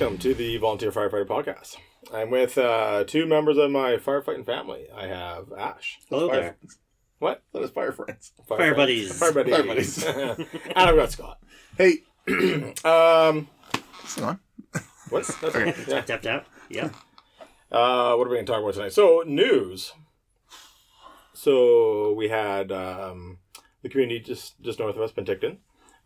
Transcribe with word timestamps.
Hello 0.00 0.12
and 0.12 0.18
welcome 0.18 0.32
to 0.32 0.34
the 0.34 0.56
Volunteer 0.56 0.90
Firefighter 0.90 1.26
Podcast. 1.26 1.76
I'm 2.10 2.30
with 2.30 2.56
uh, 2.56 3.04
two 3.06 3.26
members 3.26 3.58
of 3.58 3.70
my 3.70 3.96
firefighting 3.96 4.46
family. 4.46 4.86
I 4.96 5.06
have 5.08 5.52
Ash. 5.52 5.98
Hello 6.08 6.26
Fire- 6.30 6.40
there. 6.40 6.56
What? 7.18 7.42
That 7.52 7.62
is 7.64 7.70
fire 7.70 7.92
friends. 7.92 8.32
Fire 8.48 8.74
buddies. 8.74 9.18
Fire 9.18 9.32
buddies. 9.34 9.52
Fire 9.54 9.62
buddies. 9.62 10.02
and 10.04 10.48
I've 10.74 10.96
got 10.96 11.12
Scott. 11.12 11.38
Hey, 11.76 11.98
Um, 12.82 13.48
hang 14.16 14.24
on. 14.24 14.40
what? 15.10 15.26
That's 15.26 15.44
Okay. 15.44 15.66
yeah. 15.66 15.84
Tap 15.84 16.06
tap 16.06 16.22
tap. 16.22 16.46
Yeah. 16.70 16.88
Uh, 17.70 18.14
what 18.14 18.26
are 18.26 18.30
we 18.30 18.36
going 18.36 18.46
to 18.46 18.52
talk 18.52 18.62
about 18.62 18.72
tonight? 18.72 18.94
So, 18.94 19.22
news. 19.26 19.92
So, 21.34 22.14
we 22.14 22.30
had 22.30 22.72
um, 22.72 23.36
the 23.82 23.90
community 23.90 24.20
just, 24.20 24.60
just 24.62 24.78
north 24.78 24.96
of 24.96 25.02
us, 25.02 25.12
Penticton. 25.12 25.58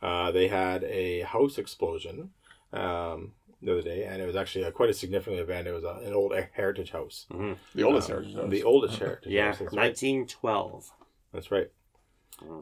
Uh, 0.03 0.33
they 0.33 0.48
had 0.48 0.83
a 0.83 1.20
house 1.20 1.59
explosion 1.59 2.31
um, 2.73 3.33
the 3.65 3.73
other 3.73 3.83
day, 3.83 4.05
and 4.05 4.21
it 4.23 4.27
was 4.27 4.37
actually 4.37 4.65
a, 4.65 4.73
quite 4.73 4.91
a 4.91 4.95
significant 4.95 5.41
event. 5.41 5.67
It 5.67 5.73
was 5.73 5.85
a, 5.85 6.01
an 6.07 6.13
old 6.13 6.33
heritage 6.53 6.91
house. 6.91 7.27
The 7.75 7.83
oldest 7.83 8.11
Um, 8.11 8.17
heritage. 8.25 8.51
The 8.51 8.63
oldest 8.63 8.99
heritage 8.99 9.33
Yeah. 9.33 9.47
house. 9.47 9.59
That's 9.59 9.73
right. 9.75 9.83
1912. 9.89 10.91
That's 11.33 11.51
right. 11.51 11.71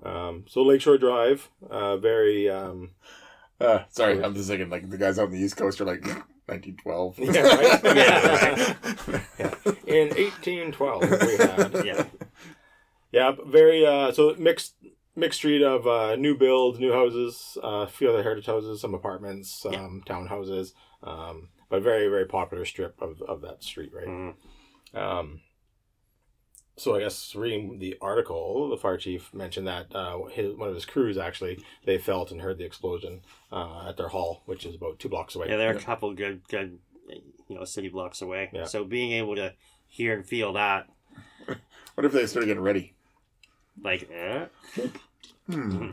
Um, 0.05 0.45
so, 0.48 0.62
Lakeshore 0.62 0.98
Drive, 0.98 1.51
uh, 1.70 1.97
very. 1.97 2.48
Um, 2.48 2.91
Uh, 3.61 3.84
sorry, 3.91 4.23
I'm 4.23 4.34
just 4.34 4.48
thinking 4.48 4.70
like 4.70 4.91
the 4.91 4.98
guys 4.98 5.19
out 5.20 5.27
on 5.27 5.33
the 5.33 5.38
East 5.38 5.56
Coast 5.56 5.80
are 5.80 5.84
like 5.84 6.05
1912. 6.47 7.19
Yeah, 7.19 7.42
right? 7.42 7.84
Yeah, 7.84 8.75
yeah. 9.39 9.55
In 9.87 10.09
1812, 10.09 11.03
we 11.03 11.37
had. 11.37 11.84
Yeah. 11.87 12.06
Yeah, 13.12 13.33
very 13.47 13.87
uh, 13.87 14.11
so 14.12 14.34
mixed 14.39 14.75
mixed 15.14 15.39
street 15.39 15.62
of 15.62 15.87
uh, 15.87 16.16
new 16.16 16.34
build, 16.37 16.81
new 16.81 16.92
houses, 16.92 17.56
uh, 17.62 17.84
a 17.84 17.87
few 17.87 18.09
other 18.09 18.22
heritage 18.22 18.47
houses, 18.47 18.81
some 18.81 18.94
apartments, 18.94 19.64
Yeah. 19.70 19.84
um, 19.84 20.03
townhouses, 20.06 20.72
um, 21.03 21.48
but 21.69 21.83
very 21.83 22.08
very 22.08 22.27
popular 22.27 22.64
strip 22.64 23.00
of, 23.00 23.20
of 23.22 23.41
that 23.42 23.62
street, 23.62 23.92
right? 23.95 24.06
Mhm. 24.06 24.34
Um, 24.95 25.41
so 26.77 26.94
I 26.97 27.00
guess 27.00 27.34
reading 27.34 27.78
the 27.78 27.97
article, 28.00 28.69
the 28.70 28.77
fire 28.78 28.97
chief 28.97 29.33
mentioned 29.34 29.67
that 29.67 29.94
uh, 29.94 30.25
his, 30.33 30.55
one 30.55 30.69
of 30.69 30.75
his 30.75 30.86
crews 30.86 31.19
actually 31.19 31.62
they 31.84 31.98
felt 31.98 32.31
and 32.31 32.41
heard 32.41 32.59
the 32.59 32.64
explosion 32.64 33.20
uh, 33.53 33.89
at 33.89 33.97
their 33.97 34.09
hall, 34.09 34.42
which 34.47 34.64
is 34.64 34.75
about 34.75 34.98
two 34.98 35.09
blocks 35.09 35.34
away. 35.34 35.48
Yeah, 35.48 35.59
they're 35.59 35.77
a 35.77 35.81
couple 35.81 36.12
good, 36.14 36.41
good, 36.48 36.78
you 37.48 37.56
know, 37.56 37.64
city 37.64 37.89
blocks 37.89 38.22
away. 38.22 38.50
Yeah. 38.53 38.64
So 38.64 38.84
being 38.84 39.12
able 39.12 39.37
to 39.37 39.53
hear 39.87 40.14
and 40.14 40.27
feel 40.27 40.55
that, 40.55 40.89
What 41.94 42.06
if 42.06 42.12
they 42.12 42.27
started 42.27 42.47
getting 42.47 42.62
ready? 42.62 42.94
like, 43.83 44.09
eh? 44.11 44.47
Hmm. 45.50 45.91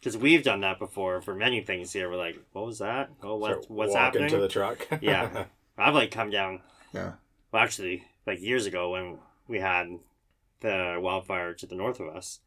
Because 0.00 0.16
we've 0.16 0.42
done 0.42 0.60
that 0.62 0.78
before 0.78 1.20
for 1.20 1.34
many 1.34 1.60
things 1.60 1.92
here. 1.92 2.08
We're 2.08 2.16
like, 2.16 2.38
what 2.52 2.64
was 2.64 2.78
that? 2.78 3.10
Oh, 3.22 3.36
what, 3.36 3.50
Start 3.64 3.70
what's 3.70 3.92
walking 3.92 4.22
happening? 4.22 4.30
to 4.30 4.38
the 4.38 4.48
truck? 4.48 4.86
Yeah. 5.02 5.44
I've 5.76 5.94
like 5.94 6.10
come 6.10 6.30
down. 6.30 6.60
Yeah. 6.94 7.12
Well, 7.52 7.62
actually, 7.62 8.04
like 8.26 8.40
years 8.40 8.64
ago 8.66 8.90
when 8.90 9.18
we 9.48 9.60
had 9.60 9.88
the 10.60 10.98
wildfire 11.00 11.52
to 11.54 11.66
the 11.66 11.74
north 11.74 12.00
of 12.00 12.08
us, 12.08 12.40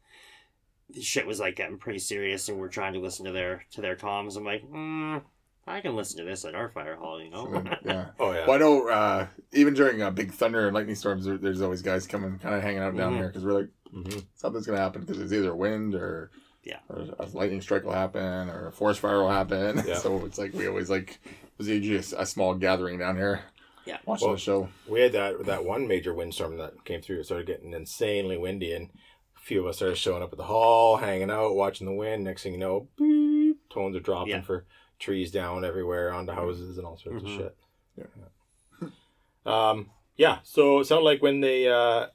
the 0.92 1.00
shit 1.02 1.26
was 1.26 1.38
like 1.38 1.54
getting 1.54 1.78
pretty 1.78 2.00
serious, 2.00 2.48
and 2.48 2.58
we're 2.58 2.68
trying 2.68 2.94
to 2.94 2.98
listen 2.98 3.24
to 3.26 3.32
their 3.32 3.64
to 3.72 3.80
their 3.80 3.94
comms. 3.94 4.36
I'm 4.36 4.44
like, 4.44 4.68
mm, 4.68 5.22
I 5.68 5.80
can 5.80 5.94
listen 5.94 6.18
to 6.18 6.24
this 6.24 6.44
at 6.44 6.56
our 6.56 6.68
fire 6.68 6.96
hall, 6.96 7.22
you 7.22 7.30
know. 7.30 7.62
yeah. 7.84 8.06
oh 8.18 8.32
yeah. 8.32 8.46
Well, 8.48 8.56
I 8.56 8.58
know 8.58 8.88
uh, 8.88 9.26
even 9.52 9.74
during 9.74 10.02
uh, 10.02 10.10
big 10.10 10.32
thunder 10.32 10.66
and 10.66 10.74
lightning 10.74 10.96
storms, 10.96 11.24
there, 11.26 11.38
there's 11.38 11.60
always 11.62 11.82
guys 11.82 12.08
coming, 12.08 12.40
kind 12.40 12.56
of 12.56 12.62
hanging 12.62 12.80
out 12.82 12.96
down 12.96 13.12
Mhm. 13.12 13.16
here 13.18 13.26
because 13.28 13.44
we're 13.44 13.52
like, 13.60 13.68
hmm 13.92 14.18
something's 14.34 14.66
gonna 14.66 14.78
happen 14.80 15.02
because 15.02 15.20
it's 15.20 15.32
either 15.32 15.54
wind 15.54 15.94
or 15.94 16.32
Yeah. 16.70 16.78
or 16.88 17.06
a 17.18 17.26
lightning 17.32 17.60
strike 17.60 17.84
will 17.84 17.92
happen 17.92 18.22
or 18.48 18.68
a 18.68 18.72
forest 18.72 19.00
fire 19.00 19.20
will 19.20 19.30
happen. 19.30 19.82
Yeah. 19.86 19.96
so 20.04 20.24
it's 20.24 20.38
like 20.38 20.54
we 20.54 20.66
always 20.68 20.88
like 20.88 21.18
it 21.24 21.58
was 21.58 21.68
usually 21.68 21.96
a, 21.96 21.98
s- 22.00 22.14
a 22.16 22.24
small 22.24 22.54
gathering 22.54 22.98
down 22.98 23.16
here. 23.16 23.42
Yeah. 23.86 23.98
Watching 24.06 24.28
Well, 24.28 24.36
the 24.36 24.40
show. 24.40 24.68
We 24.88 25.00
had 25.00 25.12
that 25.12 25.46
that 25.46 25.64
one 25.64 25.88
major 25.88 26.14
windstorm 26.14 26.56
that 26.58 26.84
came 26.84 27.00
through. 27.02 27.20
It 27.20 27.24
started 27.26 27.46
getting 27.46 27.72
insanely 27.72 28.36
windy, 28.38 28.72
and 28.72 28.90
a 29.36 29.40
few 29.40 29.60
of 29.60 29.66
us 29.66 29.76
started 29.76 29.96
showing 29.96 30.22
up 30.22 30.32
at 30.32 30.38
the 30.38 30.44
hall, 30.44 30.96
hanging 30.98 31.30
out, 31.30 31.54
watching 31.56 31.86
the 31.86 31.94
wind. 31.94 32.22
Next 32.24 32.42
thing 32.44 32.52
you 32.52 32.58
know, 32.58 32.88
beep, 32.96 33.68
tones 33.70 33.96
are 33.96 34.00
dropping 34.00 34.30
Yeah. 34.34 34.40
for 34.42 34.66
trees 34.98 35.30
down 35.32 35.64
everywhere 35.64 36.12
onto 36.12 36.32
houses 36.32 36.76
and 36.78 36.86
all 36.86 36.98
sorts 36.98 37.24
Mhm. 37.24 37.26
of 37.26 37.36
shit. 37.40 37.56
Yeah. 37.96 38.88
Um. 39.46 39.90
Yeah. 40.16 40.38
So 40.42 40.80
it 40.80 40.84
sounded 40.86 41.04
like 41.04 41.22
when 41.22 41.40
they 41.40 41.66
uh 41.68 42.06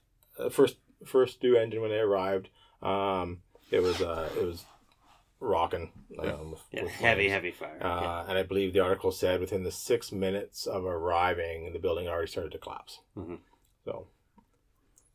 first 0.51 0.77
first 1.05 1.41
new 1.43 1.57
engine 1.57 1.81
when 1.81 1.89
they 1.89 1.97
arrived, 1.99 2.49
um, 2.81 3.41
it 3.71 3.81
was 3.81 4.01
uh 4.01 4.29
it 4.37 4.43
was 4.45 4.65
rocking. 5.39 5.91
Um, 6.17 6.51
with, 6.51 6.61
yeah, 6.71 6.83
with 6.83 6.91
heavy, 6.93 7.29
heavy 7.29 7.51
fire. 7.51 7.77
Uh, 7.81 8.01
yeah. 8.01 8.25
And 8.29 8.37
I 8.37 8.43
believe 8.43 8.73
the 8.73 8.79
article 8.79 9.11
said 9.11 9.39
within 9.41 9.63
the 9.63 9.71
six 9.71 10.11
minutes 10.11 10.65
of 10.65 10.85
arriving, 10.85 11.73
the 11.73 11.79
building 11.79 12.07
already 12.07 12.27
started 12.31 12.51
to 12.53 12.57
collapse. 12.57 12.99
Mhm. 13.17 13.39
So 13.83 14.07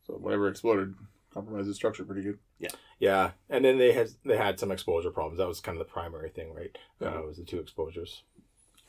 So 0.07 0.13
whatever 0.13 0.47
exploded 0.47 0.95
compromised 1.33 1.69
the 1.69 1.73
structure 1.73 2.03
pretty 2.03 2.21
good. 2.23 2.39
yeah, 2.59 2.69
yeah. 2.99 3.31
and 3.49 3.63
then 3.65 3.77
they 3.77 3.93
had 3.93 4.09
they 4.25 4.37
had 4.37 4.59
some 4.59 4.71
exposure 4.71 5.11
problems. 5.11 5.37
That 5.39 5.47
was 5.47 5.59
kind 5.59 5.79
of 5.79 5.85
the 5.87 5.91
primary 5.91 6.29
thing, 6.29 6.53
right? 6.53 6.77
Yeah. 6.99 7.15
Uh, 7.19 7.21
was 7.23 7.37
the 7.37 7.43
two 7.45 7.59
exposures. 7.59 8.23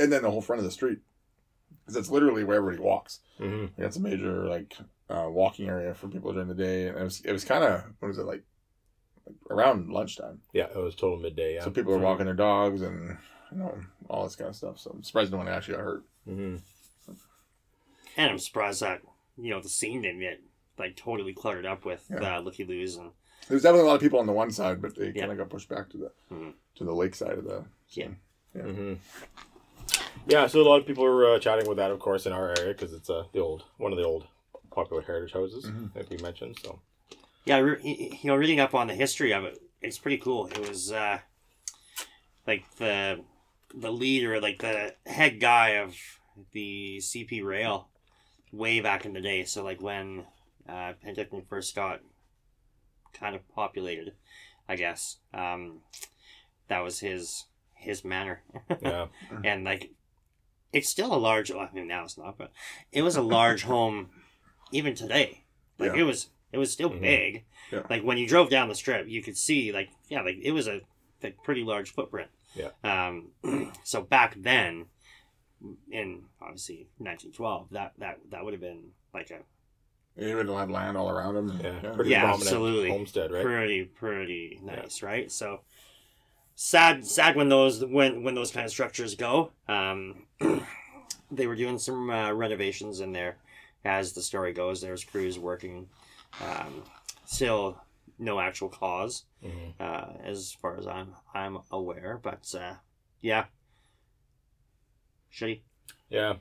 And 0.01 0.13
then 0.13 0.23
the 0.23 0.31
whole 0.31 0.41
front 0.43 0.59
of 0.59 0.65
the 0.65 0.71
street, 0.73 0.99
because 1.81 1.97
it's 1.97 2.11
literally 2.11 2.45
where 2.45 2.57
everybody 2.57 2.83
walks. 2.83 3.21
Mm-hmm. 3.41 3.81
That's 3.81 3.97
a 3.97 4.01
major 4.01 4.47
like 4.49 4.77
uh, 5.09 5.27
walking 5.29 5.69
area 5.69 5.95
for 5.95 6.09
people 6.09 6.33
during 6.33 6.49
the 6.49 6.55
day, 6.55 6.89
and 6.89 6.99
it 6.99 7.05
was 7.05 7.21
it 7.21 7.33
was 7.33 7.45
kind 7.45 7.63
of 7.65 7.85
what 8.01 8.09
was 8.09 8.19
it 8.19 8.25
like, 8.27 8.43
like 8.43 8.43
around 9.51 9.91
lunchtime. 9.91 10.41
Yeah, 10.53 10.67
it 10.67 10.77
was 10.77 10.95
total 10.95 11.19
midday. 11.19 11.55
Yeah. 11.55 11.65
So 11.65 11.71
people 11.71 11.93
were 11.93 11.99
walking 11.99 12.27
their 12.27 12.35
dogs 12.35 12.83
and 12.83 13.17
you 13.51 13.59
know 13.59 13.79
all 14.09 14.25
this 14.25 14.37
kind 14.37 14.49
of 14.51 14.57
stuff. 14.57 14.79
So 14.79 14.91
I'm 14.95 15.03
surprised 15.03 15.31
no 15.33 15.39
one 15.39 15.49
actually 15.49 15.77
got 15.77 15.85
hurt. 15.85 16.05
hmm 16.25 16.57
And 18.17 18.31
I'm 18.31 18.39
surprised 18.39 18.81
that 18.83 19.03
you 19.39 19.51
know 19.51 19.61
the 19.61 19.69
scene 19.69 20.03
didn't 20.03 20.21
get 20.21 20.41
like 20.79 20.97
totally 20.97 21.35
cluttered 21.35 21.67
up 21.67 21.85
with 21.85 22.05
Yeah. 22.11 22.37
uh, 22.39 22.41
looky 22.41 22.65
loos 22.65 22.97
and 22.97 23.11
There's 23.49 23.63
definitely 23.63 23.87
a 23.87 23.89
lot 23.91 23.97
of 23.97 24.01
people 24.01 24.21
on 24.21 24.27
the 24.27 24.33
one 24.33 24.51
side, 24.51 24.81
but 24.81 24.95
they 24.95 25.07
Yeah. 25.09 25.21
kind 25.27 25.33
of 25.33 25.39
got 25.39 25.51
pushed 25.51 25.69
back 25.69 25.89
to 25.91 25.97
the 25.99 26.13
Mhm. 26.33 26.55
to 26.77 26.85
the 26.85 26.95
lake 26.95 27.15
side 27.15 27.39
of 27.39 27.45
the. 27.45 27.65
Yeah. 27.91 28.09
Yeah. 28.55 28.63
hmm 28.63 28.95
Yeah, 30.27 30.47
so 30.47 30.61
a 30.61 30.63
lot 30.69 30.81
of 30.81 30.87
people 30.87 31.05
were 31.05 31.35
uh, 31.35 31.39
chatting 31.41 31.67
with 31.69 31.79
that, 31.79 31.91
of 31.91 31.99
course, 31.99 32.27
in 32.27 32.33
our 32.33 32.55
area 32.59 32.73
because 32.73 32.93
it's 32.93 33.11
uh, 33.11 33.25
the 33.33 33.41
old 33.41 33.65
one 33.79 33.93
of 33.93 33.99
the 33.99 34.05
old 34.05 34.27
popular 34.71 35.03
heritage 35.03 35.33
houses, 35.33 35.67
Mhm. 35.67 35.95
like 35.97 36.09
we 36.11 36.17
mentioned. 36.19 36.59
So 36.63 36.81
yeah, 37.45 37.59
re- 37.59 38.19
you 38.23 38.29
know, 38.31 38.37
reading 38.37 38.61
up 38.61 38.75
on 38.75 38.87
the 38.87 38.95
history 38.95 39.33
of 39.33 39.45
it, 39.45 39.59
it's 39.81 39.99
pretty 39.99 40.19
cool. 40.19 40.47
It 40.47 40.69
was 40.69 40.93
uh, 40.93 41.19
like 42.47 42.65
the 42.77 43.21
the 43.75 43.91
leader, 43.93 44.41
like 44.41 44.59
the 44.61 44.95
head 45.07 45.41
guy 45.41 45.71
of 45.71 45.97
the 46.53 46.99
CP 47.01 47.43
Rail, 47.45 47.89
way 48.53 48.81
back 48.81 49.05
in 49.05 49.13
the 49.13 49.21
day. 49.21 49.45
So 49.45 49.65
like 49.65 49.81
when 49.81 50.25
uh, 50.69 50.93
Penticton 51.05 51.47
first 51.49 51.75
got 51.75 52.01
kind 53.13 53.35
of 53.35 53.49
populated, 53.55 54.13
I 54.69 54.77
guess 54.77 55.19
um, 55.35 55.81
that 56.69 56.81
was 56.81 57.01
his 57.01 57.47
his 57.75 58.05
manor, 58.05 58.43
yeah, 58.83 59.07
and 59.45 59.65
like 59.65 59.91
it's 60.73 60.89
still 60.89 61.13
a 61.15 61.17
large. 61.19 61.51
Well, 61.51 61.69
I 61.71 61.75
mean 61.75 61.89
now 61.89 62.05
it's 62.05 62.17
not, 62.19 62.39
but 62.39 62.53
it 62.93 63.03
was 63.03 63.17
a 63.17 63.23
large 63.23 63.63
home 63.65 64.11
even 64.71 64.95
today. 64.95 65.45
Like 65.79 65.95
Yeah. 65.95 66.03
it 66.03 66.05
was 66.05 66.29
it 66.53 66.59
was 66.59 66.71
still 66.73 66.91
Mhm. 66.91 67.01
big. 67.01 67.45
Yeah. 67.71 67.83
Like 67.91 68.03
when 68.03 68.19
you 68.19 68.27
drove 68.29 68.51
down 68.51 68.69
the 68.69 68.75
strip, 68.75 69.09
you 69.09 69.23
could 69.23 69.37
see 69.37 69.73
like 69.73 69.91
yeah, 70.09 70.23
like 70.23 70.37
it 70.43 70.53
was 70.53 70.69
a 70.69 70.81
like 71.23 71.43
pretty 71.43 71.65
large 71.65 71.93
footprint. 71.93 72.31
Yeah. 72.55 72.71
Um, 72.85 73.31
so 73.85 74.03
back 74.03 74.35
then, 74.37 74.87
in 75.91 76.25
obviously 76.41 76.89
1912, 76.99 77.69
that 77.71 77.93
that 77.99 78.19
that 78.31 78.45
would 78.45 78.53
have 78.53 78.61
been 78.61 78.91
like 79.15 79.31
a 79.31 79.39
They 80.17 80.35
would 80.35 80.49
have 80.49 80.71
land 80.71 80.97
all 80.97 81.09
around 81.09 81.35
them. 81.35 81.61
yeah, 81.63 81.93
pretty 81.95 82.11
Yeah, 82.11 82.27
absolutely. 82.33 82.91
homestead, 82.91 83.31
right? 83.33 83.43
pretty 83.45 83.85
pretty 83.85 84.59
nice, 84.63 85.03
right? 85.03 85.31
So 85.33 85.61
sad 86.55 87.07
sad 87.07 87.37
when 87.37 87.49
those 87.49 87.83
when 87.85 88.23
when 88.23 88.35
those 88.35 88.51
kind 88.51 88.67
of 88.67 88.71
structures 88.73 89.15
go. 89.15 89.53
Um, 89.69 90.27
they 91.31 91.47
were 91.47 91.57
doing 91.57 91.79
some 91.79 92.11
uh, 92.11 92.33
renovations 92.33 93.01
in 93.01 93.13
there, 93.13 93.39
as 93.85 94.13
the 94.13 94.21
story 94.23 94.53
goes. 94.53 94.81
There's 94.83 95.05
crews 95.05 95.39
working. 95.39 95.89
Um, 96.41 96.85
still 97.27 97.79
no 98.19 98.39
actual 98.41 98.69
cause, 98.69 99.25
Mhm. 99.45 99.75
uh, 99.81 100.13
as 100.25 100.53
far 100.53 100.77
as 100.79 100.87
I'm 100.87 101.15
I'm 101.35 101.59
aware. 101.71 102.19
But 102.23 102.53
uh, 102.59 102.75
yeah, 103.21 103.47
shitty. 105.33 105.61
Yeah. 106.09 106.35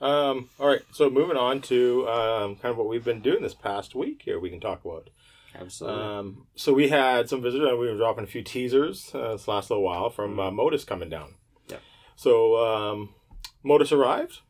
Um, 0.00 0.48
all 0.58 0.66
right. 0.66 0.82
So 0.92 1.08
moving 1.10 1.36
on 1.36 1.60
to 1.62 2.08
um, 2.08 2.56
kind 2.56 2.72
of 2.72 2.76
what 2.76 2.88
we've 2.88 3.04
been 3.04 3.20
doing 3.20 3.42
this 3.42 3.54
past 3.54 3.94
week 3.94 4.22
here, 4.24 4.40
we 4.40 4.50
can 4.50 4.60
talk 4.60 4.84
about. 4.84 5.10
Absolutely. 5.54 6.02
Um, 6.02 6.46
so 6.56 6.72
we 6.72 6.88
had 6.88 7.28
some 7.28 7.42
visitors, 7.42 7.68
and 7.68 7.78
we 7.78 7.86
were 7.88 7.96
dropping 7.96 8.24
a 8.24 8.28
few 8.28 8.42
teasers 8.42 9.14
uh, 9.14 9.32
this 9.32 9.46
last 9.46 9.70
little 9.70 9.84
while 9.84 10.08
from 10.10 10.40
uh, 10.40 10.50
Modus 10.50 10.84
coming 10.84 11.10
down. 11.10 11.34
Yeah. 11.68 11.76
So 12.16 12.56
um, 12.56 13.14
Modus 13.62 13.92
arrived. 13.92 14.40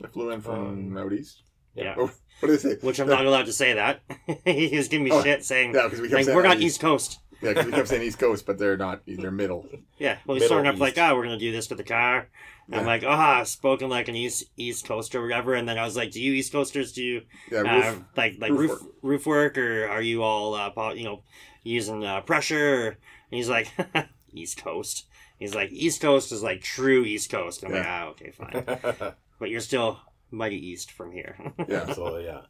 They 0.00 0.08
flew 0.08 0.30
in 0.30 0.40
from 0.42 0.92
Um, 0.92 0.98
out 0.98 1.12
east. 1.12 1.42
yeah. 1.74 1.94
Oh, 1.96 2.10
what 2.42 2.48
did 2.48 2.60
they 2.60 2.74
say? 2.74 2.76
Which 2.86 2.98
I'm 3.00 3.08
not 3.08 3.24
allowed 3.24 3.46
to 3.46 3.52
say 3.52 3.74
that. 3.74 4.00
he 4.44 4.76
was 4.76 4.88
giving 4.88 5.04
me 5.04 5.10
Oh, 5.12 5.22
shit 5.22 5.44
saying, 5.44 5.74
Yeah, 5.74 5.84
because 5.84 6.00
we 6.00 6.08
kept 6.08 6.14
like, 6.16 6.24
saying 6.26 6.36
we're 6.36 6.44
out 6.46 6.48
not 6.58 6.60
East 6.60 6.80
Coast. 6.80 7.20
Yeah, 7.40 7.50
because 7.50 7.66
we 7.66 7.72
kept 7.72 7.88
saying 7.88 8.02
East 8.02 8.18
Coast, 8.18 8.46
but 8.46 8.58
they're 8.58 8.76
not. 8.76 9.02
They're 9.06 9.30
middle. 9.42 9.66
Yeah, 9.98 10.18
well, 10.26 10.34
he's 10.36 10.42
Middle 10.42 10.46
starting 10.58 10.70
up 10.74 10.78
like, 10.78 10.92
East. 10.94 11.00
ah, 11.00 11.14
we're 11.14 11.24
gonna 11.24 11.38
do 11.38 11.50
this 11.52 11.66
to 11.68 11.74
the 11.74 11.82
car. 11.84 12.28
And 12.66 12.76
I'm 12.76 12.80
Yeah. 12.82 12.86
like, 12.86 13.04
ah, 13.04 13.42
spoken 13.44 13.88
like 13.90 14.08
an 14.08 14.14
East 14.16 14.44
East 14.56 14.86
Coaster 14.86 15.18
or 15.18 15.22
whatever. 15.22 15.54
And 15.54 15.68
then 15.68 15.78
I 15.78 15.84
was 15.84 15.96
like, 15.96 16.10
do 16.12 16.22
you 16.22 16.32
East 16.34 16.52
Coasters 16.52 16.92
do 16.92 17.22
Yeah, 17.50 17.60
uh, 17.62 17.94
like 18.16 18.36
like 18.38 18.50
roof 18.52 18.70
roof 18.70 18.82
roof 19.02 19.26
work, 19.26 19.58
or 19.58 19.88
are 19.88 20.02
you 20.02 20.22
all 20.22 20.54
uh, 20.54 20.70
po- 20.70 20.92
you 20.92 21.04
know 21.04 21.22
using 21.64 22.04
uh, 22.04 22.20
pressure? 22.20 22.86
And 22.88 22.96
he's 23.30 23.48
like, 23.48 23.68
East 24.32 24.62
Coast. 24.62 25.06
He's 25.40 25.54
like, 25.56 25.72
East 25.72 26.00
Coast 26.00 26.30
is 26.30 26.44
like 26.44 26.62
true 26.62 27.04
East 27.04 27.28
Coast. 27.30 27.64
I'm 27.64 27.72
like, 27.72 27.84
ah, 27.84 28.06
okay, 28.10 28.30
fine. 28.30 29.12
But 29.40 29.50
you're 29.50 29.60
still 29.60 29.98
mighty 30.32 30.56
east 30.56 30.90
from 30.90 31.12
here. 31.12 31.36
yeah. 31.68 31.82
Absolutely, 31.88 32.24
yeah. 32.24 32.42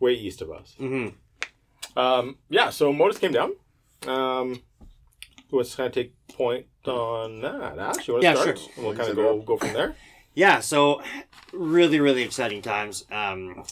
Way 0.00 0.12
east 0.14 0.42
of 0.42 0.50
us. 0.50 0.74
hmm 0.78 1.08
Um, 1.96 2.36
yeah, 2.48 2.70
so 2.70 2.92
Modus 2.92 3.18
came 3.18 3.32
down. 3.32 3.52
Um, 4.06 4.62
who 5.50 5.56
wants 5.56 5.70
to 5.72 5.76
kind 5.76 5.86
of 5.88 5.92
take 5.92 6.14
point 6.28 6.66
on 6.86 7.40
that? 7.40 7.78
Ash, 7.78 8.08
you 8.08 8.14
want 8.14 8.22
to 8.24 8.28
Yeah, 8.28 8.34
start? 8.34 8.58
sure. 8.58 8.68
And 8.76 8.84
We'll 8.84 8.96
kind 8.96 9.10
of 9.10 9.16
go 9.16 9.40
go 9.42 9.56
from 9.56 9.72
there. 9.72 9.94
Yeah, 10.34 10.60
so 10.60 11.02
really, 11.52 12.00
really 12.00 12.22
exciting 12.22 12.62
times. 12.62 13.04
Um, 13.12 13.64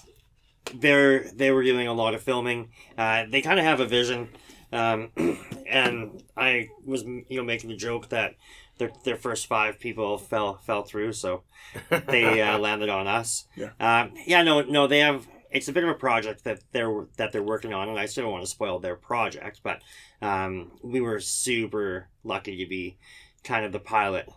they're 0.75 1.31
they 1.33 1.51
were 1.51 1.65
doing 1.65 1.89
a 1.89 1.93
lot 1.95 2.15
of 2.15 2.23
filming. 2.23 2.71
Uh, 2.99 3.25
they 3.29 3.41
kind 3.41 3.59
of 3.59 3.65
have 3.65 3.81
a 3.81 3.87
vision, 3.87 4.29
um, 4.73 5.11
and 5.67 6.23
I 6.37 6.69
was 6.85 7.03
you 7.03 7.25
know 7.31 7.45
making 7.45 7.71
the 7.71 7.77
joke 7.77 8.11
that 8.11 8.35
their 8.81 8.91
their 9.05 9.17
first 9.17 9.47
five 9.47 9.79
people 9.79 10.19
fell 10.19 10.57
fell 10.57 10.83
through, 10.83 11.13
so 11.13 11.45
they 12.09 12.43
uh, 12.43 12.59
landed 12.59 12.89
on 12.89 13.07
us. 13.07 13.47
Yeah. 13.55 13.71
Um, 13.79 14.15
yeah. 14.27 14.43
No. 14.43 14.63
No. 14.63 14.89
They 14.89 14.99
have. 14.99 15.29
It's 15.53 15.69
a 15.69 15.73
bit 15.73 15.85
of 15.85 15.91
a 15.91 15.95
project 15.95 16.45
that 16.45 16.61
they're 16.73 17.07
that 17.17 17.31
they're 17.33 17.43
working 17.43 17.73
on, 17.73 17.89
and 17.89 17.99
I 17.99 18.07
still 18.07 18.25
don't 18.25 18.33
want 18.33 18.45
to 18.45 18.51
spoil 18.51 18.79
their 18.79 18.97
project, 18.97 19.61
but 19.63 19.83
um, 20.21 20.73
we 20.83 21.01
were 21.01 21.21
super 21.21 22.09
lucky 22.25 22.57
to 22.57 22.69
be 22.69 22.99
kind 23.45 23.65
of 23.65 23.73
the 23.73 23.81
pilot 23.81 24.29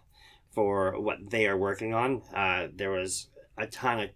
for 0.52 1.00
what 1.00 1.30
they 1.30 1.48
are 1.48 1.58
working 1.58 1.94
on. 1.94 2.22
Uh, 2.34 2.68
there 2.76 2.92
was 2.92 3.28
a 3.58 3.68
ton 3.68 4.00
of 4.00 4.10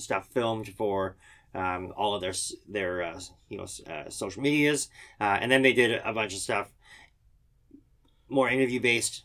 stuff 0.00 0.28
filmed 0.32 0.68
for 0.68 1.16
um, 1.54 1.92
all 1.96 2.14
of 2.14 2.20
their 2.20 2.34
their 2.68 3.02
uh, 3.02 3.20
you 3.48 3.58
know 3.58 3.66
uh, 3.92 4.08
social 4.08 4.42
medias, 4.42 4.88
uh, 5.20 5.38
and 5.40 5.50
then 5.50 5.62
they 5.62 5.72
did 5.72 6.00
a 6.04 6.12
bunch 6.12 6.32
of 6.32 6.38
stuff 6.38 6.70
more 8.30 8.48
interview 8.48 8.80
based, 8.80 9.24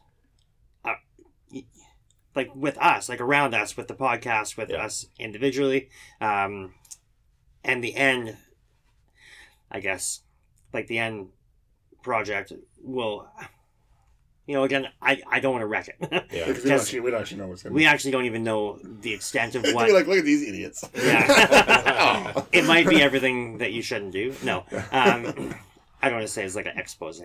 like 2.35 2.53
with 2.55 2.77
us, 2.77 3.07
like 3.09 3.21
around 3.21 3.53
us, 3.53 3.77
with 3.77 3.87
the 3.87 3.95
podcast, 3.95 4.57
with 4.57 4.69
Yeah. 4.69 4.83
us 4.83 5.07
individually, 5.19 5.89
um, 6.21 6.73
and 7.63 7.83
the 7.83 7.95
end. 7.95 8.37
I 9.71 9.79
guess, 9.79 10.21
like 10.73 10.87
the 10.87 10.99
end 10.99 11.29
project 12.03 12.53
will. 12.81 13.27
You 14.47 14.53
know, 14.53 14.63
again, 14.63 14.87
I, 15.01 15.23
I 15.27 15.39
don't 15.39 15.53
want 15.53 15.63
to 15.63 15.67
wreck 15.67 15.87
it. 15.87 15.95
Yeah. 16.31 16.45
Because 16.45 16.63
we, 16.63 16.69
don't 16.69 16.79
actually, 16.79 16.99
we 16.99 17.11
don't 17.11 17.21
actually 17.21 17.37
know 17.39 17.47
what's 17.47 17.63
going 17.63 17.73
to 17.73 17.75
we 17.75 17.85
actually 17.87 18.11
don't 18.11 18.25
even 18.25 18.43
know 18.43 18.77
the 19.01 19.11
extent 19.11 19.55
of 19.55 19.63
They'd 19.63 19.73
what 19.73 19.89
like, 19.91 20.05
look 20.05 20.19
at 20.19 20.23
these 20.23 20.47
idiots. 20.47 20.83
Yeah. 20.93 22.33
Oh. 22.35 22.45
it 22.51 22.63
might 22.65 22.87
be 22.87 23.01
everything 23.01 23.57
that 23.57 23.73
you 23.73 23.81
shouldn't 23.81 24.11
do. 24.11 24.35
No, 24.43 24.63
um, 24.91 25.55
I 26.01 26.09
don't 26.09 26.17
want 26.19 26.27
to 26.27 26.27
say 26.27 26.45
it's 26.45 26.55
like 26.55 26.67
an 26.67 26.77
expose, 26.77 27.19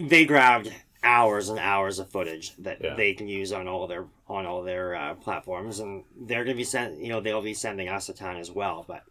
they 0.00 0.24
grabbed 0.24 0.72
hours 1.02 1.48
and 1.48 1.58
hours 1.58 1.98
of 1.98 2.10
footage 2.10 2.54
that 2.56 2.82
Yeah. 2.82 2.94
they 2.94 3.14
can 3.14 3.26
use 3.28 3.52
on 3.52 3.66
all 3.68 3.86
their 3.86 4.06
on 4.28 4.46
all 4.46 4.62
their 4.62 4.94
uh, 4.94 5.14
platforms, 5.14 5.80
and 5.80 6.04
they're 6.16 6.44
gonna 6.44 6.56
be 6.56 6.64
sent. 6.64 6.98
You 6.98 7.08
know, 7.08 7.20
they'll 7.20 7.42
be 7.42 7.54
sending 7.54 7.88
us 7.88 8.08
a 8.08 8.14
ton 8.14 8.36
as 8.36 8.50
well. 8.50 8.84
But 8.86 9.02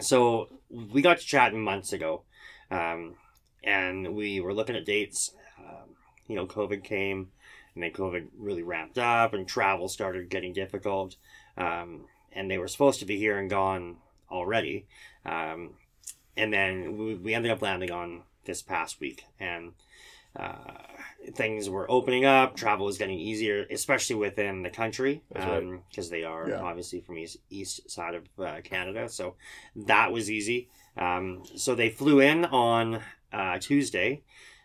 so 0.00 0.48
we 0.70 1.02
got 1.02 1.18
to 1.18 1.26
chatting 1.26 1.62
months 1.62 1.92
ago, 1.92 2.22
um, 2.70 3.16
and 3.62 4.14
we 4.14 4.40
were 4.40 4.54
looking 4.54 4.76
at 4.76 4.84
dates. 4.86 5.34
Um, 5.58 5.96
you 6.26 6.34
know, 6.36 6.46
COVID 6.46 6.82
came, 6.82 7.30
and 7.74 7.82
then 7.82 7.92
COVID 7.92 8.28
really 8.38 8.62
ramped 8.62 8.98
up, 8.98 9.34
and 9.34 9.46
travel 9.46 9.88
started 9.88 10.30
getting 10.30 10.52
difficult. 10.52 11.16
Um, 11.56 12.06
and 12.32 12.50
they 12.50 12.56
were 12.56 12.68
supposed 12.68 13.00
to 13.00 13.04
be 13.06 13.18
here 13.18 13.38
and 13.38 13.50
gone 13.50 13.98
already. 14.30 14.86
Um, 15.26 15.74
and 16.36 16.50
then 16.50 16.96
we, 16.96 17.14
we 17.16 17.34
ended 17.34 17.52
up 17.52 17.60
landing 17.60 17.90
on 17.90 18.22
this 18.46 18.62
past 18.62 18.98
week, 19.00 19.24
and 19.38 19.72
uh, 20.34 20.78
things 21.34 21.68
were 21.70 21.90
opening 21.90 22.24
up. 22.24 22.56
Travel 22.56 22.86
was 22.86 22.98
getting 22.98 23.18
easier, 23.18 23.66
especially 23.70 24.16
within 24.16 24.62
the 24.62 24.70
country, 24.70 25.22
That's 25.32 25.46
right. 25.46 25.80
because 25.88 26.10
they 26.10 26.24
are 26.24 26.48
Yeah. 26.48 26.60
obviously 26.60 27.00
from 27.00 27.18
east 27.18 27.38
east 27.50 27.88
side 27.90 28.14
of 28.14 28.24
uh, 28.38 28.60
Canada. 28.64 29.08
So 29.08 29.36
that 29.76 30.12
was 30.12 30.30
easy. 30.30 30.68
Um, 30.96 31.42
so 31.56 31.74
they 31.74 31.90
flew 31.90 32.20
in 32.20 32.44
on 32.46 33.00
uh, 33.32 33.58
Tuesday. 33.60 34.22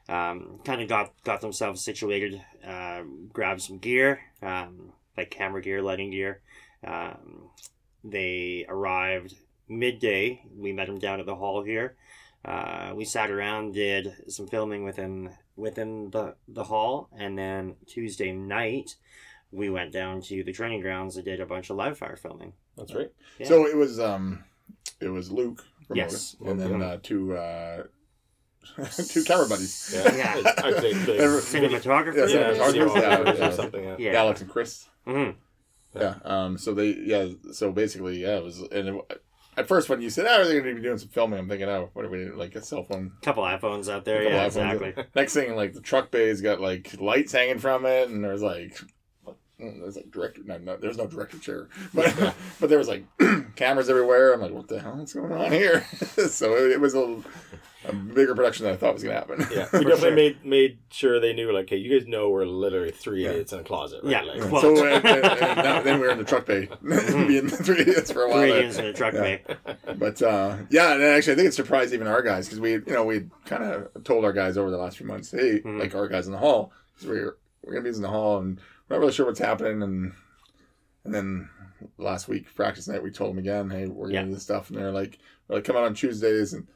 Um, 0.09 0.59
kind 0.63 0.81
of 0.81 0.88
got 0.88 1.12
got 1.24 1.42
themselves 1.42 1.83
situated, 1.83 2.42
uh, 2.65 3.03
grabbed 3.31 3.62
some 3.62 3.77
gear, 3.77 4.21
um, 4.42 4.94
like 5.18 5.30
camera 5.31 5.62
gear, 5.62 5.81
lighting 5.81 6.12
gear. 6.12 6.42
Um, 6.86 7.50
they 8.03 8.65
arrived 8.69 9.36
midday. 9.68 10.42
We 10.56 10.71
met 10.71 10.88
them 10.88 10.98
down 11.00 11.19
at 11.19 11.25
the 11.25 11.36
hall 11.36 11.62
here. 11.63 11.95
Uh, 12.45 12.94
we 12.95 13.03
sat 13.03 13.30
around, 13.30 13.74
did 13.74 14.13
some 14.30 14.48
filming 14.48 14.86
within 14.86 15.31
within 15.57 16.09
the 16.12 16.36
the 16.48 16.63
hall, 16.63 17.09
and 17.18 17.38
then 17.38 17.75
Tuesday 17.86 18.31
night 18.31 18.95
we 19.51 19.69
went 19.69 19.92
down 19.92 20.21
to 20.21 20.44
the 20.44 20.54
training 20.54 20.81
grounds 20.81 21.15
and 21.18 21.25
did 21.25 21.39
a 21.42 21.45
bunch 21.45 21.69
of 21.69 21.75
live 21.77 21.98
fire 21.98 22.15
filming. 22.15 22.54
That's 22.77 22.94
right. 22.94 23.12
Yeah. 23.39 23.48
So 23.48 23.65
it 23.65 23.75
was 23.75 24.00
um, 24.00 24.44
it 25.01 25.09
was 25.09 25.31
Luke 25.31 25.65
from 25.88 25.98
Yes. 25.98 26.36
Modus, 26.39 26.51
and 26.51 26.59
then 26.59 26.81
uh, 26.81 26.98
two 27.01 27.36
uh, 27.36 27.83
two 29.07 29.24
camera 29.24 29.48
buddies. 29.48 29.92
Yeah. 29.94 30.15
Yeah. 30.15 30.54
I'd 30.63 30.75
say 30.80 30.94
the- 30.94 31.18
Every- 31.19 31.42
Cinematographer. 31.42 32.30
Yeah, 32.30 32.51
yeah, 32.51 32.53
cinematographer, 32.53 32.89
cinematographers 32.92 33.39
yeah. 33.39 33.48
or 33.48 33.51
something. 33.51 33.83
Yeah. 33.83 33.95
Yeah. 34.00 34.19
Alex 34.19 34.42
and 34.42 34.50
Chris. 34.50 34.88
hmm 35.06 35.30
Yeah. 35.95 36.15
Um. 36.24 36.57
So 36.57 36.74
they. 36.74 36.89
Yeah. 36.92 37.30
So 37.53 37.71
basically, 37.71 38.21
yeah. 38.21 38.38
It 38.38 38.44
was. 38.44 38.60
And 38.60 38.89
it, 38.89 39.21
at 39.57 39.68
first, 39.68 39.89
when 39.89 40.01
you 40.01 40.09
said, 40.09 40.25
"Oh, 40.30 40.45
they're 40.45 40.62
going 40.62 40.75
to 40.75 40.81
be 40.81 40.88
doing 40.88 40.98
some 41.00 41.09
filming," 41.09 41.39
I'm 41.39 41.50
thinking, 41.50 41.68
"Oh, 41.68 41.89
what 41.94 42.06
are 42.06 42.09
we 42.09 42.19
doing? 42.19 42.38
like 42.38 42.56
a 42.56 42.62
cell 42.62 42.83
phone?" 42.83 43.12
A 43.21 43.25
Couple 43.25 43.44
iPhones 43.44 43.92
out 43.92 44.06
there. 44.06 44.24
Yeah, 44.24 44.44
iPhones. 44.44 44.45
exactly. 44.48 44.94
Next 45.15 45.33
thing, 45.33 45.56
like 45.56 45.74
the 45.74 45.81
truck 45.81 46.12
bay's 46.12 46.42
got 46.42 46.62
like 46.62 47.00
lights 47.01 47.31
hanging 47.33 47.59
from 47.59 47.86
it, 47.86 48.09
and 48.09 48.24
there's 48.24 48.42
like. 48.42 48.80
Mm, 49.62 49.80
There's 49.81 49.96
like 49.96 50.12
director, 50.12 50.41
no, 50.46 50.58
no, 50.58 50.77
there's 50.77 50.98
no 50.98 51.08
director 51.08 51.38
chair, 51.39 51.67
but 51.93 52.13
but 52.60 52.70
there 52.70 52.77
was 52.77 52.88
like 52.88 53.03
cameras 53.55 53.89
everywhere. 53.89 54.34
I'm 54.34 54.41
like, 54.41 54.51
what 54.51 54.67
the 54.67 54.79
hell 54.79 55.00
is 55.00 55.13
going 55.13 55.32
on 55.32 55.51
here? 55.51 55.86
so 56.29 56.55
it, 56.55 56.72
it 56.74 56.79
was 56.82 56.93
a, 56.96 57.22
a 57.88 57.93
bigger 57.93 58.36
production 58.36 58.65
than 58.65 58.74
I 58.74 58.77
thought 58.77 58.93
was 58.96 59.03
gonna 59.03 59.15
happen. 59.15 59.46
Yeah, 59.51 59.65
For 59.65 59.79
we 59.79 59.86
definitely 59.86 60.00
sure. 60.10 60.15
made 60.15 60.46
made 60.46 60.77
sure 60.89 61.20
they 61.20 61.34
knew, 61.34 61.51
like, 61.53 61.70
hey, 61.70 61.77
you 61.77 61.98
guys 61.98 62.08
know 62.08 62.29
we're 62.29 62.46
literally 62.46 62.91
three 62.91 63.24
Yeah. 63.24 63.29
idiots 63.32 63.53
in 63.53 63.60
a 63.60 63.63
closet, 63.63 64.03
right? 64.03 64.12
Yeah. 64.12 64.22
Like, 64.34 64.51
Well- 64.51 64.62
so 64.62 64.86
and, 64.86 65.05
and, 65.05 65.25
and 65.25 65.58
now- 65.58 65.82
then 65.82 66.00
we 66.00 66.05
were 66.08 66.12
in 66.12 66.17
the 66.17 66.24
truck 66.24 66.46
bay, 66.46 66.67
being 66.84 67.48
three 67.50 67.79
idiots 67.82 68.12
for 68.12 68.24
a 68.24 68.29
while. 68.29 68.39
Three 68.41 68.50
there. 68.51 68.60
idiots 68.60 68.77
in 68.77 68.86
a 68.86 68.93
truck 68.93 69.13
Yeah. 69.13 69.22
bay. 69.22 69.41
But 69.98 70.22
uh, 70.22 70.58
yeah, 70.70 70.93
and 70.93 71.03
actually, 71.03 71.34
I 71.34 71.36
think 71.38 71.48
it 71.50 71.53
surprised 71.53 71.93
even 71.93 72.08
our 72.08 72.22
guys 72.22 72.46
because 72.48 72.60
we, 72.60 72.72
you 72.74 72.84
know, 72.88 73.05
we 73.05 73.27
kind 73.46 73.63
of 73.63 74.03
told 74.03 74.25
our 74.25 74.34
guys 74.34 74.58
over 74.58 74.70
the 74.70 74.77
last 74.77 74.98
few 74.98 75.05
months, 75.08 75.32
hey, 75.32 75.62
Mhm. 75.62 75.79
like 75.79 75.96
our 75.96 76.08
guys 76.08 76.25
in 76.27 76.34
the 76.34 76.38
hall, 76.39 76.72
because 76.96 77.08
we're 77.08 77.38
we're 77.64 77.74
gonna 77.74 77.84
be 77.90 77.96
in 77.96 78.02
the 78.02 78.08
hall 78.10 78.40
and 78.40 78.60
we're 78.88 78.96
not 78.96 79.00
really 79.02 79.14
sure 79.14 79.26
what's 79.26 79.40
happening, 79.40 79.82
and 79.84 80.14
and 81.04 81.14
then 81.14 81.50
last 81.98 82.28
week 82.28 82.54
practice 82.56 82.88
night 82.88 83.04
we 83.04 83.12
told 83.12 83.32
them 83.32 83.38
again, 83.40 83.70
hey, 83.70 83.86
we're 83.88 84.08
gonna 84.08 84.14
Yeah. 84.20 84.24
do 84.26 84.34
this 84.34 84.44
stuff, 84.44 84.70
and 84.70 84.78
they're 84.80 84.92
like, 84.92 85.20
they're 85.48 85.58
like, 85.58 85.64
come 85.66 85.76
out 85.78 85.84
on 85.84 85.94
Tuesdays, 85.94 86.54
and 86.54 86.68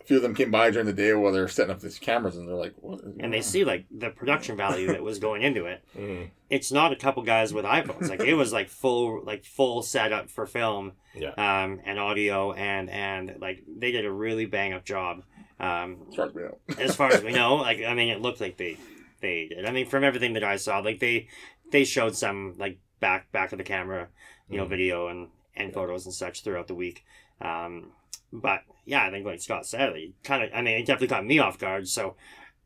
a 0.00 0.04
few 0.04 0.16
of 0.16 0.22
them 0.22 0.34
came 0.34 0.50
by 0.50 0.70
during 0.70 0.86
the 0.86 0.92
day 0.92 1.12
while 1.14 1.32
they're 1.32 1.46
setting 1.48 1.70
up 1.70 1.80
these 1.80 1.98
cameras, 1.98 2.36
and 2.36 2.48
they're 2.48 2.54
like, 2.56 2.74
what? 2.76 3.00
is 3.00 3.14
And 3.20 3.32
they 3.32 3.38
on? 3.38 3.42
see 3.42 3.64
like 3.64 3.86
the 3.90 4.10
production 4.10 4.56
value 4.56 4.88
that 4.88 5.02
was 5.02 5.18
going 5.18 5.42
into 5.42 5.66
it. 5.66 5.84
Mhm. 5.96 6.30
It's 6.50 6.70
not 6.70 6.92
a 6.92 6.96
couple 6.96 7.22
guys 7.24 7.52
with 7.52 7.64
iPhones. 7.64 8.08
Like 8.08 8.20
it 8.20 8.34
was 8.34 8.52
like 8.52 8.68
full 8.68 9.22
like 9.24 9.44
full 9.44 9.82
setup 9.82 10.30
for 10.30 10.46
film 10.46 10.92
Yeah. 11.14 11.30
um, 11.30 11.80
and 11.84 11.98
audio 11.98 12.52
and 12.52 12.88
and 12.90 13.36
like 13.40 13.64
they 13.66 13.90
did 13.92 14.04
a 14.04 14.12
really 14.12 14.46
bang 14.46 14.72
up 14.72 14.84
job. 14.84 15.24
Um, 15.58 16.06
as 16.08 16.14
far 16.16 16.26
as 16.26 16.34
we 16.34 16.42
know. 16.42 16.58
as 16.78 16.94
far 16.96 17.08
as 17.12 17.22
we 17.24 17.32
know, 17.40 17.56
like 17.56 17.82
I 17.82 17.94
mean, 17.94 18.08
it 18.10 18.20
looked 18.20 18.40
like 18.40 18.56
they 18.56 18.76
they 19.24 19.48
did. 19.48 19.66
I 19.66 19.72
mean, 19.72 19.86
from 19.86 20.04
everything 20.04 20.34
that 20.34 20.44
I 20.44 20.56
saw, 20.56 20.78
like 20.78 21.00
they 21.00 21.28
they 21.72 21.84
showed 21.84 22.14
some 22.16 22.54
like 22.58 22.78
back 23.00 23.32
back 23.32 23.52
of 23.52 23.58
the 23.58 23.64
camera, 23.64 24.08
you 24.48 24.58
know, 24.58 24.66
Mhm. 24.66 24.70
video 24.70 25.08
and 25.08 25.28
and 25.56 25.72
photos 25.72 26.04
and 26.06 26.14
such 26.14 26.42
throughout 26.42 26.66
the 26.68 26.74
week. 26.74 27.04
Um, 27.40 27.92
but 28.32 28.60
yeah, 28.84 29.04
I 29.06 29.10
think 29.10 29.26
like 29.26 29.40
Scott 29.40 29.66
said, 29.66 29.90
it 29.96 30.12
kind 30.22 30.42
of. 30.44 30.50
I 30.54 30.62
mean, 30.62 30.78
it 30.78 30.86
definitely 30.86 31.08
caught 31.08 31.26
me 31.26 31.38
off 31.38 31.58
guard. 31.58 31.88
So, 31.88 32.16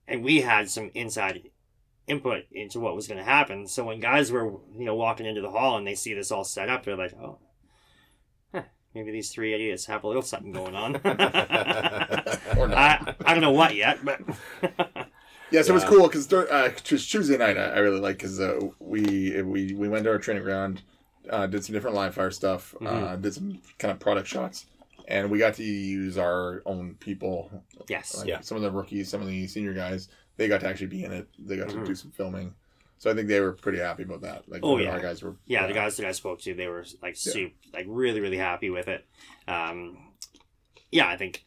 and 0.07 0.25
we 0.25 0.41
had 0.41 0.71
some 0.71 0.91
inside 0.95 1.51
input 2.07 2.45
into 2.51 2.81
what 2.81 2.97
was 2.97 3.07
going 3.07 3.19
to 3.19 3.25
happen. 3.25 3.67
So 3.69 3.85
when 3.85 4.01
guys 4.01 4.33
were 4.33 4.47
you 4.77 4.85
know 4.85 4.95
walking 4.95 5.27
into 5.27 5.43
the 5.43 5.51
hall 5.51 5.77
and 5.77 5.87
they 5.87 5.95
see 5.95 6.15
this 6.15 6.33
all 6.33 6.45
set 6.45 6.69
up, 6.71 6.85
they're 6.85 6.97
like, 6.97 7.13
oh. 7.15 7.39
huh, 8.55 8.63
Maybe 8.95 9.13
these 9.13 9.31
three 9.31 9.53
idiots 9.55 9.87
have 9.87 10.05
a 10.05 10.09
little 10.09 10.23
something 10.23 10.53
going 10.53 10.75
on. 10.75 10.97
I, 11.05 13.15
I 13.27 13.33
don't 13.35 13.43
know 13.43 13.53
what 13.53 13.75
yet, 13.75 14.03
but 14.05 14.21
Yeah, 15.51 15.63
so 15.63 15.71
it 15.71 15.75
was 15.75 15.85
cool 15.85 16.07
because 16.09 16.31
uh, 16.33 16.71
Tuesday 16.85 17.39
night 17.39 17.57
I, 17.57 17.65
I 17.75 17.79
really 17.79 18.01
like 18.01 18.19
because 18.19 18.39
uh, 18.41 18.61
we 18.81 19.41
we 19.43 19.73
we 19.75 19.89
went 19.89 20.05
to 20.05 20.11
our 20.11 20.19
training 20.19 20.43
ground, 20.45 20.83
uh, 21.31 21.47
did 21.47 21.65
some 21.65 21.73
different 21.73 21.97
live 21.97 22.15
fire 22.15 22.31
stuff, 22.31 22.75
uh, 22.81 22.85
Mhm. 22.85 23.23
did 23.23 23.35
some 23.35 23.59
kind 23.79 23.91
of 23.93 23.99
product 23.99 24.29
shots, 24.29 24.67
and 25.07 25.31
we 25.31 25.39
got 25.39 25.55
to 25.55 25.63
use 25.65 26.19
our 26.19 26.63
own 26.67 26.97
people. 27.01 27.51
Yes. 27.89 28.17
Like 28.19 28.29
Yeah. 28.29 28.41
Some 28.41 28.57
of 28.57 28.63
the 28.63 28.71
rookies, 28.71 29.09
some 29.09 29.23
of 29.23 29.27
the 29.29 29.47
senior 29.47 29.73
guys, 29.73 30.09
they 30.37 30.49
got 30.49 30.61
to 30.61 30.69
actually 30.69 30.89
be 30.89 31.05
in 31.05 31.13
it. 31.13 31.29
They 31.39 31.57
got 31.57 31.69
Mhm. 31.69 31.81
to 31.81 31.85
do 31.87 31.95
some 31.95 32.11
filming. 32.11 32.55
So 32.99 33.11
I 33.11 33.15
think 33.15 33.29
they 33.29 33.41
were 33.41 33.53
pretty 33.53 33.79
happy 33.79 34.03
about 34.03 34.23
that. 34.23 34.49
Like, 34.51 34.61
Oh, 34.65 34.75
our 34.75 34.83
yeah. 34.83 35.01
guys 35.01 35.23
were. 35.23 35.37
Yeah, 35.47 35.67
the 35.69 35.73
guys 35.73 35.97
that 35.99 36.07
I 36.07 36.13
spoke 36.13 36.41
to, 36.41 36.53
they 36.53 36.67
were 36.67 36.85
like 37.01 37.15
Yeah. 37.25 37.33
super, 37.33 37.55
like 37.73 37.87
really, 37.89 38.21
really 38.21 38.37
happy 38.39 38.71
with 38.71 38.89
it. 38.89 39.07
Um, 39.47 40.13
yeah, 40.91 41.09
I 41.09 41.17
think 41.17 41.45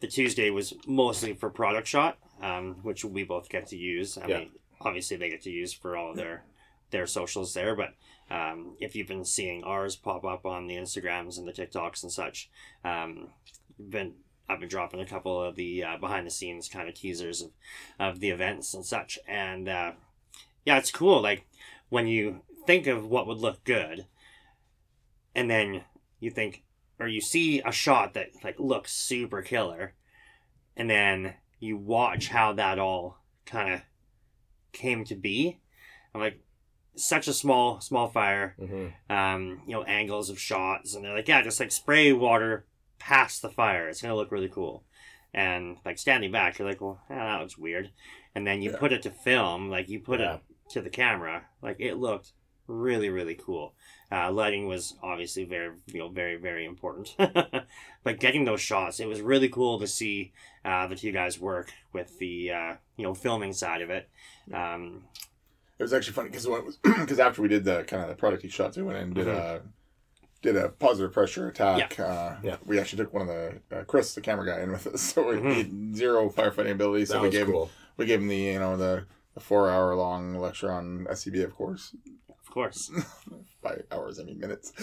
the 0.00 0.08
Tuesday 0.08 0.50
was 0.50 0.74
mostly 0.86 1.34
for 1.34 1.50
product 1.50 1.86
shot, 1.86 2.18
um, 2.40 2.76
which 2.82 3.04
we 3.04 3.24
both 3.24 3.48
get 3.48 3.66
to 3.68 3.76
use. 3.76 4.16
I 4.18 4.26
Yeah. 4.26 4.38
mean, 4.38 4.50
obviously 4.80 5.16
they 5.16 5.30
get 5.30 5.42
to 5.42 5.50
use 5.50 5.72
for 5.72 5.96
all 5.96 6.10
of 6.10 6.16
their 6.16 6.44
their 6.90 7.06
socials 7.06 7.52
there, 7.52 7.76
but 7.76 7.94
um, 8.30 8.74
if 8.80 8.96
you've 8.96 9.08
been 9.08 9.24
seeing 9.24 9.62
ours 9.62 9.94
pop 9.94 10.24
up 10.24 10.46
on 10.46 10.66
the 10.66 10.76
Instagrams 10.76 11.36
and 11.36 11.46
the 11.46 11.52
TikToks 11.52 12.02
and 12.02 12.10
such, 12.10 12.48
um, 12.82 13.28
been 13.78 14.14
I've 14.48 14.60
been 14.60 14.70
dropping 14.70 15.00
a 15.00 15.06
couple 15.06 15.42
of 15.42 15.56
the 15.56 15.84
uh, 15.84 15.96
behind 15.98 16.26
the 16.26 16.30
scenes 16.30 16.68
kind 16.68 16.88
of 16.88 16.94
teasers 16.94 17.42
of, 17.42 17.50
of 18.00 18.20
the 18.20 18.30
events 18.30 18.72
and 18.72 18.86
such, 18.86 19.18
and 19.28 19.68
uh, 19.68 19.92
yeah, 20.64 20.78
it's 20.78 20.90
cool. 20.90 21.20
Like 21.20 21.46
when 21.90 22.06
you 22.06 22.40
think 22.66 22.86
of 22.86 23.06
what 23.06 23.26
would 23.26 23.38
look 23.38 23.62
good, 23.64 24.06
and 25.34 25.50
then 25.50 25.82
you 26.20 26.30
think 26.30 26.62
or 26.98 27.06
you 27.06 27.20
see 27.20 27.60
a 27.60 27.70
shot 27.72 28.14
that 28.14 28.30
like 28.42 28.58
looks 28.58 28.92
super 28.92 29.42
killer, 29.42 29.92
and 30.76 30.88
then 30.88 31.34
you 31.60 31.76
watch 31.76 32.28
how 32.28 32.52
that 32.54 32.78
all 32.78 33.18
kind 33.46 33.74
of 33.74 33.80
came 34.72 35.04
to 35.04 35.14
be. 35.14 35.58
I'm 36.14 36.20
like, 36.20 36.40
such 36.96 37.28
a 37.28 37.32
small 37.32 37.80
small 37.80 38.08
fire 38.08 38.56
Mm-hmm. 38.60 39.12
um, 39.14 39.62
you 39.66 39.72
know, 39.74 39.84
angles 39.84 40.30
of 40.30 40.38
shots, 40.40 40.94
and 40.94 41.04
they're 41.04 41.14
like, 41.14 41.28
yeah, 41.28 41.42
just 41.42 41.60
like 41.60 41.70
spray 41.72 42.12
water 42.12 42.66
past 42.98 43.42
the 43.42 43.50
fire. 43.50 43.88
It's 43.88 44.02
gonna 44.02 44.16
look 44.16 44.32
really 44.32 44.48
cool. 44.48 44.84
And 45.34 45.76
like 45.84 45.98
standing 45.98 46.32
back, 46.32 46.58
you're 46.58 46.66
like, 46.68 46.80
well, 46.80 47.00
that 47.08 47.40
looks 47.40 47.56
weird. 47.58 47.90
And 48.34 48.46
then 48.46 48.62
you 48.62 48.72
Yeah. 48.72 48.78
put 48.78 48.92
it 48.92 49.02
to 49.02 49.10
film, 49.10 49.70
like 49.70 49.88
you 49.88 50.00
put 50.00 50.20
Yeah. 50.20 50.34
it 50.36 50.40
to 50.70 50.80
the 50.82 50.90
camera, 50.90 51.46
like 51.62 51.76
it 51.80 51.94
looked 51.96 52.32
really, 52.68 53.08
really 53.10 53.34
cool. 53.34 53.74
Uh, 54.12 54.30
lighting 54.30 54.66
was 54.68 54.94
obviously 55.02 55.44
very, 55.44 55.72
you 55.86 55.98
know, 55.98 56.08
very, 56.08 56.36
very 56.36 56.64
important. 56.64 57.14
but 58.04 58.20
getting 58.20 58.44
those 58.44 58.60
shots, 58.60 59.00
it 59.00 59.06
was 59.08 59.20
really 59.20 59.48
cool 59.48 59.78
to 59.80 59.86
see 59.86 60.32
uh, 60.64 60.86
the 60.86 60.94
two 60.96 61.10
guys 61.12 61.38
work 61.40 61.72
with 61.92 62.18
the, 62.18 62.52
uh, 62.52 62.74
you 62.96 63.04
know, 63.04 63.14
filming 63.14 63.52
side 63.52 63.82
of 63.82 63.90
it. 63.90 64.08
Um, 64.52 65.04
It 65.78 65.82
was 65.82 65.92
actually 65.92 66.14
funny 66.14 66.28
because 66.30 66.46
what 66.46 66.64
was 66.64 66.76
because 66.82 67.18
after 67.18 67.42
we 67.42 67.48
did 67.48 67.64
the 67.64 67.84
kind 67.84 68.02
of 68.02 68.08
the 68.08 68.14
product 68.14 68.42
he 68.42 68.48
shots, 68.48 68.76
we 68.76 68.82
went 68.82 68.98
and 68.98 69.14
did 69.14 69.28
a 69.28 69.62
did 70.40 70.56
a 70.56 70.68
positive 70.68 71.12
pressure 71.12 71.48
attack. 71.48 71.98
Uh, 71.98 72.04
Mm-hmm. 72.04 72.46
Yeah. 72.46 72.56
We 72.64 72.78
actually 72.78 73.02
took 73.04 73.12
one 73.12 73.22
of 73.22 73.28
the 73.28 73.76
uh, 73.76 73.84
Chris, 73.84 74.14
the 74.14 74.20
camera 74.20 74.46
guy, 74.46 74.60
in 74.62 74.70
with 74.70 74.86
us, 74.86 75.00
so 75.14 75.26
we 75.28 75.36
Mhm. 75.36 75.54
had 75.56 75.96
zero 75.96 76.30
firefighting 76.30 76.70
ability. 76.72 77.06
So 77.06 77.14
That 77.14 77.22
we 77.22 77.28
was 77.28 77.36
gave 77.36 77.46
him 77.48 77.52
cool. 77.52 77.70
we 77.96 78.06
gave 78.06 78.20
him 78.20 78.28
the 78.28 78.36
you 78.36 78.58
know 78.58 78.76
the, 78.76 79.04
the 79.34 79.40
four 79.40 79.68
hour 79.68 79.94
long 79.96 80.34
lecture 80.36 80.70
on 80.72 81.06
SCB, 81.10 81.42
of 81.44 81.54
course. 81.54 81.94
Course. 82.62 82.90
By 83.62 83.78
hours, 83.92 84.18
I 84.20 84.24
mean 84.24 84.38
minutes. 84.38 84.72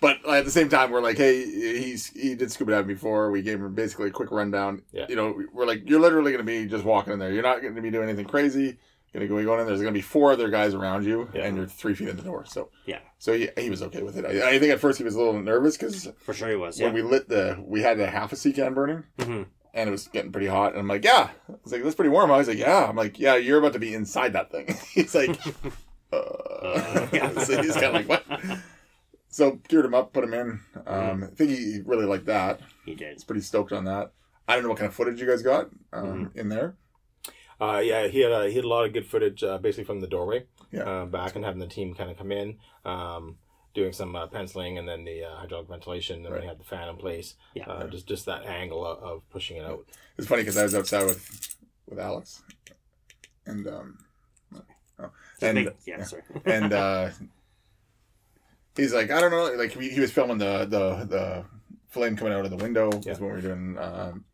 But 0.00 0.18
at 0.28 0.44
the 0.44 0.50
same 0.50 0.68
time, 0.68 0.90
we're 0.90 1.00
like, 1.00 1.16
hey, 1.16 1.44
he's 1.44 2.06
he 2.08 2.34
did 2.34 2.52
scuba 2.52 2.72
diving 2.72 2.88
before. 2.94 3.30
We 3.30 3.40
gave 3.42 3.58
him 3.60 3.74
basically 3.74 4.08
a 4.08 4.10
quick 4.10 4.30
rundown. 4.30 4.82
Yeah. 4.92 5.06
You 5.08 5.16
know, 5.16 5.42
we're 5.52 5.64
like, 5.66 5.88
you're 5.88 6.00
literally 6.00 6.30
going 6.32 6.44
to 6.44 6.52
be 6.52 6.66
just 6.66 6.84
walking 6.84 7.12
in 7.14 7.18
there. 7.18 7.32
You're 7.32 7.42
not 7.42 7.62
going 7.62 7.74
to 7.74 7.80
be 7.80 7.90
doing 7.90 8.08
anything 8.08 8.26
crazy. 8.26 8.76
You're 9.12 9.26
going 9.26 9.30
to 9.30 9.36
be 9.36 9.44
going 9.44 9.60
in. 9.60 9.66
There's 9.66 9.80
going 9.80 9.94
to 9.94 9.98
be 9.98 10.02
four 10.02 10.32
other 10.32 10.50
guys 10.50 10.74
around 10.74 11.04
you, 11.06 11.28
Yeah. 11.32 11.44
and 11.46 11.56
you're 11.56 11.66
three 11.66 11.94
feet 11.94 12.08
in 12.08 12.16
the 12.16 12.22
door. 12.22 12.44
So 12.44 12.68
Yeah. 12.84 12.98
So 13.18 13.32
he, 13.32 13.48
he 13.56 13.70
was 13.70 13.80
okay 13.82 14.02
with 14.02 14.18
it. 14.18 14.24
I, 14.26 14.50
I 14.56 14.58
think 14.58 14.72
at 14.72 14.80
first 14.80 14.98
he 14.98 15.04
was 15.04 15.14
a 15.14 15.18
little 15.18 15.40
nervous 15.40 15.76
because 15.78 16.08
For 16.18 16.34
sure 16.34 16.50
he 16.50 16.56
was. 16.56 16.78
Yeah. 16.78 16.86
when 16.86 16.94
we 16.94 17.02
lit 17.02 17.28
the, 17.28 17.62
we 17.64 17.80
had 17.80 17.98
a 18.00 18.06
half 18.10 18.32
a 18.32 18.36
sea 18.36 18.52
can 18.52 18.74
burning. 18.74 19.04
Mhm. 19.18 19.46
And 19.74 19.88
it 19.88 19.90
was 19.92 20.06
getting 20.08 20.30
pretty 20.30 20.46
hot, 20.46 20.70
and 20.70 20.78
I'm 20.80 20.86
like, 20.88 21.04
"Yeah." 21.04 21.30
I 21.48 21.52
was 21.64 21.72
like, 21.72 21.82
"That's 21.82 21.96
pretty 21.96 22.08
warm." 22.10 22.30
I 22.30 22.36
was 22.38 22.46
like, 22.48 22.58
"Yeah." 22.58 22.86
I'm 22.88 22.94
like, 22.96 23.18
"Yeah, 23.18 23.34
you're 23.34 23.58
about 23.58 23.72
to 23.72 23.80
be 23.80 23.92
inside 23.92 24.32
that 24.34 24.50
thing." 24.52 24.72
He's 24.92 25.14
like, 25.14 25.30
uh, 26.12 27.08
yeah. 27.12 27.30
so 27.40 27.60
he's 27.60 27.74
kind 27.74 27.86
of 27.86 27.94
like, 27.94 28.08
what? 28.08 28.24
So 29.28 29.58
geared 29.68 29.84
him 29.84 29.94
up, 29.94 30.12
put 30.12 30.22
him 30.24 30.32
in. 30.34 30.60
Um, 30.86 31.24
I 31.24 31.26
think 31.34 31.50
he 31.50 31.80
really 31.84 32.06
liked 32.06 32.26
that. 32.26 32.60
He 32.84 32.94
did. 32.94 33.14
He's 33.14 33.24
pretty 33.24 33.40
stoked 33.42 33.72
on 33.72 33.84
that. 33.86 34.12
I 34.46 34.54
don't 34.54 34.62
know 34.62 34.68
what 34.68 34.78
kind 34.78 34.88
of 34.88 34.94
footage 34.94 35.20
you 35.20 35.26
guys 35.26 35.42
got 35.42 35.70
um, 35.92 36.26
Mm-hmm. 36.26 36.38
in 36.38 36.48
there. 36.50 36.76
Uh, 37.60 37.80
yeah, 37.82 38.06
he 38.08 38.20
had 38.20 38.30
a, 38.32 38.48
he 38.48 38.56
had 38.56 38.64
a 38.64 38.68
lot 38.68 38.84
of 38.84 38.92
good 38.92 39.06
footage, 39.06 39.42
uh, 39.42 39.58
basically 39.58 39.84
from 39.84 40.00
the 40.00 40.06
doorway, 40.06 40.44
Yeah. 40.70 40.82
uh, 40.82 41.04
back 41.06 41.34
and 41.34 41.44
having 41.44 41.60
the 41.60 41.66
team 41.66 41.94
kind 41.94 42.10
of 42.10 42.16
come 42.18 42.30
in, 42.30 42.58
um, 42.84 43.38
doing 43.74 43.92
some 43.92 44.14
uh, 44.16 44.26
penciling 44.28 44.78
and 44.78 44.88
then 44.88 45.04
the 45.04 45.24
uh, 45.24 45.34
hydraulic 45.36 45.68
ventilation, 45.68 46.24
and 46.24 46.32
Right. 46.32 46.42
we 46.42 46.46
had 46.48 46.58
the 46.58 46.64
fan 46.64 46.88
in 46.88 46.96
place. 46.96 47.34
Yeah. 47.54 47.64
uh, 47.68 47.86
just 47.88 48.06
just 48.06 48.24
that 48.26 48.44
angle 48.46 48.86
of, 48.86 48.98
of 49.02 49.30
pushing 49.30 49.56
it 49.56 49.64
out. 49.64 49.84
It's 50.16 50.26
funny 50.28 50.42
because 50.42 50.56
I 50.56 50.62
was 50.62 50.74
outside 50.74 51.04
with 51.04 51.56
with 51.88 51.98
Alex, 51.98 52.42
and 53.46 53.66
um, 53.66 53.98
oh, 54.98 55.10
and 55.42 55.56
Big- 55.56 55.74
yeah, 55.86 56.02
sorry. 56.04 56.22
and 56.46 56.72
uh, 56.72 57.10
he's 58.76 58.92
like, 58.94 59.10
I 59.10 59.20
don't 59.20 59.30
know, 59.30 59.52
like 59.56 59.72
he, 59.72 59.90
he 59.90 60.00
was 60.00 60.10
filming 60.12 60.38
the 60.38 60.64
the 60.66 61.04
the 61.04 61.44
flame 61.88 62.16
coming 62.16 62.32
out 62.32 62.44
of 62.44 62.50
the 62.50 62.56
window. 62.56 62.90
Yeah. 63.02 63.10
Was 63.12 63.20
when 63.20 63.30
we 63.30 63.36
were 63.36 63.40
doing 63.42 63.78
um, 63.78 64.24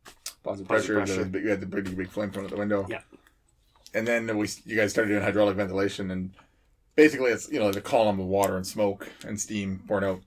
positive 0.43 0.69
Positive 0.69 0.69
pressure. 0.69 0.95
pressure. 0.95 1.13
There 1.15 1.23
was 1.25 1.29
big, 1.29 1.45
we 1.45 1.51
had 1.51 1.61
the 1.61 1.67
pretty 1.67 1.95
big 1.95 2.09
flame 2.09 2.31
coming 2.31 2.47
out 2.47 2.51
the 2.53 2.57
window. 2.59 2.87
Yeah. 2.89 3.01
And 3.93 4.07
then 4.07 4.37
we 4.39 4.49
you 4.65 4.77
guys 4.77 4.91
started 4.93 5.09
doing 5.11 5.23
hydraulic 5.23 5.57
ventilation, 5.57 6.11
and 6.11 6.31
basically 6.97 7.31
it's 7.31 7.51
you 7.51 7.59
know 7.59 7.71
the 7.73 7.81
column 7.81 8.21
of 8.21 8.27
water 8.27 8.57
and 8.57 8.67
smoke 8.67 9.09
and 9.27 9.41
steam 9.41 9.83
pouring 9.87 10.05
out. 10.05 10.21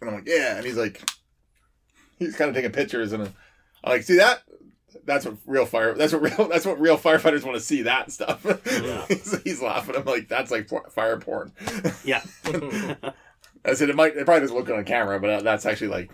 And 0.00 0.10
I'm 0.10 0.16
like, 0.16 0.26
yeah, 0.28 0.56
and 0.56 0.66
he's 0.66 0.76
like, 0.76 1.02
he's 2.18 2.36
kind 2.36 2.48
of 2.48 2.54
taking 2.54 2.72
pictures, 2.72 3.12
and 3.12 3.22
I'm 3.22 3.32
like, 3.90 4.02
see 4.02 4.16
that. 4.16 4.42
That's 5.06 5.26
what 5.26 5.36
real 5.44 5.66
fire. 5.66 5.94
That's 5.94 6.12
what 6.12 6.22
real. 6.22 6.48
That's 6.50 6.64
what 6.64 6.80
real 6.80 6.96
firefighters 6.96 7.42
want 7.44 7.56
to 7.56 7.60
see. 7.60 7.82
That 7.82 8.10
stuff. 8.10 8.44
Yeah. 8.82 9.04
he's, 9.08 9.42
he's 9.42 9.62
laughing. 9.62 9.96
I'm 9.96 10.04
like, 10.04 10.28
that's 10.28 10.50
like 10.50 10.68
fire 10.92 11.18
porn. 11.18 11.52
yeah. 12.04 12.22
I 13.66 13.74
said 13.74 13.88
it 13.88 13.96
might. 13.96 14.16
It 14.16 14.24
probably 14.24 14.40
doesn't 14.40 14.56
look 14.56 14.66
good 14.66 14.76
on 14.76 14.84
camera, 14.84 15.18
but 15.20 15.30
uh, 15.30 15.40
that's 15.42 15.64
actually 15.66 15.88
like, 15.88 16.10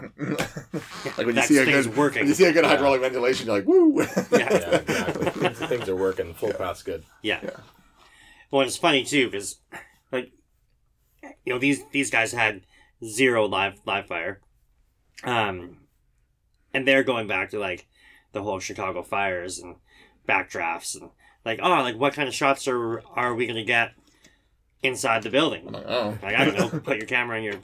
like 1.19 1.27
when 1.27 1.37
you 1.37 1.43
see 1.43 1.59
a 1.59 1.65
thing's 1.65 1.87
good 1.87 1.97
working. 1.97 2.21
when 2.21 2.29
you 2.29 2.35
see 2.35 2.45
a 2.45 2.53
good 2.53 2.65
Yeah. 2.65 2.71
hydraulic 2.71 3.01
ventilation, 3.01 3.47
you're 3.47 3.57
like, 3.57 3.67
woo. 3.67 4.01
Yeah. 4.01 4.25
yeah, 4.33 4.77
exactly. 4.77 5.31
things, 5.31 5.59
things 5.59 5.89
are 5.89 5.97
working. 5.97 6.35
Full 6.35 6.53
path's 6.53 6.83
good. 6.83 7.05
Yeah. 7.23 7.41
Yeah. 7.43 7.51
Well, 8.51 8.63
it's 8.67 8.77
funny 8.77 9.05
too 9.05 9.31
because, 9.31 9.61
like, 10.11 10.33
you 11.45 11.53
know 11.53 11.59
these 11.59 11.83
these 11.93 12.11
guys 12.11 12.33
had 12.33 12.63
zero 13.05 13.47
live 13.47 13.81
live 13.87 14.07
fire, 14.07 14.41
um, 15.25 15.79
and 16.75 16.87
they're 16.87 17.05
going 17.05 17.27
back 17.29 17.51
to 17.51 17.59
like 17.59 17.87
the 18.33 18.43
whole 18.43 18.59
Chicago 18.59 19.03
fires 19.03 19.59
and 19.59 19.77
backdrafts 20.29 21.01
and 21.01 21.11
like 21.45 21.59
oh 21.63 21.71
like 21.83 21.97
what 21.97 22.13
kind 22.13 22.29
of 22.29 22.35
shots 22.35 22.69
are 22.69 23.03
are 23.17 23.35
we 23.35 23.47
gonna 23.47 23.65
get 23.65 23.93
inside 24.83 25.23
the 25.23 25.31
building? 25.31 25.67
I'm 25.67 25.73
like, 25.73 25.85
oh, 25.87 26.19
Like 26.23 26.35
I 26.37 26.45
don't 26.45 26.57
know, 26.57 26.81
put 26.81 26.97
your 26.97 27.07
camera 27.07 27.39
in 27.39 27.45
your 27.45 27.55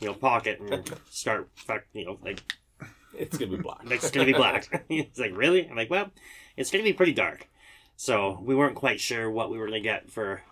you 0.00 0.08
know 0.08 0.14
pocket 0.14 0.60
and 0.60 0.90
start 1.10 1.48
fuck 1.54 1.84
you 1.92 2.04
know 2.06 2.18
like 2.22 2.42
It's 3.16 3.36
gonna 3.38 3.56
be 3.56 3.62
black. 3.62 3.80
it's 3.90 4.10
gonna 4.10 4.26
be 4.26 4.32
black. 4.32 4.84
it's 4.88 5.18
like 5.18 5.36
really? 5.36 5.68
I'm 5.68 5.76
like, 5.76 5.90
well, 5.90 6.10
it's 6.56 6.70
gonna 6.70 6.84
be 6.84 6.92
pretty 6.92 7.12
dark. 7.12 7.48
So 7.96 8.38
we 8.42 8.54
weren't 8.54 8.74
quite 8.76 9.00
sure 9.00 9.30
what 9.30 9.50
we 9.50 9.58
were 9.58 9.66
gonna 9.66 9.80
get 9.80 10.10
for 10.10 10.42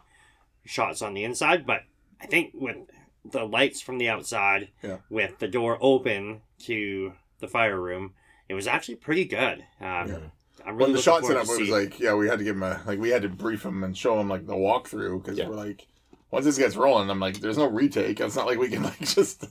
shots 0.65 1.03
on 1.03 1.15
the 1.15 1.25
inside, 1.25 1.67
but 1.67 1.83
I 2.21 2.27
think 2.27 2.53
with 2.55 2.77
the 3.25 3.45
lights 3.45 3.81
from 3.81 3.99
the 3.99 4.09
outside, 4.09 4.69
Yeah. 4.83 4.99
with 5.11 5.39
the 5.39 5.49
door 5.49 5.79
open 5.81 6.41
to 6.61 7.13
the 7.41 7.49
fire 7.49 7.79
room, 7.81 8.15
it 8.49 8.55
was 8.55 8.67
actually 8.67 8.97
pretty 8.97 9.25
good. 9.25 9.65
Um, 9.81 10.09
Yeah. 10.09 10.19
I'm 10.67 10.77
when 10.77 10.93
the 10.93 10.99
looking 10.99 11.03
shot 11.03 11.25
set 11.27 11.37
up, 11.37 11.47
it 11.49 11.61
was 11.61 11.69
like, 11.69 12.01
yeah, 12.01 12.15
we 12.15 12.29
had 12.29 12.39
to 12.39 12.45
give 12.45 12.57
him 12.57 12.63
a 12.63 12.81
like 12.87 12.99
we 12.99 13.11
had 13.11 13.23
to 13.23 13.29
brief 13.29 13.65
him 13.65 13.85
and 13.85 13.97
show 13.97 14.19
him 14.19 14.29
like 14.29 14.47
the 14.47 14.55
walkthrough 14.55 15.23
because 15.23 15.39
Yeah. 15.39 15.49
we're 15.49 15.57
like, 15.57 15.87
once 16.31 16.47
this 16.47 16.57
gets 16.57 16.77
rolling, 16.77 17.11
I'm 17.11 17.21
like, 17.21 17.41
there's 17.41 17.59
no 17.59 17.67
retake. 17.67 18.21
It's 18.21 18.37
not 18.37 18.47
like 18.47 18.59
we 18.59 18.69
can 18.71 18.83
like 18.83 18.99
just 19.01 19.45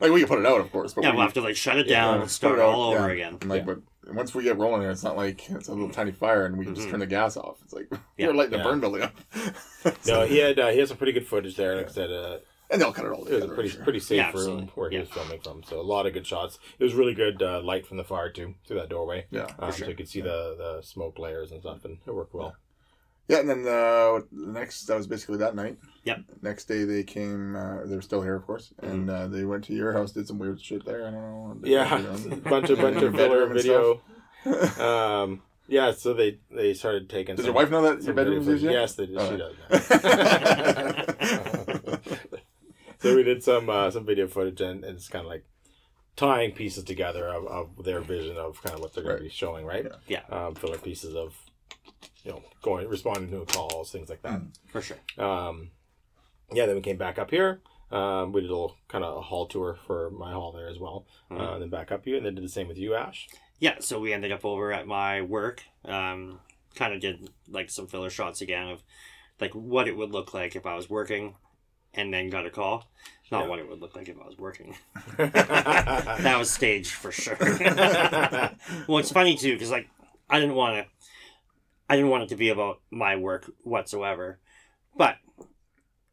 like 0.00 0.10
we 0.10 0.20
can 0.20 0.28
put 0.28 0.38
it 0.40 0.46
out, 0.46 0.60
of 0.60 0.72
course, 0.72 0.94
but 0.94 1.04
yeah, 1.04 1.10
we, 1.10 1.16
we'll 1.18 1.26
have 1.26 1.34
to 1.34 1.40
like 1.40 1.54
shut 1.56 1.78
it 1.78 1.86
Yeah, 1.86 2.00
down 2.00 2.14
put 2.16 2.22
and 2.22 2.30
start 2.30 2.58
it 2.58 2.62
out, 2.62 2.68
all 2.74 2.92
over 2.94 3.06
yeah. 3.08 3.12
again. 3.26 3.38
I'm 3.42 3.48
like, 3.48 3.60
Yeah. 3.66 3.74
but 3.74 3.78
once 4.12 4.34
we 4.34 4.42
get 4.44 4.56
rolling 4.58 4.80
here, 4.82 4.90
it's 4.90 5.02
not 5.02 5.16
like 5.16 5.48
it's 5.50 5.68
a 5.68 5.72
little 5.72 5.90
tiny 5.90 6.12
fire 6.12 6.46
and 6.46 6.56
we 6.56 6.64
can 6.64 6.74
just 6.74 6.86
Mhm. 6.88 6.90
turn 6.92 7.00
the 7.00 7.06
gas 7.06 7.36
off. 7.36 7.58
It's 7.64 7.72
like 7.72 7.88
Yeah. 8.18 8.28
we're 8.28 8.34
lighting 8.34 8.58
the 8.58 8.64
burn 8.64 8.80
building 8.80 9.02
up. 9.02 9.14
No, 10.06 10.26
he 10.26 10.38
had 10.38 10.58
uh, 10.58 10.68
he 10.68 10.78
had 10.78 10.88
some 10.88 10.96
pretty 10.96 11.12
good 11.12 11.26
footage 11.26 11.56
there. 11.56 11.76
Like 11.76 11.86
I 11.86 11.92
said, 11.92 12.10
uh, 12.10 12.38
and 12.70 12.80
they'll 12.80 12.92
cut 12.92 13.04
it 13.04 13.12
all 13.12 13.24
it 13.26 13.32
was 13.34 13.44
a 13.44 13.48
pretty 13.48 13.68
sure. 13.68 13.84
pretty 13.84 14.00
safe 14.00 14.16
Yeah, 14.16 14.26
room 14.32 14.36
absolutely. 14.36 14.66
where 14.74 14.90
he 14.90 14.98
was 14.98 15.08
filming 15.08 15.40
from. 15.40 15.62
So 15.62 15.80
a 15.80 15.82
lot 15.82 16.06
of 16.06 16.12
good 16.12 16.26
shots. 16.26 16.58
It 16.78 16.82
was 16.84 16.94
really 16.94 17.14
good 17.14 17.40
uh, 17.40 17.60
light 17.62 17.86
from 17.86 17.96
the 17.96 18.02
fire 18.04 18.28
too 18.30 18.54
through 18.66 18.78
that 18.80 18.88
doorway. 18.88 19.26
Yeah, 19.30 19.46
Um, 19.60 19.70
sure. 19.70 19.84
So 19.84 19.88
you 19.90 19.94
could 19.94 20.08
see 20.08 20.20
the, 20.20 20.56
the 20.58 20.82
smoke 20.82 21.18
layers 21.20 21.52
and 21.52 21.60
stuff, 21.60 21.84
and 21.84 21.98
it 22.04 22.12
worked 22.12 22.34
well. 22.34 22.56
Yeah, 23.28 23.38
and 23.40 23.48
then 23.50 23.60
uh, 23.66 24.20
the 24.30 24.52
next 24.52 24.84
that 24.86 24.96
was 24.96 25.06
basically 25.08 25.38
that 25.38 25.54
night. 25.56 25.78
Yep. 26.04 26.18
Next 26.42 26.66
day 26.66 26.84
they 26.84 27.02
came. 27.02 27.56
Uh, 27.56 27.84
they 27.84 27.96
were 27.96 28.02
still 28.02 28.22
here, 28.22 28.36
of 28.36 28.46
course, 28.46 28.72
and 28.82 29.10
uh, 29.10 29.26
they 29.26 29.44
went 29.44 29.64
to 29.64 29.72
your 29.74 29.92
house, 29.92 30.12
did 30.12 30.28
some 30.28 30.38
weird 30.38 30.60
shit 30.62 30.84
there. 30.84 31.06
I 31.06 31.10
don't 31.10 31.20
know. 31.20 31.56
Yeah, 31.64 31.98
bunch 32.48 32.70
of 32.70 32.78
bunch 32.78 33.02
of 33.02 33.14
filler 33.14 33.46
video. 33.48 34.00
Um, 34.78 35.42
yeah, 35.66 35.90
so 35.90 36.14
they 36.14 36.38
they 36.52 36.72
started 36.72 37.10
taking. 37.10 37.34
Does 37.34 37.46
some, 37.46 37.54
your 37.54 37.60
wife 37.60 37.68
know 37.72 37.82
that 37.82 38.00
your 38.04 38.14
bedroom 38.14 38.38
is 38.38 38.46
video 38.46 38.70
yours 38.70 38.94
footage. 38.94 39.10
yet? 39.10 39.32
Yes, 39.32 39.38
they 39.40 39.40
did. 39.40 39.90
She 39.90 39.90
Oh. 39.90 41.36
does. 41.88 41.96
so 43.00 43.16
we 43.16 43.22
did 43.24 43.42
some 43.42 43.68
uh, 43.68 43.90
some 43.90 44.06
video 44.06 44.28
footage, 44.28 44.60
and, 44.60 44.84
and 44.84 44.96
it's 44.96 45.08
kind 45.08 45.24
of 45.24 45.30
like 45.30 45.44
tying 46.14 46.52
pieces 46.52 46.84
together 46.84 47.26
of, 47.28 47.46
of 47.48 47.84
their 47.84 48.00
vision 48.00 48.36
of 48.36 48.62
kind 48.62 48.74
of 48.76 48.80
what 48.80 48.94
they're 48.94 49.02
going 49.02 49.14
Right. 49.16 49.22
to 49.22 49.24
be 49.24 49.30
showing, 49.30 49.66
right? 49.66 49.86
Yeah. 50.06 50.20
Um, 50.30 50.54
filler 50.54 50.78
pieces 50.78 51.14
of, 51.16 51.36
you 52.26 52.32
know, 52.32 52.42
going 52.60 52.88
responding 52.88 53.30
to 53.30 53.46
calls, 53.54 53.90
things 53.92 54.08
like 54.10 54.20
that. 54.22 54.40
for 54.66 54.82
sure. 54.82 54.96
Um, 55.16 55.70
yeah, 56.52 56.66
then 56.66 56.74
we 56.74 56.82
came 56.82 56.96
back 56.96 57.18
up 57.18 57.30
here. 57.30 57.60
Um, 57.92 58.32
we 58.32 58.40
did 58.40 58.50
a 58.50 58.52
little 58.52 58.76
kind 58.88 59.04
of 59.04 59.16
a 59.16 59.20
hall 59.20 59.46
tour 59.46 59.78
for 59.86 60.10
my 60.10 60.32
hall 60.32 60.50
there 60.50 60.68
as 60.68 60.78
well. 60.78 61.06
Mhm. 61.30 61.40
Uh, 61.40 61.52
and 61.54 61.62
then 61.62 61.68
back 61.70 61.92
up 61.92 62.04
you, 62.06 62.16
and 62.16 62.26
then 62.26 62.34
did 62.34 62.42
the 62.42 62.48
same 62.48 62.66
with 62.66 62.78
you, 62.78 62.94
Ash. 62.96 63.28
Yeah, 63.60 63.76
so 63.78 64.00
we 64.00 64.12
ended 64.12 64.32
up 64.32 64.44
over 64.44 64.72
at 64.72 64.86
my 64.88 65.22
work. 65.22 65.62
Um, 65.84 66.40
kind 66.74 66.92
of 66.92 67.00
did 67.00 67.30
like 67.48 67.70
some 67.70 67.86
filler 67.86 68.10
shots 68.10 68.40
again 68.40 68.68
of 68.68 68.82
like 69.40 69.52
what 69.54 69.86
it 69.88 69.96
would 69.96 70.10
look 70.10 70.34
like 70.34 70.56
if 70.56 70.66
I 70.66 70.74
was 70.74 70.90
working, 70.90 71.36
and 71.94 72.12
then 72.12 72.28
got 72.28 72.44
a 72.44 72.50
call. 72.50 72.90
Not 73.30 73.42
Yeah. 73.44 73.48
what 73.48 73.58
it 73.60 73.68
would 73.68 73.80
look 73.80 73.94
like 73.96 74.08
if 74.08 74.16
I 74.20 74.26
was 74.26 74.36
working. 74.36 74.76
that 75.16 76.36
was 76.38 76.50
staged 76.50 76.92
for 76.92 77.12
sure. 77.12 77.36
well, 78.88 78.98
it's 78.98 79.12
funny 79.12 79.36
too 79.36 79.52
because 79.52 79.70
like 79.70 79.88
I 80.28 80.40
didn't 80.40 80.54
want 80.56 80.76
to, 80.76 80.86
I 81.88 81.96
didn't 81.96 82.10
want 82.10 82.24
it 82.24 82.28
to 82.30 82.36
be 82.36 82.48
about 82.48 82.80
my 82.90 83.16
work 83.16 83.50
whatsoever, 83.62 84.38
but 84.96 85.16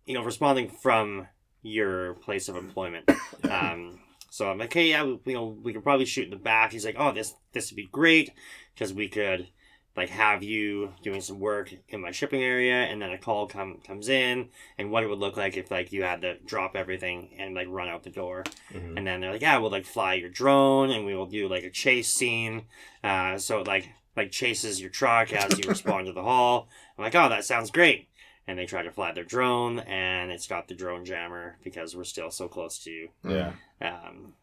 you 0.05 0.13
know, 0.13 0.23
responding 0.23 0.69
from 0.69 1.27
your 1.61 2.15
place 2.15 2.49
of 2.49 2.55
employment. 2.55 3.09
Um, 3.49 3.99
so 4.29 4.49
I'm 4.49 4.57
like, 4.57 4.73
hey, 4.73 4.89
yeah, 4.89 5.03
we, 5.03 5.19
you 5.25 5.33
know, 5.33 5.45
we 5.61 5.73
could 5.73 5.83
probably 5.83 6.05
shoot 6.05 6.23
in 6.23 6.29
the 6.31 6.37
back. 6.37 6.71
He's 6.71 6.85
like, 6.85 6.95
oh, 6.97 7.11
this 7.11 7.33
this 7.51 7.69
would 7.69 7.75
be 7.75 7.89
great 7.91 8.31
because 8.73 8.93
we 8.93 9.07
could 9.09 9.49
like 9.95 10.09
have 10.09 10.41
you 10.41 10.93
doing 11.03 11.21
some 11.21 11.39
work 11.39 11.71
in 11.89 12.01
my 12.01 12.11
shipping 12.11 12.41
area, 12.41 12.73
and 12.85 13.01
then 13.01 13.11
a 13.11 13.17
call 13.17 13.47
come 13.47 13.79
comes 13.85 14.07
in, 14.09 14.49
and 14.77 14.89
what 14.91 15.03
it 15.03 15.07
would 15.07 15.19
look 15.19 15.35
like 15.37 15.57
if 15.57 15.69
like 15.69 15.91
you 15.91 16.03
had 16.03 16.21
to 16.21 16.39
drop 16.39 16.75
everything 16.75 17.35
and 17.37 17.53
like 17.53 17.67
run 17.69 17.89
out 17.89 18.03
the 18.03 18.09
door. 18.09 18.43
Mhm. 18.71 18.97
And 18.97 19.05
then 19.05 19.19
they're 19.19 19.33
like, 19.33 19.41
yeah, 19.41 19.57
we'll 19.57 19.69
like 19.69 19.85
fly 19.85 20.13
your 20.15 20.29
drone 20.29 20.89
and 20.89 21.05
we 21.05 21.15
will 21.15 21.27
do 21.27 21.47
like 21.47 21.63
a 21.63 21.69
chase 21.69 22.09
scene. 22.11 22.63
Uh, 23.03 23.37
so 23.37 23.61
like 23.61 23.89
like 24.15 24.31
chases 24.31 24.79
your 24.81 24.89
truck 24.89 25.33
as 25.33 25.57
you 25.57 25.67
respond 25.69 26.07
to 26.07 26.13
the 26.13 26.23
hall. 26.23 26.67
I'm 26.97 27.03
like, 27.03 27.15
oh, 27.15 27.29
that 27.29 27.45
sounds 27.45 27.71
great. 27.71 28.07
And 28.47 28.59
they 28.59 28.65
try 28.65 28.83
to 28.83 28.91
fly 28.91 29.11
their 29.13 29.23
drone 29.23 29.79
and 29.79 30.31
it's 30.31 30.47
got 30.47 30.67
the 30.67 30.75
drone 30.75 31.05
jammer 31.05 31.57
because 31.63 31.95
we're 31.95 32.03
still 32.03 32.29
so 32.29 32.47
close 32.47 32.77
to 32.79 33.07
Yeah. 33.23 33.53
um, 33.81 34.33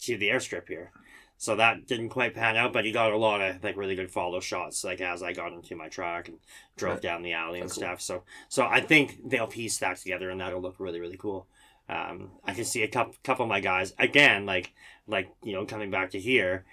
to 0.00 0.16
the 0.16 0.28
airstrip 0.28 0.68
here. 0.68 0.92
So 1.36 1.56
that 1.56 1.86
didn't 1.86 2.10
quite 2.10 2.34
pan 2.34 2.56
out, 2.56 2.72
but 2.72 2.84
he 2.84 2.92
got 2.92 3.12
a 3.12 3.16
lot 3.16 3.40
of 3.40 3.64
like 3.64 3.76
really 3.76 3.94
good 3.96 4.10
follow 4.10 4.40
shots, 4.40 4.84
like 4.84 5.00
as 5.00 5.22
I 5.22 5.32
got 5.32 5.52
into 5.52 5.74
my 5.74 5.88
truck 5.88 6.28
and 6.28 6.38
drove 6.76 6.94
Right. 6.96 7.02
down 7.02 7.22
the 7.22 7.32
alley 7.32 7.60
and 7.60 7.68
That's 7.68 7.78
cool. 7.78 7.84
stuff. 7.84 8.00
So 8.02 8.22
so 8.48 8.66
I 8.66 8.80
think 8.80 9.28
they'll 9.28 9.46
piece 9.46 9.78
that 9.78 9.96
together, 9.96 10.28
and 10.30 10.40
that'll 10.40 10.60
look 10.60 10.76
really 10.78 11.00
really 11.00 11.16
cool. 11.16 11.46
Um, 11.88 12.30
I 12.44 12.52
can 12.52 12.64
see 12.66 12.82
a 12.82 12.88
couple 12.88 13.14
couple 13.24 13.44
of 13.44 13.48
my 13.48 13.60
guys 13.60 13.94
again, 13.98 14.44
like 14.44 14.74
like 15.06 15.32
you 15.42 15.54
know 15.54 15.64
coming 15.64 15.90
back 15.90 16.10
to 16.10 16.20
here, 16.20 16.66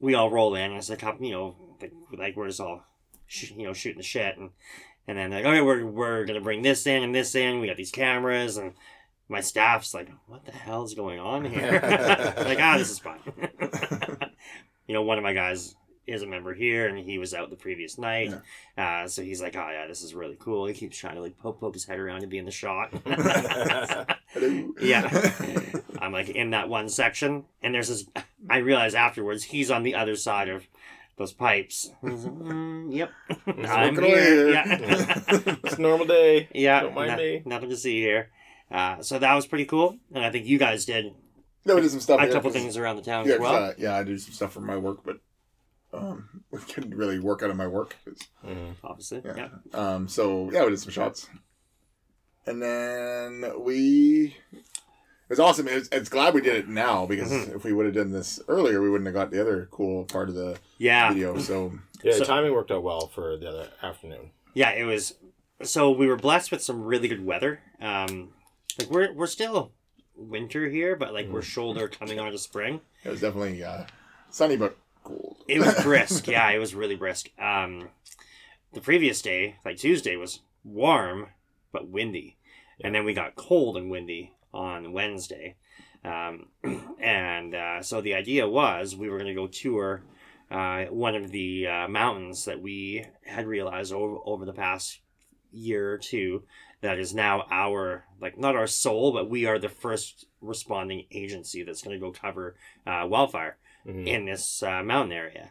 we 0.00 0.14
all 0.14 0.30
roll 0.30 0.54
in, 0.54 0.72
it's 0.72 0.90
a 0.90 0.96
couple, 0.96 1.26
you 1.26 1.32
know, 1.32 1.56
like, 1.80 1.92
like 2.16 2.36
we're 2.36 2.48
just 2.48 2.60
all 2.60 2.82
sh- 3.26 3.52
you 3.56 3.66
know 3.66 3.72
shooting 3.72 3.98
the 3.98 4.04
shit, 4.04 4.36
and 4.36 4.50
and 5.08 5.18
then 5.18 5.30
like 5.30 5.44
okay, 5.44 5.60
we're 5.60 5.84
we're 5.84 6.24
gonna 6.24 6.40
bring 6.40 6.62
this 6.62 6.86
in 6.86 7.02
and 7.02 7.14
this 7.14 7.34
in. 7.34 7.60
We 7.60 7.66
got 7.66 7.76
these 7.76 7.90
cameras 7.90 8.56
and 8.56 8.74
my 9.28 9.40
staff's 9.40 9.92
like, 9.92 10.08
what 10.26 10.44
the 10.44 10.52
hell 10.52 10.84
is 10.84 10.94
going 10.94 11.18
on 11.18 11.44
here? 11.44 11.72
like, 12.36 12.60
ah, 12.60 12.76
this 12.78 12.90
is 12.90 12.98
fine. 12.98 13.20
you 14.86 14.94
know, 14.94 15.02
one 15.02 15.18
of 15.18 15.24
my 15.24 15.32
guys 15.32 15.74
is 16.06 16.22
a 16.22 16.26
member 16.26 16.54
here, 16.54 16.86
and 16.88 16.98
he 16.98 17.18
was 17.18 17.34
out 17.34 17.50
the 17.50 17.56
previous 17.56 17.98
night. 17.98 18.32
Uh, 18.78 19.06
so 19.08 19.22
he's 19.22 19.40
like, 19.42 19.56
oh 19.56 19.68
yeah, 19.70 19.86
this 19.86 20.02
is 20.02 20.14
really 20.14 20.36
cool. 20.38 20.66
He 20.66 20.74
keeps 20.74 20.96
trying 20.96 21.16
to 21.16 21.20
like 21.20 21.36
poke, 21.38 21.60
poke 21.60 21.74
his 21.74 21.84
head 21.84 21.98
around 21.98 22.20
to 22.20 22.26
be 22.26 22.38
in 22.38 22.44
the 22.44 22.50
shot. 22.50 22.90
Yeah. 24.80 25.08
I'm 26.00 26.12
like 26.12 26.28
in 26.28 26.50
that 26.50 26.68
one 26.68 26.88
section, 26.88 27.44
and 27.62 27.74
there's 27.74 27.88
this. 27.88 28.04
I 28.50 28.58
realize 28.58 28.94
afterwards 28.94 29.44
he's 29.44 29.70
on 29.70 29.82
the 29.82 29.94
other 29.94 30.14
side 30.14 30.48
of 30.48 30.66
those 31.16 31.32
pipes. 31.32 31.90
"Mm, 32.02 32.94
yep, 32.94 33.10
I'm 33.46 33.96
here. 33.96 34.04
here." 34.04 34.50
Yeah. 34.50 34.64
it's 35.64 35.74
a 35.74 35.80
normal 35.80 36.06
day. 36.06 36.48
yeah, 36.54 36.80
Don't 36.82 36.94
mind 36.94 37.12
no- 37.12 37.16
me. 37.16 37.42
Nothing 37.46 37.70
to 37.70 37.76
see 37.76 38.00
here. 38.02 38.28
Uh, 38.70 39.00
so 39.00 39.18
that 39.18 39.34
was 39.34 39.46
pretty 39.46 39.64
cool, 39.64 39.96
and 40.12 40.22
I 40.24 40.30
think 40.30 40.44
you 40.46 40.58
guys 40.58 40.84
did 40.84 41.14
no, 41.64 41.76
we 41.76 41.80
did 41.80 41.90
some 41.90 42.00
stuff. 42.00 42.18
a 42.20 42.24
here 42.24 42.32
couple 42.32 42.50
'cause- 42.50 42.60
things 42.60 42.76
around 42.76 42.96
the 42.96 43.02
town 43.02 43.26
Yeah, 43.26 43.34
as 43.34 43.38
'cause, 43.38 43.52
well. 43.52 43.64
uh, 43.64 43.72
yeah, 43.78 43.96
I 43.96 44.04
do 44.04 44.18
some 44.18 44.34
stuff 44.34 44.52
for 44.52 44.60
my 44.60 44.76
work, 44.76 44.98
but 45.04 45.18
um, 45.92 46.42
we 46.50 46.58
couldn't 46.72 46.94
really 46.94 47.18
work 47.18 47.42
out 47.42 47.50
of 47.50 47.56
my 47.56 47.66
work. 47.66 47.96
'cause- 48.04 48.28
Mhm. 48.44 48.74
obviously, 48.84 49.22
yeah. 49.24 49.48
yeah. 49.72 49.78
Um, 49.94 50.08
so 50.08 50.50
yeah, 50.50 50.64
we 50.64 50.70
did 50.70 50.80
some 50.80 50.92
shots, 50.92 51.28
and 52.46 52.62
then 52.62 53.52
we. 53.62 54.36
It 54.52 55.30
was 55.30 55.40
awesome. 55.40 55.66
It's, 55.66 55.88
it's 55.90 56.08
glad 56.08 56.34
we 56.34 56.40
did 56.40 56.54
it 56.54 56.68
now 56.68 57.04
because 57.04 57.32
Mhm. 57.32 57.56
if 57.56 57.64
we 57.64 57.72
would 57.72 57.86
have 57.86 57.94
done 57.96 58.12
this 58.12 58.38
earlier, 58.46 58.80
we 58.80 58.88
wouldn't 58.88 59.06
have 59.06 59.14
got 59.14 59.32
the 59.32 59.40
other 59.40 59.66
cool 59.72 60.04
part 60.04 60.28
of 60.28 60.36
the 60.36 60.56
Yeah, 60.78 61.08
video. 61.08 61.36
So 61.38 61.72
Yeah, 62.04 62.12
So- 62.12 62.18
the 62.20 62.24
timing 62.26 62.52
worked 62.52 62.70
out 62.70 62.84
well 62.84 63.08
for 63.08 63.36
the 63.36 63.48
other 63.48 63.70
afternoon. 63.82 64.30
yeah, 64.54 64.70
it 64.70 64.84
was. 64.84 65.14
So 65.62 65.90
we 65.90 66.06
were 66.06 66.14
blessed 66.16 66.52
with 66.52 66.62
some 66.62 66.84
really 66.84 67.08
good 67.08 67.24
weather. 67.24 67.60
Um, 67.80 68.34
like 68.78 68.88
we're 68.90 69.12
we're 69.14 69.26
still 69.26 69.72
winter 70.14 70.68
here, 70.68 70.94
but 70.94 71.12
like 71.12 71.28
we're 71.28 71.42
shoulder 71.42 71.88
coming 71.88 72.20
on 72.20 72.30
to 72.30 72.38
spring. 72.38 72.80
it 73.02 73.08
was 73.10 73.20
definitely 73.20 73.64
uh, 73.64 73.84
sunny 74.30 74.56
but 74.56 74.76
cold. 74.76 74.80
It 75.48 75.60
was 75.60 75.82
brisk. 75.82 76.26
yeah, 76.28 76.50
it 76.50 76.58
was 76.58 76.74
really 76.74 76.96
brisk. 76.96 77.30
Um, 77.38 77.90
the 78.72 78.80
previous 78.80 79.22
day, 79.22 79.56
like 79.64 79.76
Tuesday, 79.76 80.16
was 80.16 80.40
warm 80.64 81.28
but 81.72 81.88
windy, 81.88 82.36
and 82.80 82.94
then 82.94 83.04
we 83.04 83.14
got 83.14 83.36
cold 83.36 83.76
and 83.76 83.90
windy 83.90 84.32
on 84.52 84.92
Wednesday. 84.92 85.56
Um, 86.04 86.46
and 87.00 87.54
uh, 87.54 87.82
so 87.82 88.00
the 88.00 88.14
idea 88.14 88.48
was 88.48 88.96
we 88.96 89.08
were 89.08 89.18
going 89.18 89.28
to 89.28 89.34
go 89.34 89.46
tour 89.46 90.02
uh, 90.50 90.84
one 90.84 91.14
of 91.14 91.30
the 91.30 91.66
uh, 91.66 91.88
mountains 91.88 92.44
that 92.44 92.60
we 92.60 93.04
had 93.24 93.46
realized 93.46 93.92
over, 93.92 94.18
over 94.24 94.44
the 94.44 94.52
past 94.52 95.00
year 95.50 95.92
or 95.92 95.98
two 95.98 96.44
that 96.82 96.98
is 96.98 97.14
now 97.14 97.44
our 97.50 98.04
like 98.20 98.38
not 98.38 98.54
our 98.54 98.66
soul 98.66 99.12
but 99.12 99.30
we 99.30 99.46
are 99.46 99.58
the 99.58 99.68
first 99.68 100.26
responding 100.40 101.04
agency 101.10 101.62
that's 101.62 101.82
going 101.82 101.98
to 101.98 102.00
go 102.00 102.12
cover 102.12 102.56
uh, 102.86 103.04
wildfire 103.08 103.56
Mhm. 103.86 104.06
in 104.06 104.24
this 104.24 104.62
uh, 104.62 104.82
mountain 104.82 105.12
area. 105.12 105.50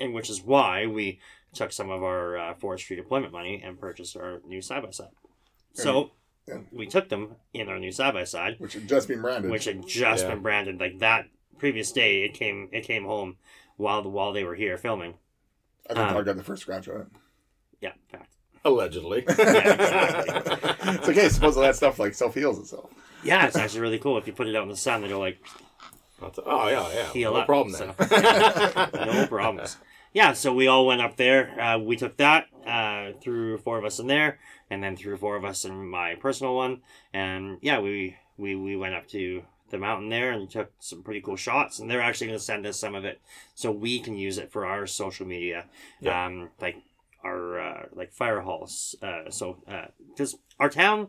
And 0.00 0.12
which 0.12 0.28
is 0.28 0.42
why 0.42 0.86
we 0.86 1.20
took 1.52 1.70
some 1.72 1.90
of 1.90 2.02
our 2.02 2.36
uh, 2.36 2.54
forestry 2.54 2.96
deployment 2.96 3.32
money 3.32 3.62
and 3.64 3.78
purchased 3.78 4.16
our 4.16 4.40
new 4.46 4.60
side 4.60 4.82
by 4.82 4.90
side. 4.90 5.12
So 5.74 6.10
Yeah. 6.48 6.58
we 6.72 6.86
took 6.86 7.08
them 7.08 7.36
in 7.52 7.68
our 7.68 7.78
new 7.78 7.92
side 7.92 8.14
by 8.14 8.24
side, 8.24 8.56
which 8.58 8.72
had 8.74 8.88
just 8.88 9.06
been 9.08 9.22
branded. 9.22 9.50
which 9.50 9.64
had 9.66 9.86
just 9.86 10.24
Yeah. 10.24 10.30
been 10.30 10.42
branded 10.42 10.80
like 10.80 10.98
that 10.98 11.28
previous 11.58 11.92
day. 11.92 12.24
It 12.24 12.34
came 12.34 12.68
it 12.72 12.82
came 12.84 13.04
home 13.04 13.36
while 13.76 14.02
the 14.02 14.08
while 14.08 14.32
they 14.32 14.42
were 14.44 14.56
here 14.56 14.76
filming. 14.76 15.14
I 15.88 15.94
think 15.94 16.08
um, 16.10 16.16
I 16.16 16.22
got 16.22 16.36
the 16.36 16.42
first 16.42 16.62
scratch 16.62 16.88
on 16.88 17.02
it. 17.02 17.06
Yeah, 17.80 17.92
fact. 18.10 18.32
Allegedly. 18.64 19.24
it's 19.28 21.08
okay. 21.08 21.28
Supposedly 21.28 21.66
that 21.68 21.76
stuff 21.76 21.98
like 21.98 22.14
self 22.14 22.34
heals 22.34 22.58
itself. 22.58 22.90
Yeah, 23.22 23.46
it's 23.46 23.56
actually 23.56 23.80
really 23.80 23.98
cool. 23.98 24.18
If 24.18 24.26
you 24.26 24.32
put 24.32 24.46
it 24.48 24.56
out 24.56 24.64
in 24.64 24.68
the 24.70 24.76
sun, 24.76 25.04
it'll 25.04 25.20
like 25.20 25.38
That's- 26.20 26.38
oh 26.46 26.68
yeah, 26.68 26.88
yeah. 26.94 27.12
heal 27.12 27.32
no 27.34 27.40
up. 27.40 27.46
problem 27.46 27.74
so- 27.74 27.94
no 29.04 29.26
problems. 29.26 29.76
Yeah, 30.12 30.32
so 30.32 30.54
we 30.54 30.68
all 30.68 30.86
went 30.86 31.00
up 31.00 31.16
there. 31.16 31.60
Uh, 31.60 31.78
we 31.78 31.96
took 31.96 32.16
that 32.18 32.46
uh, 32.64 33.18
through 33.20 33.58
four 33.58 33.78
of 33.78 33.84
us 33.84 33.98
in 33.98 34.06
there, 34.06 34.38
and 34.70 34.80
then 34.82 34.96
through 34.96 35.16
four 35.16 35.34
of 35.34 35.44
us 35.44 35.64
in 35.64 35.88
my 35.88 36.14
personal 36.14 36.54
one. 36.54 36.82
And 37.12 37.58
yeah, 37.62 37.80
we 37.80 38.16
we, 38.36 38.54
we 38.54 38.76
went 38.76 38.94
up 38.94 39.08
to 39.08 39.42
the 39.70 39.78
mountain 39.78 40.10
there 40.10 40.30
and 40.30 40.48
took 40.48 40.70
some 40.78 41.02
pretty 41.02 41.20
cool 41.20 41.34
shots. 41.36 41.80
And 41.80 41.90
they're 41.90 42.00
actually 42.00 42.28
going 42.28 42.38
to 42.38 42.44
send 42.44 42.64
us 42.64 42.78
some 42.78 42.94
of 42.94 43.04
it 43.04 43.20
so 43.56 43.72
we 43.72 43.98
can 43.98 44.16
use 44.16 44.38
it 44.38 44.52
for 44.52 44.66
our 44.66 44.86
social 44.86 45.26
media, 45.26 45.64
Yeah. 46.00 46.26
um, 46.26 46.50
like 46.60 46.76
our 47.24 47.58
uh, 47.58 47.86
like 47.92 48.12
fire 48.12 48.40
halls. 48.40 48.94
Uh, 49.02 49.30
so 49.30 49.58
because 50.10 50.36
our 50.60 50.68
town, 50.70 51.08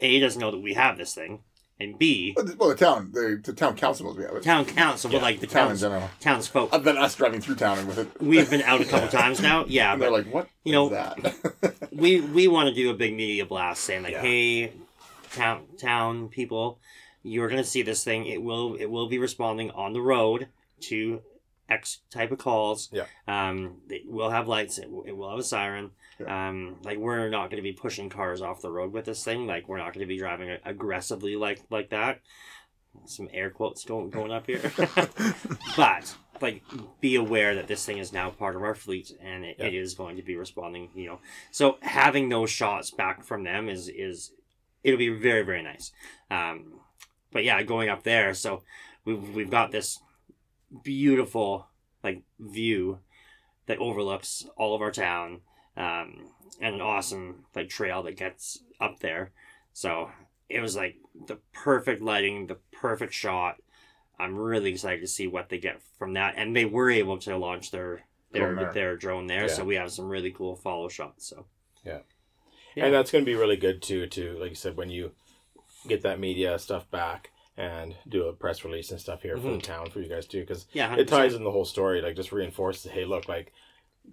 a 0.00 0.18
doesn't 0.18 0.40
know 0.40 0.50
that 0.50 0.58
we 0.62 0.74
have 0.74 0.96
this 0.98 1.14
thing, 1.14 1.44
and 1.80 1.98
b 1.98 2.34
Well, 2.36 2.68
the, 2.68 2.74
town, 2.76 3.10
the, 3.12 3.40
the 3.42 3.52
town 3.52 3.76
council 3.76 4.14
we 4.14 4.22
have 4.22 4.34
it. 4.36 4.42
town 4.42 4.64
council, 4.64 5.10
but 5.10 5.22
like 5.22 5.40
the 5.40 5.46
The 5.46 5.52
town 5.54 5.70
in 5.72 5.76
general. 5.76 6.08
townsfolk. 6.20 6.70
Other 6.72 6.84
than 6.84 6.96
us 6.96 7.14
driving 7.16 7.40
through 7.40 7.56
town 7.56 7.78
and 7.78 7.88
with 7.88 7.98
it. 7.98 8.08
We've 8.22 8.48
been 8.48 8.62
out 8.62 8.80
a 8.80 8.84
couple 8.84 9.08
times 9.20 9.40
now. 9.40 9.64
Yeah, 9.66 9.92
and 9.92 9.98
but 10.00 10.04
they're 10.04 10.12
like, 10.22 10.32
what 10.32 10.48
you 10.62 10.72
know, 10.72 10.86
is 10.86 10.92
that? 10.92 11.74
we 11.92 12.20
we 12.20 12.46
want 12.48 12.68
to 12.68 12.74
do 12.74 12.90
a 12.90 12.94
big 12.94 13.14
media 13.14 13.44
blast 13.44 13.82
saying 13.84 14.04
like, 14.04 14.12
Yeah. 14.12 14.20
hey, 14.22 14.72
town 15.32 15.64
town 15.78 16.28
people, 16.28 16.78
you're 17.22 17.48
gonna 17.48 17.64
see 17.64 17.82
this 17.82 18.04
thing. 18.04 18.26
It 18.26 18.42
will 18.42 18.76
it 18.76 18.86
will 18.86 19.08
be 19.08 19.18
responding 19.18 19.70
on 19.72 19.92
the 19.94 20.00
road 20.00 20.48
to 20.82 21.22
X 21.68 22.00
type 22.10 22.30
of 22.30 22.38
calls. 22.38 22.88
Yeah. 22.92 23.06
Um, 23.26 23.78
it 23.88 24.02
will 24.06 24.30
have 24.30 24.46
lights. 24.46 24.78
It, 24.78 24.90
will- 24.90 25.04
it 25.04 25.12
will 25.16 25.30
have 25.30 25.38
a 25.38 25.42
siren. 25.42 25.90
Um, 26.26 26.76
like 26.84 26.98
we're 26.98 27.28
not 27.28 27.50
going 27.50 27.56
to 27.62 27.62
be 27.62 27.72
pushing 27.72 28.08
cars 28.08 28.40
off 28.40 28.60
the 28.62 28.70
road 28.70 28.92
with 28.92 29.04
this 29.04 29.24
thing. 29.24 29.46
Like 29.46 29.68
we're 29.68 29.78
not 29.78 29.92
going 29.92 30.06
to 30.06 30.12
be 30.12 30.18
driving 30.18 30.56
aggressively 30.64 31.36
like 31.36 31.60
like 31.70 31.90
that. 31.90 32.20
Some 33.06 33.28
air 33.32 33.50
quotes 33.50 33.84
going 33.84 34.10
going 34.10 34.30
up 34.30 34.46
here, 34.46 34.60
but 35.76 36.14
like 36.40 36.62
be 37.00 37.16
aware 37.16 37.54
that 37.54 37.66
this 37.68 37.84
thing 37.84 37.98
is 37.98 38.12
now 38.12 38.30
part 38.30 38.54
of 38.56 38.62
our 38.62 38.74
fleet 38.74 39.12
and 39.20 39.44
it, 39.44 39.56
Yeah. 39.58 39.66
it 39.66 39.74
is 39.74 39.94
going 39.94 40.16
to 40.16 40.22
be 40.22 40.36
responding. 40.36 40.90
You 40.94 41.06
know, 41.06 41.18
so 41.50 41.78
having 41.82 42.28
those 42.28 42.50
shots 42.50 42.90
back 42.90 43.24
from 43.24 43.42
them 43.44 43.68
is 43.68 43.88
is 43.88 44.32
it'll 44.84 44.98
be 44.98 45.08
very 45.08 45.42
very 45.42 45.62
nice. 45.62 45.90
Um, 46.30 46.80
but 47.32 47.42
yeah, 47.44 47.60
going 47.64 47.88
up 47.88 48.04
there, 48.04 48.32
so 48.34 48.62
we've 49.04 49.34
we've 49.34 49.50
got 49.50 49.72
this 49.72 49.98
beautiful 50.82 51.66
like 52.02 52.22
view 52.38 52.98
that 53.66 53.78
overlooks 53.78 54.46
all 54.56 54.74
of 54.74 54.82
our 54.82 54.90
town, 54.90 55.40
um, 55.76 56.26
and 56.60 56.76
an 56.76 56.80
awesome 56.80 57.44
like 57.54 57.68
trail 57.68 58.02
that 58.04 58.16
gets 58.16 58.58
up 58.80 59.00
there. 59.00 59.32
So 59.72 60.10
it 60.48 60.60
was 60.60 60.76
like 60.76 60.96
the 61.26 61.38
perfect 61.52 62.00
lighting, 62.02 62.46
the 62.46 62.58
perfect 62.72 63.12
shot. 63.12 63.56
I'm 64.18 64.36
really 64.36 64.70
excited 64.70 65.00
to 65.00 65.08
see 65.08 65.26
what 65.26 65.48
they 65.48 65.58
get 65.58 65.80
from 65.98 66.12
that, 66.14 66.34
and 66.36 66.54
they 66.54 66.64
were 66.64 66.90
able 66.90 67.18
to 67.18 67.36
launch 67.36 67.70
their 67.70 68.04
their 68.32 68.52
Drone 68.52 68.64
there. 68.64 68.72
their 68.72 68.96
drone 68.96 69.26
there, 69.26 69.48
so 69.48 69.64
we 69.64 69.76
have 69.76 69.92
some 69.92 70.08
really 70.08 70.30
cool 70.32 70.56
follow 70.56 70.88
shots. 70.88 71.26
So 71.28 71.46
Yeah. 71.84 72.00
Yeah. 72.74 72.86
And 72.86 72.94
that's 72.94 73.12
going 73.12 73.24
to 73.24 73.30
be 73.30 73.36
really 73.36 73.56
good 73.56 73.80
too. 73.82 74.06
To 74.06 74.36
like 74.38 74.50
you 74.50 74.56
said, 74.56 74.76
when 74.76 74.90
you 74.90 75.12
get 75.86 76.02
that 76.02 76.18
media 76.18 76.58
stuff 76.58 76.90
back 76.90 77.30
and 77.56 77.94
do 78.08 78.24
a 78.26 78.32
press 78.32 78.64
release 78.64 78.90
and 78.90 79.00
stuff 79.00 79.22
here 79.22 79.36
for 79.36 79.52
the 79.52 79.58
town 79.58 79.88
for 79.90 80.00
you 80.00 80.08
guys 80.08 80.26
too, 80.26 80.40
because 80.40 80.66
yeah, 80.72 80.92
it 80.94 81.06
100%. 81.06 81.10
ties 81.10 81.34
in 81.34 81.44
the 81.44 81.52
whole 81.52 81.64
story. 81.64 82.02
Like 82.02 82.16
just 82.16 82.32
reinforces, 82.32 82.90
hey, 82.90 83.04
look, 83.04 83.28
like 83.28 83.52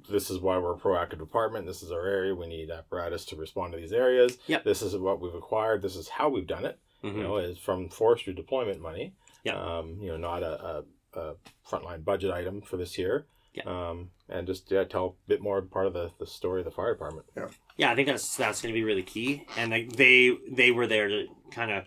this 0.10 0.30
is 0.30 0.40
why 0.40 0.58
we're 0.58 0.74
a 0.76 0.78
proactive 0.80 1.20
department. 1.20 1.66
This 1.66 1.84
is 1.84 1.92
our 1.92 2.06
area. 2.08 2.34
We 2.36 2.48
need 2.48 2.72
apparatus 2.72 3.26
to 3.26 3.36
respond 3.36 3.74
to 3.74 3.80
these 3.80 3.94
areas. 3.94 4.38
Yep. 4.48 4.64
This 4.64 4.82
is 4.82 4.96
what 4.96 5.20
we've 5.22 5.34
acquired. 5.36 5.82
This 5.82 5.96
is 5.96 6.08
how 6.08 6.30
we've 6.30 6.48
done 6.48 6.66
it. 6.66 6.80
Mhm. 7.04 7.16
You 7.18 7.24
know, 7.24 7.38
is 7.38 7.58
from 7.58 7.90
forestry 7.90 8.34
deployment 8.34 8.80
money. 8.82 9.14
Yep. 9.44 9.56
Um, 9.56 9.98
you 10.02 10.10
know, 10.10 10.18
not 10.18 10.44
a, 10.44 10.84
a, 11.16 11.20
a 11.20 11.36
frontline 11.68 12.04
budget 12.06 12.32
item 12.32 12.62
for 12.62 12.78
this 12.78 12.98
year. 12.98 13.26
Yep. 13.54 13.68
Um, 13.68 14.12
and 14.30 14.48
just 14.48 14.72
yeah, 14.72 14.84
tell 14.86 15.06
a 15.26 15.28
bit 15.28 15.42
more 15.42 15.62
part 15.62 15.88
of 15.88 15.94
the, 15.94 16.12
the 16.20 16.28
story 16.28 16.62
of 16.62 16.66
the 16.66 16.72
fire 16.72 16.94
department. 16.94 17.26
Yeah. 17.36 17.48
Yeah, 17.76 17.92
I 17.92 17.96
think 17.96 18.08
that's 18.08 18.36
that's 18.38 18.62
going 18.62 18.74
to 18.74 18.78
be 18.80 18.84
really 18.84 19.04
key. 19.04 19.46
And 19.58 19.72
like 19.72 19.94
they 19.94 20.38
they 20.50 20.72
were 20.72 20.88
there 20.88 21.10
to 21.10 21.26
kind 21.52 21.72
of 21.72 21.86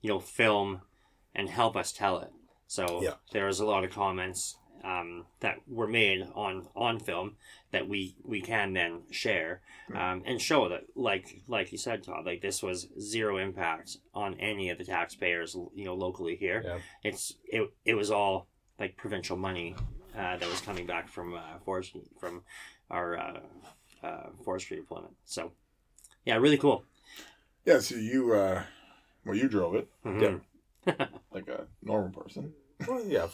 you 0.00 0.08
know 0.08 0.18
film 0.18 0.80
and 1.34 1.48
help 1.48 1.76
us 1.76 1.92
tell 1.92 2.18
it. 2.18 2.30
So 2.66 3.00
Yeah. 3.02 3.14
there 3.32 3.46
was 3.46 3.60
a 3.60 3.66
lot 3.66 3.84
of 3.84 3.90
comments 3.90 4.56
um, 4.84 5.24
that 5.40 5.56
were 5.66 5.86
made 5.88 6.26
on 6.34 6.66
on 6.76 6.98
film 7.00 7.36
that 7.72 7.88
we 7.88 8.14
we 8.24 8.40
can 8.40 8.72
then 8.74 9.02
share 9.10 9.60
um, 9.94 10.22
and 10.26 10.40
show 10.40 10.68
that 10.68 10.84
like 10.94 11.42
like 11.48 11.72
you 11.72 11.78
said, 11.78 12.02
Todd, 12.02 12.24
like 12.26 12.40
this 12.42 12.62
was 12.62 12.88
zero 13.00 13.36
impact 13.38 13.98
on 14.14 14.34
any 14.40 14.70
of 14.70 14.78
the 14.78 14.84
taxpayers 14.84 15.56
you 15.74 15.84
know 15.84 15.94
locally 15.94 16.36
here. 16.36 16.62
Yeah. 16.64 16.78
It's 17.02 17.34
it 17.44 17.70
it 17.84 17.94
was 17.94 18.10
all 18.10 18.46
like 18.78 18.96
provincial 18.96 19.36
money 19.36 19.74
uh, 20.16 20.36
that 20.36 20.48
was 20.48 20.60
coming 20.60 20.86
back 20.86 21.08
from 21.08 21.34
uh, 21.34 21.58
forest 21.64 21.96
from 22.20 22.42
our 22.90 23.16
uh, 23.18 23.40
uh, 24.02 24.26
forestry 24.44 24.76
deployment. 24.76 25.14
So, 25.24 25.52
yeah, 26.24 26.36
really 26.36 26.58
cool. 26.58 26.84
Yeah, 27.64 27.78
so 27.78 27.94
you, 27.94 28.34
uh, 28.34 28.62
well, 29.24 29.34
you 29.34 29.48
drove 29.48 29.74
it 29.74 29.88
Mhm. 30.04 30.40
like 31.32 31.48
a 31.48 31.66
normal 31.82 32.10
person. 32.22 32.52
Well, 32.88 33.04
yeah, 33.06 33.26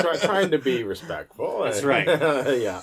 try, 0.00 0.16
trying 0.16 0.50
to 0.52 0.58
be 0.58 0.82
respectful. 0.84 1.62
That's 1.64 1.82
right. 1.82 2.06
yeah. 2.60 2.82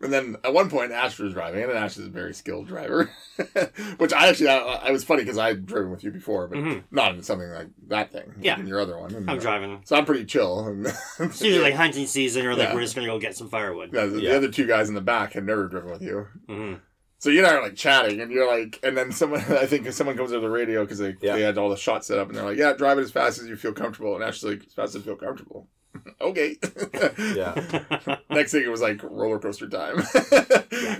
And 0.00 0.12
then 0.12 0.36
at 0.44 0.52
one 0.52 0.68
point, 0.70 0.92
Ash 0.92 1.18
was 1.18 1.32
driving, 1.32 1.62
and 1.62 1.72
Ash 1.72 1.96
is 1.96 2.06
a 2.06 2.10
very 2.10 2.34
skilled 2.34 2.68
driver. 2.68 3.10
Which 3.98 4.12
I 4.12 4.28
actually, 4.28 4.48
I, 4.48 4.58
I 4.58 4.90
was 4.90 5.04
funny 5.04 5.22
because 5.22 5.38
I've 5.38 5.64
driven 5.66 5.90
with 5.90 6.04
you 6.04 6.10
before, 6.10 6.46
but 6.48 6.58
Mhm. 6.58 6.82
not 6.90 7.14
in 7.14 7.22
something 7.22 7.48
like 7.50 7.68
that 7.88 8.12
thing. 8.12 8.34
Yeah. 8.40 8.58
in 8.58 8.66
your 8.66 8.80
other 8.80 8.98
one. 8.98 9.14
And, 9.14 9.30
I'm 9.30 9.38
uh, 9.38 9.40
driving. 9.40 9.80
So 9.84 9.96
I'm 9.96 10.04
pretty 10.04 10.24
chill. 10.24 10.84
It's 11.18 11.40
usually 11.42 11.62
like 11.62 11.74
hunting 11.74 12.06
season, 12.06 12.46
or 12.46 12.54
like 12.54 12.68
Yeah. 12.68 12.74
we're 12.74 12.82
just 12.82 12.94
gonna 12.94 13.06
go 13.06 13.18
get 13.18 13.36
some 13.36 13.48
firewood. 13.48 13.90
Yeah, 13.92 14.06
the, 14.06 14.16
the 14.18 14.36
other 14.36 14.48
two 14.50 14.66
guys 14.66 14.88
in 14.88 14.94
the 14.94 15.00
back 15.00 15.32
had 15.32 15.44
never 15.44 15.68
driven 15.68 15.90
with 15.90 16.02
you. 16.02 16.26
hmm 16.48 16.74
So 17.22 17.30
you 17.30 17.38
and 17.38 17.46
I 17.46 17.54
are 17.54 17.62
like 17.62 17.76
chatting, 17.76 18.20
and 18.20 18.32
you're 18.32 18.48
like, 18.48 18.80
and 18.82 18.96
then 18.96 19.12
someone, 19.12 19.40
I 19.48 19.64
think 19.64 19.90
someone 19.92 20.16
comes 20.16 20.32
over 20.32 20.40
the 20.40 20.50
radio 20.50 20.82
because 20.82 20.98
they, 20.98 21.14
Yeah. 21.20 21.36
they 21.36 21.42
had 21.42 21.56
all 21.56 21.70
the 21.70 21.76
shots 21.76 22.08
set 22.08 22.18
up, 22.18 22.26
and 22.26 22.36
they're 22.36 22.44
like, 22.44 22.56
yeah, 22.58 22.72
drive 22.72 22.98
it 22.98 23.02
as 23.02 23.12
fast 23.12 23.40
as 23.40 23.46
you 23.46 23.54
feel 23.54 23.72
comfortable. 23.72 24.16
And 24.16 24.24
Ash's 24.24 24.42
like, 24.42 24.64
as 24.66 24.72
fast 24.72 24.96
as 24.96 25.02
I 25.02 25.04
feel 25.04 25.14
comfortable. 25.14 25.68
Okay. 26.20 26.56
Yeah. 27.18 27.54
Next 28.30 28.52
thing, 28.52 28.62
it 28.62 28.70
was 28.70 28.80
like 28.80 29.02
roller 29.02 29.38
coaster 29.38 29.68
time. 29.68 29.98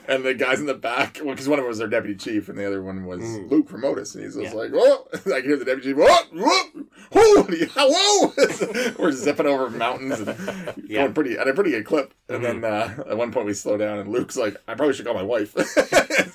And 0.08 0.24
the 0.24 0.34
guys 0.36 0.60
in 0.60 0.66
the 0.66 0.74
back, 0.74 1.18
well, 1.22 1.34
because 1.34 1.48
one 1.48 1.58
of 1.58 1.62
them 1.64 1.68
was 1.68 1.78
their 1.78 1.88
deputy 1.88 2.16
chief, 2.16 2.48
and 2.48 2.58
the 2.58 2.66
other 2.66 2.82
one 2.82 3.04
was 3.06 3.22
Mm. 3.22 3.50
Luke 3.50 3.68
from 3.68 3.82
Modus, 3.82 4.14
and 4.14 4.24
he's 4.24 4.34
just 4.34 4.52
Yeah. 4.54 4.60
like, 4.60 4.70
whoa! 4.72 5.06
I 5.14 5.40
can 5.40 5.44
hear 5.44 5.56
the 5.56 5.64
deputy 5.64 5.90
chief, 5.90 5.96
whoa, 5.96 6.06
whoa, 6.34 6.84
holy, 7.12 7.66
whoa! 7.66 8.94
We're 8.98 9.12
zipping 9.12 9.46
over 9.46 9.70
mountains 9.70 10.20
and 10.20 10.74
Yeah. 10.88 11.02
going 11.02 11.14
pretty 11.14 11.38
at 11.38 11.46
a 11.48 11.54
pretty 11.54 11.70
good 11.70 11.84
clip. 11.86 12.12
And 12.28 12.44
then 12.44 12.64
uh, 12.64 13.04
at 13.08 13.16
one 13.16 13.32
point 13.32 13.46
we 13.46 13.54
slow 13.54 13.76
down, 13.76 13.98
and 13.98 14.10
Luke's 14.10 14.36
like, 14.36 14.56
I 14.68 14.74
probably 14.74 14.94
should 14.94 15.06
call 15.06 15.14
my 15.14 15.22
wife 15.22 15.54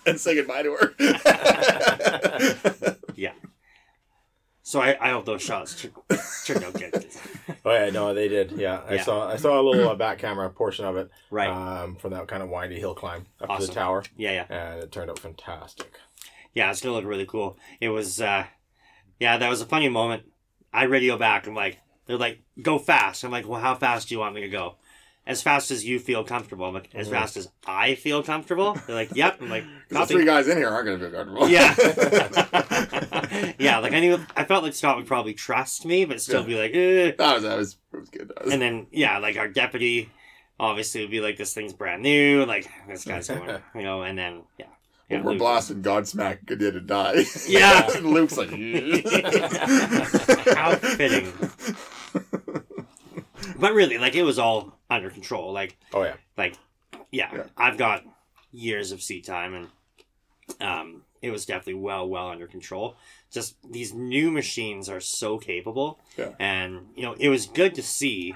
and 0.06 0.20
say 0.20 0.36
goodbye 0.36 0.64
to 0.64 0.74
her. 0.74 0.94
So 4.68 4.82
I, 4.82 4.98
I 5.00 5.12
hope 5.12 5.24
those 5.24 5.42
shots 5.42 5.88
turned 6.44 6.66
out 6.66 6.74
good. 6.74 7.08
Oh 7.64 7.72
yeah, 7.72 7.90
no, 7.90 8.14
they 8.14 8.28
did. 8.28 8.52
Yeah, 8.52 8.82
I 8.86 8.96
Yeah. 8.96 9.04
saw 9.04 9.30
I 9.30 9.38
saw 9.38 9.62
a 9.62 9.64
little 9.64 9.88
uh, 9.88 9.96
back 9.96 10.18
camera 10.18 10.50
portion 10.50 10.84
of 10.84 10.98
it 10.98 11.10
right. 11.32 11.48
um, 11.48 11.96
from 11.96 12.12
that 12.12 12.28
kind 12.28 12.44
of 12.44 12.50
windy 12.50 12.78
hill 12.78 12.94
climb 12.94 13.28
up 13.40 13.62
to 13.62 13.66
the 13.66 13.72
tower, 13.72 14.04
yeah, 14.18 14.32
yeah. 14.50 14.74
and 14.74 14.84
it 14.84 14.92
turned 14.92 15.10
out 15.10 15.20
fantastic. 15.20 15.98
Yeah, 16.54 16.70
it's 16.70 16.82
gonna 16.82 16.96
look 16.96 17.06
really 17.06 17.26
cool. 17.26 17.58
It 17.80 17.88
was, 17.88 18.20
uh, 18.20 18.48
yeah, 19.22 19.38
that 19.38 19.50
was 19.50 19.62
a 19.62 19.66
funny 19.66 19.88
moment. 19.88 20.24
I 20.74 20.84
radio 20.84 21.18
back. 21.18 21.48
I'm 21.48 21.56
like, 21.56 21.80
they're 22.06 22.18
like, 22.18 22.42
go 22.62 22.78
fast. 22.78 23.24
I'm 23.24 23.32
like, 23.32 23.48
well, 23.48 23.62
how 23.62 23.74
fast 23.74 24.10
do 24.10 24.16
you 24.16 24.20
want 24.20 24.36
me 24.36 24.42
to 24.42 24.50
go? 24.50 24.76
As 25.28 25.42
fast 25.42 25.72
as 25.72 25.84
you 25.84 26.00
feel 26.00 26.24
comfortable. 26.24 26.66
I'm 26.68 26.74
like, 26.74 26.90
as 26.96 27.10
fast 27.10 27.36
as 27.36 27.50
I 27.68 27.96
feel 27.96 28.24
comfortable. 28.24 28.78
They're 28.88 28.96
like, 28.96 29.14
yep. 29.14 29.42
I'm 29.42 29.50
like, 29.50 29.66
the 29.90 30.06
three 30.06 30.24
guys 30.24 30.48
in 30.48 30.56
here 30.58 30.70
aren't 30.70 30.86
going 30.86 31.00
to 31.00 31.10
feel 31.10 31.18
comfortable. 31.18 31.50
Yeah. 31.50 31.76
yeah, 33.60 33.80
like 33.80 33.92
I 33.92 34.00
knew, 34.00 34.26
I 34.38 34.46
felt 34.46 34.64
like 34.64 34.74
Scott 34.74 34.96
would 34.96 35.06
probably 35.06 35.34
trust 35.34 35.86
me, 35.86 36.06
but 36.06 36.22
still 36.22 36.44
be 36.46 36.56
like, 36.58 36.72
eh. 36.74 37.12
that 37.18 37.34
was 37.34 37.44
that 37.44 37.58
was 37.58 37.78
it 37.92 38.00
was 38.00 38.10
good. 38.10 38.30
That 38.30 38.46
was, 38.46 38.54
And 38.54 38.62
then, 38.62 38.88
yeah, 38.90 39.18
like 39.18 39.36
our 39.36 39.50
deputy 39.50 40.10
obviously 40.58 41.02
would 41.02 41.12
be 41.12 41.20
like, 41.20 41.36
this 41.36 41.54
thing's 41.54 41.74
brand 41.74 42.02
new. 42.04 42.46
Like, 42.46 42.70
this 42.88 43.04
guy's 43.04 43.28
going, 43.28 43.60
you 43.76 43.84
know, 43.84 44.04
and 44.04 44.18
then, 44.18 44.44
yeah. 44.58 44.68
yeah 45.10 45.22
we're 45.22 45.32
Luke- 45.32 45.40
blasting 45.40 45.84
Godsmack, 45.84 46.46
good 46.46 46.60
day 46.60 46.72
to 46.72 46.80
die. 46.80 47.26
Yeah. 47.50 47.86
and 47.98 48.06
Luke's 48.12 48.38
like, 48.38 48.50
How 50.56 50.76
fitting. 50.76 51.34
But 53.60 53.74
really, 53.74 53.98
like, 53.98 54.16
it 54.16 54.24
was 54.24 54.40
all 54.40 54.77
under 54.90 55.10
control. 55.10 55.52
Like, 55.54 55.78
Oh 55.94 56.04
yeah, 56.04 56.16
like 56.38 56.56
yeah, 57.12 57.30
Yeah. 57.34 57.44
I've 57.58 57.78
got 57.78 58.04
years 58.52 58.92
of 58.92 59.02
seat 59.02 59.26
time 59.26 59.54
and 59.54 59.68
um 60.62 61.04
it 61.22 61.30
was 61.32 61.46
definitely 61.46 61.74
well 61.76 62.08
well 62.08 62.30
under 62.30 62.48
control 62.48 62.96
just 63.30 63.58
these 63.70 63.94
new 63.94 64.32
machines 64.32 64.88
are 64.88 65.02
so 65.02 65.38
capable 65.38 66.00
Yeah. 66.18 66.30
and 66.40 66.88
you 66.96 67.04
know 67.04 67.14
it 67.20 67.28
was 67.28 67.46
good 67.46 67.76
to 67.76 67.84
see 67.84 68.34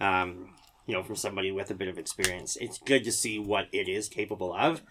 um 0.00 0.50
you 0.86 0.92
know 0.94 1.02
from 1.02 1.16
somebody 1.16 1.50
with 1.50 1.70
a 1.70 1.74
bit 1.74 1.88
of 1.88 1.98
experience 1.98 2.56
it's 2.60 2.78
good 2.78 3.02
to 3.04 3.10
see 3.12 3.38
what 3.38 3.68
it 3.72 3.88
is 3.88 4.08
capable 4.08 4.54
of 4.54 4.82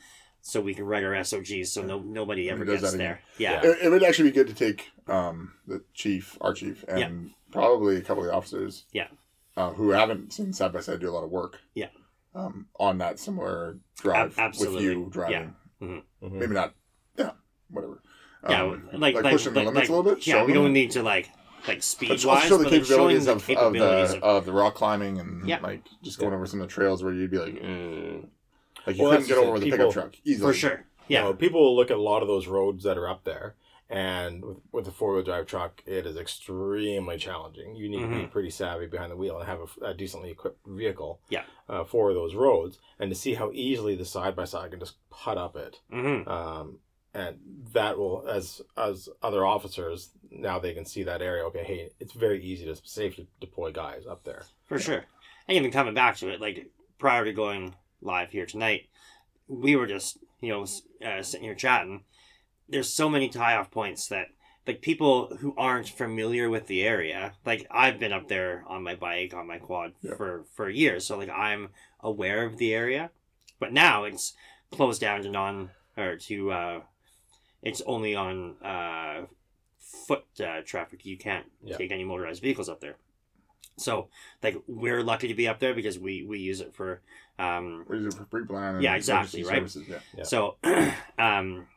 so 0.41 0.59
we 0.59 0.73
can 0.73 0.85
write 0.85 1.03
our 1.03 1.13
SOGs 1.23 1.67
so 1.71 1.83
no 1.83 1.99
nobody 1.99 2.49
ever 2.49 2.65
gets 2.65 2.91
there 2.93 3.21
yeah 3.37 3.61
it, 3.63 3.77
it 3.83 3.89
would 3.89 4.03
actually 4.03 4.29
be 4.29 4.35
good 4.35 4.47
to 4.47 4.53
take 4.55 4.89
um, 5.07 5.53
the 5.67 5.83
chief, 5.93 6.37
our 6.41 6.53
chief, 6.53 6.83
and 6.87 6.99
Yeah. 6.99 7.31
probably 7.51 7.97
a 7.97 8.01
couple 8.01 8.23
of 8.23 8.29
the 8.29 8.33
officers. 8.35 8.85
Yeah. 8.91 9.07
Uh, 9.55 9.69
who 9.71 9.91
haven't 9.91 10.33
seen 10.33 10.51
side 10.51 10.73
by 10.73 10.79
side 10.79 10.99
do 10.99 11.09
a 11.09 11.11
lot 11.11 11.23
of 11.23 11.29
work. 11.29 11.59
Yeah. 11.75 11.89
Um, 12.33 12.65
on 12.79 12.97
that 12.97 13.19
similar 13.19 13.77
drive 14.01 14.37
Ab- 14.39 14.53
with 14.59 14.81
you 14.81 15.07
driving. 15.11 15.55
Mhm. 15.81 16.01
Maybe 16.21 16.53
not. 16.55 16.73
Yeah. 17.17 17.31
Whatever. 17.69 18.01
yeah 18.49 18.63
Um, 18.63 18.89
like, 18.93 19.13
like 19.15 19.31
pushing 19.31 19.53
the 19.53 19.59
limits 19.59 19.75
like- 19.75 19.89
a 19.89 19.93
little 19.93 20.15
bit. 20.15 20.25
yeah 20.25 20.43
we 20.43 20.53
them. 20.53 20.63
don't 20.63 20.73
need 20.73 20.91
to 20.91 21.03
like 21.03 21.29
like 21.67 21.83
speed 21.83 22.09
But 22.09 22.25
wise 22.25 22.43
show 22.43 22.57
the 22.57 22.63
but 22.65 22.73
like 22.73 22.83
showing 22.85 23.15
capabilities 23.15 23.25
the 23.25 23.31
of, 23.33 23.49
of 23.67 23.73
the 23.73 24.17
of, 24.17 24.23
of 24.23 24.45
the 24.45 24.51
rock 24.53 24.73
climbing 24.75 25.19
and 25.19 25.47
Yeah. 25.47 25.59
like 25.61 25.83
just 26.01 26.17
going 26.19 26.33
over 26.33 26.45
some 26.47 26.59
of 26.59 26.67
the 26.67 26.73
trails 26.73 27.03
where 27.03 27.13
you'd 27.13 27.29
be 27.31 27.37
like, 27.37 27.53
"Mm." 27.53 28.27
like 28.87 28.97
you 28.97 29.03
Well, 29.03 29.11
couldn't 29.11 29.27
get 29.27 29.37
over 29.37 29.51
with 29.53 29.61
a 29.61 29.65
pickup 29.65 29.77
people- 29.79 29.91
truck 29.93 30.15
easily. 30.25 30.51
for 30.51 30.57
sure 30.57 30.85
yeah 31.07 31.19
You 31.19 31.25
know, 31.29 31.33
people 31.35 31.61
will 31.61 31.75
look 31.75 31.91
at 31.91 31.97
a 31.97 32.01
lot 32.01 32.21
of 32.23 32.27
those 32.27 32.47
roads 32.47 32.83
that 32.85 32.97
are 32.97 33.07
up 33.07 33.23
there, 33.23 33.55
and 33.89 34.43
with, 34.43 34.57
with 34.71 34.87
a 34.87 34.91
four 34.91 35.13
wheel 35.13 35.23
drive 35.23 35.45
truck, 35.45 35.83
it 35.85 36.05
is 36.05 36.17
extremely 36.17 37.17
challenging. 37.17 37.75
You 37.75 37.89
need 37.89 37.99
to 37.99 38.05
Mm-hmm. 38.07 38.21
be 38.21 38.27
pretty 38.27 38.49
savvy 38.49 38.87
behind 38.87 39.11
the 39.11 39.15
wheel 39.17 39.37
and 39.39 39.47
have 39.47 39.59
a, 39.81 39.85
a 39.85 39.93
decently 39.93 40.31
equipped 40.31 40.65
vehicle. 40.67 41.19
Yeah. 41.29 41.43
Uh, 41.69 41.83
for 41.85 42.13
those 42.13 42.35
roads, 42.35 42.77
and 42.99 43.09
to 43.09 43.15
see 43.15 43.35
how 43.35 43.49
easily 43.53 43.95
the 43.95 44.03
side 44.05 44.35
by 44.35 44.43
side 44.43 44.71
can 44.71 44.79
just 44.79 44.95
put 45.09 45.37
up 45.37 45.55
it, 45.55 45.79
hmm 45.89 46.27
um, 46.29 46.79
and 47.13 47.37
that 47.73 47.97
will, 47.97 48.27
as 48.27 48.61
as 48.75 49.07
other 49.21 49.45
officers 49.45 50.09
now 50.29 50.59
they 50.59 50.73
can 50.73 50.85
see 50.85 51.03
that 51.03 51.21
area. 51.21 51.43
Okay, 51.45 51.63
hey, 51.63 51.89
it's 52.01 52.11
very 52.13 52.43
easy 52.43 52.65
to 52.65 52.75
safely 52.83 53.27
deploy 53.39 53.71
guys 53.71 54.05
up 54.05 54.23
there. 54.25 54.43
For 54.65 54.77
sure. 54.77 55.05
And 55.47 55.57
even 55.57 55.71
coming 55.71 55.93
back 55.93 56.17
to 56.17 56.29
it, 56.29 56.41
like 56.41 56.67
prior 56.99 57.23
to 57.23 57.31
going 57.31 57.75
live 58.01 58.31
here 58.31 58.45
tonight, 58.45 58.87
we 59.47 59.75
were 59.77 59.87
just, 59.87 60.17
you 60.41 60.49
know, 60.49 60.63
uh, 61.07 61.21
sitting 61.23 61.45
here 61.45 61.55
chatting. 61.55 62.03
There's 62.69 62.91
so 62.91 63.09
many 63.09 63.29
tie 63.29 63.55
off 63.55 63.69
points 63.71 64.07
that, 64.07 64.27
like, 64.65 64.81
people 64.81 65.35
who 65.37 65.53
aren't 65.57 65.89
familiar 65.89 66.49
with 66.49 66.67
the 66.67 66.83
area, 66.83 67.33
like, 67.45 67.67
I've 67.69 67.99
been 67.99 68.13
up 68.13 68.27
there 68.27 68.63
on 68.67 68.83
my 68.83 68.95
bike, 68.95 69.33
on 69.33 69.47
my 69.47 69.57
quad 69.57 69.93
Yeah. 70.01 70.15
for, 70.15 70.45
for 70.55 70.69
years. 70.69 71.05
So, 71.05 71.17
like, 71.17 71.29
I'm 71.29 71.69
aware 71.99 72.45
of 72.45 72.57
the 72.57 72.73
area. 72.73 73.11
But 73.59 73.73
now 73.73 74.03
it's 74.05 74.33
closed 74.71 75.01
down 75.01 75.21
to 75.23 75.29
non, 75.29 75.69
or 75.97 76.17
to, 76.17 76.51
uh, 76.51 76.79
it's 77.61 77.81
only 77.85 78.15
on, 78.15 78.55
uh, 78.63 79.25
foot 79.79 80.25
uh, 80.43 80.61
traffic. 80.65 81.05
You 81.05 81.17
can't 81.17 81.45
Yeah. 81.63 81.77
take 81.77 81.91
any 81.91 82.03
motorized 82.03 82.41
vehicles 82.41 82.67
up 82.69 82.79
there. 82.81 82.95
So, 83.77 84.09
like, 84.41 84.55
we're 84.67 85.01
lucky 85.03 85.27
to 85.27 85.33
be 85.33 85.47
up 85.47 85.59
there 85.59 85.73
because 85.73 85.97
we 85.97 86.23
we 86.23 86.39
use 86.39 86.61
it 86.61 86.73
for 86.75 87.01
um, 87.39 87.85
We 87.87 87.97
use 87.97 88.13
it 88.13 88.17
for 88.17 88.25
pre-plan. 88.25 88.81
Yeah, 88.81 88.95
exactly, 88.95 89.43
right? 89.43 89.55
Services, 89.57 89.87
yeah. 89.87 89.99
Yeah. 90.15 90.23
So, 90.23 90.57
um, 91.17 91.67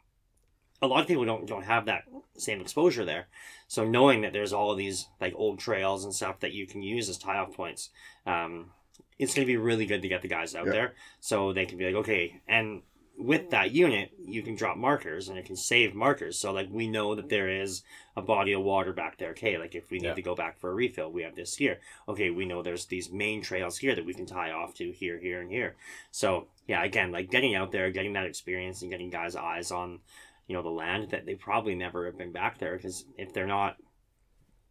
a 0.82 0.86
lot 0.86 1.00
of 1.00 1.06
people 1.08 1.24
don't 1.24 1.46
don't 1.46 1.64
have 1.64 1.86
that 1.86 2.04
same 2.36 2.60
exposure 2.60 3.04
there. 3.04 3.26
So 3.68 3.84
knowing 3.84 4.20
that 4.22 4.32
there's 4.32 4.52
all 4.52 4.70
of 4.70 4.78
these 4.78 5.08
like 5.20 5.34
old 5.36 5.58
trails 5.58 6.04
and 6.04 6.14
stuff 6.14 6.40
that 6.40 6.52
you 6.52 6.66
can 6.66 6.82
use 6.82 7.08
as 7.08 7.18
tie 7.18 7.38
off 7.38 7.54
points, 7.54 7.90
um, 8.26 8.70
it's 9.18 9.34
going 9.34 9.46
to 9.46 9.52
be 9.52 9.56
really 9.56 9.86
good 9.86 10.02
to 10.02 10.08
get 10.08 10.22
the 10.22 10.28
guys 10.28 10.54
out 10.54 10.66
Yeah. 10.66 10.72
there 10.72 10.94
so 11.20 11.52
they 11.52 11.66
can 11.66 11.78
be 11.78 11.86
like, 11.86 11.94
okay, 11.96 12.40
and 12.46 12.82
with 13.18 13.48
that 13.48 13.70
unit, 13.70 14.10
you 14.26 14.42
can 14.42 14.56
drop 14.56 14.76
markers 14.76 15.30
and 15.30 15.38
it 15.38 15.46
can 15.46 15.56
save 15.56 15.94
markers. 15.94 16.38
So 16.38 16.52
like 16.52 16.68
we 16.70 16.86
know 16.86 17.14
that 17.14 17.30
there 17.30 17.48
is 17.48 17.82
a 18.14 18.20
body 18.20 18.52
of 18.52 18.62
water 18.62 18.92
back 18.92 19.16
there. 19.16 19.30
Okay, 19.30 19.56
like 19.56 19.74
if 19.74 19.90
we 19.90 19.98
need 19.98 20.08
Yeah. 20.08 20.14
to 20.14 20.22
go 20.22 20.34
back 20.34 20.58
for 20.58 20.70
a 20.70 20.74
refill, 20.74 21.10
we 21.10 21.22
have 21.22 21.34
this 21.34 21.56
here. 21.56 21.80
Okay, 22.06 22.28
we 22.28 22.44
know 22.44 22.62
there's 22.62 22.84
these 22.84 23.10
main 23.10 23.40
trails 23.40 23.78
here 23.78 23.94
that 23.94 24.04
we 24.04 24.12
can 24.12 24.26
tie 24.26 24.50
off 24.50 24.74
to 24.74 24.92
here, 24.92 25.18
here, 25.18 25.40
and 25.40 25.50
here. 25.50 25.76
So 26.10 26.48
yeah, 26.66 26.84
again, 26.84 27.10
like 27.10 27.30
getting 27.30 27.54
out 27.54 27.72
there, 27.72 27.90
getting 27.90 28.12
that 28.12 28.26
experience, 28.26 28.82
and 28.82 28.90
getting 28.90 29.08
guys' 29.08 29.34
eyes 29.34 29.70
on, 29.70 30.00
you 30.46 30.54
know, 30.54 30.62
the 30.62 30.68
land 30.70 31.10
that 31.10 31.26
they 31.26 31.34
probably 31.34 31.74
never 31.74 32.06
have 32.06 32.16
been 32.18 32.32
back 32.32 32.58
there 32.58 32.76
because 32.76 33.04
if 33.18 33.32
they're 33.32 33.46
not 33.46 33.76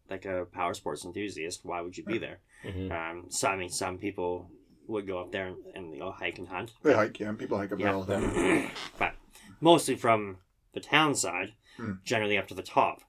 like 0.08 0.24
a 0.24 0.46
power 0.52 0.74
sports 0.74 1.04
enthusiast, 1.04 1.60
why 1.64 1.80
would 1.80 1.96
you 1.96 2.04
be 2.04 2.18
there? 2.18 2.38
Mhm. 2.64 2.90
Um, 2.92 3.26
so 3.30 3.48
I 3.48 3.56
mean, 3.56 3.68
some 3.68 3.98
people 3.98 4.50
would 4.86 5.06
go 5.06 5.18
up 5.18 5.32
there 5.32 5.48
and, 5.48 5.56
and 5.74 5.92
you 5.92 5.98
know 5.98 6.12
hike 6.12 6.38
and 6.38 6.48
hunt. 6.48 6.72
They 6.82 6.94
hike, 6.94 7.18
yeah. 7.20 7.32
People 7.32 7.58
hike 7.58 7.72
up 7.72 7.78
there 7.78 7.92
all 7.92 8.04
the 8.04 8.14
time. 8.14 8.70
but 8.98 9.14
mostly 9.60 9.96
from 9.96 10.38
the 10.72 10.80
town 10.80 11.14
side, 11.14 11.54
Hmm. 11.76 11.94
generally 12.04 12.38
up 12.38 12.48
to 12.48 12.54
the 12.54 12.62
top. 12.62 13.02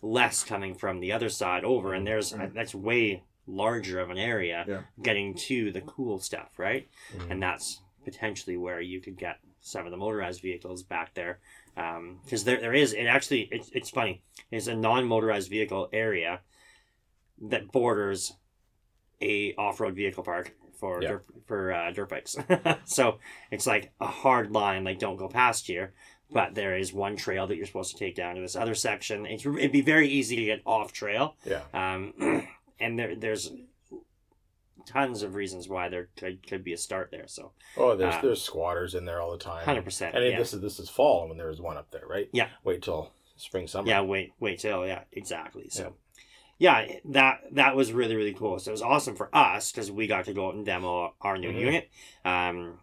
Less 0.00 0.44
coming 0.44 0.74
from 0.76 1.00
the 1.00 1.10
other 1.12 1.28
side 1.28 1.64
over, 1.64 1.92
and 1.94 2.06
there's 2.06 2.32
Hmm. 2.32 2.52
that's 2.54 2.74
way 2.74 3.24
larger 3.46 3.98
of 3.98 4.10
an 4.10 4.18
area 4.18 4.64
Yeah. 4.68 4.82
getting 5.02 5.34
to 5.48 5.72
the 5.72 5.80
cool 5.80 6.20
stuff, 6.20 6.56
right? 6.58 6.88
Mhm. 7.14 7.30
And 7.32 7.42
that's 7.42 7.80
potentially 8.04 8.56
where 8.56 8.80
you 8.80 9.00
could 9.00 9.16
get 9.16 9.38
some 9.60 9.84
of 9.86 9.90
the 9.90 9.96
motorized 9.96 10.40
vehicles 10.42 10.82
back 10.84 11.14
there, 11.14 11.40
because 11.74 12.44
there 12.44 12.60
there 12.60 12.74
is 12.74 12.92
it 12.92 13.04
actually 13.04 13.48
it's 13.50 13.70
it's 13.74 13.90
funny. 13.90 14.22
It's 14.50 14.66
a 14.66 14.74
non-motorized 14.74 15.48
vehicle 15.50 15.88
area 15.92 16.40
that 17.40 17.72
borders 17.72 18.32
a 19.20 19.54
off-road 19.56 19.94
vehicle 19.94 20.22
park 20.24 20.52
for 20.78 21.02
Yeah. 21.02 21.08
dirt, 21.10 21.24
for 21.46 21.72
uh, 21.72 21.90
dirt 21.92 22.08
bikes. 22.08 22.36
so 22.84 23.18
it's 23.50 23.66
like 23.66 23.92
a 24.00 24.06
hard 24.06 24.50
line, 24.50 24.84
like 24.84 24.98
don't 24.98 25.16
go 25.16 25.28
past 25.28 25.66
here. 25.66 25.92
But 26.30 26.54
there 26.54 26.76
is 26.76 26.92
one 26.94 27.16
trail 27.16 27.46
that 27.46 27.56
you're 27.56 27.66
supposed 27.66 27.92
to 27.92 27.98
take 27.98 28.14
down 28.14 28.36
to 28.36 28.40
this 28.40 28.56
other 28.56 28.74
section. 28.74 29.26
It's, 29.26 29.44
it'd 29.44 29.70
be 29.70 29.82
very 29.82 30.08
easy 30.08 30.34
to 30.36 30.44
get 30.46 30.62
off 30.64 30.90
trail, 30.92 31.36
Yeah. 31.44 31.60
um, 31.74 32.46
and 32.80 32.98
there 32.98 33.14
there's 33.14 33.52
tons 34.86 35.22
of 35.22 35.34
reasons 35.34 35.68
why 35.68 35.88
there 35.88 36.08
could, 36.16 36.46
could 36.46 36.62
be 36.64 36.72
a 36.72 36.78
start 36.78 37.10
there. 37.10 37.26
So 37.26 37.52
Oh, 37.76 37.96
there's 37.96 38.14
Uh, 38.14 38.20
there's 38.22 38.42
squatters 38.42 38.94
in 38.94 39.04
there 39.04 39.20
all 39.20 39.32
the 39.32 39.38
time. 39.38 39.64
hundred 39.64 39.84
percent. 39.84 40.14
And 40.14 40.24
Yeah. 40.24 40.38
this 40.38 40.52
is 40.54 40.60
this 40.60 40.78
is 40.78 40.88
fall 40.88 41.28
when 41.28 41.38
there 41.38 41.48
was 41.48 41.60
one 41.60 41.76
up 41.76 41.90
there, 41.90 42.06
right? 42.06 42.28
Yeah. 42.32 42.48
Wait 42.64 42.82
till 42.82 43.12
spring 43.36 43.66
summer. 43.66 43.88
Yeah, 43.88 44.02
wait, 44.02 44.32
wait 44.40 44.58
till 44.60 44.86
yeah, 44.86 45.04
exactly. 45.12 45.68
So, 45.68 45.96
yeah, 46.58 46.86
that 47.06 47.40
that 47.52 47.74
was 47.76 47.92
really 47.92 48.14
really 48.16 48.34
cool. 48.34 48.58
So 48.58 48.70
it 48.70 48.72
was 48.72 48.82
awesome 48.82 49.16
for 49.16 49.28
us 49.34 49.72
because 49.72 49.90
we 49.90 50.06
got 50.06 50.26
to 50.26 50.32
go 50.34 50.48
out 50.48 50.54
and 50.54 50.64
demo 50.64 51.14
our 51.20 51.36
new 51.38 51.50
Mhm. 51.52 51.60
unit. 51.60 51.90
Um, 52.24 52.78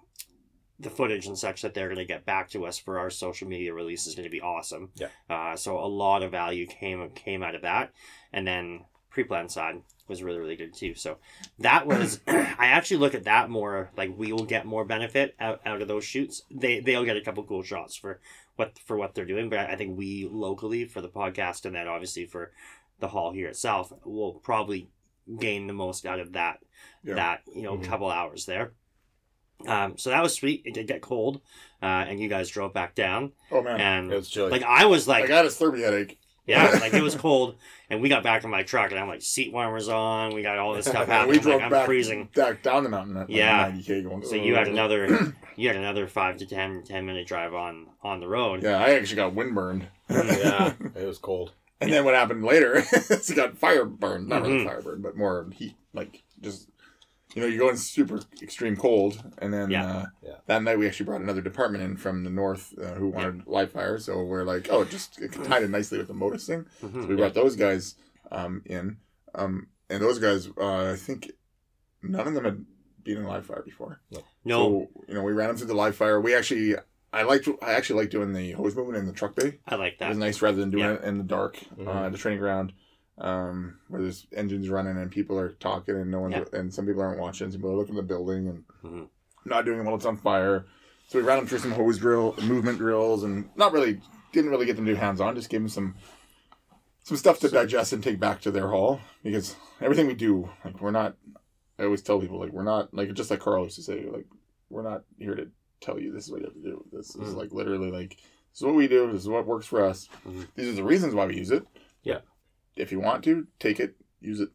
the 0.82 0.90
footage 0.90 1.28
and 1.28 1.38
such 1.38 1.62
that 1.62 1.74
they're 1.74 1.88
going 1.90 1.98
to 1.98 2.06
get 2.06 2.24
back 2.26 2.50
to 2.50 2.66
us 2.66 2.78
for 2.80 3.00
our 3.00 3.10
social 3.10 3.50
media 3.50 3.74
release 3.74 4.08
is 4.08 4.16
going 4.16 4.24
to 4.24 4.30
be 4.30 4.40
awesome. 4.40 4.92
Yeah. 4.96 5.10
Uh, 5.30 5.56
so 5.58 5.78
a 5.78 5.86
lot 5.88 6.24
of 6.24 6.32
value 6.32 6.66
came 6.68 7.10
came 7.12 7.44
out 7.44 7.54
of 7.56 7.64
that, 7.64 7.92
and 8.32 8.48
then 8.48 8.86
pre-plan 9.10 9.50
side 9.50 9.82
was 10.10 10.22
really 10.24 10.40
really 10.40 10.56
good 10.58 10.74
too. 10.74 10.96
So 10.96 11.18
that 11.60 11.86
was 11.88 12.20
I 12.28 12.66
actually 12.68 12.98
look 12.98 13.16
at 13.16 13.24
that 13.26 13.50
more 13.50 13.92
like 13.96 14.12
we 14.18 14.34
will 14.34 14.46
get 14.46 14.66
more 14.66 14.84
benefit 14.84 15.36
out, 15.40 15.62
out 15.66 15.82
of 15.82 15.88
those 15.88 16.04
shoots. 16.04 16.42
They 16.52 16.80
they'll 16.82 17.06
get 17.06 17.16
a 17.18 17.22
couple 17.22 17.44
cool 17.44 17.64
shots 17.64 17.96
for 17.96 18.20
what 18.58 18.78
for 18.80 18.98
what 18.98 19.16
they're 19.16 19.26
doing, 19.26 19.50
but 19.50 19.60
I 19.60 19.76
think 19.76 19.98
we 19.98 20.28
locally 20.30 20.86
for 20.86 21.00
the 21.02 21.08
podcast 21.10 21.66
and 21.66 21.76
then 21.76 21.88
obviously 21.88 22.26
for 22.26 22.52
the 23.00 23.08
hall 23.08 23.32
here 23.32 23.48
itself 23.48 23.94
will 24.04 24.34
probably 24.34 24.90
gain 25.40 25.68
the 25.68 25.74
most 25.74 26.06
out 26.06 26.20
of 26.20 26.34
that 26.34 26.60
Yeah. 27.04 27.14
that 27.16 27.42
you 27.56 27.62
know 27.62 27.78
Mhm. 27.78 27.84
couple 27.86 28.10
hours 28.10 28.46
there. 28.46 28.74
Um, 29.68 29.98
so 29.98 30.10
that 30.10 30.24
was 30.24 30.34
sweet. 30.34 30.62
It 30.66 30.74
did 30.74 30.88
get 30.88 31.02
cold, 31.02 31.42
uh, 31.82 31.86
and 32.08 32.20
you 32.20 32.30
guys 32.30 32.50
drove 32.50 32.74
back 32.74 32.96
down, 32.96 33.34
Oh 33.52 33.62
man, 33.62 33.80
and 33.80 34.12
It 34.12 34.16
was 34.16 34.30
chilly. 34.30 34.52
like 34.52 34.64
I 34.64 34.86
was 34.86 35.06
like, 35.08 35.26
I 35.26 35.28
got 35.28 35.46
a 35.46 35.50
slurpee 35.50 35.80
headache. 35.84 36.19
Yeah, 36.50 36.80
like 36.82 36.94
it 36.94 37.02
was 37.04 37.16
cold, 37.16 37.56
and 37.90 38.02
we 38.02 38.10
got 38.10 38.24
back 38.24 38.44
in 38.44 38.50
my 38.50 38.64
truck, 38.64 38.92
and 38.92 39.00
I'm 39.00 39.08
like 39.08 39.22
seat 39.22 39.54
warmers 39.54 39.88
on. 39.90 40.34
We 40.34 40.42
got 40.42 40.58
all 40.58 40.74
this 40.74 40.86
stuff 40.88 41.08
happening. 41.08 41.30
we 41.32 41.38
I'm 41.38 41.42
drove 41.44 41.56
like, 41.56 41.64
I'm 41.66 41.72
back, 41.72 41.86
freezing. 41.86 42.30
back 42.36 42.64
down 42.64 42.84
the 42.84 42.90
mountain 42.90 43.16
at 43.18 43.30
like 43.30 43.38
Yeah. 43.38 43.72
90k 43.72 44.04
going. 44.04 44.26
So 44.26 44.36
you 44.36 44.56
had 44.56 44.68
another, 44.68 45.34
you 45.56 45.68
had 45.68 45.78
another 45.78 46.08
five 46.08 46.38
to 46.38 46.46
10, 46.46 46.84
10 46.84 47.06
minute 47.06 47.28
drive 47.28 47.54
on 47.54 47.88
on 48.04 48.20
the 48.20 48.28
road. 48.28 48.64
Yeah, 48.64 48.80
I 48.80 48.92
actually 48.96 49.18
got 49.18 49.34
windburned. 49.36 49.84
yeah, 50.10 50.74
it 50.96 51.06
was 51.06 51.18
cold. 51.18 51.52
And 51.82 51.92
then 51.94 52.04
what 52.04 52.14
happened 52.14 52.44
later 52.44 52.76
is 52.94 53.30
it 53.30 53.36
got 53.36 53.58
fire 53.58 53.86
burned. 53.86 54.28
Not 54.28 54.42
really 54.42 54.60
Mhm. 54.60 54.66
fire 54.66 54.82
burned, 54.82 55.04
but 55.04 55.16
more 55.16 55.48
heat. 55.54 55.76
Like 55.94 56.24
just 56.42 56.70
you 57.36 57.42
know, 57.42 57.48
you 57.48 57.60
go 57.60 57.70
in 57.70 57.78
super 57.78 58.20
extreme 58.42 58.76
cold, 58.76 59.22
and 59.38 59.54
then 59.54 59.70
Yeah. 59.70 59.86
Uh, 59.86 60.06
Yeah. 60.24 60.36
that 60.48 60.64
night 60.64 60.80
we 60.80 60.88
actually 60.88 61.06
brought 61.06 61.22
another 61.22 61.42
department 61.42 61.84
in 61.84 61.96
from 61.98 62.24
the 62.24 62.30
north 62.30 62.74
uh, 62.80 62.96
who 62.96 63.10
wanted 63.10 63.46
live 63.46 63.72
fire. 63.72 63.98
So 64.00 64.24
we're 64.24 64.44
like, 64.44 64.68
oh, 64.72 64.82
it 64.82 64.90
just 64.90 65.20
it 65.22 65.32
tied 65.44 65.64
in 65.64 65.72
nicely 65.72 65.98
with 66.00 66.08
the 66.08 66.14
Modus 66.14 66.48
thing. 66.48 66.66
Mhm. 66.82 67.02
So 67.04 67.08
we 67.08 67.16
brought 67.16 67.34
those 67.36 67.56
guys 67.56 67.96
um, 68.32 68.62
in, 68.66 68.98
um, 69.36 69.68
and 69.90 70.02
those 70.02 70.20
guys, 70.20 70.48
uh, 70.58 70.92
I 70.92 70.96
think 70.96 71.32
none 72.02 72.28
of 72.28 72.34
them 72.34 72.46
had 72.46 72.66
been 73.04 73.18
in 73.18 73.24
live 73.26 73.46
fire 73.46 73.64
before. 73.64 74.02
No, 74.12 74.22
So 74.48 74.90
you 75.08 75.14
know, 75.16 75.24
we 75.24 75.32
ran 75.34 75.48
them 75.50 75.58
through 75.58 75.68
the 75.68 75.74
live 75.74 75.96
fire. 75.96 76.20
We 76.22 76.36
actually, 76.36 76.76
I 77.14 77.24
liked, 77.24 77.48
I 77.62 77.74
actually 77.74 78.02
like 78.02 78.12
doing 78.12 78.34
the 78.34 78.52
hose 78.52 78.76
movement 78.76 78.98
in 79.00 79.06
the 79.08 79.14
truck 79.14 79.36
bay. 79.36 79.60
I 79.68 79.76
like 79.76 79.98
that. 80.00 80.06
It 80.06 80.10
was 80.10 80.18
nice 80.20 80.42
rather 80.44 80.58
than 80.58 80.70
doing 80.72 80.84
Yeah. 80.84 80.94
it 80.94 81.04
in 81.04 81.18
the 81.18 81.24
dark 81.24 81.58
uh, 81.74 81.82
Mhm. 81.84 82.06
at 82.08 82.12
the 82.12 82.18
training 82.20 82.40
ground, 82.40 82.74
um, 83.20 83.78
where 83.90 84.02
there's 84.02 84.28
engines 84.36 84.70
running 84.70 84.98
and 84.98 85.12
people 85.12 85.38
are 85.38 85.50
talking 85.54 85.96
and 85.96 86.10
no 86.10 86.22
one's 86.22 86.36
Yeah. 86.36 86.46
and 86.54 86.74
some 86.74 86.86
people 86.86 87.02
aren't 87.02 87.20
watching. 87.20 87.52
Some 87.52 87.60
people 87.62 87.72
are 87.74 87.78
looking 87.78 87.96
at 87.96 88.02
the 88.02 88.08
building 88.08 88.48
and 88.48 88.64
Mhm. 88.84 89.10
not 89.46 89.66
doing 89.66 89.80
it 89.80 89.84
while 89.84 89.96
it's 89.96 90.06
on 90.06 90.18
fire. 90.18 90.66
So 91.08 91.20
we 91.20 91.26
ran 91.26 91.38
them 91.38 91.48
through 91.48 91.60
some 91.60 91.72
hose 91.72 91.98
drill, 91.98 92.36
movement 92.42 92.78
drills, 92.78 93.24
and 93.24 93.50
not 93.56 93.74
really 93.74 94.00
didn't 94.32 94.52
really 94.52 94.66
get 94.66 94.76
them 94.76 94.86
to 94.86 94.92
do 94.94 94.96
hands 94.96 95.20
on. 95.20 95.36
Just 95.36 95.50
gave 95.50 95.62
them 95.62 95.70
some 95.70 95.96
some 97.04 97.18
stuff 97.18 97.40
to 97.40 97.50
digest 97.50 97.92
and 97.94 98.04
take 98.04 98.20
back 98.20 98.40
to 98.42 98.52
their 98.52 98.68
hall 98.68 99.00
because 99.24 99.56
everything 99.82 100.06
we 100.06 100.14
do, 100.14 100.50
like 100.64 100.80
we're 100.80 100.92
not. 100.92 101.16
I 101.80 101.86
always 101.86 102.02
tell 102.04 102.20
people 102.20 102.40
like 102.40 102.52
we're 102.52 102.64
not 102.64 102.94
like 102.94 103.12
just 103.14 103.32
like 103.32 103.40
Carl 103.40 103.64
used 103.64 103.78
to 103.78 103.82
say 103.84 104.06
like 104.06 104.28
we're 104.70 104.84
not 104.84 105.04
here 105.18 105.34
to 105.34 105.48
tell 105.82 105.98
you 106.00 106.12
this 106.12 106.26
is 106.26 106.32
what 106.32 106.42
you 106.42 106.46
have 106.46 106.54
to 106.54 106.62
do. 106.62 106.86
This 106.92 107.16
is 107.16 107.34
Mm. 107.34 107.38
like 107.38 107.52
literally 107.52 107.90
like 107.90 108.18
this 108.52 108.58
is 108.60 108.64
what 108.64 108.76
we 108.76 108.88
do. 108.88 109.12
This 109.12 109.22
is 109.22 109.30
what 109.30 109.48
works 109.48 109.66
for 109.66 109.84
us. 109.84 110.08
Mhm. 110.28 110.46
These 110.56 110.68
are 110.70 110.74
the 110.76 110.84
reasons 110.84 111.16
why 111.16 111.26
we 111.26 111.38
use 111.38 111.52
it. 111.52 111.66
If 112.80 112.92
you 112.94 113.00
want 113.00 113.24
to 113.26 113.46
take 113.60 113.80
it, 113.80 113.96
use 114.22 114.40
it. 114.40 114.50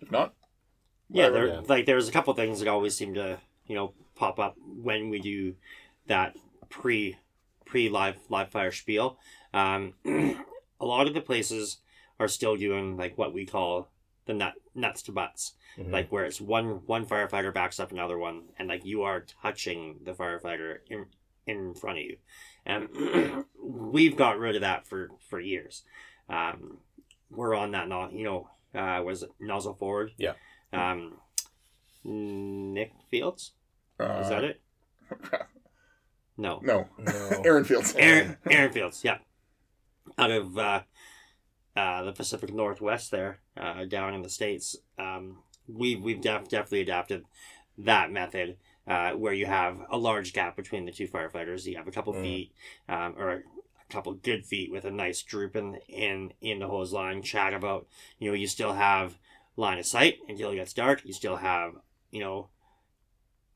If 0.00 0.10
not, 0.12 0.34
Yeah, 1.08 1.30
there 1.30 1.62
like 1.62 1.86
there's 1.86 2.08
a 2.08 2.12
couple 2.12 2.34
things 2.34 2.60
that 2.60 2.68
always 2.68 2.94
seem 2.94 3.14
to 3.14 3.38
you 3.66 3.74
know 3.74 3.94
pop 4.14 4.38
up 4.38 4.56
when 4.58 5.08
we 5.08 5.18
do 5.18 5.54
that 6.06 6.36
pre 6.68 7.16
pre 7.64 7.88
live 7.88 8.16
live 8.28 8.50
fire 8.50 8.70
spiel. 8.72 9.18
Um, 9.54 9.94
a 10.04 10.84
lot 10.84 11.06
of 11.06 11.14
the 11.14 11.20
places 11.22 11.78
are 12.20 12.28
still 12.28 12.56
doing 12.56 12.96
like 12.96 13.16
what 13.16 13.32
we 13.32 13.46
call 13.46 13.88
the 14.26 14.34
nut 14.34 14.54
nuts 14.74 15.02
to 15.02 15.12
butts, 15.12 15.54
Mhm. 15.78 15.90
like 15.90 16.12
where 16.12 16.24
it's 16.24 16.40
one 16.40 16.82
one 16.86 17.06
firefighter 17.06 17.52
backs 17.52 17.80
up 17.80 17.92
another 17.92 18.18
one, 18.18 18.42
and 18.58 18.68
like 18.68 18.84
you 18.84 19.02
are 19.02 19.24
touching 19.42 20.00
the 20.04 20.12
firefighter 20.12 20.78
in 20.90 21.06
in 21.46 21.74
front 21.74 21.98
of 21.98 22.04
you, 22.04 22.16
and 22.66 22.88
we've 23.62 24.16
got 24.16 24.38
rid 24.38 24.54
of 24.54 24.60
that 24.60 24.86
for 24.86 25.10
for 25.28 25.40
years. 25.40 25.82
Um, 26.28 26.78
we're 27.36 27.54
on 27.54 27.72
that 27.72 27.88
now, 27.88 28.08
you 28.10 28.24
know. 28.24 28.48
Uh, 28.74 29.00
was 29.04 29.22
it 29.22 29.30
nozzle 29.38 29.74
forward? 29.74 30.10
Yeah. 30.18 30.32
Um, 30.72 31.14
Nick 32.04 32.92
Fields 33.10 33.52
uh, 34.00 34.20
is 34.22 34.28
that 34.28 34.44
it? 34.44 34.60
No, 36.36 36.58
No, 36.64 36.88
No. 36.98 37.12
Aaron 37.44 37.62
Fields. 37.64 37.94
Aaron 37.96 38.36
Aaron 38.50 38.72
Fields. 38.72 39.02
Yeah, 39.04 39.18
out 40.18 40.32
of 40.32 40.58
uh, 40.58 40.80
uh, 41.76 42.02
the 42.02 42.12
Pacific 42.12 42.52
Northwest, 42.52 43.12
there 43.12 43.38
uh, 43.56 43.84
down 43.84 44.14
in 44.14 44.22
the 44.22 44.28
states. 44.28 44.74
Um, 44.98 45.38
we've 45.68 46.02
we've 46.02 46.20
def- 46.20 46.48
definitely 46.48 46.80
adapted 46.80 47.24
that 47.78 48.10
method. 48.10 48.56
Uh, 48.86 49.12
where 49.12 49.32
you 49.32 49.46
have 49.46 49.80
a 49.90 49.96
large 49.96 50.34
gap 50.34 50.56
between 50.56 50.84
the 50.84 50.92
two 50.92 51.08
firefighters, 51.08 51.64
you 51.64 51.74
have 51.76 51.88
a 51.88 51.90
couple 51.92 52.12
Mm. 52.12 52.20
feet, 52.20 52.52
um, 52.88 53.14
or 53.16 53.42
a 53.88 53.92
couple 53.92 54.12
good 54.14 54.44
feet 54.46 54.70
with 54.70 54.84
a 54.84 54.90
nice 54.90 55.22
droop 55.22 55.56
in 55.56 55.76
in, 55.88 56.32
in 56.40 56.58
the 56.60 56.68
hose 56.68 56.92
line. 56.92 57.22
Chat 57.22 57.54
about, 57.54 57.86
you 58.18 58.30
know, 58.30 58.34
you 58.34 58.46
still 58.46 58.74
have 58.74 59.18
line 59.56 59.78
of 59.78 59.86
sight 59.86 60.18
until 60.28 60.50
it 60.50 60.56
gets 60.56 60.72
dark. 60.72 61.04
You 61.04 61.12
still 61.12 61.36
have, 61.36 61.72
you 62.10 62.20
know, 62.20 62.48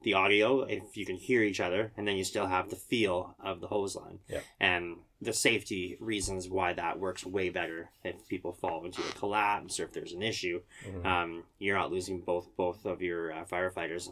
the 0.02 0.14
audio 0.14 0.62
if 0.62 0.96
you 0.96 1.04
can 1.04 1.16
hear 1.16 1.42
each 1.42 1.60
other, 1.60 1.92
and 1.96 2.06
then 2.06 2.16
you 2.16 2.24
still 2.24 2.46
have 2.46 2.70
the 2.70 2.76
feel 2.76 3.34
of 3.42 3.60
the 3.60 3.66
hose 3.66 3.96
line. 3.96 4.20
Yeah. 4.28 4.40
And 4.60 4.98
the 5.20 5.32
safety 5.32 5.96
reasons 5.98 6.48
why 6.48 6.72
that 6.74 7.00
works 7.00 7.26
way 7.26 7.48
better 7.48 7.90
if 8.04 8.28
people 8.28 8.52
fall 8.52 8.84
into 8.84 9.00
a 9.00 9.18
collapse 9.18 9.80
or 9.80 9.84
if 9.84 9.92
there's 9.92 10.12
an 10.12 10.22
issue. 10.22 10.62
Mhm. 10.86 11.04
Um, 11.04 11.44
you're 11.58 11.76
not 11.76 11.90
losing 11.90 12.20
both 12.20 12.54
both 12.56 12.86
of 12.86 13.02
your 13.02 13.32
uh, 13.32 13.44
firefighters. 13.44 14.08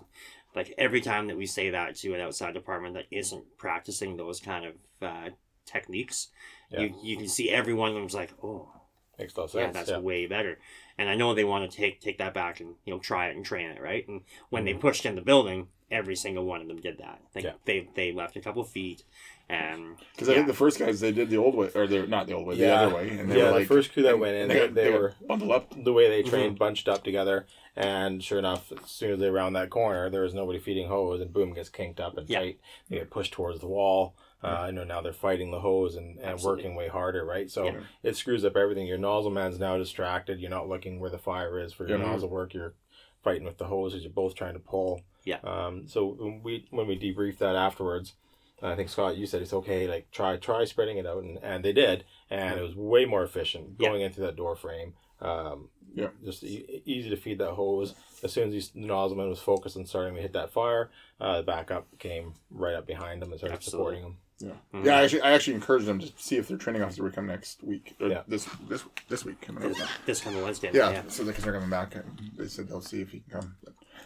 Like 0.57 0.75
every 0.77 1.01
time 1.01 1.29
that 1.29 1.37
we 1.37 1.47
say 1.47 1.71
that 1.71 1.95
to 1.97 2.15
an 2.15 2.21
outside 2.21 2.55
department 2.55 2.95
that 2.95 3.07
isn't 3.13 3.57
practicing 3.57 4.17
those 4.17 4.41
kind 4.41 4.65
of 4.65 4.75
uh, 5.01 5.31
techniques, 5.67 6.29
Yeah. 6.71 6.81
you 6.83 6.95
you 7.03 7.17
can 7.17 7.29
see 7.29 7.51
every 7.51 7.75
one 7.75 7.91
of 7.91 7.95
them's 7.97 8.15
like, 8.15 8.33
oh, 8.43 8.71
Makes 9.19 9.35
a 9.35 9.41
lot 9.41 9.45
of 9.49 9.55
yeah, 9.55 9.71
that's 9.71 9.89
yeah. 9.91 9.99
way 9.99 10.27
better. 10.27 10.59
And 10.99 11.09
I 11.09 11.15
know 11.15 11.33
they 11.35 11.45
want 11.45 11.71
to 11.71 11.75
take 11.77 12.01
take 12.01 12.19
that 12.19 12.35
back 12.35 12.61
and 12.61 12.75
you 12.85 12.93
know 12.93 12.99
try 13.01 13.29
it 13.29 13.37
and 13.37 13.45
train 13.45 13.71
it, 13.71 13.81
right? 13.81 14.07
And 14.09 14.23
when 14.51 14.63
Mhm. 14.63 14.67
they 14.67 14.75
pushed 14.75 15.07
in 15.07 15.15
the 15.15 15.23
building, 15.23 15.69
every 15.91 16.17
single 16.17 16.45
one 16.45 16.61
of 16.61 16.69
them 16.69 16.81
did 16.81 16.99
that. 16.99 17.21
Like 17.35 17.45
Yeah. 17.45 17.53
they 17.65 17.89
they 17.95 18.13
left 18.13 18.37
a 18.37 18.41
couple 18.41 18.63
feet, 18.65 19.05
and 19.49 19.97
Because 20.13 20.29
I 20.29 20.33
Yeah. 20.33 20.39
think 20.39 20.49
the 20.49 20.55
first 20.55 20.79
guys 20.79 21.01
they 21.01 21.13
did 21.13 21.31
the 21.31 21.39
old 21.39 21.55
way, 21.55 21.71
or 21.75 21.87
they're 21.87 22.07
not 22.07 22.27
the 22.27 22.35
old 22.35 22.47
way, 22.47 22.57
the 22.57 22.71
other 22.75 22.95
way, 22.95 23.09
and 23.09 23.31
they 23.31 23.39
yeah, 23.39 23.45
were 23.45 23.49
the 23.53 23.57
like 23.61 23.69
first 23.69 23.93
crew 23.93 24.03
that 24.03 24.19
went 24.19 24.35
in, 24.35 24.43
and 24.43 24.51
they, 24.51 24.59
got- 24.67 24.75
they 24.75 24.91
were 24.91 25.15
bundled 25.27 25.51
up. 25.53 25.73
the 25.85 25.93
way 25.95 26.09
they 26.11 26.21
Mm-hmm. 26.21 26.31
trained 26.31 26.59
bunched 26.59 26.87
up 26.89 27.03
together, 27.03 27.47
and 27.75 28.23
sure 28.23 28.39
enough, 28.39 28.71
as 28.73 28.91
soon 28.91 29.13
as 29.13 29.19
they 29.21 29.31
round 29.31 29.57
that 29.57 29.71
corner, 29.71 30.11
there 30.11 30.23
was 30.23 30.35
nobody 30.35 30.59
feeding 30.59 30.89
hose, 30.89 31.21
and 31.23 31.33
boom, 31.33 31.55
gets 31.55 31.71
kinked 31.71 32.01
up 32.01 32.19
and 32.19 32.29
Yeah. 32.29 32.41
tight. 32.41 32.61
They 32.91 32.97
get 32.99 33.09
pushed 33.11 33.33
towards 33.33 33.61
the 33.61 33.67
wall. 33.69 34.15
Uh, 34.47 34.61
I 34.63 34.71
know 34.71 34.85
now 34.85 35.01
they're 35.01 35.13
fighting 35.13 35.51
the 35.51 35.61
hose 35.61 35.97
and, 35.97 36.17
and 36.19 36.25
Absolutely. 36.33 36.63
working 36.65 36.77
way 36.77 36.89
harder, 36.89 37.25
right? 37.25 37.51
So 37.51 37.65
Yeah. 37.65 37.81
it 38.03 38.17
screws 38.17 38.45
up 38.45 38.57
everything. 38.57 38.87
Your 38.87 38.99
nozzle 38.99 39.31
man's 39.31 39.59
now 39.59 39.77
distracted. 39.77 40.39
You're 40.41 40.51
not 40.51 40.69
looking 40.69 41.01
where 41.01 41.11
the 41.11 41.19
fire 41.19 41.59
is 41.59 41.73
for 41.73 41.87
your 41.89 41.99
Yeah. 41.99 42.05
nozzle 42.07 42.29
work. 42.29 42.55
You're 42.55 42.75
fighting 43.23 43.45
with 43.45 43.59
the 43.59 43.67
hose 43.67 43.95
as 43.95 44.03
you're 44.03 44.13
both 44.13 44.35
trying 44.35 44.55
to 44.55 44.61
pull. 44.61 45.03
Yeah. 45.25 45.39
Um. 45.43 45.89
So 45.89 46.07
when 46.07 46.43
we 46.43 46.67
when 46.71 46.87
we 46.87 46.97
debriefed 46.99 47.39
that 47.39 47.57
afterwards, 47.57 48.15
I 48.63 48.77
think 48.77 48.89
Scott, 48.89 49.17
you 49.17 49.27
said 49.27 49.43
it's 49.43 49.53
okay. 49.53 49.89
Like 49.89 50.11
try 50.13 50.37
try 50.37 50.65
spreading 50.65 50.99
it 50.99 51.07
out, 51.07 51.23
and, 51.25 51.39
and 51.43 51.65
they 51.65 51.73
did, 51.73 52.05
and 52.31 52.59
it 52.59 52.63
was 52.63 52.77
way 52.77 53.05
more 53.05 53.25
efficient 53.25 53.75
Yeah. 53.79 53.89
going 53.89 54.03
into 54.03 54.21
that 54.21 54.37
door 54.37 54.55
frame. 54.55 54.95
Um, 55.21 55.71
Yeah. 55.95 56.11
just 56.25 56.45
e- 56.45 56.83
easy 56.85 57.09
to 57.11 57.17
feed 57.17 57.39
that 57.39 57.53
hose. 57.55 57.95
As 58.23 58.33
soon 58.33 58.53
as 58.55 58.71
the 58.71 58.81
nozzleman 58.81 59.29
was 59.29 59.41
focused 59.41 59.77
on 59.77 59.87
starting 59.87 60.15
to 60.15 60.21
hit 60.23 60.35
that 60.35 60.51
fire, 60.51 60.91
uh, 61.21 61.39
the 61.39 61.43
backup 61.43 61.87
came 61.99 62.35
right 62.51 62.75
up 62.75 62.87
behind 62.87 63.21
them 63.23 63.31
and 63.33 63.39
started 63.41 63.57
Absolutely. 63.57 63.97
supporting 63.97 64.03
him. 64.05 64.19
Yeah, 64.39 64.51
mm-hmm. 64.51 64.87
yeah. 64.87 64.99
I 64.99 65.03
actually, 65.05 65.23
I 65.23 65.33
actually 65.33 65.55
encouraged 65.55 65.87
them 65.87 65.99
to 65.99 66.13
see 66.17 66.37
if 66.37 66.49
their 66.49 66.59
training 66.59 66.83
officer 66.83 67.03
would 67.03 67.15
come 67.15 67.27
next 67.27 67.63
week. 67.63 67.97
Or 68.01 68.09
Yeah. 68.09 68.23
This 68.29 68.47
this 68.69 68.85
this 69.09 69.25
week 69.25 69.41
coming 69.41 69.65
up. 69.65 69.73
this, 69.73 69.89
this 70.05 70.21
coming 70.21 70.43
Wednesday. 70.43 70.71
Yeah, 70.73 70.91
yeah. 70.91 71.03
so 71.09 71.25
because 71.25 71.43
they're 71.43 71.55
coming 71.55 71.71
back, 71.71 71.95
and 71.95 72.05
they 72.37 72.49
said 72.49 72.69
they'll 72.69 72.83
see 72.83 73.01
if 73.01 73.11
he 73.13 73.21
can 73.21 73.41
come. 73.41 73.57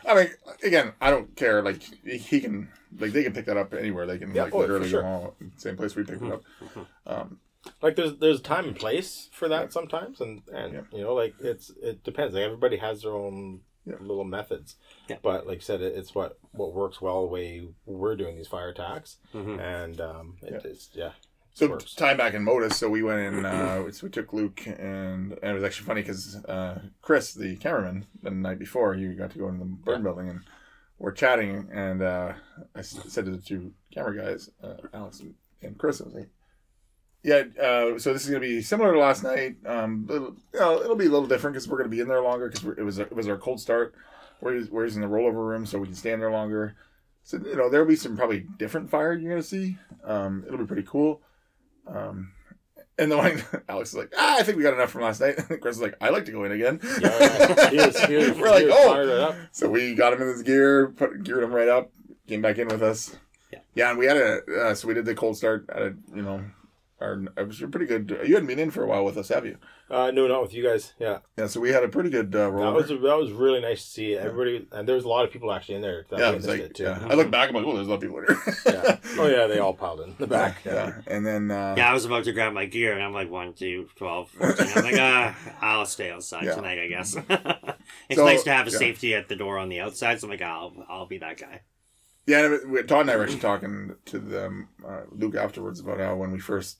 I 0.06 0.14
mean, 0.14 0.28
again, 0.62 0.92
I 1.00 1.10
don't 1.10 1.34
care. 1.36 1.62
Like 1.62 1.82
he 2.04 2.40
can, 2.40 2.68
like 2.98 3.12
they 3.12 3.24
can 3.24 3.32
pick 3.32 3.46
that 3.46 3.56
up 3.56 3.74
anywhere. 3.74 4.06
They 4.06 4.18
can 4.18 4.32
Yeah, 4.34 4.44
like 4.44 4.54
oh, 4.54 4.58
literally 4.58 4.88
sure. 4.88 5.02
go 5.02 5.08
all 5.08 5.36
same 5.56 5.76
place 5.76 5.96
we 5.96 6.04
picked 6.04 6.22
it 6.22 6.24
mm-hmm. 6.24 6.32
up. 6.32 6.42
Mm-hmm. 6.62 7.12
Um, 7.12 7.40
Like 7.82 7.96
there's 7.96 8.16
there's 8.18 8.40
time 8.40 8.66
and 8.66 8.76
place 8.76 9.28
for 9.32 9.48
that 9.48 9.72
sometimes, 9.72 10.20
and 10.20 10.42
and 10.52 10.72
Yeah. 10.72 10.80
you 10.92 11.02
know 11.02 11.14
like 11.14 11.34
it's 11.40 11.70
it 11.82 12.04
depends. 12.04 12.34
Like 12.34 12.44
everybody 12.44 12.76
has 12.76 13.02
their 13.02 13.12
own 13.12 13.62
Yeah. 13.90 13.96
little 14.00 14.24
methods. 14.24 14.76
Yeah. 15.08 15.16
But 15.22 15.46
like 15.46 15.58
I 15.58 15.60
said, 15.60 15.80
it, 15.82 15.96
it's 15.96 16.14
what 16.14 16.38
what 16.52 16.72
works 16.74 17.00
well 17.00 17.22
the 17.22 17.28
way 17.28 17.68
we're 17.86 18.16
doing 18.16 18.36
these 18.36 18.48
fire 18.48 18.68
attacks, 18.70 19.16
Mhm. 19.34 19.60
and 19.60 20.00
um, 20.00 20.36
it 20.42 20.52
Yeah. 20.64 20.70
is 20.70 20.90
yeah. 20.94 21.12
So 21.52 21.68
works. 21.68 21.94
time 21.94 22.16
back 22.16 22.34
in 22.34 22.44
Modus, 22.44 22.76
so 22.76 22.88
we 22.88 23.02
went 23.02 23.20
in. 23.34 23.44
Uh, 23.44 23.90
so 23.92 24.06
we 24.06 24.10
took 24.10 24.32
Luke, 24.32 24.62
and, 24.66 25.32
and 25.32 25.38
it 25.42 25.52
was 25.52 25.64
actually 25.64 25.86
funny 25.86 26.02
because 26.02 26.36
uh, 26.44 26.80
Chris, 27.02 27.34
the 27.34 27.56
cameraman, 27.56 28.06
the 28.22 28.30
night 28.30 28.58
before, 28.60 28.94
you 28.94 29.12
got 29.14 29.30
to 29.32 29.38
go 29.38 29.48
into 29.48 29.60
the 29.60 29.64
burn 29.64 29.96
Yeah. 29.98 30.02
building, 30.04 30.28
and 30.28 30.40
we're 30.98 31.10
chatting, 31.12 31.68
and 31.72 32.02
uh, 32.02 32.34
I 32.74 32.78
s- 32.78 33.00
said 33.08 33.24
to 33.24 33.32
the 33.32 33.42
two 33.42 33.72
camera 33.92 34.16
guys, 34.16 34.50
uh, 34.62 34.74
Alex 34.94 35.20
and, 35.20 35.34
and 35.60 35.76
Chris, 35.76 36.00
I 36.00 36.04
was 36.04 36.14
like, 36.14 36.28
"Yeah, 37.22 37.42
uh, 37.60 37.98
so 37.98 38.12
this 38.12 38.24
is 38.24 38.28
gonna 38.28 38.40
be 38.40 38.62
similar 38.62 38.92
to 38.92 38.98
last 38.98 39.22
night. 39.22 39.56
Um, 39.66 40.06
it'll, 40.08 40.36
you 40.54 40.60
know, 40.60 40.80
it'll 40.82 40.96
be 40.96 41.06
a 41.06 41.10
little 41.10 41.26
different 41.28 41.54
because 41.54 41.68
we're 41.68 41.78
gonna 41.78 41.88
be 41.90 42.00
in 42.00 42.08
there 42.08 42.22
longer 42.22 42.48
because 42.48 42.64
it 42.78 42.82
was 42.82 42.98
it 42.98 43.12
was 43.14 43.28
our 43.28 43.36
cold 43.38 43.60
start. 43.60 43.94
We're 44.40 44.64
we're 44.70 44.84
using 44.84 45.02
the 45.02 45.08
rollover 45.08 45.46
room 45.46 45.66
so 45.66 45.78
we 45.78 45.86
can 45.86 45.94
stand 45.96 46.20
there 46.22 46.30
longer." 46.30 46.76
So 47.22 47.36
you 47.36 47.56
know 47.56 47.68
there'll 47.68 47.86
be 47.86 47.96
some 47.96 48.16
probably 48.16 48.40
different 48.58 48.88
fire 48.90 49.12
you're 49.12 49.30
gonna 49.30 49.42
see. 49.42 49.76
Um, 50.04 50.44
it'll 50.46 50.58
be 50.58 50.64
pretty 50.66 50.86
cool. 50.88 51.20
Um, 51.86 52.32
and 52.98 53.10
the 53.10 53.16
one 53.16 53.42
Alex 53.68 53.90
is 53.90 53.96
like, 53.96 54.12
ah, 54.16 54.38
I 54.38 54.42
think 54.42 54.56
we 54.56 54.62
got 54.62 54.74
enough 54.74 54.90
from 54.90 55.02
last 55.02 55.20
night. 55.20 55.36
And 55.38 55.60
Chris 55.60 55.76
is 55.76 55.82
like, 55.82 55.96
I 56.00 56.10
like 56.10 56.24
to 56.26 56.32
go 56.32 56.44
in 56.44 56.52
again. 56.52 56.80
Yeah. 57.00 57.70
He 57.70 57.76
was- 57.76 58.00
he 58.04 58.14
was- 58.16 58.32
We're 58.32 58.50
like, 58.50 58.66
oh. 58.70 58.88
fired 58.92 59.08
right 59.08 59.18
up. 59.20 59.34
So 59.52 59.68
we 59.68 59.94
got 59.94 60.12
him 60.12 60.22
in 60.22 60.28
his 60.28 60.42
gear, 60.42 60.88
put 60.88 61.22
geared 61.22 61.42
him 61.44 61.52
right 61.52 61.68
up, 61.68 61.90
came 62.28 62.42
back 62.42 62.58
in 62.58 62.68
with 62.68 62.82
us. 62.82 63.16
Yeah. 63.52 63.58
Yeah, 63.74 63.90
and 63.90 63.98
we 63.98 64.06
had 64.06 64.16
a 64.16 64.40
uh, 64.62 64.74
so 64.74 64.86
we 64.88 64.94
did 64.94 65.04
the 65.06 65.14
cold 65.14 65.36
start 65.36 65.66
at 65.70 65.82
a 65.82 65.94
you 66.14 66.22
know, 66.22 66.44
our 67.00 67.24
it 67.36 67.46
was 67.46 67.60
pretty 67.70 67.86
good. 67.86 68.10
You 68.26 68.34
hadn't 68.34 68.46
been 68.46 68.58
in 68.58 68.70
for 68.70 68.82
a 68.82 68.86
while 68.86 69.04
with 69.04 69.16
us, 69.16 69.28
have 69.28 69.46
you? 69.46 69.56
Uh, 69.90 70.10
no, 70.12 70.26
not 70.28 70.42
with 70.42 70.54
you 70.54 70.62
guys. 70.62 70.94
Yeah, 70.98 71.18
Yeah, 71.36 71.46
so 71.48 71.58
we 71.60 71.70
had 71.70 71.82
a 71.82 71.88
pretty 71.88 72.10
good 72.10 72.34
uh, 72.34 72.50
that 72.50 72.72
was 72.72 72.88
that 72.88 72.98
was 73.00 73.32
really 73.32 73.60
nice 73.60 73.82
to 73.84 73.90
see 73.90 74.14
everybody, 74.16 74.68
and 74.72 74.86
there 74.88 74.94
was 74.94 75.04
a 75.04 75.08
lot 75.08 75.24
of 75.24 75.30
people 75.32 75.52
actually 75.52 75.76
in 75.76 75.80
there. 75.82 76.06
That 76.10 76.18
yeah, 76.20 76.30
was 76.30 76.46
like 76.46 76.60
it 76.60 76.74
too. 76.74 76.84
yeah. 76.84 77.06
I 77.10 77.14
look 77.14 77.30
back, 77.30 77.48
and 77.48 77.56
I'm 77.58 77.64
like, 77.64 77.72
oh, 77.72 77.76
there's 77.76 77.86
a 77.86 77.90
lot 77.90 77.96
of 77.96 78.02
people 78.02 78.18
in 78.18 78.26
here. 78.26 78.54
yeah. 78.66 78.96
Oh 79.18 79.26
yeah, 79.26 79.46
they 79.46 79.58
all 79.58 79.74
piled 79.74 80.00
in 80.02 80.14
the 80.18 80.26
back. 80.26 80.58
yeah, 80.64 81.00
and 81.06 81.26
then 81.26 81.50
uh, 81.50 81.74
Yeah, 81.76 81.90
I 81.90 81.94
was 81.94 82.04
about 82.04 82.24
to 82.24 82.32
grab 82.32 82.52
my 82.52 82.66
gear, 82.66 82.92
and 82.92 83.02
I'm 83.02 83.12
like, 83.12 83.30
1, 83.30 83.54
2, 83.54 83.88
12, 83.96 84.28
14. 84.30 84.66
I'm 84.76 84.84
like, 84.84 84.94
ah, 84.98 85.36
I'll 85.60 85.86
stay 85.86 86.10
outside 86.10 86.44
Yeah. 86.44 86.54
tonight, 86.54 86.78
I 86.78 86.86
guess. 86.88 87.16
it's 88.08 88.16
So, 88.16 88.24
nice 88.24 88.42
to 88.44 88.52
have 88.52 88.66
a 88.68 88.70
yeah. 88.70 88.78
safety 88.78 89.14
at 89.14 89.28
the 89.28 89.36
door 89.36 89.58
on 89.58 89.68
the 89.68 89.80
outside, 89.80 90.20
so 90.20 90.26
I'm 90.26 90.30
like, 90.30 90.42
I'll, 90.42 90.72
I'll 90.88 91.06
be 91.06 91.18
that 91.18 91.38
guy. 91.38 91.62
Yeah, 92.26 92.58
Todd 92.86 93.00
and 93.02 93.10
I 93.10 93.16
were 93.16 93.24
actually 93.24 93.40
talking 93.40 93.96
to 94.04 94.18
them, 94.20 94.68
uh, 94.86 95.00
Luke 95.10 95.34
afterwards 95.34 95.80
about 95.80 95.98
how 95.98 96.14
when 96.14 96.30
we 96.30 96.38
first 96.38 96.78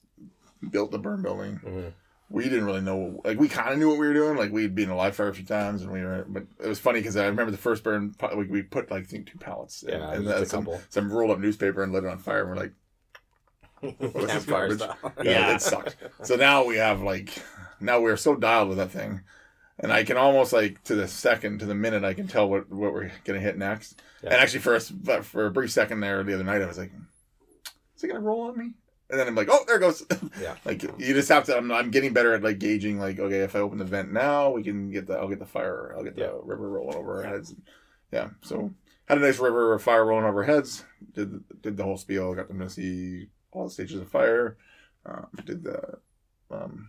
built 0.69 0.91
the 0.91 0.99
burn 0.99 1.21
building, 1.21 1.59
Mhm. 1.63 1.93
we 2.29 2.43
didn't 2.45 2.65
really 2.65 2.81
know. 2.81 3.21
Like 3.25 3.39
we 3.39 3.47
kind 3.49 3.73
of 3.73 3.79
knew 3.79 3.89
what 3.89 3.97
we 3.99 4.07
were 4.07 4.13
doing. 4.13 4.37
Like 4.37 4.51
we'd 4.51 4.75
been 4.75 4.85
in 4.85 4.89
a 4.91 4.95
live 4.95 5.15
fire 5.15 5.29
a 5.29 5.33
few 5.33 5.45
times, 5.45 5.81
and 5.81 5.91
we 5.91 6.01
were. 6.01 6.25
But 6.27 6.43
it 6.63 6.67
was 6.67 6.79
funny 6.79 6.99
because 6.99 7.17
I 7.17 7.25
remember 7.25 7.51
the 7.51 7.57
first 7.57 7.83
burn. 7.83 8.13
We, 8.35 8.45
we 8.45 8.61
put 8.63 8.89
like 8.91 9.03
I 9.03 9.05
think 9.05 9.31
two 9.31 9.37
pallets, 9.37 9.83
and, 9.83 9.91
Yeah, 10.01 10.11
and 10.13 10.25
just 10.25 10.41
a 10.43 10.45
some, 10.45 10.69
some 10.89 11.11
rolled 11.11 11.31
up 11.31 11.39
newspaper 11.39 11.83
and 11.83 11.91
lit 11.91 12.03
it 12.03 12.09
on 12.09 12.19
fire. 12.19 12.41
And 12.41 12.49
we're 12.49 12.55
like, 12.55 12.73
this 13.99 14.31
Campfire 14.31 14.75
garbage? 14.75 14.79
style. 14.81 14.97
yeah, 15.23 15.31
Yeah. 15.49 15.55
it 15.55 15.61
sucked. 15.61 15.97
So 16.23 16.35
now 16.35 16.63
we 16.65 16.77
have 16.77 17.01
like, 17.01 17.29
now 17.79 17.99
we're 17.99 18.17
so 18.17 18.35
dialed 18.35 18.69
with 18.69 18.77
that 18.77 18.91
thing. 18.91 19.21
And 19.79 19.91
I 19.91 20.03
can 20.03 20.15
almost 20.15 20.53
like 20.53 20.83
to 20.83 20.93
the 20.95 21.07
second, 21.07 21.59
to 21.59 21.65
the 21.65 21.73
minute, 21.73 22.03
I 22.03 22.13
can 22.13 22.27
tell 22.27 22.47
what, 22.47 22.69
what 22.71 22.93
we're 22.93 23.11
gonna 23.25 23.39
hit 23.39 23.57
next. 23.57 23.99
Yeah. 24.23 24.29
And 24.33 24.39
actually, 24.39 24.59
for 24.59 24.75
a, 24.75 24.81
but 24.93 25.25
for 25.25 25.47
a 25.47 25.51
brief 25.51 25.71
second 25.71 26.01
there 26.01 26.23
the 26.23 26.35
other 26.35 26.43
night, 26.43 26.61
I 26.61 26.67
was 26.67 26.77
like, 26.77 26.91
"Is 27.97 28.03
it 28.03 28.07
gonna 28.09 28.19
roll 28.19 28.41
on 28.41 28.57
me?" 28.59 28.73
And 29.11 29.19
then 29.19 29.27
I'm 29.27 29.35
like, 29.35 29.49
"Oh, 29.51 29.63
there 29.67 29.77
goes." 29.77 30.03
Yeah. 30.41 30.55
like 30.65 30.81
you 30.83 31.13
just 31.13 31.27
have 31.29 31.43
to. 31.45 31.57
I'm, 31.57 31.69
I'm 31.71 31.91
getting 31.91 32.13
better 32.13 32.33
at 32.33 32.41
like 32.43 32.59
gauging. 32.59 32.97
Like, 32.97 33.19
okay, 33.19 33.39
if 33.41 33.55
I 33.55 33.59
open 33.59 33.77
the 33.77 33.83
vent 33.85 34.11
now, 34.13 34.49
we 34.51 34.63
can 34.63 34.89
get 34.89 35.05
the. 35.07 35.15
I'll 35.15 35.27
get 35.27 35.39
the 35.39 35.45
fire. 35.45 35.93
I'll 35.97 36.03
get 36.03 36.15
the 36.15 36.21
Yeah. 36.21 36.31
river 36.41 36.69
rolling 36.69 36.95
over 36.95 37.17
our 37.23 37.29
heads. 37.29 37.53
Yeah. 38.11 38.29
So 38.41 38.71
had 39.05 39.17
a 39.17 39.21
nice 39.21 39.37
river 39.39 39.73
of 39.73 39.83
fire 39.83 40.05
rolling 40.05 40.25
over 40.25 40.39
our 40.39 40.45
heads. 40.45 40.85
Did 41.13 41.43
did 41.61 41.75
the 41.77 41.83
whole 41.83 41.97
spiel. 41.97 42.33
Got 42.33 42.47
them 42.47 42.59
to 42.59 42.69
see 42.69 43.27
all 43.51 43.65
the 43.65 43.71
stages 43.71 43.99
of 43.99 44.07
fire. 44.09 44.55
Uh, 45.05 45.23
did 45.45 45.63
the 45.63 45.97
um, 46.49 46.87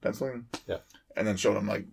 penciling. 0.00 0.46
Yeah. 0.68 0.78
And 1.16 1.26
then 1.26 1.36
showed 1.36 1.54
them 1.54 1.66
like 1.66 1.86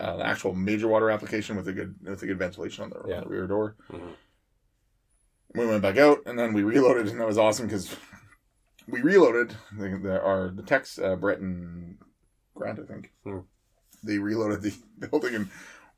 uh, 0.00 0.14
an 0.14 0.22
actual 0.22 0.54
major 0.54 0.88
water 0.88 1.10
application 1.10 1.56
with 1.56 1.68
a 1.68 1.72
good 1.74 1.94
with 2.02 2.22
a 2.22 2.26
good 2.26 2.38
ventilation 2.38 2.84
on 2.84 2.90
the, 2.90 3.02
Yeah. 3.06 3.16
on 3.18 3.24
the 3.24 3.28
rear 3.28 3.46
door. 3.46 3.76
Mhm. 3.92 4.12
We 5.54 5.66
went 5.66 5.82
back 5.82 5.96
out 5.98 6.18
and 6.26 6.38
then 6.38 6.52
we 6.54 6.62
reloaded, 6.62 7.08
and 7.08 7.20
that 7.20 7.26
was 7.26 7.36
awesome 7.38 7.66
because 7.66 7.94
we 8.90 9.00
reloaded. 9.02 9.54
The, 9.76 9.98
the, 10.02 10.20
our 10.22 10.50
the 10.50 10.62
techs, 10.62 10.98
uh, 10.98 11.16
Brett 11.16 11.38
and 11.40 11.98
Grant, 12.54 12.78
I 12.80 12.84
think, 12.84 13.12
Hmm. 13.24 13.38
they 14.02 14.18
reloaded 14.18 14.62
the 14.62 14.74
building, 15.08 15.34
and 15.34 15.48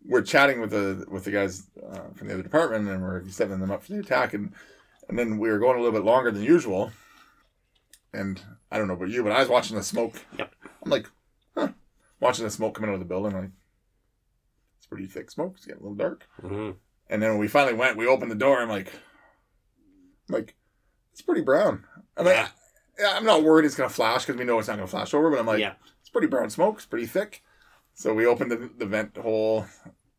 we're 0.05 0.23
chatting 0.23 0.61
with 0.61 0.71
the 0.71 1.05
with 1.11 1.25
the 1.25 1.31
guys 1.31 1.65
uh, 1.91 2.09
from 2.15 2.29
the 2.29 2.35
other 2.35 2.43
department, 2.43 2.89
and 2.89 3.03
we're 3.03 3.27
setting 3.29 3.59
them 3.61 3.71
up 3.71 3.83
for 3.85 3.93
the 3.93 4.01
attack, 4.01 4.35
and 4.35 4.53
and 5.09 5.19
then 5.19 5.39
we 5.39 5.49
were 5.51 5.59
going 5.59 5.77
a 5.79 5.81
little 5.83 5.99
bit 5.99 6.05
longer 6.07 6.31
than 6.31 6.43
usual. 6.43 6.93
And 8.15 8.41
I 8.71 8.77
don't 8.79 8.89
know 8.89 8.95
about 8.95 9.09
you, 9.09 9.23
but 9.23 9.33
I 9.33 9.41
was 9.41 9.49
watching 9.49 9.77
the 9.77 9.83
smoke. 9.83 10.15
Yep. 10.39 10.55
I'm 10.85 10.91
like, 10.91 11.09
huh, 11.57 11.69
watching 12.21 12.45
the 12.45 12.51
smoke 12.51 12.75
coming 12.75 12.91
out 12.91 12.95
of 12.95 13.01
the 13.01 13.07
building. 13.07 13.33
Like, 13.33 13.51
it's 14.77 14.87
pretty 14.87 15.07
thick 15.07 15.31
smoke. 15.31 15.55
It's 15.57 15.65
getting 15.65 15.81
a 15.81 15.85
little 15.89 15.97
dark. 15.97 16.27
Mhm. 16.43 16.77
And 17.09 17.23
then 17.23 17.31
when 17.31 17.39
we 17.39 17.49
finally 17.49 17.73
went, 17.75 17.97
we 17.97 18.07
opened 18.07 18.31
the 18.31 18.35
door. 18.37 18.61
I'm 18.61 18.69
like, 18.69 18.89
I'm 20.29 20.35
like, 20.35 20.55
it's 21.13 21.23
pretty 21.23 21.41
brown. 21.41 21.85
I'm 22.17 22.27
like, 22.27 22.35
Yeah. 22.37 22.43
yeah, 22.43 22.49
I'm 23.01 23.25
not 23.25 23.43
worried 23.43 23.65
it's 23.65 23.75
gonna 23.75 23.89
flash 23.89 24.27
because 24.27 24.39
we 24.39 24.45
know 24.45 24.59
it's 24.59 24.69
not 24.69 24.77
gonna 24.77 24.87
flash 24.87 25.15
over. 25.15 25.31
But 25.31 25.41
I'm 25.41 25.47
like, 25.47 25.61
yeah. 25.61 25.75
it's 26.01 26.11
pretty 26.11 26.27
brown 26.27 26.51
smoke. 26.51 26.77
It's 26.77 26.87
pretty 26.87 27.07
thick. 27.07 27.43
So 27.95 28.15
we 28.15 28.27
open 28.27 28.49
the, 28.49 28.71
the 28.79 28.87
vent 28.87 29.17
hole, 29.17 29.67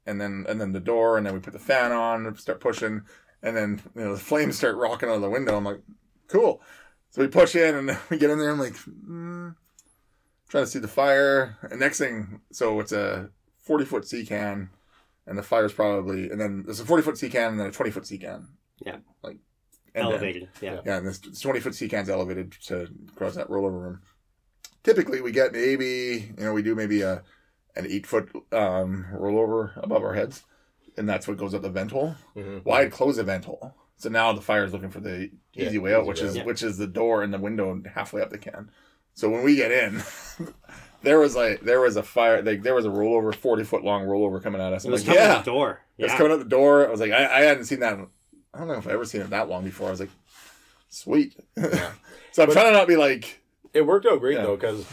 and 0.05 0.19
then 0.19 0.45
and 0.47 0.59
then 0.59 0.71
the 0.71 0.79
door, 0.79 1.17
and 1.17 1.25
then 1.25 1.33
we 1.33 1.39
put 1.39 1.53
the 1.53 1.59
fan 1.59 1.91
on, 1.91 2.25
and 2.25 2.39
start 2.39 2.59
pushing, 2.59 3.01
and 3.41 3.55
then 3.55 3.81
you 3.95 4.03
know 4.03 4.13
the 4.13 4.19
flames 4.19 4.57
start 4.57 4.75
rocking 4.75 5.09
out 5.09 5.15
of 5.15 5.21
the 5.21 5.29
window. 5.29 5.57
I'm 5.57 5.65
like, 5.65 5.81
cool. 6.27 6.61
So 7.09 7.21
we 7.21 7.27
push 7.27 7.55
in, 7.55 7.75
and 7.75 7.97
we 8.09 8.17
get 8.17 8.29
in 8.29 8.39
there. 8.39 8.51
I'm 8.51 8.59
like, 8.59 8.75
mm, 8.75 9.55
trying 10.49 10.63
to 10.63 10.69
see 10.69 10.79
the 10.79 10.87
fire. 10.87 11.57
And 11.69 11.79
next 11.79 11.99
thing, 11.99 12.41
so 12.51 12.79
it's 12.79 12.91
a 12.91 13.29
40 13.59 13.85
foot 13.85 14.07
sea 14.07 14.25
can, 14.25 14.69
and 15.25 15.37
the 15.37 15.43
fire's 15.43 15.73
probably, 15.73 16.29
and 16.29 16.39
then 16.39 16.63
there's 16.65 16.79
a 16.79 16.85
40 16.85 17.03
foot 17.03 17.17
sea 17.17 17.29
can, 17.29 17.51
and 17.51 17.59
then 17.59 17.67
a 17.67 17.71
20 17.71 17.91
foot 17.91 18.05
sea 18.05 18.17
can. 18.17 18.47
Yeah. 18.83 18.97
like 19.21 19.37
end 19.95 20.07
to 20.07 20.13
end. 20.13 20.13
Elevated. 20.13 20.49
Yeah. 20.61 20.79
Yeah, 20.85 20.97
and 20.97 21.07
this 21.07 21.19
twenty 21.41 21.59
foot 21.59 21.75
sea 21.75 21.87
can's 21.89 22.09
elevated 22.09 22.51
to 22.67 22.87
cross 23.15 23.35
that 23.35 23.49
rollover 23.49 23.81
room. 23.81 24.01
Typically, 24.83 25.21
we 25.21 25.31
get 25.31 25.53
maybe 25.53 26.33
you 26.37 26.43
know 26.43 26.53
we 26.53 26.61
do 26.61 26.75
maybe 26.75 27.01
a 27.01 27.23
an 27.75 27.87
eight 27.89 28.05
foot 28.05 28.29
um, 28.51 29.05
rollover 29.13 29.71
above 29.83 30.03
our 30.03 30.13
heads, 30.13 30.43
and 30.97 31.07
that's 31.07 31.27
what 31.27 31.37
goes 31.37 31.53
up 31.53 31.61
the 31.61 31.69
vent 31.69 31.91
hole. 31.91 32.15
Mhm. 32.35 32.63
Well, 32.65 32.75
I'd 32.75 32.91
close 32.91 33.15
the 33.15 33.23
vent 33.23 33.45
hole, 33.45 33.73
so 33.97 34.09
now 34.09 34.33
the 34.33 34.41
fire 34.41 34.63
is 34.65 34.73
looking 34.73 34.91
for 34.91 34.99
the 34.99 35.29
Yeah, 35.53 35.67
easy 35.67 35.79
way 35.79 35.93
out, 35.93 36.01
easy 36.01 36.07
which 36.09 36.21
way 36.21 36.27
is 36.27 36.37
out. 36.37 36.45
which 36.45 36.63
is 36.63 36.77
the 36.77 36.87
door 36.87 37.23
and 37.23 37.33
the 37.33 37.39
window 37.39 37.81
halfway 37.93 38.21
up 38.21 38.29
the 38.29 38.37
can. 38.37 38.69
So 39.15 39.29
when 39.29 39.43
we 39.43 39.55
get 39.55 39.71
in, 39.71 40.01
there 41.03 41.19
was 41.19 41.35
like 41.35 41.61
there 41.61 41.79
was 41.79 41.95
a 41.95 42.03
fire, 42.03 42.41
like 42.43 42.61
there 42.63 42.75
was 42.75 42.85
a 42.85 42.89
rollover, 42.89 43.33
forty 43.33 43.63
foot 43.63 43.83
long 43.83 44.03
rollover 44.03 44.41
coming 44.43 44.61
at 44.61 44.73
us. 44.73 44.85
It 44.85 44.91
was 44.91 45.07
like, 45.07 45.15
coming 45.15 45.29
yeah, 45.29 45.35
out 45.37 45.45
the 45.45 45.51
door. 45.51 45.81
it's 45.97 46.11
Yeah. 46.11 46.17
coming 46.17 46.31
out 46.33 46.39
the 46.39 46.45
door. 46.45 46.87
I 46.87 46.91
was 46.91 46.99
like, 46.99 47.11
I, 47.11 47.39
I 47.39 47.41
hadn't 47.41 47.65
seen 47.65 47.79
that. 47.79 47.97
I 48.53 48.59
don't 48.59 48.67
know 48.67 48.73
if 48.75 48.85
I've 48.87 48.93
ever 48.93 49.05
seen 49.05 49.21
it 49.21 49.29
that 49.31 49.49
long 49.49 49.63
before. 49.63 49.87
I 49.87 49.91
was 49.91 49.99
like, 49.99 50.11
sweet. 50.89 51.35
so 51.57 51.63
I'm 51.67 52.47
But- 52.47 52.51
trying 52.51 52.65
to 52.65 52.71
not 52.71 52.87
be 52.87 52.95
like, 52.95 53.41
It 53.73 53.85
worked 53.87 54.05
out 54.05 54.19
great 54.19 54.35
Yeah. 54.37 54.43
though 54.43 54.55
because 54.55 54.85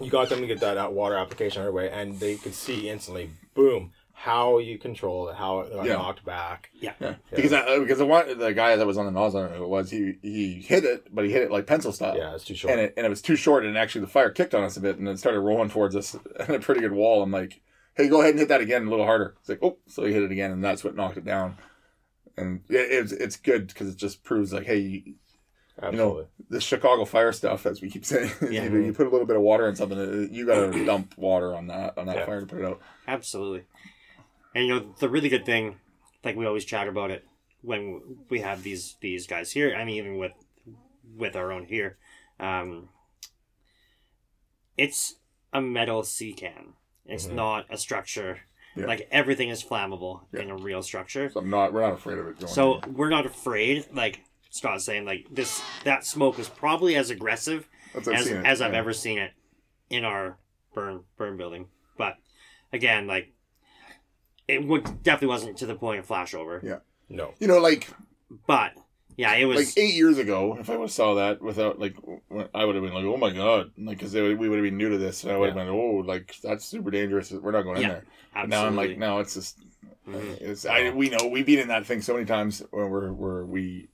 you 0.00 0.10
got 0.10 0.28
them 0.28 0.40
to 0.40 0.46
get 0.46 0.60
that 0.60 0.76
out 0.76 0.92
water 0.92 1.14
application 1.16 1.62
underway, 1.62 1.88
and 1.90 2.18
they 2.18 2.34
could 2.36 2.54
see 2.54 2.88
instantly, 2.90 3.30
boom, 3.54 3.92
how 4.12 4.58
you 4.58 4.78
control 4.78 5.28
it, 5.28 5.36
how 5.36 5.60
it 5.60 5.72
got 5.72 5.86
Yeah. 5.86 5.92
knocked 5.94 6.24
back. 6.24 6.70
Yeah. 6.74 6.94
yeah. 7.00 7.14
because 7.34 7.52
I, 7.52 7.60
uh, 7.60 7.78
because 7.78 7.98
the 7.98 8.06
one 8.06 8.36
the 8.38 8.52
guy 8.52 8.74
that 8.74 8.86
was 8.86 8.98
on 8.98 9.04
the 9.06 9.12
nozzle, 9.12 9.40
I 9.40 9.42
don't 9.44 9.52
know 9.52 9.58
who 9.58 9.64
it 9.64 9.68
was 9.68 9.90
he 9.90 10.14
he 10.22 10.54
hit 10.60 10.84
it, 10.84 11.14
but 11.14 11.24
he 11.24 11.30
hit 11.30 11.42
it 11.42 11.52
like 11.52 11.66
pencil 11.66 11.92
style. 11.92 12.16
Yeah, 12.16 12.34
it's 12.34 12.44
too 12.44 12.54
short. 12.56 12.72
And 12.72 12.80
it, 12.80 12.94
and 12.96 13.06
it 13.06 13.08
was 13.08 13.22
too 13.22 13.36
short, 13.36 13.64
and 13.64 13.78
actually 13.78 14.00
the 14.00 14.06
fire 14.10 14.30
kicked 14.30 14.54
on 14.54 14.64
us 14.64 14.76
a 14.76 14.80
bit, 14.80 14.98
and 14.98 15.06
it 15.08 15.18
started 15.20 15.40
rolling 15.40 15.70
towards 15.70 15.94
us 15.94 16.16
at 16.40 16.50
a 16.50 16.58
pretty 16.58 16.80
good 16.80 16.92
wall. 16.92 17.22
I'm 17.22 17.30
like, 17.30 17.60
"Hey, 17.94 18.08
go 18.08 18.20
ahead 18.20 18.30
and 18.30 18.40
hit 18.40 18.48
that 18.48 18.60
again, 18.60 18.86
a 18.86 18.90
little 18.90 19.06
harder." 19.06 19.36
It's 19.40 19.48
like, 19.48 19.60
"Oh!" 19.62 19.78
So 19.86 20.04
he 20.04 20.12
hit 20.12 20.22
it 20.24 20.32
again, 20.32 20.50
and 20.50 20.64
that's 20.64 20.82
what 20.82 20.96
knocked 20.96 21.18
it 21.18 21.24
down. 21.24 21.56
And 22.38 22.60
it, 22.68 22.74
it's 22.90 23.12
it's 23.12 23.36
good 23.36 23.68
because 23.68 23.88
it 23.88 23.96
just 23.96 24.22
proves 24.22 24.52
like, 24.52 24.66
hey, 24.66 24.80
you 25.82 25.92
know, 25.92 26.26
the 26.50 26.60
Chicago 26.60 27.04
fire 27.04 27.32
stuff, 27.32 27.64
as 27.66 27.80
we 27.80 27.90
keep 27.90 28.04
saying, 28.12 28.30
Yeah. 28.42 28.64
you, 28.64 28.70
know, 28.70 28.84
you 28.86 28.92
put 28.92 29.06
a 29.06 29.10
little 29.10 29.26
bit 29.26 29.36
of 29.36 29.42
water 29.42 29.68
in 29.68 29.76
something, 29.76 29.98
uh, 29.98 30.28
you 30.30 30.46
got 30.46 30.72
to 30.72 30.84
dump 30.86 31.14
water 31.16 31.54
on 31.54 31.68
that 31.68 31.96
on 31.96 32.06
that 32.06 32.16
Yeah. 32.16 32.26
fire 32.26 32.40
to 32.40 32.46
put 32.46 32.60
it 32.60 32.64
out. 32.66 32.80
Absolutely. 33.08 33.64
And 34.54 34.66
you 34.66 34.74
know 34.74 34.94
the 34.98 35.08
really 35.08 35.28
good 35.28 35.46
thing, 35.46 35.76
like 36.24 36.36
we 36.36 36.46
always 36.46 36.64
chat 36.64 36.88
about 36.88 37.10
it 37.10 37.24
when 37.62 38.00
we 38.28 38.40
have 38.40 38.62
these 38.62 38.96
these 39.00 39.26
guys 39.26 39.52
here. 39.52 39.74
I 39.74 39.84
mean, 39.84 39.96
even 39.96 40.18
with 40.18 40.32
with 41.16 41.36
our 41.36 41.52
own 41.52 41.64
here, 41.66 41.96
um, 42.40 42.88
it's 44.76 45.16
a 45.52 45.60
metal 45.60 46.02
sea 46.02 46.32
can. 46.34 46.74
It's 47.06 47.26
Mhm. 47.26 47.34
not 47.34 47.66
a 47.70 47.76
structure. 47.78 48.40
Yeah. 48.76 48.86
Like 48.86 49.08
everything 49.10 49.48
is 49.48 49.64
flammable 49.64 50.20
Yeah. 50.32 50.42
in 50.42 50.50
a 50.50 50.56
real 50.56 50.82
structure. 50.82 51.30
So 51.30 51.40
I'm 51.40 51.50
not, 51.50 51.72
we're 51.72 51.80
not 51.82 51.94
afraid 51.94 52.18
of 52.18 52.26
it. 52.28 52.38
Going 52.38 52.52
So 52.52 52.78
in. 52.80 52.94
we're 52.94 53.08
not 53.08 53.24
afraid. 53.26 53.86
Like 53.92 54.20
Scott's 54.50 54.84
saying, 54.84 55.04
like 55.06 55.26
this 55.30 55.62
that 55.84 56.04
smoke 56.04 56.38
is 56.38 56.48
probably 56.48 56.94
as 56.96 57.10
aggressive 57.10 57.68
That's, 57.94 58.06
I've 58.08 58.14
as, 58.14 58.28
as 58.28 58.60
I've 58.62 58.72
yeah. 58.72 58.78
ever 58.78 58.92
seen 58.92 59.18
it 59.18 59.32
in 59.90 60.04
our 60.04 60.38
burn 60.74 61.04
burn 61.16 61.36
building. 61.36 61.68
But 61.96 62.16
again, 62.72 63.06
like 63.06 63.32
it 64.48 64.64
would 64.66 65.02
definitely 65.02 65.28
wasn't 65.28 65.56
to 65.58 65.66
the 65.66 65.74
point 65.74 65.98
of 65.98 66.06
flashover. 66.06 66.62
Yeah. 66.62 66.78
No. 67.08 67.34
You 67.38 67.48
know, 67.48 67.58
like 67.58 67.88
But 68.46 68.72
yeah, 69.16 69.34
it 69.34 69.44
was 69.46 69.56
like 69.56 69.78
eight 69.78 69.94
years 69.94 70.18
ago, 70.18 70.56
if 70.60 70.68
I 70.68 70.76
would 70.76 70.82
have 70.84 70.90
saw 70.92 71.14
that 71.14 71.40
without 71.40 71.78
like, 71.78 71.96
I 72.54 72.64
would 72.64 72.74
have 72.74 72.84
been 72.84 72.94
like, 72.94 73.04
oh 73.04 73.16
my 73.16 73.30
god, 73.30 73.72
like 73.78 73.98
because 73.98 74.14
we 74.14 74.34
would 74.34 74.58
have 74.58 74.64
been 74.64 74.76
new 74.76 74.90
to 74.90 74.98
this, 74.98 75.24
and 75.24 75.32
I 75.32 75.36
would 75.36 75.48
have 75.48 75.56
Yeah. 75.56 75.64
been, 75.64 75.72
oh, 75.72 76.02
like 76.04 76.34
that's 76.42 76.64
super 76.64 76.90
dangerous. 76.90 77.30
We're 77.32 77.52
not 77.52 77.62
going 77.62 77.76
in 77.78 77.82
Yeah, 77.82 77.88
there. 77.88 78.04
But 78.34 78.48
now 78.50 78.66
I'm 78.66 78.76
like, 78.76 78.98
no, 78.98 79.18
it's 79.20 79.34
just, 79.34 79.58
Mhm. 80.06 80.40
it's 80.40 80.66
I 80.66 80.90
we 80.90 81.08
know 81.08 81.28
we've 81.28 81.46
been 81.46 81.60
in 81.60 81.68
that 81.68 81.86
thing 81.86 82.02
so 82.02 82.14
many 82.14 82.26
times 82.26 82.62
where 82.70 82.88
we're 82.88 83.12
where 83.12 83.44
we 83.44 83.88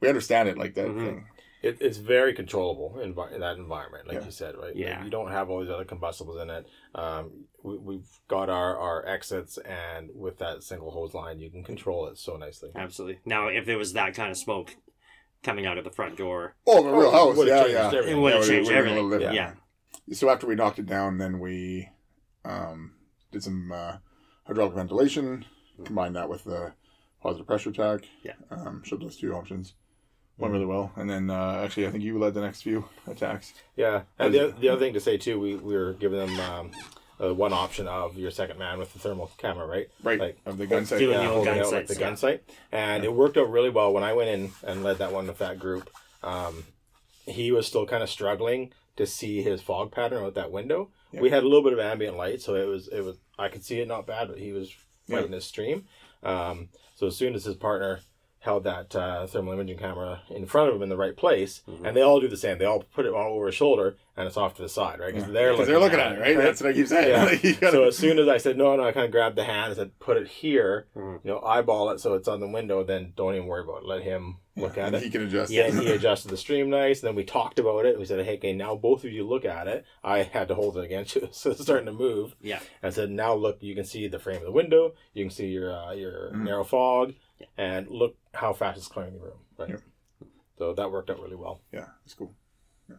we 0.00 0.08
understand 0.08 0.48
it 0.48 0.58
like 0.58 0.74
that 0.74 0.88
Mhm. 0.88 1.04
thing. 1.06 1.26
It, 1.62 1.78
it's 1.80 1.98
very 1.98 2.32
controllable 2.32 2.98
in, 3.00 3.10
in 3.34 3.40
that 3.40 3.56
environment, 3.58 4.06
like 4.08 4.18
Yeah. 4.18 4.24
you 4.24 4.30
said, 4.30 4.54
right? 4.56 4.68
Like, 4.68 4.76
Yeah. 4.76 5.04
you 5.04 5.10
don't 5.10 5.30
have 5.30 5.50
all 5.50 5.60
these 5.60 5.68
other 5.70 5.84
combustibles 5.84 6.40
in 6.40 6.48
it. 6.50 6.66
Um, 6.94 7.44
we, 7.62 7.76
we've 7.78 8.08
got 8.28 8.48
our, 8.48 8.78
our 8.78 9.06
exits, 9.06 9.58
and 9.58 10.08
with 10.14 10.38
that 10.38 10.62
single 10.62 10.90
hose 10.90 11.12
line, 11.12 11.38
you 11.38 11.50
can 11.50 11.62
control 11.62 12.06
it 12.08 12.16
so 12.18 12.36
nicely. 12.36 12.70
Absolutely. 12.74 13.20
Now, 13.26 13.48
if 13.48 13.66
there 13.66 13.76
was 13.78 13.92
that 13.92 14.14
kind 14.14 14.30
of 14.30 14.38
smoke 14.38 14.74
coming 15.42 15.66
out 15.66 15.76
of 15.76 15.84
the 15.84 15.90
front 15.90 16.16
door, 16.16 16.54
Oh, 16.66 16.82
the 16.82 16.90
real 16.90 17.08
Oh, 17.12 17.34
house, 17.34 17.46
yeah, 17.46 17.66
yeah. 17.66 17.86
everything. 17.88 18.16
it 18.16 18.20
would 18.20 18.32
have 18.32 18.42
Yeah, 18.42 18.48
changed 18.48 18.70
would've 18.70 18.84
been 18.84 18.94
a 18.94 18.96
everything. 18.98 19.10
little 19.10 19.34
Yeah. 19.34 19.54
So 20.12 20.30
after 20.30 20.46
we 20.46 20.54
knocked 20.54 20.78
it 20.78 20.86
down, 20.86 21.18
then 21.18 21.38
we 21.40 21.88
um, 22.44 22.92
did 23.32 23.42
some 23.42 23.70
uh, 23.70 23.98
hydraulic 24.46 24.74
ventilation, 24.74 25.44
combined 25.84 26.16
that 26.16 26.28
with 26.30 26.44
the 26.44 26.72
positive 27.22 27.46
pressure 27.46 27.68
attack. 27.70 28.08
Yeah. 28.24 28.32
Um, 28.50 28.82
showed 28.82 29.02
those 29.02 29.18
two 29.18 29.34
options. 29.34 29.74
Went 30.40 30.52
really 30.52 30.66
well. 30.66 30.90
And 30.96 31.08
then 31.08 31.30
uh, 31.30 31.60
actually, 31.64 31.86
I 31.86 31.90
think 31.90 32.02
you 32.02 32.18
led 32.18 32.34
the 32.34 32.40
next 32.40 32.62
few 32.62 32.88
attacks. 33.06 33.52
Yeah, 33.76 34.02
and 34.18 34.32
the, 34.32 34.54
the 34.58 34.68
other 34.70 34.80
thing 34.80 34.94
to 34.94 35.00
say 35.00 35.16
too, 35.16 35.38
we, 35.38 35.56
we 35.56 35.74
were 35.74 35.92
giving 35.94 36.18
them 36.18 36.40
um, 36.40 36.70
uh, 37.22 37.34
one 37.34 37.52
option 37.52 37.86
of 37.86 38.16
your 38.16 38.30
second 38.30 38.58
man 38.58 38.78
with 38.78 38.92
the 38.92 38.98
thermal 38.98 39.30
camera, 39.38 39.66
right? 39.66 39.88
Right. 40.02 40.20
Like, 40.20 40.38
of 40.46 40.58
the 40.58 40.66
gun 40.66 40.86
sight. 40.86 40.98
doing 40.98 41.12
yeah, 41.12 41.24
the 41.24 41.24
old 41.26 41.34
holding 41.46 41.54
gun 41.54 41.58
out 41.58 41.72
like 41.72 41.80
sights, 41.86 41.94
the 41.94 42.00
gun 42.00 42.16
sight, 42.16 42.42
and 42.72 43.04
it 43.04 43.12
worked 43.12 43.36
out 43.36 43.50
really 43.50 43.70
well. 43.70 43.92
When 43.92 44.04
I 44.04 44.12
went 44.12 44.30
in 44.30 44.52
and 44.66 44.82
led 44.82 44.98
that 44.98 45.12
one 45.12 45.26
with 45.26 45.38
that 45.38 45.58
group, 45.58 45.90
um, 46.22 46.64
he 47.26 47.52
was 47.52 47.66
still 47.66 47.86
kind 47.86 48.02
of 48.02 48.08
struggling 48.08 48.72
to 48.96 49.06
see 49.06 49.42
his 49.42 49.60
fog 49.60 49.92
pattern 49.92 50.24
out 50.24 50.34
that 50.34 50.50
window. 50.50 50.90
Yeah. 51.12 51.20
We 51.20 51.30
had 51.30 51.42
a 51.42 51.48
little 51.48 51.62
bit 51.62 51.72
of 51.72 51.78
ambient 51.78 52.16
light, 52.16 52.40
so 52.40 52.54
it 52.54 52.66
was 52.66 52.88
it 52.88 53.02
was 53.02 53.18
I 53.38 53.48
could 53.48 53.64
see 53.64 53.80
it 53.80 53.88
not 53.88 54.06
bad, 54.06 54.28
but 54.28 54.38
he 54.38 54.52
was 54.52 54.74
fighting 55.08 55.32
his 55.32 55.44
stream. 55.44 55.86
Um, 56.22 56.68
so 56.94 57.06
as 57.06 57.16
soon 57.16 57.34
as 57.34 57.44
his 57.44 57.56
partner 57.56 58.00
held 58.40 58.64
that 58.64 58.96
uh, 58.96 59.26
thermal 59.26 59.52
imaging 59.52 59.76
camera 59.78 60.22
in 60.30 60.46
front 60.46 60.70
of 60.70 60.74
him 60.76 60.82
in 60.82 60.88
the 60.88 60.96
right 60.96 61.16
place, 61.16 61.62
Mhm. 61.68 61.86
and 61.86 61.96
they 61.96 62.00
all 62.00 62.20
do 62.20 62.28
the 62.28 62.36
same. 62.38 62.56
They 62.58 62.64
all 62.64 62.82
put 62.94 63.04
it 63.04 63.12
all 63.12 63.34
over 63.34 63.46
his 63.46 63.54
shoulder, 63.54 63.96
and 64.16 64.26
it's 64.26 64.36
off 64.38 64.54
to 64.56 64.62
the 64.62 64.68
side, 64.68 64.98
right? 64.98 65.12
Because 65.14 65.28
Yeah. 65.28 65.32
they're 65.34 65.50
looking, 65.52 65.66
they're 65.66 65.78
looking 65.78 66.00
at 66.00 66.12
it, 66.12 66.20
right? 66.20 66.36
That's 66.36 66.60
what 66.62 66.70
I 66.70 66.72
keep 66.72 66.86
saying. 66.86 67.08
Yeah. 67.10 67.30
You 67.42 67.54
gotta- 67.54 67.72
so 67.76 67.84
as 67.84 67.96
soon 67.98 68.18
as 68.18 68.28
I 68.28 68.38
said 68.38 68.56
no, 68.56 68.74
no, 68.76 68.84
I 68.84 68.92
kind 68.92 69.04
of 69.04 69.12
grabbed 69.12 69.36
the 69.36 69.44
hand 69.44 69.66
and 69.68 69.76
said, 69.76 69.98
"Put 70.00 70.16
it 70.16 70.26
here." 70.28 70.86
Mhm. 70.96 71.20
You 71.24 71.30
know, 71.32 71.40
eyeball 71.40 71.90
it 71.90 72.00
so 72.00 72.14
it's 72.14 72.28
on 72.28 72.40
the 72.40 72.48
window. 72.48 72.82
Then 72.82 73.12
don't 73.14 73.34
even 73.34 73.46
worry 73.46 73.62
about 73.62 73.82
it. 73.82 73.86
Let 73.86 74.02
him 74.02 74.38
look 74.56 74.76
Yeah, 74.76 74.82
at 74.84 74.86
and 74.88 74.96
it. 74.96 75.02
He 75.02 75.10
can 75.10 75.26
adjust. 75.26 75.52
Yeah, 75.52 75.70
he 75.70 75.90
adjusted 75.92 76.30
the 76.30 76.36
stream 76.38 76.70
nice. 76.70 77.00
And 77.02 77.08
then 77.08 77.14
we 77.16 77.24
talked 77.24 77.58
about 77.58 77.84
it. 77.84 77.98
We 77.98 78.04
said, 78.06 78.24
"Hey, 78.24 78.36
okay, 78.36 78.54
now 78.54 78.74
both 78.74 79.04
of 79.04 79.12
you 79.12 79.26
look 79.26 79.44
at 79.44 79.68
it." 79.68 79.84
I 80.02 80.22
had 80.22 80.48
to 80.48 80.54
hold 80.54 80.78
it 80.78 80.84
against 80.84 81.14
you, 81.14 81.28
so 81.32 81.50
it's 81.50 81.60
starting 81.62 81.86
to 81.86 81.92
move. 81.92 82.36
Yeah. 82.40 82.60
I 82.82 82.88
said, 82.88 83.10
"Now 83.10 83.34
look, 83.34 83.62
you 83.62 83.74
can 83.74 83.84
see 83.84 84.08
the 84.08 84.18
frame 84.18 84.38
of 84.38 84.44
the 84.44 84.50
window. 84.52 84.94
You 85.12 85.24
can 85.24 85.30
see 85.30 85.48
your 85.48 85.70
uh, 85.74 85.92
your 85.92 86.30
Mhm. 86.32 86.44
narrow 86.44 86.64
fog, 86.64 87.12
and 87.56 87.88
look 87.88 88.16
how 88.34 88.52
fast 88.52 88.78
it's 88.78 88.88
clearing 88.88 89.14
the 89.14 89.20
room." 89.20 89.38
Right. 89.58 89.70
Yeah. 89.70 89.76
So 90.58 90.74
that 90.74 90.90
worked 90.90 91.10
out 91.10 91.20
really 91.20 91.36
well. 91.36 91.60
Yeah, 91.72 91.86
it's 92.04 92.14
cool. 92.14 92.34
Yeah. 92.88 92.96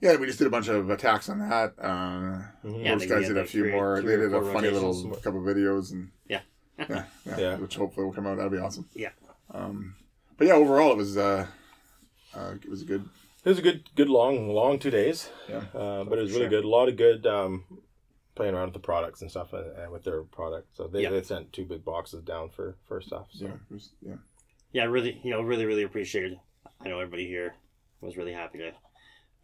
yeah, 0.00 0.16
we 0.16 0.26
just 0.26 0.38
did 0.38 0.46
a 0.46 0.50
bunch 0.50 0.68
of 0.68 0.88
attacks 0.90 1.28
on 1.28 1.38
that. 1.40 1.74
Uh, 1.78 2.42
Mhm. 2.64 2.84
Yeah, 2.84 2.94
those 2.94 3.06
guys 3.06 3.26
had 3.26 3.34
did 3.34 3.38
a 3.38 3.44
few 3.44 3.64
three- 3.64 3.72
more. 3.72 4.00
three 4.00 4.16
They 4.16 4.22
did 4.22 4.34
a 4.34 4.52
funny 4.52 4.70
little 4.70 4.92
rotations. 4.94 5.22
couple 5.24 5.40
videos 5.42 5.92
and 5.92 6.10
Yeah. 6.26 6.40
yeah, 6.78 7.04
yeah, 7.26 7.38
Yeah. 7.38 7.56
which 7.56 7.76
hopefully 7.76 8.06
will 8.06 8.14
come 8.14 8.26
out. 8.26 8.36
That'd 8.38 8.52
be 8.52 8.58
awesome. 8.58 8.88
Yeah. 8.94 9.10
Um, 9.50 9.96
but 10.38 10.46
yeah, 10.46 10.54
overall 10.54 10.92
it 10.92 10.96
was 10.96 11.16
uh, 11.18 11.46
uh, 12.34 12.54
it 12.62 12.68
was 12.70 12.82
a 12.82 12.84
good. 12.86 13.08
It 13.44 13.48
was 13.48 13.58
a 13.58 13.62
good, 13.62 13.88
good 13.94 14.08
long, 14.10 14.48
long 14.54 14.78
two 14.78 14.90
days. 14.90 15.30
Yeah. 15.48 15.64
Uh, 15.74 16.04
but 16.04 16.18
it 16.18 16.22
was 16.22 16.30
really 16.32 16.42
Sure. 16.44 16.48
good. 16.50 16.64
A 16.64 16.68
lot 16.68 16.88
of 16.90 16.96
good 16.96 17.26
um, 17.26 17.64
playing 18.40 18.54
around 18.54 18.68
with 18.68 18.72
the 18.72 18.80
products 18.80 19.20
and 19.20 19.30
stuff, 19.30 19.52
and, 19.52 19.76
and 19.76 19.92
with 19.92 20.02
their 20.02 20.22
product. 20.22 20.74
So 20.74 20.86
they, 20.88 21.02
Yeah. 21.02 21.10
they 21.10 21.22
sent 21.22 21.52
two 21.52 21.66
big 21.66 21.84
boxes 21.84 22.22
down 22.22 22.48
for 22.48 22.74
for 22.86 23.02
stuff. 23.02 23.26
So 23.32 23.44
Yeah, 23.44 23.52
was, 23.70 23.90
yeah. 24.00 24.14
yeah, 24.72 24.84
really, 24.84 25.20
you 25.22 25.30
know, 25.30 25.42
really, 25.42 25.66
really 25.66 25.82
appreciated. 25.82 26.40
I 26.80 26.88
know 26.88 27.00
everybody 27.00 27.26
here 27.26 27.54
was 28.00 28.16
really 28.16 28.32
happy 28.32 28.58
to 28.60 28.72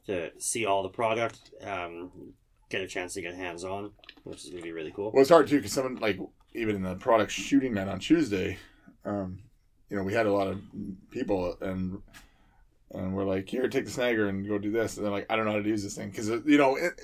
to 0.06 0.30
see 0.40 0.64
all 0.64 0.82
the 0.82 0.88
product, 0.88 1.50
um, 1.62 2.32
get 2.70 2.80
a 2.80 2.86
chance 2.86 3.12
to 3.14 3.20
get 3.20 3.34
hands 3.34 3.64
on, 3.64 3.92
which 4.24 4.44
is 4.44 4.50
gonna 4.50 4.62
be 4.62 4.72
really 4.72 4.92
cool. 4.92 5.10
Well, 5.12 5.20
it's 5.20 5.30
hard 5.30 5.46
too 5.46 5.56
because 5.56 5.72
someone 5.72 5.96
like 5.96 6.18
even 6.54 6.76
in 6.76 6.82
the 6.82 6.94
product 6.94 7.32
shooting 7.32 7.74
night 7.74 7.88
on 7.88 7.98
Tuesday, 7.98 8.56
um, 9.04 9.40
you 9.90 9.96
know, 9.98 10.04
we 10.04 10.14
had 10.14 10.24
a 10.24 10.32
lot 10.32 10.48
of 10.48 10.62
people 11.10 11.58
and 11.60 12.00
and 12.92 13.14
we're 13.14 13.24
like, 13.24 13.46
here, 13.46 13.68
take 13.68 13.84
the 13.84 13.90
snagger 13.90 14.30
and 14.30 14.48
go 14.48 14.56
do 14.56 14.70
this, 14.70 14.96
and 14.96 15.04
they're 15.04 15.12
like, 15.12 15.26
I 15.28 15.36
don't 15.36 15.44
know 15.44 15.52
how 15.52 15.60
to 15.60 15.68
use 15.68 15.82
this 15.82 15.96
thing 15.96 16.08
because 16.08 16.28
you 16.30 16.56
know. 16.56 16.76
It, 16.76 16.98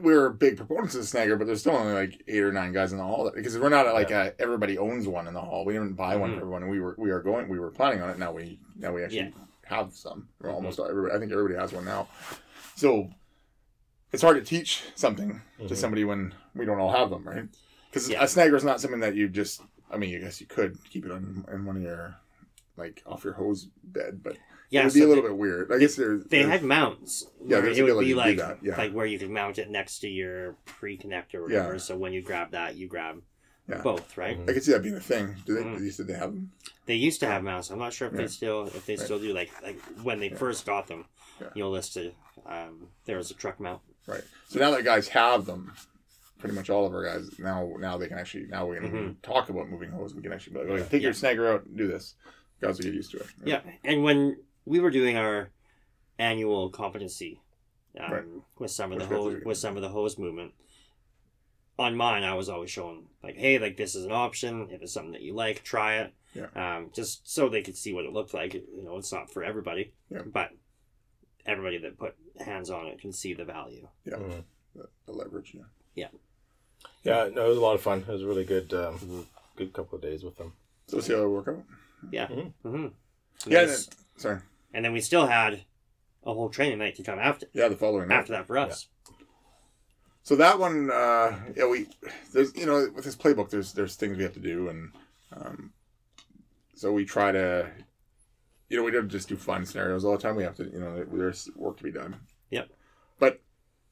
we're 0.00 0.30
big 0.30 0.56
proponents 0.56 0.94
of 0.94 1.00
the 1.02 1.06
snagger, 1.18 1.38
but 1.38 1.46
there's 1.46 1.60
still 1.60 1.74
only 1.76 1.92
like 1.92 2.22
eight 2.28 2.42
or 2.42 2.52
nine 2.52 2.72
guys 2.72 2.92
in 2.92 2.98
the 2.98 3.04
hall 3.04 3.30
because 3.34 3.58
we're 3.58 3.68
not 3.68 3.86
like 3.92 4.10
uh 4.10 4.30
everybody 4.38 4.78
owns 4.78 5.06
one 5.08 5.26
in 5.26 5.34
the 5.34 5.40
hall. 5.40 5.64
We 5.64 5.72
didn't 5.74 5.94
buy 5.94 6.16
one 6.16 6.30
Mhm. 6.30 6.34
for 6.34 6.40
everyone. 6.42 6.68
We 6.68 6.80
were 6.80 6.94
we 6.98 7.10
are 7.10 7.20
going. 7.22 7.48
We 7.48 7.58
were 7.58 7.70
planning 7.70 8.00
on 8.02 8.10
it. 8.10 8.18
Now 8.18 8.32
we 8.32 8.58
now 8.76 8.92
we 8.92 9.02
actually 9.02 9.18
Yeah. 9.18 9.30
have 9.66 9.92
some. 9.94 10.28
Or 10.40 10.50
Mhm. 10.50 10.54
almost 10.54 10.78
everybody. 10.80 11.14
I 11.14 11.18
think 11.18 11.32
everybody 11.32 11.58
has 11.58 11.72
one 11.72 11.84
now. 11.84 12.08
So 12.76 13.10
it's 14.12 14.22
hard 14.22 14.36
to 14.36 14.42
teach 14.44 14.82
something 14.94 15.40
to 15.58 15.64
Mhm. 15.64 15.76
somebody 15.76 16.04
when 16.04 16.34
we 16.54 16.64
don't 16.64 16.78
all 16.78 16.92
have 16.92 17.10
them, 17.10 17.24
right? 17.26 17.46
Because 17.90 18.08
Yeah. 18.08 18.22
a 18.22 18.26
snagger 18.26 18.54
is 18.56 18.64
not 18.64 18.80
something 18.80 19.00
that 19.00 19.14
you 19.14 19.28
just. 19.28 19.60
I 19.90 19.96
mean, 19.96 20.16
I 20.16 20.20
guess 20.20 20.40
you 20.40 20.46
could 20.46 20.78
keep 20.90 21.04
it 21.04 21.10
on 21.12 21.44
in 21.52 21.64
one 21.66 21.76
of 21.76 21.82
your 21.82 22.16
like 22.76 23.02
off 23.06 23.22
your 23.24 23.34
hose 23.34 23.68
bed, 23.84 24.20
but 24.22 24.36
Yeah, 24.74 24.80
it 24.82 24.84
would 24.86 24.94
be 24.94 25.02
a 25.02 25.06
little 25.08 25.22
they, 25.22 25.28
bit 25.30 25.36
weird. 25.38 25.72
I 25.72 25.78
guess 25.78 25.96
there, 25.96 26.18
they 26.18 26.40
there- 26.42 26.48
had 26.50 26.62
mounts. 26.62 27.26
Yeah, 27.46 27.60
there's 27.60 27.78
it 27.78 27.82
would 27.82 28.00
be 28.04 28.14
like 28.14 28.38
yeah. 28.62 28.76
like 28.76 28.92
where 28.92 29.06
you 29.06 29.18
could 29.18 29.30
mount 29.30 29.58
it 29.58 29.70
next 29.70 30.00
to 30.00 30.08
your 30.08 30.56
pre 30.66 30.98
connector 30.98 31.34
or 31.36 31.50
Yeah. 31.50 31.76
So 31.78 31.96
when 31.96 32.12
you 32.12 32.22
grab 32.22 32.50
that, 32.52 32.76
you 32.76 32.88
grab 32.88 33.22
Yeah. 33.68 33.82
both, 33.82 34.16
right? 34.16 34.38
I 34.48 34.52
could 34.52 34.62
see 34.64 34.72
that 34.72 34.82
being 34.82 34.96
a 34.96 35.00
thing. 35.00 35.36
Do 35.46 35.54
they? 35.54 35.62
Mm. 35.62 35.80
You 35.80 35.90
said 35.90 36.06
they 36.06 36.14
have 36.14 36.32
them. 36.34 36.50
They 36.86 36.94
used 36.96 37.20
to 37.20 37.26
have 37.26 37.42
mounts. 37.42 37.70
I'm 37.70 37.78
not 37.78 37.92
sure 37.92 38.08
if 38.08 38.14
Yeah. 38.14 38.20
they 38.22 38.26
still 38.26 38.66
if 38.66 38.84
they 38.86 38.96
Right. 38.96 39.04
still 39.04 39.18
do. 39.18 39.32
Like 39.32 39.50
like 39.62 39.80
when 40.02 40.18
they 40.20 40.28
first 40.30 40.66
got 40.66 40.86
them, 40.86 41.04
Yeah. 41.40 41.48
you'll 41.54 41.70
listed 41.70 42.14
um, 42.46 42.88
there 43.06 43.16
was 43.16 43.30
a 43.30 43.34
truck 43.34 43.58
mount. 43.60 43.80
Right. 44.06 44.24
So 44.48 44.58
now 44.58 44.70
that 44.72 44.84
guys 44.84 45.08
have 45.08 45.46
them, 45.46 45.72
pretty 46.38 46.54
much 46.54 46.68
all 46.68 46.84
of 46.84 46.92
our 46.92 47.04
guys 47.04 47.38
now 47.38 47.72
now 47.78 47.96
they 47.96 48.08
can 48.08 48.18
actually 48.18 48.46
now 48.46 48.66
we 48.66 48.76
can 48.76 48.90
Mhm. 48.90 49.22
talk 49.22 49.48
about 49.48 49.68
moving 49.70 49.90
hose. 49.90 50.14
We 50.14 50.22
can 50.22 50.32
actually 50.32 50.54
be 50.54 50.58
like, 50.60 50.68
okay, 50.80 50.88
take 50.90 51.02
your 51.02 51.12
snagger 51.12 51.48
out 51.50 51.64
and 51.66 51.76
do 51.76 51.86
this. 51.86 52.16
Guys 52.60 52.76
will 52.78 52.84
get 52.84 52.94
used 52.94 53.10
to 53.12 53.18
it. 53.18 53.26
Yeah, 53.44 53.60
and 53.84 54.02
when 54.04 54.36
we 54.66 54.80
were 54.80 54.90
doing 54.90 55.16
our 55.16 55.50
annual 56.18 56.70
competency 56.70 57.40
um, 58.00 58.12
Right. 58.12 58.24
with 58.58 58.70
some 58.70 58.92
of 58.92 58.98
Which 58.98 59.08
the 59.08 59.14
we 59.14 59.20
have 59.22 59.24
to 59.32 59.36
hose 59.38 59.44
with 59.44 59.58
some 59.58 59.76
of 59.76 59.82
the 59.82 59.88
hose 59.88 60.18
movement, 60.18 60.52
on 61.78 61.96
mine 61.96 62.22
I 62.22 62.34
was 62.34 62.48
always 62.48 62.70
showing 62.70 63.06
like, 63.22 63.36
hey, 63.36 63.58
like 63.58 63.76
this 63.76 63.94
is 63.94 64.04
an 64.04 64.12
option. 64.12 64.68
If 64.70 64.82
it's 64.82 64.92
something 64.92 65.12
that 65.12 65.22
you 65.22 65.34
like, 65.34 65.62
try 65.64 65.96
it. 65.98 66.14
Yeah. 66.34 66.46
Um, 66.56 66.90
just 66.94 67.28
so 67.32 67.48
they 67.48 67.62
could 67.62 67.76
see 67.76 67.92
what 67.92 68.04
it 68.04 68.12
looked 68.12 68.34
like. 68.34 68.54
You 68.54 68.82
know, 68.84 68.96
it's 68.96 69.12
not 69.12 69.30
for 69.32 69.44
everybody, 69.44 69.92
Yeah. 70.10 70.22
but 70.26 70.50
everybody 71.46 71.78
that 71.78 71.98
put 71.98 72.14
hands 72.44 72.70
on 72.70 72.86
it 72.86 73.00
can 73.00 73.12
see 73.12 73.34
the 73.34 73.44
value. 73.44 73.86
Yeah. 74.04 74.14
Mhm. 74.16 74.44
The, 74.74 74.88
the 75.06 75.12
leverage. 75.12 75.56
Yeah. 75.94 76.06
Yeah, 77.04 77.28
no, 77.32 77.46
it 77.46 77.48
was 77.48 77.58
a 77.58 77.60
lot 77.60 77.74
of 77.74 77.82
fun. 77.82 78.00
It 78.00 78.08
was 78.08 78.22
a 78.22 78.26
really 78.26 78.44
good, 78.44 78.72
um, 78.74 78.98
Mhm. 78.98 79.24
good 79.56 79.72
couple 79.72 79.96
of 79.96 80.02
days 80.02 80.24
with 80.24 80.36
them. 80.36 80.52
So 80.88 81.00
see 81.00 81.12
how 81.12 81.22
it 81.22 81.28
work 81.28 81.48
out. 81.48 81.62
Yeah. 82.10 82.26
Mhm. 82.28 82.52
Mm-hmm. 82.64 83.50
Yeah. 83.50 83.60
And 83.60 83.70
then, 83.70 83.78
sorry. 84.16 84.40
And 84.74 84.84
then 84.84 84.92
we 84.92 85.00
still 85.00 85.26
had 85.26 85.64
a 86.24 86.34
whole 86.34 86.48
training 86.50 86.78
night 86.78 86.96
to 86.96 87.02
come 87.02 87.18
after 87.18 87.46
Yeah. 87.52 87.68
The 87.68 87.76
following 87.76 88.08
night. 88.08 88.18
after 88.18 88.32
that 88.32 88.46
for 88.46 88.58
us. 88.58 88.88
So 90.22 90.36
that 90.36 90.58
one, 90.58 90.90
uh, 90.90 91.38
yeah, 91.54 91.66
we 91.66 91.86
there's 92.32 92.54
you 92.56 92.66
know 92.66 92.88
with 92.94 93.04
this 93.04 93.16
playbook, 93.16 93.50
there's 93.50 93.72
there's 93.72 93.94
things 93.96 94.16
we 94.16 94.22
have 94.24 94.32
to 94.34 94.40
do, 94.40 94.68
and 94.68 94.90
um, 95.36 95.72
so 96.74 96.92
we 96.92 97.04
try 97.04 97.30
to, 97.30 97.70
you 98.70 98.76
know, 98.78 98.82
we 98.82 98.90
don't 98.90 99.08
just 99.10 99.28
do 99.28 99.36
fun 99.36 99.66
scenarios 99.66 100.02
all 100.04 100.12
the 100.12 100.18
time. 100.18 100.34
We 100.36 100.42
have 100.44 100.56
to, 100.56 100.64
you 100.64 100.80
know, 100.80 101.04
there's 101.04 101.50
work 101.54 101.76
to 101.78 101.84
be 101.84 101.92
done. 101.92 102.16
Yep. 102.50 102.70
But 103.18 103.42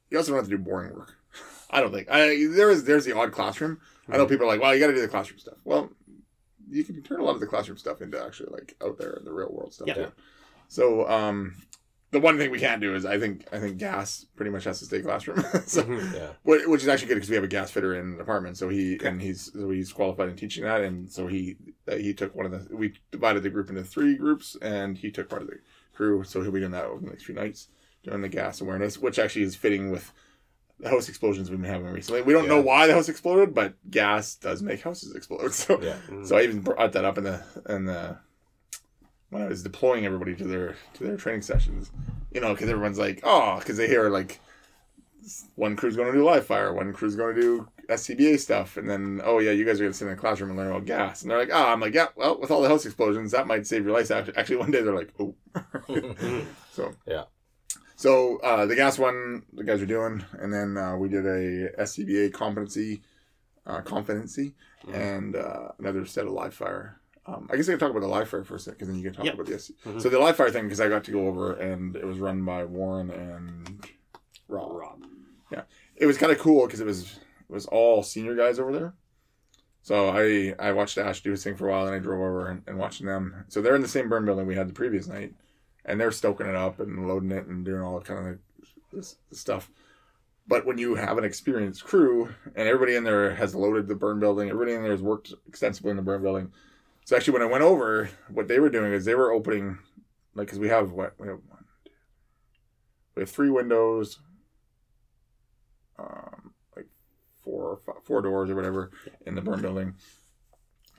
you 0.09 0.17
also 0.17 0.31
don't 0.31 0.39
have 0.39 0.49
to 0.49 0.57
do 0.57 0.63
boring 0.63 0.95
work. 0.95 1.13
I 1.69 1.81
don't 1.81 1.91
think. 1.93 2.09
I 2.09 2.47
there 2.49 2.71
is 2.71 2.83
there's 2.83 3.05
the 3.05 3.15
odd 3.15 3.31
classroom. 3.31 3.79
I 4.09 4.17
know 4.17 4.25
people 4.25 4.45
are 4.45 4.49
like, 4.49 4.59
well, 4.61 4.73
you 4.73 4.79
got 4.81 4.87
to 4.87 4.95
do 4.95 5.01
the 5.01 5.07
classroom 5.07 5.37
stuff. 5.39 5.57
Well, 5.63 5.91
you 6.69 6.83
can 6.83 7.01
turn 7.03 7.19
a 7.19 7.23
lot 7.23 7.35
of 7.35 7.41
the 7.41 7.47
classroom 7.47 7.77
stuff 7.77 8.01
into 8.01 8.19
actually 8.21 8.49
like 8.51 8.75
out 8.83 8.97
there 8.97 9.13
in 9.13 9.23
the 9.25 9.31
real 9.31 9.49
world 9.51 9.71
stuff 9.73 9.87
Yeah. 9.87 9.93
too. 9.93 10.11
So 10.67 11.07
um, 11.09 11.55
the 12.11 12.19
one 12.19 12.37
thing 12.37 12.51
we 12.51 12.59
can't 12.59 12.81
do 12.81 12.95
is 12.95 13.05
I 13.05 13.19
think 13.19 13.47
I 13.51 13.59
think 13.59 13.77
gas 13.77 14.25
pretty 14.35 14.51
much 14.51 14.63
has 14.65 14.79
to 14.79 14.85
stay 14.85 15.01
classroom. 15.01 15.37
so 15.65 15.83
Mhm. 15.83 16.13
Yeah. 16.13 16.29
Which 16.43 16.81
is 16.81 16.87
actually 16.87 17.07
good 17.09 17.15
because 17.15 17.29
we 17.29 17.35
have 17.35 17.43
a 17.43 17.47
gas 17.47 17.71
fitter 17.71 17.95
in 17.95 18.17
the 18.17 18.21
apartment, 18.23 18.57
so 18.57 18.69
he 18.69 18.99
and 19.03 19.21
he's 19.21 19.51
so 19.53 19.69
he's 19.69 19.91
qualified 19.93 20.29
in 20.29 20.35
teaching 20.35 20.63
that, 20.63 20.81
and 20.81 21.09
so 21.11 21.27
he 21.27 21.57
uh, 21.91 21.95
he 21.95 22.13
took 22.13 22.35
one 22.35 22.45
of 22.45 22.51
the 22.51 22.75
we 22.75 22.93
divided 23.11 23.43
the 23.43 23.49
group 23.49 23.69
into 23.69 23.83
three 23.83 24.15
groups, 24.15 24.55
and 24.61 24.97
he 24.97 25.11
took 25.11 25.29
part 25.29 25.41
of 25.41 25.47
the 25.47 25.57
crew, 25.95 26.23
so 26.23 26.41
he'll 26.41 26.51
be 26.51 26.59
doing 26.59 26.71
that 26.71 26.85
over 26.85 27.01
the 27.01 27.07
next 27.09 27.23
few 27.25 27.35
nights 27.35 27.67
doing 28.03 28.21
the 28.21 28.27
gas 28.29 28.59
awareness, 28.59 28.97
which 28.97 29.17
actually 29.17 29.43
is 29.43 29.55
fitting 29.55 29.89
with 29.89 30.11
the 30.79 30.89
house 30.89 31.07
explosions 31.07 31.49
we've 31.49 31.61
been 31.61 31.69
having 31.71 31.87
recently. 31.87 32.21
We 32.21 32.33
don't 32.33 32.49
know 32.49 32.59
why 32.61 32.85
the 32.87 32.93
house 32.93 33.07
exploded, 33.07 33.53
but 33.53 33.75
gas 33.89 34.35
does 34.35 34.61
make 34.61 34.81
houses 34.81 35.15
explode. 35.15 35.53
So 35.53 35.79
Yeah. 35.81 35.95
so 36.25 36.35
I 36.37 36.41
even 36.41 36.59
brought 36.59 36.91
that 36.91 37.05
up 37.05 37.17
in 37.17 37.23
the 37.23 37.41
in 37.69 37.85
the 37.85 38.17
when 39.33 39.41
I 39.43 39.47
was 39.47 39.63
deploying 39.63 40.05
everybody 40.05 40.35
to 40.35 40.43
their 40.45 40.75
to 40.95 41.03
their 41.03 41.17
training 41.17 41.41
sessions, 41.41 41.91
you 42.31 42.39
know, 42.41 42.53
because 42.53 42.69
everyone's 42.69 42.99
like, 42.99 43.19
oh, 43.23 43.59
because 43.59 43.77
they 43.77 43.87
hear 43.87 44.09
like 44.09 44.39
one 45.55 45.75
crew's 45.75 45.95
going 45.95 46.11
to 46.11 46.17
do 46.17 46.23
live 46.23 46.45
fire, 46.45 46.73
one 46.73 46.93
crew's 46.93 47.15
going 47.15 47.35
to 47.35 47.41
do 47.41 47.67
SCBA 47.89 48.39
stuff, 48.39 48.77
and 48.77 48.89
then 48.89 49.21
oh 49.23 49.39
yeah, 49.39 49.51
you 49.51 49.65
guys 49.65 49.79
are 49.79 49.83
going 49.83 49.91
to 49.91 49.97
sit 49.97 50.05
in 50.07 50.11
the 50.15 50.19
classroom 50.19 50.49
and 50.51 50.59
learn 50.59 50.69
about 50.69 50.85
gas, 50.85 51.21
and 51.21 51.31
they're 51.31 51.37
like, 51.37 51.49
oh, 51.51 51.67
I'm 51.67 51.79
like, 51.79 51.93
yeah, 51.93 52.07
well, 52.15 52.39
with 52.39 52.51
all 52.51 52.61
the 52.61 52.69
house 52.69 52.85
explosions, 52.85 53.31
that 53.31 53.47
might 53.47 53.67
save 53.67 53.83
your 53.85 53.93
life. 53.93 54.09
Actually, 54.11 54.57
one 54.57 54.71
day 54.71 54.81
they're 54.81 54.95
like, 54.95 55.13
oh, 55.19 55.35
so 56.71 56.93
Yeah. 57.05 57.23
So 57.95 58.37
uh, 58.39 58.65
the 58.65 58.75
gas 58.75 58.97
one, 58.99 59.43
the 59.53 59.63
guys 59.63 59.81
are 59.81 59.85
doing, 59.85 60.25
and 60.33 60.51
then 60.53 60.77
uh, 60.77 60.97
we 60.97 61.07
did 61.09 61.25
a 61.25 61.69
SCBA 61.79 62.33
competency, 62.33 63.01
uh, 63.65 63.81
competency, 63.81 64.55
Mhm. 64.85 64.93
and 64.95 65.35
uh, 65.37 65.69
another 65.79 66.05
set 66.05 66.25
of 66.25 66.33
live 66.33 66.53
fire. 66.53 66.99
Um, 67.25 67.47
I 67.51 67.55
guess 67.55 67.69
I 67.69 67.73
can 67.73 67.79
talk 67.79 67.91
about 67.91 68.01
the 68.01 68.07
live 68.07 68.27
fire 68.29 68.43
for 68.43 68.55
a 68.55 68.59
second, 68.59 68.73
because 68.79 68.87
then 68.89 68.97
you 68.97 69.03
can 69.03 69.13
talk 69.13 69.25
Yep. 69.25 69.33
about 69.35 69.45
the 69.45 69.53
SC. 69.53 69.73
Mhm. 69.85 70.01
So 70.01 70.09
the 70.09 70.19
live 70.19 70.35
fire 70.35 70.49
thing, 70.51 70.63
because 70.65 70.81
I 70.81 70.89
got 70.89 71.03
to 71.05 71.11
go 71.11 71.27
over, 71.27 71.53
and 71.53 71.95
it 71.95 72.05
was 72.05 72.19
run 72.19 72.43
by 72.43 72.65
Warren 72.65 73.09
and 73.11 73.87
Rob. 74.47 74.71
Rob. 74.79 74.99
It 75.95 76.07
was 76.07 76.17
kind 76.17 76.31
of 76.31 76.39
cool 76.39 76.65
because 76.65 76.79
it 76.81 76.85
was 76.87 77.19
it 77.49 77.53
was 77.53 77.65
all 77.67 78.01
senior 78.03 78.35
guys 78.35 78.59
over 78.59 78.71
there. 78.73 78.93
So 79.83 80.09
I 80.09 80.55
I 80.59 80.71
watched 80.73 80.97
Ash 80.97 81.21
do 81.21 81.31
his 81.31 81.43
thing 81.43 81.55
for 81.55 81.67
a 81.69 81.71
while, 81.71 81.85
and 81.85 81.95
I 81.95 81.99
drove 81.99 82.19
over 82.19 82.47
and, 82.49 82.63
and 82.67 82.77
watching 82.79 83.05
them. 83.05 83.45
So 83.47 83.61
they're 83.61 83.75
in 83.75 83.81
the 83.83 83.87
same 83.87 84.09
burn 84.09 84.25
building 84.25 84.47
we 84.47 84.55
had 84.55 84.67
the 84.67 84.73
previous 84.73 85.07
night, 85.07 85.33
and 85.85 86.01
they're 86.01 86.11
stoking 86.11 86.47
it 86.47 86.55
up 86.55 86.79
and 86.79 87.07
loading 87.07 87.31
it 87.31 87.45
and 87.45 87.63
doing 87.63 87.81
all 87.81 88.01
kind 88.01 88.27
of 88.27 88.39
this 88.91 89.17
stuff. 89.31 89.69
But 90.47 90.65
when 90.65 90.77
you 90.79 90.95
have 90.95 91.17
an 91.17 91.23
experienced 91.23 91.85
crew 91.85 92.29
and 92.55 92.67
everybody 92.67 92.95
in 92.95 93.03
there 93.03 93.33
has 93.35 93.53
loaded 93.55 93.87
the 93.87 93.95
burn 93.95 94.19
building, 94.19 94.49
everybody 94.49 94.73
in 94.73 94.81
there 94.81 94.91
has 94.91 95.01
worked 95.01 95.31
extensively 95.47 95.91
in 95.91 95.97
the 95.97 96.03
burn 96.03 96.21
building. 96.23 96.51
So 97.05 97.15
actually, 97.15 97.33
when 97.33 97.41
I 97.41 97.51
went 97.51 97.63
over, 97.63 98.09
what 98.29 98.47
they 98.47 98.59
were 98.59 98.69
doing 98.69 98.93
is 98.93 99.03
they 99.03 99.15
were 99.15 99.31
opening, 99.31 99.77
like, 100.35 100.47
because 100.47 100.59
we 100.59 100.69
have 100.69 100.91
what 100.91 101.13
we 101.19 101.27
have 101.27 101.39
one, 101.49 101.65
two, 101.83 101.91
we 103.15 103.21
have 103.21 103.29
three 103.29 103.49
windows, 103.49 104.19
um, 105.99 106.53
like 106.75 106.87
four 107.43 107.79
four 108.03 108.21
doors 108.21 108.49
or 108.49 108.55
whatever 108.55 108.91
in 109.25 109.35
the 109.35 109.41
burn 109.41 109.61
building. 109.61 109.95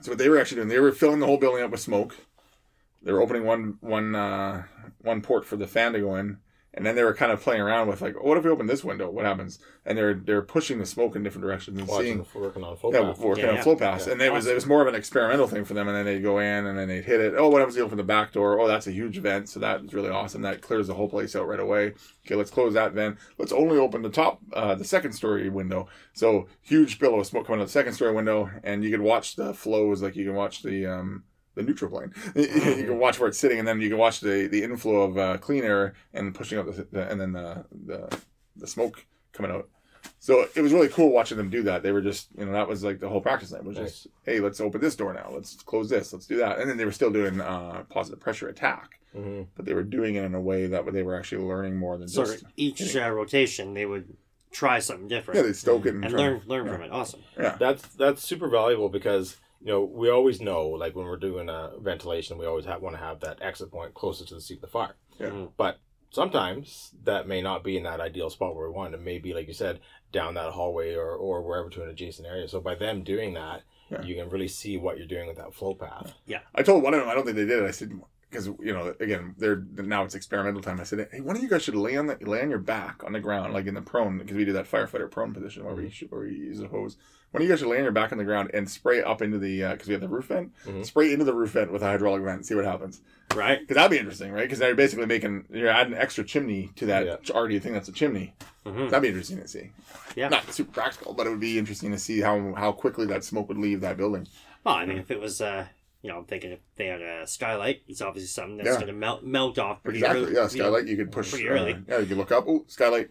So 0.01 0.11
what 0.11 0.19
they 0.19 0.29
were 0.29 0.39
actually 0.39 0.57
doing, 0.57 0.67
they 0.69 0.79
were 0.79 0.91
filling 0.91 1.19
the 1.19 1.25
whole 1.25 1.37
building 1.37 1.63
up 1.63 1.71
with 1.71 1.79
smoke. 1.79 2.15
They 3.01 3.11
were 3.11 3.21
opening 3.21 3.45
one 3.45 3.77
one 3.81 4.13
uh, 4.13 4.63
one 5.01 5.21
port 5.21 5.45
for 5.45 5.55
the 5.57 5.67
fan 5.67 5.93
to 5.93 5.99
go 5.99 6.15
in, 6.15 6.37
and 6.75 6.85
then 6.85 6.95
they 6.95 7.03
were 7.03 7.13
kind 7.13 7.31
of 7.31 7.41
playing 7.41 7.61
around 7.61 7.87
with 7.87 8.01
like, 8.01 8.21
what 8.21 8.37
if 8.37 8.43
we 8.43 8.51
open 8.51 8.67
this 8.67 8.83
window? 8.83 9.09
What 9.09 9.25
happens? 9.25 9.59
And 9.85 9.97
they're 9.97 10.13
they're 10.13 10.41
pushing 10.41 10.77
the 10.77 10.85
smoke 10.85 11.15
in 11.15 11.23
different 11.23 11.43
directions 11.45 11.79
and 11.79 11.89
seeing 11.89 12.19
Watching, 12.19 12.41
working 12.41 12.63
on 12.63 12.73
a 12.73 12.75
full 12.75 12.93
yeah, 12.93 13.01
path. 13.01 13.19
working 13.19 13.43
Yeah, 13.45 13.49
on 13.51 13.55
yeah. 13.55 13.63
flow 13.63 13.75
path, 13.75 14.05
Yeah. 14.05 14.13
and 14.13 14.21
it 14.21 14.31
was 14.33 14.45
it 14.45 14.53
was 14.53 14.65
more 14.65 14.81
of 14.81 14.87
an 14.87 14.95
experimental 14.95 15.47
thing 15.47 15.63
for 15.65 15.73
them. 15.73 15.87
And 15.87 15.95
then 15.95 16.05
they'd 16.05 16.21
go 16.21 16.39
in, 16.39 16.65
and 16.65 16.77
then 16.77 16.87
they'd 16.87 17.05
hit 17.05 17.21
it. 17.21 17.33
Oh, 17.37 17.49
what 17.49 17.59
happens 17.59 17.75
if 17.75 17.79
you 17.79 17.85
open 17.85 17.97
the 17.97 18.03
back 18.03 18.33
door? 18.33 18.59
Oh, 18.59 18.67
that's 18.67 18.87
a 18.87 18.91
huge 18.91 19.17
vent, 19.19 19.47
so 19.49 19.59
that 19.61 19.81
is 19.85 19.93
really 19.93 20.09
awesome. 20.09 20.41
That 20.41 20.61
clears 20.61 20.87
the 20.87 20.93
whole 20.95 21.09
place 21.09 21.35
out 21.35 21.47
right 21.47 21.59
away. 21.59 21.93
Okay, 22.25 22.35
let's 22.35 22.51
close 22.51 22.73
that 22.73 22.93
vent. 22.93 23.17
Let's 23.37 23.51
only 23.51 23.77
open 23.77 24.01
the 24.01 24.09
top, 24.09 24.41
uh, 24.53 24.75
the 24.75 24.83
second 24.85 25.13
story 25.13 25.47
window. 25.49 25.87
So 26.13 26.47
huge 26.61 26.99
billow 26.99 27.19
of 27.19 27.27
smoke 27.27 27.45
coming 27.47 27.59
out 27.61 27.63
of 27.63 27.69
the 27.69 27.73
second 27.73 27.93
story 27.93 28.13
window, 28.13 28.49
and 28.63 28.83
you 28.83 28.91
could 28.91 29.01
watch 29.01 29.35
the 29.35 29.53
flows 29.53 30.01
like 30.01 30.15
you 30.15 30.25
can 30.25 30.35
watch 30.35 30.61
the 30.63 30.85
um 30.87 31.23
the 31.55 31.63
neutral 31.63 31.89
plane. 31.91 32.13
you 32.35 32.47
can 32.85 32.99
watch 32.99 33.19
where 33.19 33.27
it's 33.29 33.39
sitting, 33.39 33.59
and 33.59 33.67
then 33.67 33.81
you 33.81 33.89
can 33.89 33.97
watch 33.97 34.19
the 34.19 34.47
the 34.47 34.63
inflow 34.63 35.01
of 35.03 35.17
uh, 35.17 35.37
clean 35.37 35.63
air 35.63 35.93
and 36.13 36.33
pushing 36.35 36.57
out 36.59 36.65
the, 36.67 36.87
the 36.91 37.09
and 37.09 37.19
then 37.19 37.31
the, 37.33 37.65
the 37.85 38.17
the 38.55 38.67
smoke 38.67 39.05
coming 39.33 39.51
out. 39.51 39.69
So 40.19 40.47
it 40.55 40.61
was 40.61 40.71
really 40.71 40.87
cool 40.87 41.11
watching 41.11 41.37
them 41.37 41.49
do 41.49 41.63
that. 41.63 41.81
They 41.81 41.91
were 41.91 42.01
just, 42.01 42.27
you 42.37 42.45
know, 42.45 42.51
that 42.51 42.67
was 42.67 42.83
like 42.83 42.99
the 42.99 43.09
whole 43.09 43.21
practice 43.21 43.51
night 43.51 43.63
was 43.63 43.75
just, 43.75 44.07
hey, 44.23 44.39
let's 44.39 44.61
open 44.61 44.79
this 44.79 44.95
door 44.95 45.13
now. 45.13 45.31
Let's 45.33 45.55
close 45.55 45.89
this. 45.89 46.13
Let's 46.13 46.27
do 46.27 46.37
that. 46.37 46.59
And 46.59 46.69
then 46.69 46.77
they 46.77 46.85
were 46.85 46.91
still 46.91 47.09
doing 47.11 47.41
uh, 47.41 47.83
positive 47.89 48.19
pressure 48.19 48.47
attack, 48.47 48.99
hmm 49.15 49.43
but 49.55 49.65
they 49.65 49.73
were 49.73 49.83
doing 49.83 50.15
it 50.15 50.23
in 50.23 50.35
a 50.35 50.41
way 50.41 50.67
that 50.67 50.91
they 50.93 51.01
were 51.03 51.17
actually 51.17 51.43
learning 51.43 51.75
more 51.75 51.97
than 51.97 52.07
So 52.07 52.23
just. 52.25 52.43
each 52.55 52.95
uh, 52.95 53.09
rotation, 53.09 53.73
they 53.73 53.85
would 53.87 54.15
try 54.51 54.77
something 54.79 55.07
different 55.07 55.37
Yeah, 55.37 55.43
they 55.47 55.53
stoke 55.53 55.85
it 55.87 55.95
and, 55.95 56.05
and 56.05 56.13
try- 56.13 56.21
learn 56.21 56.41
learn 56.45 56.65
yeah. 56.67 56.71
from 56.73 56.81
it. 56.83 56.91
Awesome. 56.91 57.21
Yeah, 57.37 57.55
That's 57.59 57.83
that's 57.95 58.23
super 58.23 58.47
valuable 58.47 58.89
because 58.89 59.37
you 59.65 59.71
know 59.71 59.83
we 59.83 60.09
always 60.09 60.39
know 60.39 60.67
like 60.69 60.95
when 60.95 61.05
we're 61.07 61.17
doing 61.17 61.49
a 61.49 61.71
ventilation, 61.81 62.37
we 62.37 62.45
always 62.45 62.65
have, 62.65 62.81
want 62.81 62.95
to 62.95 63.01
have 63.01 63.19
that 63.21 63.39
exit 63.41 63.71
point 63.71 63.93
closest 63.95 64.29
to 64.29 64.35
the 64.35 64.41
seat 64.41 64.59
of 64.59 64.61
the 64.61 64.67
fire. 64.67 64.95
Yeah. 65.19 65.29
Mhm. 65.29 65.51
But 65.57 65.79
sometimes 66.11 66.91
that 67.03 67.27
may 67.27 67.41
not 67.41 67.63
be 67.63 67.75
in 67.77 67.83
that 67.83 67.99
ideal 67.99 68.29
spot 68.29 68.55
where 68.55 68.67
we 68.69 68.73
want. 68.75 68.93
It 68.93 69.01
may 69.01 69.17
be 69.17 69.33
like 69.33 69.47
you 69.47 69.53
said 69.53 69.79
down 70.11 70.35
that 70.35 70.51
hallway 70.53 70.93
or 70.95 71.11
or 71.15 71.41
wherever 71.41 71.69
to 71.71 71.83
an 71.83 71.89
adjacent 71.89 72.27
area. 72.27 72.47
So 72.47 72.61
by 72.61 72.75
them 72.75 73.03
doing 73.03 73.33
that, 73.33 73.63
Yeah. 73.91 74.01
you 74.03 74.15
can 74.15 74.29
really 74.29 74.47
see 74.47 74.77
what 74.77 74.97
you're 74.97 75.07
doing 75.07 75.27
with 75.27 75.37
that 75.37 75.53
flow 75.53 75.73
path. 75.75 76.13
Yeah. 76.25 76.39
I 76.53 76.61
told 76.63 76.83
one 76.83 76.93
of 76.93 76.99
them, 77.01 77.09
I 77.09 77.15
don't 77.15 77.25
think 77.25 77.37
they 77.37 77.45
did 77.45 77.61
it. 77.63 77.67
I 77.67 77.71
said, 77.71 77.91
because 78.29 78.47
you 78.47 78.73
know, 78.73 78.93
again, 78.99 79.35
they're 79.37 79.63
now 79.77 80.03
it's 80.03 80.15
experimental 80.15 80.61
time. 80.61 80.79
I 80.79 80.83
said, 80.83 81.07
hey, 81.11 81.21
one 81.21 81.35
of 81.37 81.41
you 81.43 81.49
guys 81.49 81.63
should 81.63 81.75
lay 81.75 81.95
on 81.97 82.07
the 82.07 82.17
lay 82.21 82.41
on 82.41 82.49
your 82.49 82.59
back 82.59 83.03
on 83.03 83.13
the 83.13 83.19
ground, 83.19 83.53
like 83.53 83.65
in 83.67 83.75
the 83.75 83.81
prone, 83.81 84.17
because 84.17 84.35
we 84.35 84.45
do 84.45 84.53
that 84.53 84.69
firefighter 84.69 85.09
prone 85.09 85.33
position 85.33 85.63
where 85.65 85.75
we 85.75 85.93
where 86.09 86.21
we 86.21 86.31
use 86.33 86.59
a 86.61 86.67
hose. 86.67 86.97
Of 87.37 87.43
you 87.43 87.49
guys 87.49 87.59
should 87.59 87.67
lay 87.67 87.77
on 87.77 87.83
your 87.83 87.91
back 87.91 88.11
on 88.11 88.17
the 88.17 88.23
ground 88.23 88.51
and 88.53 88.69
spray 88.69 89.01
up 89.03 89.21
into 89.21 89.37
the 89.37 89.63
uh 89.63 89.71
because 89.73 89.87
we 89.87 89.93
have 89.93 90.01
the 90.01 90.07
roof 90.09 90.25
vent. 90.25 90.51
Mhm. 90.65 90.85
Spray 90.85 91.11
into 91.13 91.25
the 91.25 91.33
roof 91.33 91.51
vent 91.51 91.71
with 91.71 91.81
a 91.81 91.85
hydraulic 91.85 92.21
vent. 92.23 92.37
and 92.37 92.45
See 92.45 92.55
what 92.55 92.65
happens. 92.65 93.01
Right. 93.35 93.59
Because 93.59 93.75
that'd 93.75 93.91
be 93.91 93.97
interesting, 93.97 94.31
right? 94.31 94.43
Because 94.43 94.59
now 94.59 94.67
you're 94.67 94.75
basically 94.75 95.05
making 95.05 95.45
you're 95.51 95.69
adding 95.69 95.93
an 95.93 95.99
extra 95.99 96.23
chimney 96.23 96.71
to 96.75 96.85
that 96.87 97.05
Yeah. 97.05 97.15
already 97.31 97.59
thing 97.59 97.73
that's 97.73 97.89
a 97.89 97.91
chimney. 97.91 98.33
Mhm. 98.65 98.89
That'd 98.89 99.01
be 99.03 99.07
interesting 99.09 99.39
to 99.41 99.47
see. 99.47 99.71
Yeah. 100.15 100.29
Not 100.29 100.51
super 100.53 100.71
practical, 100.71 101.13
but 101.13 101.27
it 101.27 101.29
would 101.31 101.39
be 101.39 101.57
interesting 101.59 101.91
to 101.91 101.97
see 101.99 102.21
how 102.21 102.53
how 102.55 102.71
quickly 102.71 103.05
that 103.07 103.23
smoke 103.23 103.47
would 103.49 103.57
leave 103.57 103.81
that 103.81 103.97
building. 103.97 104.27
Well, 104.63 104.75
I 104.75 104.85
mean, 104.85 104.97
if 104.97 105.11
it 105.11 105.19
was, 105.19 105.41
uh, 105.41 105.65
you 106.01 106.09
know, 106.11 106.17
I'm 106.19 106.25
thinking 106.25 106.51
if 106.51 106.59
they 106.75 106.85
had 106.87 107.01
a 107.01 107.25
skylight, 107.27 107.81
it's 107.87 108.01
obviously 108.01 108.27
something 108.27 108.57
that's 108.57 108.67
Yeah. 108.69 108.73
going 108.75 108.87
to 108.87 108.93
melt 108.93 109.23
melt 109.23 109.57
off 109.59 109.83
pretty 109.83 109.99
exactly. 109.99 110.21
early. 110.23 110.31
yeah, 110.33 110.37
you 110.37 110.43
know. 110.43 110.47
skylight. 110.47 110.87
You 110.87 110.95
could 110.97 111.11
push. 111.11 111.31
pretty 111.31 111.47
uh, 111.47 111.51
early. 111.51 111.75
yeah, 111.87 111.99
you 111.99 112.05
could 112.05 112.17
look 112.17 112.31
up. 112.31 112.45
Oh, 112.47 112.63
skylight. 112.67 113.09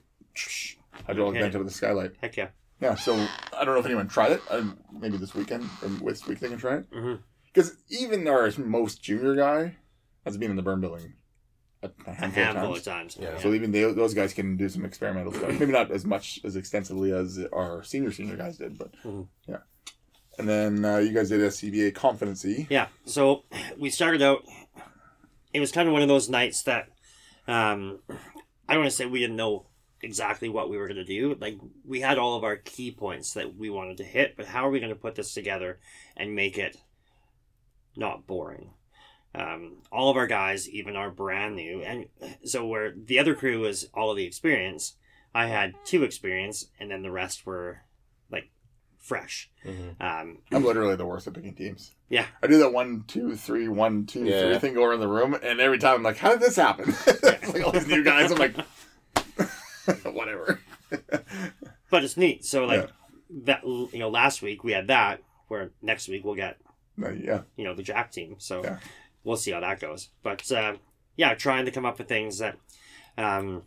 Hydraulic 1.07 1.41
vent 1.41 1.53
to 1.53 1.63
the 1.65 1.71
skylight. 1.71 2.13
Heck 2.21 2.37
yeah. 2.37 2.49
Yeah, 2.81 2.95
so 2.95 3.15
I 3.57 3.65
don't 3.65 3.75
know 3.75 3.81
if 3.81 3.87
anyone 3.87 4.09
tried 4.09 4.33
it. 4.33 4.43
Uh, 4.51 4.65
maybe 4.93 5.17
this 5.17 5.35
weekend 5.35 5.69
or 5.83 5.89
this 5.89 6.27
week 6.27 6.41
they 6.41 6.49
can 6.49 6.59
try 6.59 6.77
it. 6.79 6.87
Because 7.53 7.77
even 7.89 8.27
our 8.29 8.51
most 8.59 9.03
junior 9.03 9.35
guy 9.37 9.77
has 10.25 10.37
been 10.37 10.51
in 10.51 10.57
the 10.57 10.63
burn 10.63 10.81
building 10.81 11.15
a, 11.83 11.87
a 11.87 12.11
A 12.11 12.15
handful, 12.15 12.45
handful 12.45 12.71
of 12.73 12.77
of 12.79 12.85
times. 12.85 13.15
times. 13.15 13.19
Yeah. 13.25 13.39
So 13.41 13.53
even 13.55 13.71
they, 13.73 13.83
those 13.93 14.15
guys 14.15 14.33
can 14.33 14.57
do 14.57 14.69
some 14.69 14.85
experimental 14.85 15.33
stuff. 15.33 15.51
Maybe 15.59 15.73
not 15.73 15.91
as 15.91 16.05
much 16.05 16.41
as 16.45 16.57
extensively 16.57 17.13
as 17.13 17.39
our 17.53 17.83
senior 17.85 18.11
senior 18.13 18.37
guys 18.37 18.57
did, 18.59 18.77
but 18.79 18.91
Mhm. 19.05 19.29
yeah. 19.47 19.59
And 20.39 20.49
then 20.49 20.85
uh, 20.85 20.97
you 20.99 21.13
guys 21.13 21.29
did 21.29 21.41
SCBA 21.41 21.95
competency. 21.95 22.67
Yeah. 22.69 22.89
So 23.05 23.45
we 23.79 23.89
started 23.91 24.21
out. 24.21 24.43
It 25.53 25.61
was 25.61 25.71
kind 25.71 25.87
of 25.87 25.93
one 25.93 26.03
of 26.03 26.09
those 26.09 26.29
nights 26.29 26.63
that 26.65 26.89
um, 27.47 28.01
I 28.69 28.73
don't 28.75 28.81
want 28.83 28.91
to 28.91 28.97
say 28.97 29.07
we 29.07 29.21
didn't 29.21 29.37
know 29.37 29.67
exactly 30.05 30.49
what 30.49 30.69
we 30.71 30.77
were 30.77 30.87
going 30.87 30.97
to 30.97 31.05
do. 31.05 31.37
Like 31.41 31.57
we 31.85 32.01
had 32.01 32.19
all 32.19 32.37
of 32.37 32.45
our 32.45 32.57
key 32.57 32.91
points 32.93 33.35
that 33.35 33.57
we 33.57 33.71
wanted 33.71 33.97
to 33.99 34.05
hit, 34.05 34.37
but 34.37 34.47
how 34.47 34.67
are 34.67 34.71
we 34.71 34.81
going 34.81 34.93
to 34.95 34.99
put 34.99 35.15
this 35.15 35.35
together 35.35 35.79
and 36.17 36.35
make 36.35 36.59
it 36.59 36.77
not 37.97 38.27
boring? 38.27 38.71
Um, 39.35 39.79
all 39.91 40.11
of 40.11 40.17
our 40.17 40.29
guys, 40.29 40.69
even 40.71 40.95
are 40.95 41.11
brand 41.11 41.57
new, 41.57 41.83
and 41.83 42.07
so 42.45 42.65
where 42.67 42.93
the 42.97 43.19
other 43.19 43.35
crew 43.35 43.61
was 43.61 43.89
all 43.93 44.11
of 44.13 44.17
the 44.17 44.25
experience, 44.25 44.95
I 45.35 45.47
had 45.49 45.75
two 45.85 46.05
experience, 46.05 46.69
and 46.79 46.89
then 46.89 47.03
the 47.03 47.11
rest 47.11 47.45
were 47.45 47.81
like 48.31 48.51
fresh. 49.01 49.51
Mhm. 49.67 50.01
Um, 50.01 50.39
I'm 50.53 50.65
literally 50.65 50.95
the 50.95 51.05
worst 51.05 51.27
at 51.27 51.35
picking 51.35 51.55
teams. 51.55 51.97
Yeah. 52.09 52.27
I 52.45 52.47
do 52.47 52.59
that 52.59 52.73
one, 52.73 53.03
two, 53.09 53.35
three, 53.35 53.67
one, 53.67 54.07
two, 54.07 54.25
Yeah. 54.25 54.43
three 54.43 54.59
thing 54.61 54.75
go 54.75 54.85
around 54.85 55.01
the 55.01 55.09
room, 55.09 55.35
and 55.43 55.59
every 55.61 55.79
time 55.79 55.97
I'm 55.97 56.03
like, 56.05 56.19
how 56.19 56.31
did 56.31 56.39
this 56.41 56.55
happen? 56.55 56.95
it's 57.09 57.53
like 57.53 57.65
all 57.67 57.73
these 57.73 57.89
new 57.89 58.05
guys. 58.05 58.31
I'm 58.31 58.39
like, 58.39 58.55
whatever. 60.05 60.61
but 61.91 62.05
it's 62.05 62.17
neat. 62.17 62.45
So 62.45 62.65
like 62.65 62.83
Yeah. 62.83 62.87
that, 63.45 63.65
you 63.65 63.99
know, 63.99 64.09
last 64.09 64.43
week 64.43 64.65
we 64.65 64.73
had 64.73 64.89
that. 64.89 65.23
Where 65.49 65.71
next 65.83 66.09
week 66.09 66.25
we'll 66.25 66.35
get 66.35 66.59
No, 66.97 67.11
yeah. 67.11 67.43
you 67.57 67.65
know 67.65 67.75
the 67.75 67.83
Jack 67.83 68.11
team. 68.13 68.37
So 68.39 68.63
Yeah. 68.65 68.79
we'll 69.25 69.37
see 69.37 69.51
how 69.53 69.61
that 69.61 69.81
goes. 69.81 70.09
But 70.23 70.51
uh, 70.53 70.77
yeah, 71.17 71.35
trying 71.35 71.65
to 71.67 71.71
come 71.71 71.85
up 71.85 71.99
with 71.99 72.09
things 72.09 72.39
that, 72.39 72.57
um, 73.19 73.63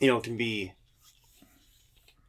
you 0.00 0.06
know, 0.08 0.20
can 0.20 0.36
be 0.36 0.72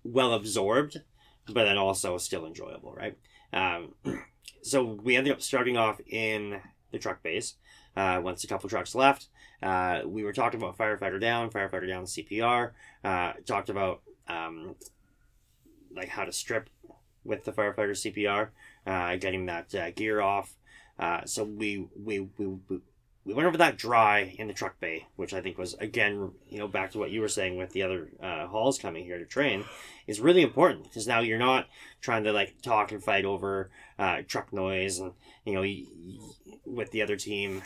well 0.03 0.34
absorbed, 0.34 1.01
but 1.47 1.63
then 1.65 1.78
also 1.78 2.17
still 2.17 2.45
enjoyable, 2.45 2.93
right? 2.93 3.17
Um, 3.53 3.93
so 4.61 4.84
we 4.84 5.15
ended 5.15 5.34
up 5.34 5.41
starting 5.41 5.78
off 5.78 5.99
in 6.07 6.59
the 6.91 6.99
truck 6.99 7.21
base. 7.24 7.55
Uh, 7.95 8.19
once 8.24 8.43
a 8.43 8.47
couple 8.47 8.67
trucks 8.69 8.95
left, 8.95 9.28
uh, 9.64 10.01
we 10.05 10.24
were 10.24 10.34
talking 10.34 10.61
about 10.61 10.78
firefighter 10.78 11.20
down, 11.20 11.49
firefighter 11.49 11.88
down 11.88 12.03
CPR. 12.03 12.72
Uh, 13.03 13.34
talked 13.45 13.70
about 13.70 14.01
um, 14.28 14.76
like 15.95 16.09
how 16.09 16.26
to 16.26 16.32
strip 16.32 16.70
with 17.24 17.45
the 17.45 17.51
firefighter 17.51 17.91
CPR, 17.91 18.49
uh, 18.86 19.16
getting 19.16 19.45
that 19.45 19.74
uh, 19.74 19.91
gear 19.91 20.22
off. 20.22 20.53
Uh, 20.99 21.22
so 21.26 21.43
we, 21.43 21.88
we 21.95 22.20
we 22.38 22.47
we 22.70 22.80
we 23.26 23.34
went 23.34 23.47
over 23.47 23.57
that 23.57 23.78
dry 23.78 24.36
in 24.38 24.47
the 24.47 24.53
truck 24.53 24.80
bay, 24.82 25.07
which 25.16 25.34
I 25.34 25.39
think 25.39 25.57
was 25.57 25.76
again, 25.76 26.34
you 26.49 26.59
know, 26.59 26.68
back 26.68 26.91
to 26.91 26.97
what 26.99 27.09
you 27.11 27.22
were 27.22 27.30
saying 27.30 27.55
with 27.57 27.72
the 27.72 27.84
other 27.84 28.09
uh, 28.22 28.47
halls 28.47 28.78
coming 28.78 29.05
here 29.05 29.18
to 29.18 29.26
train, 29.26 29.64
is 30.07 30.20
really 30.20 30.41
important 30.41 30.84
because 30.84 31.07
now 31.07 31.22
you're 31.22 31.39
not 31.39 31.68
trying 32.01 32.26
to 32.26 32.34
like 32.34 32.61
talk 32.61 32.91
and 32.91 33.01
fight 33.01 33.24
over 33.24 33.70
uh, 33.97 34.18
truck 34.28 34.51
noise 34.51 34.99
and 34.99 35.14
you 35.45 35.53
know 35.53 35.61
y- 35.61 35.86
y- 35.89 36.57
with 36.66 36.91
the 36.91 37.01
other 37.01 37.16
team 37.16 37.61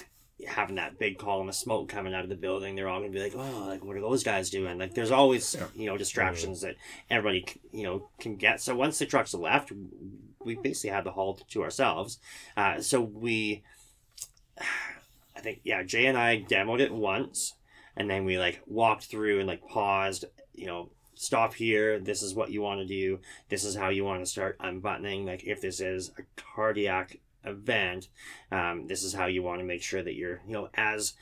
having 0.47 0.75
that 0.75 0.99
big 0.99 1.17
column 1.17 1.49
of 1.49 1.55
smoke 1.55 1.89
coming 1.89 2.13
out 2.13 2.23
of 2.23 2.29
the 2.29 2.35
building 2.35 2.75
they're 2.75 2.88
all 2.88 2.99
gonna 2.99 3.11
be 3.11 3.19
like 3.23 3.33
oh 3.35 3.65
like 3.67 3.83
what 3.83 3.95
are 3.95 4.01
those 4.01 4.23
guys 4.23 4.49
doing? 4.49 4.77
Like 4.77 4.93
there's 4.93 5.11
always 5.11 5.55
Yeah. 5.55 5.67
you 5.75 5.85
know 5.88 5.97
distractions 5.97 6.61
that 6.61 6.75
everybody 7.09 7.45
you 7.71 7.83
know 7.83 8.09
can 8.19 8.35
get. 8.35 8.61
So 8.61 8.75
once 8.75 8.99
the 8.99 9.05
trucks 9.05 9.33
left 9.33 9.71
we 10.43 10.55
basically 10.55 10.91
had 10.91 11.03
the 11.03 11.11
hall 11.11 11.39
to 11.49 11.63
ourselves. 11.63 12.19
Uh, 12.55 12.79
so 12.81 13.01
we 13.01 13.63
i 15.35 15.39
think 15.39 15.59
yeah 15.63 15.83
jay 15.83 16.07
and 16.07 16.17
i 16.17 16.43
demoed 16.49 16.79
it 16.79 16.91
once 16.91 17.53
and 17.95 18.09
then 18.09 18.25
we 18.25 18.39
like 18.39 18.59
walked 18.65 19.05
through 19.05 19.38
and 19.38 19.47
like 19.47 19.61
paused 19.67 20.25
you 20.55 20.65
know 20.65 20.89
stop 21.19 21.55
here. 21.55 21.99
This 21.99 22.21
is 22.21 22.35
what 22.35 22.51
you 22.51 22.61
want 22.61 22.79
to 22.79 22.85
do. 22.85 23.19
This 23.49 23.63
is 23.63 23.75
how 23.75 23.89
you 23.89 24.05
want 24.05 24.21
to 24.23 24.29
start 24.29 24.55
unbuttoning. 24.59 25.25
Like 25.25 25.43
if 25.45 25.61
this 25.61 25.79
is 25.79 26.11
a 26.19 26.21
cardiac 26.39 27.17
event 27.49 28.09
um, 28.51 28.87
this 28.87 29.03
is 29.03 29.13
how 29.13 29.25
you 29.25 29.43
want 29.43 29.59
to 29.59 29.65
make 29.65 29.81
sure 29.81 30.01
that 30.01 30.15
you're 30.15 30.41
you 30.47 30.53
know 30.53 30.69
as 30.73 31.13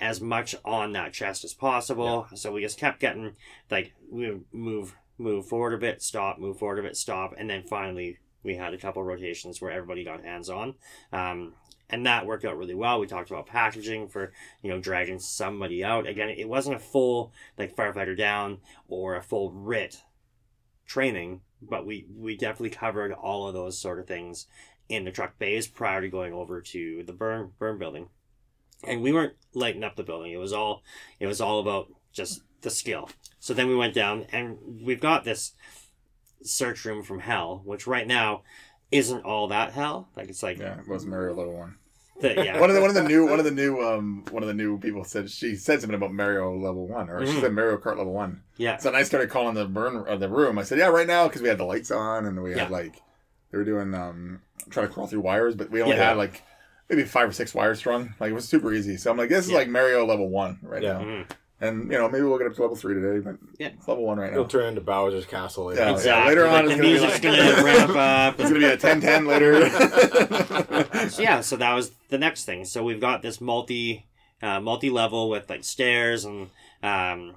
as 0.00 0.20
much 0.20 0.54
on 0.64 0.92
that 0.92 1.12
chest 1.12 1.44
as 1.44 1.54
possible. 1.54 2.26
So 2.34 2.52
we 2.52 2.60
just 2.60 2.78
kept 2.78 3.00
getting 3.00 3.36
like 3.70 3.94
we 4.10 4.40
move 4.52 4.94
move 5.16 5.46
forward 5.46 5.74
a 5.74 5.78
bit 5.78 6.02
stop 6.02 6.38
move 6.38 6.58
forward 6.58 6.80
a 6.80 6.82
bit 6.82 6.96
stop 6.96 7.32
and 7.38 7.48
then 7.48 7.62
finally 7.62 8.18
we 8.42 8.56
had 8.56 8.74
a 8.74 8.78
couple 8.78 9.02
rotations 9.02 9.60
where 9.60 9.70
everybody 9.70 10.04
got 10.04 10.24
hands 10.24 10.50
on. 10.50 10.74
Um, 11.12 11.54
and 11.88 12.04
that 12.06 12.26
worked 12.26 12.44
out 12.44 12.58
really 12.58 12.74
well. 12.74 12.98
We 12.98 13.06
talked 13.06 13.30
about 13.30 13.46
packaging 13.46 14.08
for 14.08 14.32
you 14.62 14.70
know 14.70 14.80
dragging 14.80 15.18
somebody 15.18 15.84
out. 15.84 16.06
Again 16.06 16.30
it 16.30 16.48
wasn't 16.48 16.76
a 16.76 16.80
full 16.80 17.32
like 17.56 17.76
firefighter 17.76 18.16
down 18.16 18.58
or 18.88 19.16
a 19.16 19.22
full 19.22 19.52
RIT 19.52 20.02
training 20.86 21.40
but 21.62 21.86
we 21.86 22.06
we 22.14 22.36
definitely 22.36 22.70
covered 22.70 23.12
all 23.12 23.46
of 23.46 23.54
those 23.54 23.78
sort 23.78 23.98
of 23.98 24.06
things 24.06 24.46
in 24.88 25.04
the 25.04 25.10
truck 25.10 25.38
bays 25.38 25.66
prior 25.66 26.00
to 26.00 26.08
going 26.08 26.32
over 26.32 26.60
to 26.60 27.02
the 27.04 27.12
burn 27.12 27.52
burn 27.58 27.78
building 27.78 28.08
and 28.86 29.00
we 29.02 29.12
weren't 29.12 29.34
lighting 29.54 29.82
up 29.84 29.96
the 29.96 30.02
building 30.02 30.32
it 30.32 30.36
was 30.36 30.52
all 30.52 30.82
it 31.18 31.26
was 31.26 31.40
all 31.40 31.58
about 31.60 31.88
just 32.12 32.42
the 32.62 32.70
skill 32.70 33.08
so 33.40 33.54
then 33.54 33.66
we 33.68 33.74
went 33.76 33.94
down 33.94 34.26
and 34.32 34.58
we've 34.82 35.00
got 35.00 35.24
this 35.24 35.52
search 36.42 36.84
room 36.84 37.02
from 37.02 37.20
hell 37.20 37.62
which 37.64 37.86
right 37.86 38.06
now 38.06 38.42
isn't 38.90 39.24
all 39.24 39.48
that 39.48 39.72
hell 39.72 40.08
like 40.16 40.28
it's 40.28 40.42
like 40.42 40.58
Yeah, 40.58 40.78
it 40.78 40.86
was 40.88 41.06
Mario 41.06 41.34
level 41.34 41.54
one. 41.56 41.76
the, 42.20 42.34
yeah 42.44 42.58
One 42.60 42.68
of 42.70 42.76
the 42.76 42.82
one 42.82 42.90
of 42.90 42.94
the 42.94 43.02
new 43.08 43.26
one 43.26 43.38
of 43.38 43.44
the 43.44 43.50
new 43.50 43.80
um 43.80 44.24
one 44.30 44.42
of 44.42 44.46
the 44.46 44.54
new 44.54 44.78
people 44.78 45.04
said 45.04 45.30
she 45.30 45.56
said 45.56 45.80
something 45.80 45.96
about 45.96 46.12
Mario 46.12 46.54
level 46.56 46.86
one 46.86 47.08
or 47.08 47.24
she 47.26 47.32
Mhm. 47.32 47.40
said 47.40 47.52
Mario 47.52 47.78
Kart 47.78 47.96
level 47.96 48.12
one. 48.12 48.42
yeah 48.58 48.76
So 48.76 48.90
then 48.90 49.00
I 49.00 49.02
started 49.04 49.30
calling 49.30 49.54
the 49.54 49.64
burn 49.66 50.04
uh, 50.06 50.16
the 50.16 50.28
room. 50.28 50.58
I 50.58 50.62
said, 50.62 50.78
yeah, 50.78 50.88
right 50.88 51.06
now 51.06 51.26
because 51.26 51.42
we 51.42 51.48
had 51.48 51.58
the 51.58 51.64
lights 51.64 51.90
on 51.90 52.26
and 52.26 52.42
we 52.42 52.50
Yeah. 52.54 52.64
had 52.64 52.70
like 52.70 53.02
they 53.50 53.58
were 53.58 53.64
doing 53.64 53.94
um 53.94 54.42
trying 54.70 54.86
to 54.88 54.92
crawl 54.92 55.06
through 55.06 55.20
wires, 55.20 55.54
but 55.54 55.70
we 55.70 55.82
only 55.82 55.96
Yeah. 55.96 56.08
had 56.10 56.16
like 56.16 56.42
maybe 56.88 57.04
five 57.04 57.28
or 57.28 57.32
six 57.32 57.54
wires 57.54 57.78
strung. 57.78 58.14
Like 58.20 58.30
it 58.30 58.34
was 58.34 58.48
super 58.48 58.72
easy. 58.72 58.96
So 58.96 59.10
I'm 59.10 59.16
like, 59.16 59.28
this 59.28 59.46
is 59.46 59.50
Yeah. 59.52 59.58
like 59.58 59.68
Mario 59.68 60.04
level 60.06 60.28
one 60.28 60.58
right 60.62 60.82
Yeah. 60.82 60.92
now. 60.94 61.00
Mhm. 61.04 61.26
And 61.60 61.90
you 61.90 61.96
know 61.98 62.08
maybe 62.10 62.24
we'll 62.24 62.36
get 62.36 62.46
up 62.48 62.54
to 62.56 62.60
level 62.62 62.76
three 62.76 62.94
today, 62.94 63.20
but 63.20 63.36
Yeah. 63.58 63.70
level 63.86 64.04
one 64.04 64.18
right 64.18 64.30
now. 64.30 64.34
It'll 64.38 64.48
turn 64.48 64.66
into 64.66 64.80
Bowser's 64.80 65.24
Castle 65.24 65.66
later. 65.66 65.80
Yeah. 65.82 65.92
exactly 65.92 66.28
later 66.34 66.46
on 66.46 66.52
like 66.52 66.64
it's 66.64 66.70
the 66.70 66.76
gonna 66.76 66.82
be 66.82 66.88
music's 67.00 67.12
like- 67.12 67.22
gonna 67.22 67.64
ramp 67.64 67.96
up 67.96 68.34
It's 68.40 68.48
gonna 68.50 68.60
be 68.60 68.66
a 68.66 68.76
10-10 68.76 69.26
later. 69.26 71.08
so 71.08 71.22
yeah, 71.22 71.40
so 71.40 71.56
that 71.56 71.72
was 71.74 71.92
the 72.10 72.18
next 72.18 72.44
thing. 72.44 72.64
So 72.64 72.82
we've 72.82 73.00
got 73.00 73.22
this 73.22 73.40
multi 73.40 74.06
uh, 74.42 74.60
multi 74.60 74.90
level 74.90 75.30
with 75.30 75.48
like 75.48 75.64
stairs 75.64 76.24
and 76.26 76.50
um, 76.82 77.34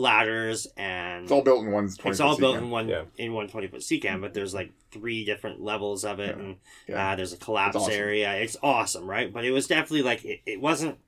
ladders 0.00 0.66
and 0.76 1.24
it's 1.24 1.32
all 1.32 1.42
built 1.42 1.64
in 1.64 1.70
one. 1.72 1.90
it's 2.04 2.20
all 2.20 2.36
built 2.38 2.56
in 2.56 2.70
one 2.70 2.88
Yeah. 2.88 3.04
in 3.16 3.32
one 3.32 3.48
twenty 3.48 3.66
foot 3.68 3.82
sea 3.82 3.98
can, 4.00 4.20
but 4.20 4.34
there's 4.34 4.54
like 4.54 4.72
three 4.90 5.24
different 5.24 5.60
levels 5.62 6.04
of 6.04 6.20
it, 6.20 6.36
Yeah. 6.36 6.42
and 6.42 6.56
Yeah. 6.88 7.12
uh, 7.12 7.16
there's 7.16 7.32
a 7.32 7.36
collapse 7.36 7.76
It's 7.76 7.84
awesome. 7.84 7.94
area. 8.00 8.32
It's 8.36 8.56
awesome, 8.62 9.06
right? 9.08 9.32
But 9.32 9.44
it 9.44 9.50
was 9.50 9.66
definitely 9.66 10.02
like 10.02 10.24
it, 10.24 10.40
it 10.46 10.60
wasn't 10.60 10.98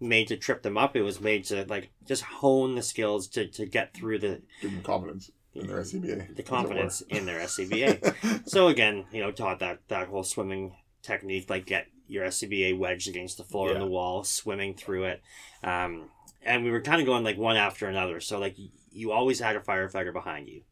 made 0.00 0.28
to 0.28 0.36
trip 0.36 0.62
them 0.62 0.78
up. 0.78 0.96
It 0.96 1.02
was 1.02 1.20
made 1.20 1.44
to 1.46 1.64
like 1.68 1.90
just 2.06 2.22
hone 2.22 2.74
the 2.74 2.82
skills 2.82 3.26
to, 3.28 3.46
to 3.48 3.66
get 3.66 3.92
through 3.94 4.18
the 4.20 4.40
Give 4.62 4.70
them 4.72 4.82
confidence 4.82 5.30
in 5.54 5.66
their 5.66 5.80
SCBA. 5.80 6.36
the 6.36 6.42
confidence 6.42 7.02
in 7.02 7.26
their 7.26 7.40
SCBA. 7.46 8.48
so 8.48 8.68
again, 8.68 9.04
you 9.12 9.20
know, 9.20 9.30
taught 9.30 9.58
that 9.58 9.80
that 9.88 10.08
whole 10.08 10.22
swimming 10.24 10.74
technique, 11.02 11.50
like 11.50 11.66
get 11.66 11.86
your 12.06 12.24
SCBA 12.26 12.76
wedged 12.76 13.08
against 13.08 13.36
the 13.36 13.44
floor 13.44 13.68
and 13.68 13.78
Yeah. 13.78 13.84
the 13.84 13.90
wall, 13.90 14.24
swimming 14.24 14.74
through 14.74 15.04
it. 15.04 15.22
Um, 15.62 16.04
and 16.42 16.64
we 16.64 16.70
were 16.70 16.80
kind 16.80 17.00
of 17.00 17.06
going 17.06 17.24
like 17.24 17.38
one 17.38 17.56
after 17.56 17.86
another. 17.86 18.20
So 18.20 18.38
like 18.38 18.56
you 18.92 19.12
always 19.12 19.40
had 19.40 19.56
a 19.56 19.60
firefighter 19.60 20.12
behind 20.12 20.48
you. 20.48 20.62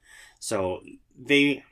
So 0.40 0.82
they 1.18 1.64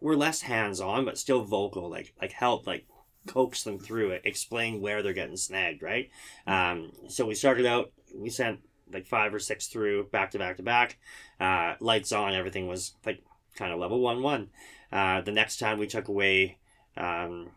were 0.00 0.16
less 0.16 0.42
hands 0.42 0.80
on, 0.80 1.04
but 1.04 1.18
still 1.18 1.42
vocal, 1.42 1.88
like 1.88 2.12
like 2.20 2.32
help 2.32 2.66
like 2.66 2.86
coax 3.26 3.62
them 3.62 3.78
through 3.78 4.10
it, 4.10 4.22
explain 4.24 4.80
where 4.80 5.02
they're 5.02 5.12
getting 5.12 5.36
snagged, 5.36 5.82
right? 5.82 6.10
Um, 6.46 6.92
so 7.08 7.26
we 7.26 7.34
started 7.34 7.66
out, 7.66 7.92
we 8.14 8.30
sent 8.30 8.60
like 8.92 9.06
five 9.06 9.32
or 9.32 9.38
six 9.38 9.66
through 9.66 10.04
back 10.08 10.30
to 10.32 10.38
back 10.38 10.56
to 10.58 10.62
back, 10.62 10.98
uh, 11.40 11.74
lights 11.80 12.12
on, 12.12 12.34
everything 12.34 12.68
was 12.68 12.94
like 13.04 13.22
kind 13.56 13.72
of 13.72 13.78
level 13.78 14.00
one 14.00 14.22
one. 14.22 14.50
Uh, 14.92 15.20
the 15.22 15.32
next 15.32 15.58
time 15.58 15.78
we 15.78 15.86
took 15.86 16.08
away 16.08 16.58
um, 16.96 17.48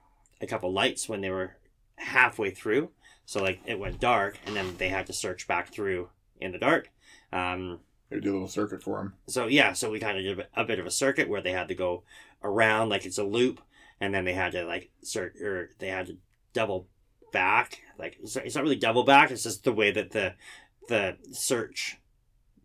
a 0.41 0.47
couple 0.47 0.71
lights 0.71 1.07
when 1.09 1.21
they 1.21 1.29
were 1.29 1.55
halfway 1.97 2.49
through, 2.51 2.89
so 3.27 3.43
like 3.43 3.59
it 3.65 3.77
went 3.77 3.99
dark, 3.99 4.39
and 4.47 4.55
then 4.55 4.75
they 4.77 4.89
had 4.89 5.05
to 5.07 5.13
search 5.13 5.47
back 5.47 5.67
through 5.71 6.09
in 6.41 6.51
the 6.53 6.57
dark. 6.57 6.89
Um, 7.31 7.81
They 8.09 8.19
do 8.19 8.31
a 8.31 8.33
little 8.33 8.47
circuit 8.47 8.81
for 8.81 8.97
them. 8.97 9.13
so 9.27 9.45
yeah, 9.47 9.73
so 9.73 9.91
we 9.91 9.99
kind 9.99 10.17
of 10.17 10.23
did 10.23 10.47
a 10.55 10.63
bit- 10.63 10.79
of 10.79 10.85
a 10.87 10.91
circuit 10.91 11.27
where 11.29 11.41
they 11.41 11.51
had 11.51 11.67
to 11.67 11.75
go 11.75 12.03
around 12.43 12.87
like 12.89 13.05
it's 13.05 13.17
a 13.17 13.23
loop, 13.23 13.59
and 13.99 14.13
then 14.15 14.23
they 14.25 14.33
had 14.33 14.53
to 14.53 14.63
like 14.65 14.89
cir- 15.03 15.33
or 15.41 15.69
they 15.79 15.89
had 15.89 16.07
to 16.07 16.17
double 16.53 16.87
back. 17.33 17.81
Like 17.99 18.17
it's, 18.23 18.35
it's 18.37 18.55
not 18.55 18.63
really 18.63 18.75
double 18.77 19.03
back. 19.03 19.29
It's 19.29 19.43
just 19.43 19.63
the 19.65 19.73
way 19.73 19.91
that 19.91 20.11
the 20.11 20.33
the 20.87 21.17
search 21.33 21.97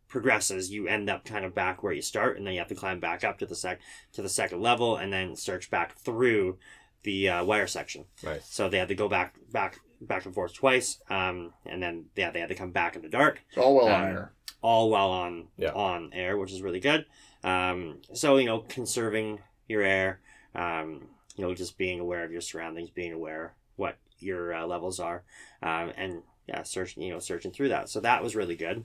progresses, 0.08 0.70
you 0.70 0.86
end 0.86 1.08
up 1.10 1.24
kind 1.24 1.44
of 1.44 1.54
back 1.54 1.82
where 1.82 1.92
you 1.92 2.02
start, 2.02 2.36
and 2.36 2.46
then 2.46 2.52
you 2.54 2.60
have 2.60 2.68
to 2.68 2.74
climb 2.74 3.00
back 3.00 3.24
up 3.24 3.38
to 3.38 3.46
the 3.46 3.56
sec 3.56 3.80
to 4.12 4.22
the 4.22 4.28
second 4.28 4.60
level, 4.60 4.96
and 4.96 5.12
then 5.12 5.34
search 5.34 5.70
back 5.70 5.96
through 5.98 6.58
the 7.02 7.28
uh, 7.28 7.44
wire 7.44 7.66
section. 7.66 8.04
Right. 8.22 8.42
So 8.44 8.68
they 8.68 8.78
had 8.78 8.88
to 8.88 8.94
go 8.94 9.08
back 9.08 9.34
back 9.50 9.80
back 10.06 10.24
and 10.26 10.34
forth 10.34 10.54
twice, 10.54 11.00
um, 11.10 11.52
and 11.66 11.82
then 11.82 12.06
yeah, 12.16 12.30
they 12.30 12.40
had 12.40 12.48
to 12.48 12.54
come 12.54 12.70
back 12.70 12.96
in 12.96 13.02
the 13.02 13.08
dark 13.08 13.42
It's 13.48 13.58
all 13.58 13.74
well 13.74 13.88
on 13.88 14.02
Um, 14.04 14.08
air. 14.10 14.32
all 14.62 14.90
while 14.90 15.10
on 15.10 15.48
Yeah. 15.56 15.72
on 15.72 16.10
air, 16.12 16.36
which 16.36 16.52
is 16.52 16.62
really 16.62 16.80
good. 16.80 17.06
Um, 17.44 18.02
so 18.12 18.36
you 18.36 18.46
know, 18.46 18.60
conserving 18.60 19.40
your 19.68 19.82
air, 19.82 20.20
um, 20.54 21.08
you 21.36 21.44
know, 21.44 21.54
just 21.54 21.76
being 21.78 21.98
aware 22.00 22.24
of 22.24 22.30
your 22.32 22.40
surroundings, 22.40 22.90
being 22.90 23.12
aware 23.12 23.54
what 23.76 23.96
your 24.18 24.54
uh, 24.54 24.66
levels 24.66 25.00
are, 25.00 25.24
um, 25.62 25.92
and 25.96 26.22
yeah, 26.46 26.62
searching 26.62 27.02
you 27.02 27.12
know 27.12 27.18
searching 27.18 27.50
through 27.52 27.70
that. 27.70 27.88
So 27.88 28.00
that 28.00 28.22
was 28.22 28.36
really 28.36 28.56
good. 28.56 28.84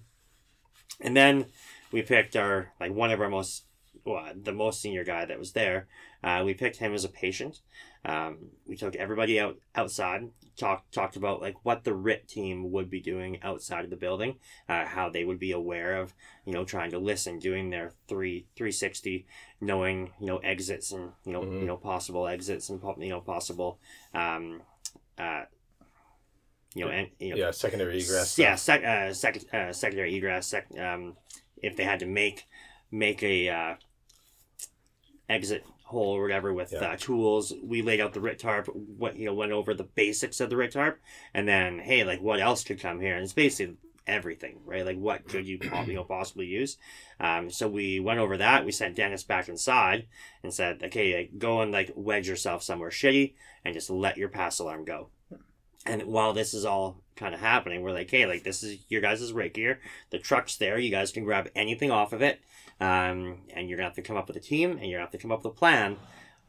And 0.99 1.15
then 1.15 1.45
we 1.91 2.01
picked 2.01 2.35
our 2.35 2.71
like 2.79 2.91
one 2.91 3.11
of 3.11 3.21
our 3.21 3.29
most 3.29 3.65
well, 4.05 4.31
the 4.35 4.51
most 4.53 4.81
senior 4.81 5.03
guy 5.03 5.25
that 5.25 5.39
was 5.39 5.53
there. 5.53 5.87
Uh, 6.23 6.41
we 6.45 6.53
picked 6.53 6.77
him 6.77 6.93
as 6.93 7.03
a 7.05 7.09
patient. 7.09 7.61
Um, 8.05 8.49
we 8.65 8.75
took 8.75 8.95
everybody 8.95 9.39
out 9.39 9.57
outside, 9.75 10.29
talked 10.57 10.91
talked 10.93 11.15
about 11.15 11.41
like 11.41 11.55
what 11.63 11.83
the 11.83 11.93
RIT 11.93 12.27
team 12.27 12.71
would 12.71 12.89
be 12.89 13.01
doing 13.01 13.39
outside 13.43 13.83
of 13.83 13.89
the 13.89 13.95
building, 13.97 14.39
uh, 14.69 14.85
how 14.85 15.09
they 15.09 15.23
would 15.25 15.39
be 15.39 15.51
aware 15.51 15.97
of 15.97 16.13
you 16.45 16.53
know 16.53 16.63
trying 16.65 16.91
to 16.91 16.99
listen, 16.99 17.39
doing 17.39 17.69
their 17.69 17.91
three 18.07 18.45
three 18.55 18.71
sixty, 18.71 19.25
knowing 19.59 20.11
you 20.19 20.27
know 20.27 20.37
exits 20.37 20.91
and 20.91 21.11
you 21.25 21.33
know 21.33 21.41
Mhm. 21.41 21.59
you 21.61 21.65
know 21.67 21.77
possible 21.77 22.27
exits 22.27 22.69
and 22.69 22.81
you 22.99 23.09
know 23.09 23.21
possible, 23.21 23.79
um, 24.13 24.61
uh, 25.17 25.43
you 26.73 26.85
know 26.85 26.91
and 26.91 27.09
you 27.19 27.31
know 27.31 27.35
Yeah, 27.37 27.51
secondary 27.51 27.97
egress. 27.99 28.37
yeah, 28.37 28.55
sec- 28.55 28.83
uh, 28.83 29.13
sec- 29.13 29.53
uh, 29.53 29.73
secondary 29.73 30.15
egress. 30.15 30.47
Sec- 30.47 30.77
um, 30.79 31.17
if 31.61 31.75
they 31.75 31.83
had 31.83 31.99
to 31.99 32.05
make 32.05 32.45
make 32.91 33.21
a 33.23 33.49
uh, 33.49 33.75
exit 35.29 35.65
hole 35.83 36.15
or 36.15 36.21
whatever 36.21 36.53
with 36.53 36.71
Yeah. 36.73 36.79
uh, 36.79 36.97
tools, 36.97 37.53
we 37.63 37.81
laid 37.81 38.01
out 38.01 38.13
the 38.13 38.19
RIT 38.21 38.39
tarp. 38.39 38.67
What 38.67 39.15
you 39.17 39.25
know 39.25 39.33
went 39.33 39.51
over 39.53 39.73
the 39.73 39.83
basics 39.83 40.39
of 40.39 40.49
the 40.49 40.57
RIT 40.57 40.71
tarp, 40.73 40.99
and 41.33 41.47
then 41.47 41.79
hey, 41.79 42.03
like 42.03 42.21
what 42.21 42.39
else 42.41 42.63
could 42.63 42.79
come 42.79 42.99
here? 42.99 43.15
And 43.15 43.23
it's 43.23 43.33
basically 43.33 43.77
everything, 44.05 44.59
right? 44.65 44.85
Like 44.85 44.97
what 44.97 45.27
could 45.27 45.45
you 45.47 45.59
you 45.85 45.93
know 45.93 46.03
possibly 46.07 46.45
use? 46.45 46.77
Um, 47.19 47.49
so 47.49 47.67
we 47.67 47.99
went 47.99 48.19
over 48.19 48.37
that. 48.37 48.65
We 48.65 48.71
sent 48.71 48.95
Dennis 48.95 49.23
back 49.23 49.49
inside 49.49 50.07
and 50.43 50.53
said, 50.53 50.81
okay, 50.83 51.15
like, 51.17 51.37
go 51.37 51.61
and 51.61 51.71
like 51.71 51.91
wedge 51.95 52.27
yourself 52.27 52.63
somewhere 52.63 52.89
shitty 52.89 53.33
and 53.65 53.73
just 53.73 53.89
let 53.89 54.17
your 54.17 54.29
pass 54.29 54.59
alarm 54.59 54.85
go. 54.85 55.09
And 55.85 56.03
while 56.03 56.33
this 56.33 56.53
is 56.53 56.65
all 56.65 57.01
kind 57.15 57.33
of 57.33 57.39
happening, 57.39 57.81
we're 57.81 57.91
like, 57.93 58.09
hey, 58.11 58.25
like 58.25 58.43
this 58.43 58.63
is 58.63 58.77
your 58.89 59.01
guys' 59.01 59.31
rig 59.31 59.53
gear. 59.53 59.79
The 60.09 60.19
truck's 60.19 60.57
there. 60.57 60.77
You 60.77 60.91
guys 60.91 61.11
can 61.11 61.23
grab 61.23 61.49
anything 61.55 61.91
off 61.91 62.13
of 62.13 62.21
it. 62.21 62.39
Um, 62.79 63.39
and 63.55 63.67
you're 63.69 63.77
gonna 63.77 63.87
have 63.89 63.95
to 63.95 64.01
come 64.01 64.17
up 64.17 64.27
with 64.27 64.37
a 64.37 64.41
team 64.41 64.71
and 64.71 64.81
you're 64.81 64.97
gonna 64.99 65.05
have 65.05 65.11
to 65.11 65.17
come 65.17 65.31
up 65.31 65.43
with 65.43 65.53
a 65.53 65.55
plan 65.55 65.97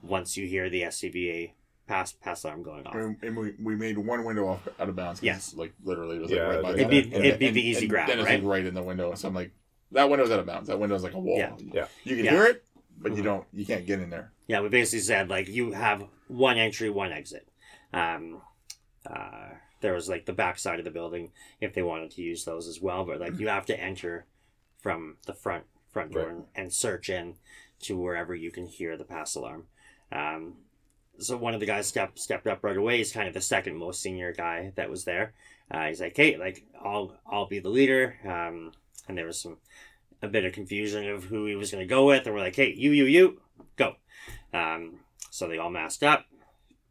once 0.03 0.37
you 0.37 0.47
hear 0.47 0.69
the 0.69 0.83
SCBA 0.83 1.53
pass 1.87 2.13
pass 2.13 2.45
alarm 2.45 2.63
going 2.63 2.87
off. 2.87 2.95
And, 2.95 3.17
and 3.23 3.37
we, 3.37 3.55
we 3.63 3.75
made 3.77 3.97
one 3.97 4.25
window 4.25 4.47
off 4.49 4.67
out 4.79 4.89
of 4.89 4.97
bounds. 4.97 5.23
Yes. 5.23 5.55
Like 5.55 5.73
literally, 5.85 6.17
it 6.17 6.23
was 6.23 6.31
Yeah, 6.31 6.47
like 6.49 6.55
right 6.57 6.63
by 6.63 6.71
it'd 6.73 6.87
the 6.87 6.89
be- 7.03 7.15
it'd 7.17 7.39
be 7.39 7.47
and- 7.47 7.57
the 7.57 7.63
easy 7.67 7.81
and 7.83 7.91
grab, 7.91 8.09
Dennis 8.09 8.27
right? 8.27 8.43
was 8.43 8.49
right 8.49 8.67
in 8.67 8.75
the 8.75 8.83
window, 8.83 9.15
so 9.15 9.29
I'm 9.29 9.35
like, 9.35 9.53
that 9.93 10.11
window's 10.11 10.31
out 10.31 10.41
of 10.41 10.47
bounds. 10.47 10.69
That 10.69 10.79
window's 10.79 11.03
like 11.03 11.15
a 11.15 11.19
wall. 11.19 11.39
Yeah. 11.39 11.53
Yeah. 11.73 11.87
You 12.05 12.17
can 12.17 12.25
Yeah. 12.27 12.31
hear 12.33 12.45
it, 12.45 12.65
but 12.99 13.13
you 13.17 13.23
Mhm. 13.23 13.25
don't. 13.25 13.47
You 13.55 13.65
can't 13.65 13.87
get 13.87 14.01
in 14.01 14.11
there. 14.11 14.33
Yeah, 14.49 14.61
we 14.61 14.69
basically 14.69 15.01
said 15.01 15.31
like 15.31 15.49
you 15.49 15.73
have 15.73 16.05
one 16.27 16.59
entry, 16.59 16.91
one 16.91 17.13
exit. 17.13 17.49
Um, 17.95 18.43
uh, 19.11 19.55
there 19.81 19.95
was 19.95 20.09
like 20.09 20.27
the 20.27 20.33
back 20.33 20.59
side 20.59 20.79
of 20.79 20.85
the 20.85 20.91
building 20.91 21.31
if 21.61 21.73
they 21.75 21.83
wanted 21.83 22.11
to 22.13 22.23
use 22.23 22.45
those 22.45 22.67
as 22.67 22.81
well, 22.81 23.05
but 23.05 23.21
like 23.21 23.39
you 23.39 23.49
have 23.49 23.67
to 23.67 23.81
enter 23.81 24.27
from 24.81 25.17
the 25.27 25.35
front 25.35 25.65
front 25.93 26.13
door 26.13 26.25
Right. 26.27 26.33
and, 26.33 26.45
and 26.55 26.73
search 26.73 27.09
in 27.09 27.35
to 27.81 27.97
wherever 27.97 28.35
you 28.35 28.51
can 28.51 28.67
hear 28.67 28.97
the 28.97 29.05
pass 29.05 29.35
alarm. 29.35 29.65
Um, 30.13 30.55
so 31.19 31.37
one 31.37 31.55
of 31.55 31.61
the 31.61 31.67
guys 31.67 31.87
stepped 31.87 32.19
stepped 32.19 32.47
up 32.47 32.63
right 32.63 32.77
away. 32.77 32.99
He's 32.99 33.13
kind 33.13 33.29
of 33.29 33.35
the 33.35 33.41
second 33.41 33.77
most 33.77 34.01
senior 34.03 34.33
guy 34.33 34.73
that 34.77 34.91
was 34.91 35.05
there. 35.05 35.33
Uh, 35.71 35.87
he's 35.87 36.01
like, 36.01 36.17
"Hey, 36.17 36.37
like 36.37 36.65
I'll 36.81 37.17
I'll 37.27 37.47
be 37.47 37.59
the 37.59 37.69
leader." 37.69 38.17
Um, 38.25 38.73
and 39.09 39.17
there 39.19 39.27
was 39.27 39.41
some 39.41 39.59
a 40.23 40.29
bit 40.29 40.45
of 40.45 40.53
confusion 40.53 41.09
of 41.09 41.25
who 41.25 41.47
he 41.47 41.55
was 41.57 41.71
going 41.71 41.83
to 41.83 41.87
go 41.89 42.07
with, 42.07 42.27
and 42.27 42.35
we're 42.35 42.41
like, 42.41 42.57
"Hey, 42.57 42.73
you, 42.77 42.91
you, 42.93 43.05
you, 43.05 43.41
go." 43.77 43.95
Um, 44.53 45.01
so 45.31 45.47
they 45.49 45.59
all 45.59 45.71
masked 45.71 46.03
up. 46.03 46.25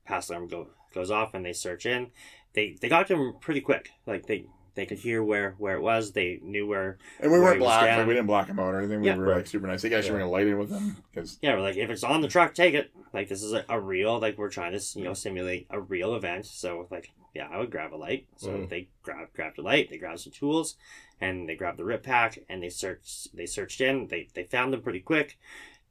Pass 0.05 0.29
alarm 0.29 0.47
go, 0.47 0.67
goes 0.97 1.11
off, 1.11 1.33
and 1.33 1.45
they 1.45 1.53
search 1.53 1.85
in. 1.85 2.07
They 2.53 2.75
they 2.81 2.89
got 2.89 3.07
to 3.07 3.13
him 3.15 3.33
pretty 3.39 3.61
quick. 3.61 3.91
Like 4.05 4.25
they 4.25 4.45
they 4.75 4.85
could 4.85 4.99
hear 4.99 5.23
where 5.23 5.55
where 5.57 5.75
it 5.75 5.81
was. 5.81 6.11
They 6.11 6.39
knew 6.43 6.67
where. 6.67 6.97
And 7.19 7.31
we 7.31 7.37
Where 7.39 7.49
weren't 7.49 7.59
black. 7.59 7.97
Like, 7.97 8.07
we 8.07 8.13
didn't 8.13 8.27
block 8.27 8.47
him 8.47 8.59
out 8.59 8.73
or 8.73 8.79
anything. 8.79 9.01
We 9.01 9.07
Yeah. 9.07 9.15
were 9.17 9.35
like 9.35 9.47
super 9.47 9.67
nice. 9.67 9.81
They 9.81 9.89
actually 9.93 10.07
Yeah. 10.07 10.11
bring 10.13 10.25
a 10.27 10.29
light 10.31 10.47
in 10.47 10.57
with 10.59 10.69
them 10.69 10.97
because 11.11 11.37
Yeah, 11.41 11.53
we're 11.55 11.61
like, 11.61 11.77
if 11.77 11.89
it's 11.89 12.03
on 12.03 12.21
the 12.21 12.27
truck, 12.27 12.53
take 12.53 12.73
it. 12.73 12.91
Like 13.13 13.27
this 13.27 13.41
is 13.43 13.53
a, 13.53 13.63
a 13.69 13.79
real. 13.79 14.19
Like 14.19 14.37
we're 14.37 14.49
trying 14.49 14.73
to 14.77 14.99
you 14.99 15.05
know 15.05 15.13
simulate 15.13 15.67
a 15.69 15.79
real 15.79 16.13
event. 16.15 16.45
So 16.45 16.87
like 16.91 17.11
yeah, 17.33 17.47
I 17.51 17.57
would 17.59 17.69
grab 17.71 17.93
a 17.93 17.97
light. 17.97 18.27
So 18.37 18.49
Mhm. 18.49 18.69
they 18.69 18.89
grabbed 19.03 19.33
grabbed 19.33 19.57
a 19.59 19.61
light. 19.61 19.89
They 19.89 19.97
grabbed 19.97 20.19
some 20.21 20.33
tools, 20.33 20.77
and 21.21 21.47
they 21.47 21.55
grabbed 21.55 21.77
the 21.79 21.85
RIT 21.85 22.03
pack 22.03 22.39
and 22.49 22.61
they 22.63 22.69
searched. 22.69 23.35
They 23.35 23.45
searched 23.45 23.81
in. 23.81 24.07
They 24.07 24.29
they 24.33 24.43
found 24.43 24.73
them 24.73 24.81
pretty 24.81 25.01
quick. 25.01 25.37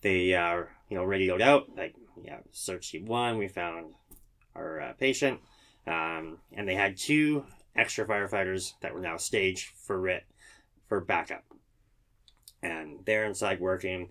They 0.02 0.34
uh 0.34 0.64
you 0.88 0.96
know 0.96 1.04
radioed 1.04 1.42
out 1.42 1.76
like 1.76 1.94
yeah 2.22 2.38
search 2.52 2.94
one. 3.04 3.38
We 3.38 3.48
found 3.48 3.94
our 4.56 4.80
uh, 4.80 4.92
patient, 4.94 5.40
um, 5.86 6.38
and 6.52 6.68
they 6.68 6.74
had 6.74 6.96
two 6.96 7.44
extra 7.74 8.06
firefighters 8.06 8.72
that 8.80 8.94
were 8.94 9.00
now 9.00 9.16
staged 9.16 9.70
for 9.76 10.00
RIT 10.00 10.24
for 10.88 11.00
backup. 11.00 11.44
And 12.62 13.00
they're 13.04 13.24
inside 13.26 13.60
working. 13.60 14.10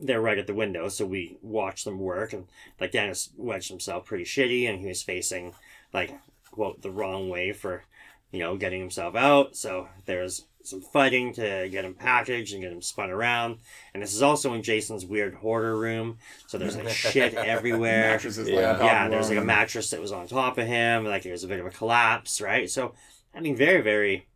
They're 0.00 0.20
right 0.20 0.38
at 0.38 0.46
the 0.46 0.54
window, 0.54 0.88
so 0.88 1.06
we 1.06 1.38
watched 1.42 1.84
them 1.84 1.98
work. 1.98 2.32
And 2.32 2.46
like 2.80 2.92
Dennis 2.92 3.30
wedged 3.36 3.68
himself 3.68 4.06
pretty 4.06 4.24
shitty, 4.24 4.68
and 4.68 4.80
he 4.80 4.86
was 4.86 5.02
facing 5.02 5.54
like 5.92 6.18
quote 6.50 6.82
the 6.82 6.90
wrong 6.90 7.28
way 7.28 7.52
for 7.52 7.84
you 8.32 8.38
know 8.38 8.56
getting 8.56 8.80
himself 8.80 9.14
out. 9.14 9.56
So 9.56 9.88
there's 10.06 10.46
some 10.68 10.80
fighting 10.80 11.32
to 11.34 11.68
get 11.70 11.84
him 11.84 11.94
packaged 11.94 12.52
and 12.52 12.62
get 12.62 12.72
him 12.72 12.82
spun 12.82 13.10
around. 13.10 13.58
And 13.94 14.02
this 14.02 14.14
is 14.14 14.22
also 14.22 14.52
in 14.54 14.62
Jason's 14.62 15.06
weird 15.06 15.34
hoarder 15.34 15.76
room, 15.76 16.18
so 16.46 16.58
there's 16.58 16.76
like 16.76 16.88
shit 17.12 17.34
everywhere 17.34 18.20
Yeah. 18.22 18.44
lay 18.44 18.64
on 18.64 18.76
top 18.76 18.84
yeah, 18.86 19.08
there's 19.08 19.28
like 19.28 19.38
a 19.38 19.44
mattress 19.44 19.90
that 19.90 20.00
was 20.00 20.12
on 20.12 20.26
top 20.28 20.58
of 20.58 20.66
him. 20.66 21.04
Like 21.04 21.22
there's 21.22 21.44
a 21.44 21.48
bit 21.48 21.60
of 21.60 21.66
a 21.66 21.70
collapse, 21.70 22.40
right? 22.40 22.68
So, 22.70 22.94
I 23.34 23.40
mean, 23.40 23.56
very, 23.56 23.80
very 23.80 24.26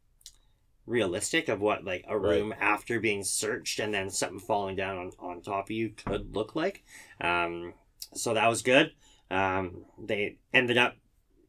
realistic 0.86 1.48
of 1.48 1.60
what 1.60 1.84
like 1.84 2.04
a 2.08 2.18
Right. 2.18 2.38
room 2.38 2.54
after 2.60 2.98
being 2.98 3.22
searched 3.24 3.78
and 3.78 3.94
then 3.94 4.10
something 4.10 4.40
falling 4.40 4.76
down 4.76 4.98
on, 4.98 5.12
on 5.18 5.42
top 5.42 5.66
of 5.66 5.70
you 5.70 5.90
could 5.90 6.34
look 6.34 6.56
like. 6.56 6.82
Um, 7.20 7.74
so 8.14 8.34
that 8.34 8.48
was 8.48 8.62
good. 8.62 8.92
Um, 9.30 9.84
they 9.98 10.36
ended 10.52 10.76
up 10.78 10.96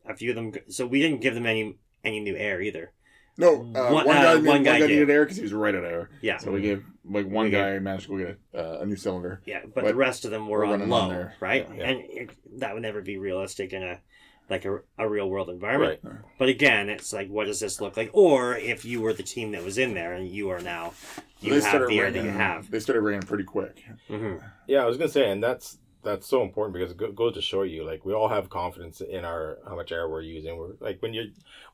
a 0.05 0.15
few 0.15 0.29
of 0.29 0.35
them. 0.35 0.53
So 0.69 0.85
we 0.85 1.01
didn't 1.01 1.21
give 1.21 1.33
them 1.33 1.45
any 1.45 1.77
any 2.03 2.19
new 2.19 2.35
air 2.35 2.61
either. 2.61 2.91
No, 3.37 3.61
uh, 3.75 3.89
One- 3.91 4.05
one, 4.05 4.07
uh, 4.09 4.21
guy, 4.21 4.35
one 4.35 4.45
one 4.45 4.63
guy 4.63 4.73
guy 4.79 4.87
did. 4.87 4.89
needed 4.89 5.09
air 5.09 5.23
because 5.23 5.37
he 5.37 5.43
was 5.43 5.53
right 5.53 5.73
at 5.73 5.83
air. 5.83 6.09
Yeah, 6.21 6.37
So 6.37 6.51
we 6.51 6.61
gave 6.61 6.83
like 7.03 7.25
one 7.27 7.45
We 7.45 7.51
gave- 7.51 7.59
guy 7.59 7.79
managed 7.79 8.07
to 8.07 8.17
get 8.17 8.37
a, 8.53 8.77
uh, 8.77 8.81
a 8.81 8.85
new 8.85 8.95
cylinder. 8.95 9.41
yeah, 9.45 9.61
but, 9.63 9.75
but 9.75 9.85
the 9.85 9.95
rest 9.95 10.23
of 10.25 10.31
them 10.31 10.47
were 10.47 10.59
we're 10.59 10.65
on 10.65 10.71
running 10.71 10.89
low, 10.89 10.97
on 10.99 11.09
there. 11.09 11.33
right? 11.39 11.67
Yeah. 11.75 11.83
And 11.89 11.99
it, 12.09 12.29
that 12.59 12.73
would 12.73 12.83
never 12.83 13.01
be 13.01 13.17
realistic 13.17 13.73
in 13.73 13.81
a 13.83 13.99
like 14.49 14.65
a, 14.65 14.79
a 14.99 15.07
real 15.09 15.29
world 15.29 15.49
environment. 15.49 15.99
Right. 16.03 16.15
But 16.37 16.49
again, 16.49 16.89
it's 16.89 17.13
like, 17.13 17.29
what 17.29 17.45
does 17.47 17.61
this 17.61 17.79
look 17.79 17.95
like? 17.95 18.09
Or 18.13 18.55
if 18.57 18.83
you 18.83 18.99
were 19.01 19.13
the 19.13 19.23
team 19.23 19.53
that 19.53 19.63
was 19.63 19.77
in 19.77 19.93
there 19.93 20.13
and 20.13 20.27
you 20.27 20.49
are 20.49 20.59
now, 20.59 20.93
you 21.39 21.51
they 21.51 21.55
have 21.55 21.63
started 21.63 21.89
the 21.89 21.99
air 21.99 22.11
that 22.11 22.23
you 22.23 22.29
have. 22.29 22.69
They 22.69 22.81
started 22.81 23.01
ringing 23.01 23.21
pretty 23.21 23.45
quick. 23.45 23.81
hmm 24.09 24.35
Yeah, 24.67 24.83
I 24.83 24.85
was 24.85 24.97
gonna 24.97 25.09
say, 25.09 25.31
and 25.31 25.41
that's 25.41 25.77
that's 26.03 26.27
so 26.27 26.41
important 26.43 26.73
because 26.73 26.91
it 26.91 27.15
goes 27.15 27.33
to 27.35 27.41
show 27.41 27.63
you, 27.63 27.83
like 27.85 28.05
we 28.05 28.13
all 28.13 28.27
have 28.29 28.49
confidence 28.49 29.01
in 29.01 29.25
our 29.25 29.59
how 29.67 29.75
much 29.75 29.91
air 29.91 30.07
we're 30.09 30.21
using. 30.21 30.57
We're 30.57 30.73
like 30.79 31.01
when 31.01 31.13
you're 31.13 31.25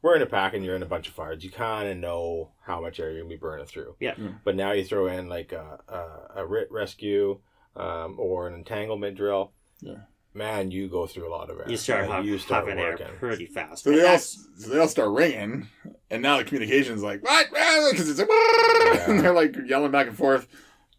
we're 0.01 0.15
in 0.15 0.21
a 0.21 0.25
pack 0.27 0.53
and 0.53 0.63
you're 0.63 0.75
in 0.75 0.83
a 0.83 0.87
bunch 0.87 1.07
of 1.07 1.13
fires, 1.13 1.43
you 1.43 1.49
kind 1.51 1.89
of 1.89 1.97
know 1.97 2.51
how 2.61 2.79
much 2.81 2.99
air 2.99 3.09
you're 3.11 3.21
gonna 3.21 3.29
be 3.29 3.37
burning 3.37 3.65
through. 3.65 3.95
Yeah. 3.99 4.15
Mm. 4.15 4.39
But 4.43 4.55
now 4.55 4.71
you 4.71 4.83
throw 4.85 5.07
in 5.07 5.27
like 5.29 5.51
a 5.51 5.79
a, 5.87 6.41
a 6.41 6.45
RIT 6.45 6.71
rescue, 6.71 7.39
um, 7.75 8.15
or 8.19 8.47
an 8.47 8.53
entanglement 8.55 9.17
drill. 9.17 9.51
Yeah. 9.81 9.95
Man, 10.33 10.69
you 10.69 10.87
go 10.87 11.07
through 11.07 11.27
a 11.27 11.33
lot 11.35 11.49
of 11.49 11.59
air. 11.59 11.65
You 11.67 11.75
start 11.75 12.07
Like, 12.07 12.23
you 12.23 12.37
start 12.37 12.65
huffing 12.65 12.79
air 12.79 12.91
working. 12.91 13.07
pretty 13.17 13.45
fast. 13.47 13.83
So 13.83 13.91
they 13.91 14.05
all 14.07 14.19
so 14.19 14.69
they 14.69 14.79
all 14.79 14.87
start 14.87 15.09
ringing, 15.09 15.67
and 16.11 16.21
now 16.21 16.37
the 16.37 16.43
communication's 16.43 17.01
like 17.01 17.23
what? 17.23 17.47
Because 17.91 18.09
it's 18.09 18.19
like 18.19 18.29
and 19.09 19.19
they're 19.19 19.33
like 19.33 19.55
yelling 19.65 19.91
back 19.91 20.07
and 20.07 20.15
forth. 20.15 20.47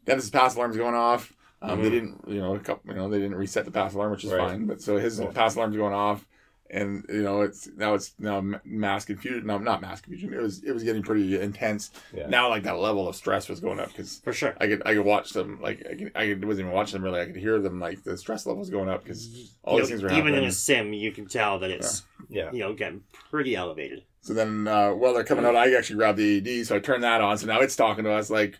Then 0.04 0.16
this 0.16 0.30
pass 0.30 0.56
alarm's 0.56 0.76
going 0.76 0.94
off. 0.96 1.32
Um, 1.62 1.82
They 1.82 1.88
Mhm. 1.88 1.92
didn't, 1.92 2.24
you 2.28 2.40
know, 2.40 2.54
a 2.54 2.58
couple, 2.60 2.90
you 2.92 2.96
know, 2.98 3.08
they 3.10 3.18
didn't 3.18 3.36
reset 3.36 3.64
the 3.64 3.70
pass 3.70 3.94
alarm, 3.94 4.10
which 4.12 4.24
is 4.24 4.32
Right. 4.32 4.38
fine. 4.48 4.66
But 4.66 4.80
so 4.80 4.96
his 4.96 5.20
Yeah. 5.20 5.26
pass 5.32 5.56
alarm's 5.56 5.76
going 5.76 5.92
off, 5.92 6.26
and 6.70 7.04
you 7.08 7.22
know, 7.22 7.42
it's 7.42 7.68
now 7.76 7.92
it's 7.94 8.14
now 8.18 8.40
mass 8.64 9.04
confusion. 9.04 9.46
No, 9.46 9.58
not 9.58 9.82
mass 9.82 10.00
confusion. 10.00 10.32
It 10.32 10.40
was 10.40 10.62
it 10.64 10.72
was 10.72 10.82
getting 10.84 11.02
pretty 11.02 11.38
intense. 11.38 11.90
Yeah. 12.14 12.28
Now, 12.28 12.48
like 12.48 12.62
that 12.62 12.78
level 12.78 13.06
of 13.08 13.14
stress 13.14 13.48
was 13.50 13.60
going 13.60 13.78
up 13.78 13.88
because 13.88 14.20
for 14.24 14.32
sure. 14.32 14.54
I 14.58 14.68
could 14.68 14.82
I 14.86 14.94
could 14.94 15.04
watch 15.04 15.32
them 15.32 15.58
like 15.60 15.84
I, 15.86 15.94
could, 15.96 16.12
I 16.14 16.26
could, 16.28 16.44
wasn't 16.46 16.66
even 16.66 16.74
watching 16.74 16.94
them 16.94 17.04
really. 17.04 17.20
I 17.20 17.26
could 17.26 17.36
hear 17.36 17.58
them 17.58 17.78
like 17.78 18.04
the 18.04 18.16
stress 18.16 18.46
level 18.46 18.60
was 18.60 18.70
going 18.70 18.88
up 18.88 19.02
because 19.02 19.54
all 19.62 19.74
You 19.76 19.82
these 19.82 19.90
know, 19.90 19.96
things 19.98 20.02
were 20.12 20.18
even 20.18 20.34
in 20.34 20.44
a 20.44 20.52
sim, 20.52 20.94
you 20.94 21.12
can 21.12 21.26
tell 21.26 21.58
that 21.58 21.70
it's 21.70 22.04
Yeah. 22.30 22.50
you 22.52 22.60
know, 22.60 22.72
getting 22.72 23.02
pretty 23.30 23.54
elevated. 23.54 24.04
So 24.22 24.32
then, 24.34 24.68
uh, 24.68 24.92
while 24.92 25.12
they're 25.14 25.24
coming 25.24 25.44
out, 25.46 25.56
I 25.56 25.74
actually 25.74 25.96
grabbed 25.96 26.18
the 26.18 26.36
AED, 26.36 26.64
so 26.64 26.76
I 26.76 26.78
turned 26.78 27.02
that 27.02 27.20
on. 27.22 27.36
So 27.38 27.46
now 27.46 27.60
it's 27.60 27.74
talking 27.74 28.04
to 28.04 28.12
us 28.12 28.28
like, 28.30 28.58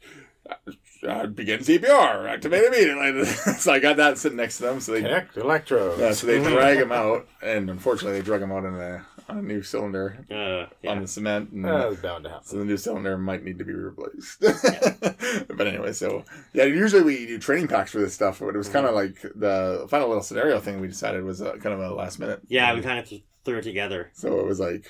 uh, 1.07 1.27
begin 1.27 1.61
CPR, 1.61 2.29
activate 2.29 2.65
immediately. 2.65 3.25
so 3.59 3.73
I 3.73 3.79
got 3.79 3.97
that 3.97 4.19
sitting 4.19 4.37
next 4.37 4.59
to 4.59 4.65
them. 4.65 4.81
So 4.81 4.93
they, 4.93 5.03
Connect 5.03 5.37
electrodes. 5.37 6.01
yeah, 6.01 6.13
so 6.13 6.27
they 6.27 6.43
drag 6.43 6.79
him 6.79 6.93
out, 6.93 7.27
and 7.43 7.71
unfortunately, 7.71 8.19
they 8.19 8.25
drug 8.25 8.43
him 8.43 8.53
out 8.53 8.65
in 8.65 8.75
a, 8.75 9.07
on 9.29 9.39
a 9.39 9.43
new 9.43 9.63
cylinder 9.63 10.25
Uh, 10.31 10.73
yeah. 10.83 10.91
on 10.91 11.01
the 11.03 11.07
cement. 11.09 11.51
And, 11.53 11.65
That 11.65 11.89
was 11.89 11.99
bound 12.01 12.25
to 12.25 12.31
happen. 12.31 12.47
so 12.47 12.59
the 12.59 12.65
new 12.65 12.77
cylinder 12.77 13.17
might 13.17 13.45
need 13.45 13.59
to 13.59 13.65
be 13.65 13.73
replaced. 13.73 14.41
but 14.41 15.67
anyway, 15.67 15.93
so 15.93 16.25
yeah, 16.53 16.65
usually 16.65 17.03
we 17.03 17.27
do 17.27 17.39
training 17.39 17.69
packs 17.69 17.93
for 17.93 17.99
this 18.01 18.15
stuff, 18.15 18.41
but 18.41 18.49
it 18.55 18.59
was 18.59 18.69
kind 18.69 18.87
of 18.87 18.95
like 18.95 19.21
the 19.35 19.87
final 19.89 20.09
little 20.09 20.23
scenario 20.23 20.61
thing 20.61 20.81
we 20.81 20.89
decided 20.89 21.25
was 21.25 21.41
uh, 21.43 21.53
kind 21.53 21.75
of 21.75 21.81
a 21.81 21.95
last 21.95 22.19
minute. 22.19 22.41
yeah, 22.49 22.75
we 22.75 22.81
kind 22.83 22.99
of 22.99 23.09
threw 23.45 23.59
it 23.59 23.63
together. 23.63 24.11
So 24.15 24.39
it 24.41 24.47
was 24.47 24.61
like, 24.61 24.85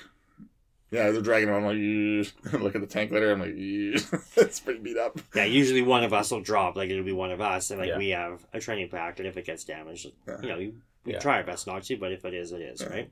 yeah, 0.91 1.09
they're 1.11 1.21
dragging 1.21 1.49
him. 1.49 1.55
I'm 1.55 1.65
like, 1.65 1.77
"Yeesh." 1.77 2.33
look 2.61 2.75
at 2.75 2.81
the 2.81 2.87
tank 2.87 3.11
later. 3.11 3.31
I'm 3.31 3.39
like, 3.39 3.55
"Yeesh." 3.55 4.21
it's 4.37 4.59
pretty 4.59 4.79
beat 4.79 4.97
up. 4.97 5.19
Yeah, 5.35 5.45
usually 5.45 5.81
one 5.81 6.03
of 6.03 6.13
us 6.13 6.29
will 6.31 6.41
drop. 6.41 6.75
Like 6.75 6.89
it'll 6.89 7.03
be 7.03 7.11
one 7.11 7.31
of 7.31 7.41
us, 7.41 7.71
and 7.71 7.79
like 7.79 7.89
Yeah. 7.89 7.97
we 7.97 8.09
have 8.09 8.45
a 8.53 8.59
training 8.59 8.89
pack, 8.89 9.19
and 9.19 9.27
if 9.27 9.37
it 9.37 9.45
gets 9.45 9.63
damaged, 9.63 10.07
Yeah. 10.27 10.41
you 10.41 10.49
know, 10.49 10.57
we, 10.57 10.73
we 11.05 11.13
Yeah. 11.13 11.19
try 11.19 11.37
our 11.37 11.43
best 11.43 11.65
not 11.67 11.83
to, 11.83 11.95
but 11.97 12.11
if 12.11 12.25
it 12.25 12.33
is, 12.33 12.51
it 12.51 12.61
is, 12.61 12.81
Yeah. 12.81 12.89
right? 12.89 13.11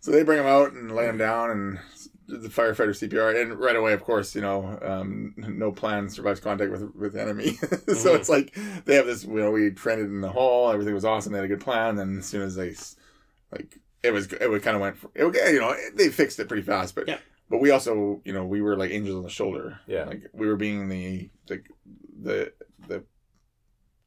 So 0.00 0.10
they 0.10 0.24
bring 0.24 0.40
him 0.40 0.46
out 0.46 0.72
and 0.72 0.90
lay 0.94 1.06
him 1.06 1.16
down 1.18 1.50
and 1.52 1.78
the 2.26 2.48
firefighter 2.48 2.88
CPR. 2.96 3.40
And 3.40 3.56
right 3.60 3.76
away, 3.76 3.92
of 3.92 4.02
course, 4.02 4.34
you 4.34 4.40
know, 4.40 4.76
um, 4.82 5.32
no 5.36 5.70
plan 5.70 6.08
survives 6.08 6.40
contact 6.40 6.72
with 6.72 6.92
with 6.96 7.14
enemy. 7.16 7.52
so 7.60 7.68
Mhm. 7.68 8.16
it's 8.16 8.28
like 8.28 8.52
they 8.84 8.96
have 8.96 9.06
this. 9.06 9.22
You 9.24 9.34
know, 9.34 9.50
we 9.52 9.70
trained 9.70 10.00
it 10.00 10.04
in 10.06 10.20
the 10.22 10.30
hall. 10.30 10.72
Everything 10.72 10.94
was 10.94 11.04
awesome. 11.04 11.32
They 11.32 11.38
had 11.38 11.44
a 11.44 11.48
good 11.48 11.60
plan. 11.60 11.90
And 11.90 11.98
then 11.98 12.18
as 12.18 12.26
soon 12.26 12.42
as 12.42 12.56
they, 12.56 12.74
like, 13.52 13.78
it 14.02 14.12
was 14.12 14.32
it 14.32 14.62
kind 14.62 14.76
of 14.76 14.80
went. 14.80 14.96
It, 15.14 15.52
you 15.52 15.60
know, 15.60 15.74
they 15.94 16.08
fixed 16.08 16.38
it 16.40 16.48
pretty 16.48 16.62
fast. 16.62 16.94
But 16.94 17.08
Yeah. 17.08 17.18
but 17.50 17.60
we 17.60 17.70
also, 17.70 18.20
you 18.24 18.32
know, 18.32 18.44
we 18.44 18.60
were 18.62 18.76
like 18.76 18.90
angels 18.90 19.16
on 19.16 19.22
the 19.22 19.30
shoulder. 19.30 19.78
Yeah. 19.86 20.04
Like 20.04 20.22
we 20.32 20.46
were 20.46 20.56
being 20.56 20.88
the 20.88 21.30
the 21.46 21.62
the 22.20 22.52
the, 22.88 23.04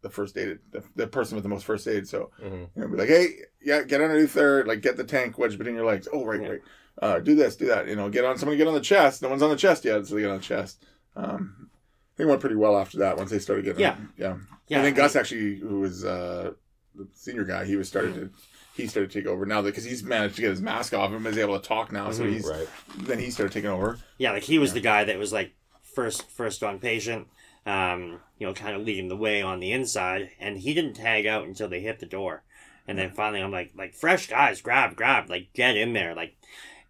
the 0.01 0.09
first 0.09 0.37
aid 0.37 0.59
the, 0.71 0.83
the 0.95 1.07
person 1.07 1.35
with 1.35 1.43
the 1.43 1.49
most 1.49 1.65
first 1.65 1.87
aid. 1.87 2.07
So 2.07 2.31
Mhm. 2.43 2.69
you 2.75 2.81
know, 2.81 2.87
be 2.87 2.97
like, 2.97 3.09
hey, 3.09 3.27
yeah, 3.61 3.83
get 3.83 4.01
underneath 4.01 4.33
there, 4.33 4.63
like 4.65 4.81
get 4.81 4.97
the 4.97 5.03
tank 5.03 5.37
wedged 5.37 5.57
between 5.57 5.75
your 5.75 5.85
legs. 5.85 6.07
Oh, 6.11 6.25
right, 6.25 6.41
Yeah. 6.41 6.47
right. 6.49 6.61
Uh, 7.01 7.19
do 7.19 7.35
this, 7.35 7.55
do 7.57 7.65
that. 7.67 7.87
You 7.89 7.95
know, 7.97 8.09
get 8.09 8.23
on 8.23 8.37
somebody, 8.37 8.57
get 8.57 8.67
on 8.67 8.73
the 8.73 8.79
chest. 8.79 9.21
No 9.21 9.27
one's 9.29 9.41
on 9.43 9.49
the 9.49 9.57
chest 9.57 9.83
yet, 9.83 10.05
so 10.07 10.15
they 10.15 10.21
get 10.21 10.29
on 10.31 10.37
the 10.37 10.43
chest. 10.43 10.85
Um, 11.15 11.69
I 11.69 12.17
think 12.17 12.27
it 12.27 12.29
went 12.29 12.39
pretty 12.39 12.55
well 12.55 12.77
after 12.77 12.99
that. 12.99 13.17
Once 13.17 13.31
they 13.31 13.39
started 13.39 13.65
getting, 13.65 13.81
Yeah. 13.81 13.97
yeah. 14.17 14.37
Yeah, 14.69 14.79
I 14.79 14.83
think 14.83 14.95
Gus 14.95 15.15
actually, 15.17 15.57
who 15.57 15.81
was 15.81 16.05
uh, 16.05 16.51
the 16.95 17.07
senior 17.13 17.43
guy, 17.43 17.65
he 17.65 17.75
was 17.75 17.89
started 17.89 18.15
to. 18.15 18.29
He 18.75 18.87
started 18.87 19.11
to 19.11 19.19
take 19.21 19.27
over 19.27 19.45
now 19.45 19.61
because 19.61 19.83
he's 19.85 20.03
managed 20.03 20.35
to 20.35 20.41
get 20.41 20.49
his 20.51 20.61
mask 20.61 20.93
off 20.93 21.11
and 21.11 21.25
is 21.27 21.37
able 21.37 21.57
to 21.59 21.65
talk 21.67 21.91
now. 21.91 22.11
So 22.11 22.23
Mhm. 22.23 22.33
he's 22.33 22.45
Right. 22.47 22.67
then 22.97 23.19
he 23.19 23.31
started 23.31 23.53
taking 23.53 23.69
over. 23.69 23.99
Yeah, 24.17 24.31
like 24.33 24.43
he 24.43 24.59
was 24.59 24.73
the 24.73 24.81
guy 24.81 25.03
that 25.05 25.17
was 25.17 25.31
like 25.31 25.53
first 25.81 26.29
first 26.29 26.61
on 26.63 26.79
patient, 26.79 27.27
um, 27.65 28.19
you 28.37 28.45
know, 28.45 28.53
kind 28.53 28.75
of 28.75 28.81
leading 28.81 29.07
the 29.07 29.15
way 29.15 29.41
on 29.41 29.59
the 29.61 29.71
inside, 29.71 30.31
and 30.39 30.57
he 30.57 30.73
didn't 30.73 30.93
tag 30.95 31.25
out 31.25 31.45
until 31.47 31.69
they 31.69 31.79
hit 31.79 31.99
the 31.99 32.05
door, 32.05 32.43
and 32.87 32.97
then 32.97 33.11
finally 33.11 33.41
I'm 33.41 33.51
like, 33.51 33.71
like 33.75 33.93
fresh 33.95 34.27
guys, 34.27 34.59
grab, 34.61 34.95
grab, 34.97 35.29
like 35.29 35.53
get 35.53 35.77
in 35.77 35.93
there, 35.93 36.13
like, 36.13 36.35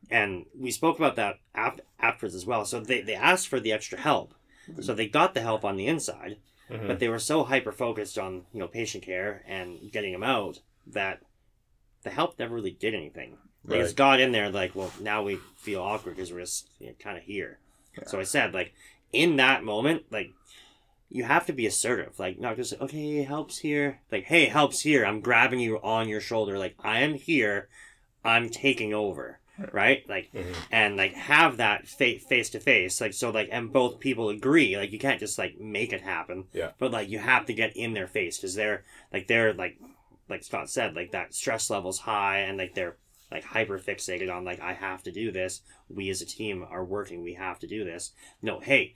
and 0.10 0.46
we 0.58 0.72
spoke 0.72 0.98
about 0.98 1.16
that 1.18 1.40
af- 1.54 1.80
afterwards 2.00 2.34
as 2.36 2.46
well. 2.48 2.66
So 2.66 2.80
they 2.80 3.02
they 3.02 3.14
asked 3.16 3.48
for 3.48 3.60
the 3.60 3.72
extra 3.72 4.00
help, 4.00 4.34
so 4.82 4.94
they 4.96 5.08
got 5.08 5.36
the 5.36 5.42
help 5.42 5.64
on 5.64 5.78
the 5.78 5.86
inside, 5.88 6.38
Mhm. 6.70 6.88
but 6.88 6.98
they 7.00 7.10
were 7.10 7.20
so 7.20 7.44
hyper 7.44 7.72
focused 7.72 8.18
on 8.18 8.46
you 8.52 8.60
know 8.60 8.68
patient 8.68 9.04
care 9.04 9.44
and 9.48 9.92
getting 9.92 10.14
him 10.14 10.24
out 10.24 10.62
that 10.88 11.22
the 12.06 12.10
help 12.12 12.40
never 12.40 12.56
really 12.56 12.72
did 12.72 12.94
anything. 12.96 13.38
They 13.66 13.80
just 13.80 13.92
Right. 13.92 13.98
got 13.98 14.20
in 14.22 14.32
there 14.32 14.50
like, 14.50 14.76
well, 14.76 14.94
now 15.02 15.24
we 15.24 15.40
feel 15.58 15.82
awkward 15.82 16.16
because 16.16 16.32
we're 16.32 16.40
just 16.42 16.70
you 16.80 16.88
know, 16.88 16.94
kind 17.00 17.18
of 17.18 17.24
here. 17.24 17.60
So 18.06 18.20
I 18.20 18.24
said, 18.24 18.54
like, 18.54 18.74
in 19.12 19.36
that 19.38 19.64
moment, 19.64 20.04
like, 20.12 20.32
you 21.10 21.24
have 21.24 21.46
to 21.48 21.54
be 21.54 21.66
assertive. 21.66 22.20
Like, 22.20 22.40
not 22.40 22.58
just, 22.58 22.74
okay, 22.82 23.24
help's 23.24 23.60
here. 23.60 24.00
Like, 24.12 24.26
hey, 24.26 24.46
help's 24.46 24.82
here. 24.82 25.06
I'm 25.06 25.22
grabbing 25.22 25.60
you 25.60 25.80
on 25.82 26.08
your 26.10 26.20
shoulder. 26.22 26.58
Like, 26.60 26.76
I 26.80 27.00
am 27.02 27.14
here. 27.16 27.70
I'm 28.24 28.50
taking 28.50 28.94
over. 28.94 29.40
Right? 29.72 30.04
Like, 30.10 30.34
Mhm. 30.34 30.54
and 30.70 30.98
like 30.98 31.14
have 31.14 31.56
that 31.58 31.88
face 31.88 32.50
to 32.50 32.60
face. 32.60 33.00
Like, 33.00 33.14
so, 33.14 33.30
like, 33.30 33.48
and 33.54 33.72
both 33.72 34.02
people 34.02 34.28
agree. 34.30 34.76
Like, 34.76 34.92
you 34.92 35.00
can't 35.00 35.20
just 35.20 35.38
like 35.40 35.58
make 35.58 35.94
it 35.94 36.02
happen. 36.02 36.48
Yeah. 36.52 36.72
But 36.78 36.92
like, 36.92 37.08
you 37.10 37.20
have 37.20 37.46
to 37.46 37.54
get 37.54 37.76
in 37.78 37.94
their 37.94 38.08
face 38.08 38.38
because 38.38 38.56
they're 38.56 38.84
like, 39.14 39.28
they're 39.28 39.54
like, 39.54 39.78
like 40.30 40.44
Scott 40.44 40.70
said, 40.70 40.96
like 40.96 41.12
that 41.12 41.34
stress 41.34 41.70
level's 41.70 42.00
high 42.00 42.40
and 42.40 42.58
like 42.58 42.74
they're 42.74 42.98
like 43.32 43.44
hyper 43.44 43.80
fixated 43.80 44.34
on 44.34 44.46
like 44.46 44.62
I 44.62 44.74
have 44.74 45.04
to 45.04 45.12
do 45.12 45.32
this. 45.32 45.62
We 45.90 46.10
as 46.10 46.22
a 46.22 46.26
team 46.26 46.66
are 46.70 46.84
working. 46.84 47.24
We 47.24 47.34
have 47.34 47.60
to 47.60 47.68
do 47.68 47.84
this. 47.84 48.12
No, 48.42 48.60
hey, 48.60 48.94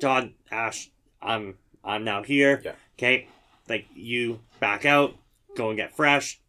Todd, 0.00 0.32
Ash, 0.50 0.90
I'm 1.20 1.56
I'm 1.84 2.04
now 2.04 2.22
here. 2.22 2.62
Yeah. 2.64 2.72
Okay, 2.98 3.28
like 3.68 3.86
you 3.94 4.40
back 4.60 4.84
out, 4.84 5.14
go 5.56 5.68
and 5.68 5.76
get 5.76 5.96
fresh. 5.96 6.40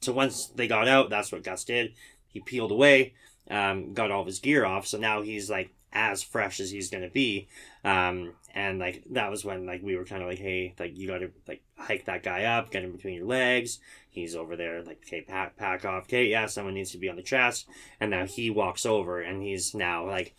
So 0.00 0.12
once 0.12 0.46
they 0.46 0.68
got 0.68 0.86
out, 0.88 1.10
that's 1.10 1.32
what 1.32 1.42
Gus 1.42 1.64
did. 1.64 1.94
He 2.28 2.40
peeled 2.40 2.70
away, 2.70 3.14
um, 3.50 3.94
got 3.94 4.10
all 4.10 4.20
of 4.20 4.26
his 4.26 4.38
gear 4.38 4.64
off. 4.64 4.86
So 4.86 4.98
now 4.98 5.22
he's 5.22 5.50
like 5.50 5.70
as 5.92 6.22
fresh 6.22 6.60
as 6.60 6.70
he's 6.70 6.90
gonna 6.90 7.10
be. 7.10 7.48
Um, 7.84 8.34
and 8.54 8.78
like 8.78 9.04
that 9.10 9.30
was 9.30 9.44
when 9.44 9.66
like 9.66 9.82
we 9.82 9.96
were 9.96 10.04
kind 10.04 10.22
of 10.22 10.28
like, 10.28 10.38
hey, 10.38 10.74
like 10.78 10.96
you 10.96 11.08
gotta 11.08 11.30
like 11.46 11.62
hike 11.78 12.04
that 12.06 12.22
guy 12.22 12.44
up, 12.44 12.70
get 12.70 12.84
him 12.84 12.92
between 12.92 13.14
your 13.14 13.26
legs. 13.26 13.78
He's 14.10 14.34
over 14.34 14.56
there, 14.56 14.82
like, 14.82 15.02
okay, 15.06 15.20
pack, 15.20 15.56
pack 15.56 15.84
off. 15.84 16.04
Okay, 16.04 16.26
yeah, 16.26 16.46
someone 16.46 16.74
needs 16.74 16.90
to 16.92 16.98
be 16.98 17.08
on 17.08 17.16
the 17.16 17.22
chest. 17.22 17.68
And 18.00 18.10
now 18.10 18.26
he 18.26 18.50
walks 18.50 18.84
over 18.84 19.20
and 19.20 19.42
he's 19.42 19.74
now 19.74 20.06
like 20.06 20.34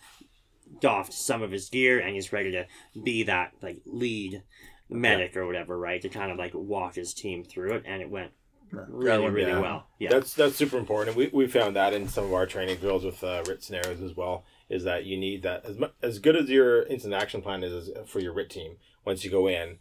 doffed 0.81 1.13
some 1.13 1.41
of 1.41 1.51
his 1.51 1.69
gear 1.69 1.99
and 1.99 2.13
he's 2.13 2.31
ready 2.33 2.51
to 2.51 2.65
be 3.03 3.23
that 3.23 3.53
like 3.61 3.77
lead 3.85 4.43
medic 4.89 5.37
or 5.37 5.45
whatever, 5.45 5.77
right? 5.77 6.01
To 6.01 6.09
kind 6.09 6.31
of 6.31 6.37
like 6.37 6.51
walk 6.53 6.95
his 6.95 7.13
team 7.13 7.43
through 7.43 7.73
it. 7.73 7.83
And 7.85 8.01
it 8.01 8.09
went 8.09 8.31
really, 8.71 9.23
went- 9.23 9.33
really 9.33 9.53
well. 9.53 9.87
Yeah. 9.97 10.09
That's 10.09 10.33
that's 10.33 10.55
super 10.55 10.77
important. 10.77 11.15
We 11.15 11.29
we 11.31 11.47
found 11.47 11.75
that 11.75 11.93
in 11.93 12.07
some 12.07 12.25
of 12.25 12.33
our 12.33 12.45
training 12.45 12.77
drills 12.77 13.05
with 13.05 13.23
uh, 13.23 13.43
RIT 13.47 13.63
scenarios 13.63 14.01
as 14.01 14.15
well. 14.15 14.43
Is 14.69 14.83
that 14.83 15.05
you 15.05 15.17
need 15.17 15.41
that 15.43 15.65
as 15.65 15.77
mu- 15.79 15.87
as 16.03 16.19
good 16.19 16.35
as 16.35 16.49
your 16.49 16.83
instant 16.83 17.13
action 17.13 17.41
plan 17.41 17.63
is 17.63 17.89
for 18.05 18.19
your 18.19 18.33
RIT 18.33 18.49
team. 18.49 18.75
Once 19.05 19.23
you 19.23 19.31
go 19.31 19.47
in, 19.47 19.77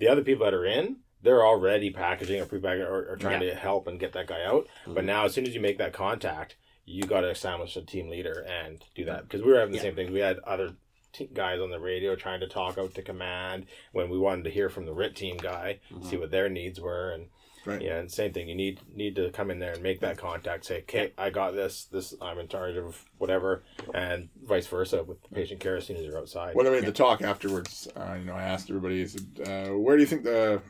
the 0.00 0.08
other 0.08 0.22
people 0.22 0.44
that 0.46 0.54
are 0.54 0.64
in, 0.64 0.96
they're 1.22 1.44
already 1.46 1.90
packaging 1.90 2.40
or 2.40 2.46
pre-packaging 2.46 2.86
or, 2.86 3.04
or 3.12 3.16
trying 3.16 3.40
to 3.40 3.54
help 3.54 3.86
and 3.86 4.00
get 4.00 4.12
that 4.14 4.26
guy 4.26 4.42
out. 4.44 4.66
But 4.86 5.04
Mhm. 5.04 5.06
now, 5.06 5.24
as 5.26 5.34
soon 5.34 5.46
as 5.46 5.54
you 5.54 5.60
make 5.60 5.78
that 5.78 5.92
contact, 5.92 6.56
you 6.86 7.04
got 7.04 7.20
to 7.20 7.28
establish 7.28 7.76
a 7.76 7.82
team 7.82 8.08
leader 8.08 8.44
and 8.48 8.82
do 8.96 9.04
that 9.04 9.22
because 9.24 9.42
we 9.42 9.52
were 9.52 9.58
having 9.58 9.72
the 9.72 9.76
Yeah. 9.76 9.82
same 9.82 9.94
thing. 9.94 10.12
We 10.12 10.20
had 10.20 10.38
other 10.40 10.74
t- 11.12 11.26
guys 11.32 11.60
on 11.60 11.70
the 11.70 11.78
radio 11.78 12.16
trying 12.16 12.40
to 12.40 12.48
talk 12.48 12.78
out 12.78 12.94
to 12.94 13.02
command 13.02 13.66
when 13.92 14.08
we 14.10 14.18
wanted 14.18 14.44
to 14.44 14.50
hear 14.50 14.68
from 14.70 14.86
the 14.86 14.94
RIT 14.94 15.14
team 15.14 15.36
guy, 15.36 15.78
see 16.02 16.16
what 16.16 16.30
their 16.30 16.48
needs 16.48 16.80
were, 16.80 17.10
and 17.12 17.28
Right. 17.66 17.82
yeah, 17.82 17.98
and 17.98 18.10
same 18.10 18.32
thing. 18.32 18.48
You 18.48 18.54
need 18.54 18.80
need 18.94 19.16
to 19.16 19.30
come 19.30 19.50
in 19.50 19.58
there 19.58 19.72
and 19.74 19.82
make 19.82 20.00
that 20.00 20.16
contact. 20.16 20.64
Say, 20.64 20.78
"Okay, 20.78 21.12
I 21.18 21.28
got 21.30 21.50
this. 21.54 21.84
This 21.84 22.14
I'm 22.22 22.38
in 22.38 22.48
charge 22.48 22.76
of 22.76 23.04
whatever," 23.18 23.62
and 23.94 24.30
vice 24.42 24.66
versa 24.66 25.02
with 25.02 25.22
the 25.22 25.28
patient 25.28 25.60
care 25.60 25.76
as 25.76 25.84
soon 25.86 25.96
as 25.98 26.04
you're 26.04 26.16
outside. 26.18 26.54
When 26.54 26.66
I 26.66 26.70
made 26.70 26.86
the 26.86 26.92
talk 26.92 27.20
afterwards, 27.20 27.86
uh, 27.94 28.14
you 28.18 28.24
know, 28.24 28.32
I 28.34 28.44
asked 28.44 28.70
everybody, 28.70 29.02
I 29.02 29.06
said, 29.06 29.40
uh, 29.46 29.74
where 29.76 29.96
do 29.96 30.02
you 30.02 30.06
think 30.06 30.24
the, 30.24 30.62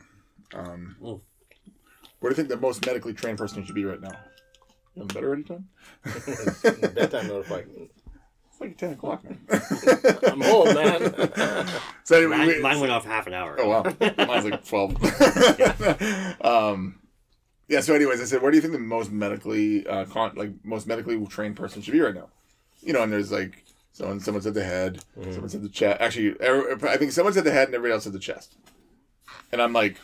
um, 0.53 0.97
Mm. 1.01 1.21
where 2.19 2.29
do 2.29 2.33
you 2.33 2.35
think 2.35 2.49
the 2.49 2.57
most 2.57 2.85
medically 2.85 3.13
trained 3.13 3.37
person 3.37 3.63
should 3.65 3.75
be 3.75 3.85
right 3.85 4.01
now? 4.01 4.11
You 4.95 5.03
on 5.03 5.07
the 5.07 5.13
bed 5.13 5.23
already, 5.23 5.43
Tom? 5.43 5.69
Bedtime 6.93 7.27
notified. 7.27 7.67
It's 8.61 8.69
like 8.69 8.77
10 8.77 8.93
o'clock, 8.93 9.23
man. 9.23 9.39
I'm 10.31 10.43
old, 10.43 10.67
man. 10.73 11.67
so 12.03 12.17
anyway, 12.17 12.37
Mine, 12.37 12.47
we- 12.47 12.61
mine 12.61 12.79
went 12.79 12.91
off 12.91 13.05
half 13.05 13.27
an 13.27 13.33
hour. 13.33 13.55
Oh 13.59 13.67
wow, 13.69 13.83
mine's 14.17 14.45
like 14.45 14.65
twelve. 14.67 14.95
um, 16.41 16.99
yeah. 17.67 17.79
So, 17.81 17.93
anyways, 17.93 18.21
I 18.21 18.25
said, 18.25 18.41
where 18.41 18.51
do 18.51 18.57
you 18.57 18.61
think 18.61 18.73
the 18.73 18.79
most 18.79 19.11
medically, 19.11 19.85
uh, 19.87 20.05
con- 20.05 20.33
like 20.35 20.51
most 20.63 20.87
medically 20.87 21.23
trained 21.27 21.55
person 21.55 21.81
should 21.81 21.93
be 21.93 21.99
right 22.01 22.13
now? 22.15 22.29
You 22.81 22.93
know, 22.93 23.03
and 23.03 23.11
there's 23.11 23.31
like 23.31 23.63
someone, 23.93 24.19
someone 24.19 24.41
said 24.41 24.53
the 24.53 24.63
head, 24.63 25.03
someone 25.15 25.49
said 25.49 25.61
the 25.63 25.69
chest. 25.69 26.01
Actually, 26.01 26.35
every- 26.39 26.89
I 26.89 26.97
think 26.97 27.11
someone 27.11 27.33
said 27.33 27.43
the 27.43 27.51
head, 27.51 27.67
and 27.67 27.75
everybody 27.75 27.93
else 27.93 28.03
said 28.03 28.13
the 28.13 28.19
chest. 28.19 28.57
And 29.51 29.61
I'm 29.61 29.73
like, 29.73 29.97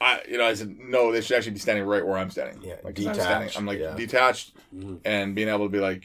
I, 0.00 0.20
you 0.28 0.38
know, 0.38 0.46
I 0.46 0.54
said 0.54 0.76
no. 0.78 1.12
They 1.12 1.20
should 1.20 1.36
actually 1.36 1.52
be 1.52 1.58
standing 1.58 1.84
right 1.84 2.04
where 2.04 2.16
I'm 2.18 2.30
standing. 2.30 2.62
Yeah, 2.62 2.76
like 2.82 2.96
'cause 2.96 3.06
I'm 3.06 3.14
standing. 3.14 3.38
detached, 3.48 3.58
I'm 3.58 3.66
like 3.66 3.78
yeah. 3.78 3.94
detached, 3.94 4.52
Mhm. 4.74 5.00
and 5.04 5.34
being 5.34 5.48
able 5.48 5.66
to 5.66 5.68
be 5.70 5.78
like, 5.80 6.04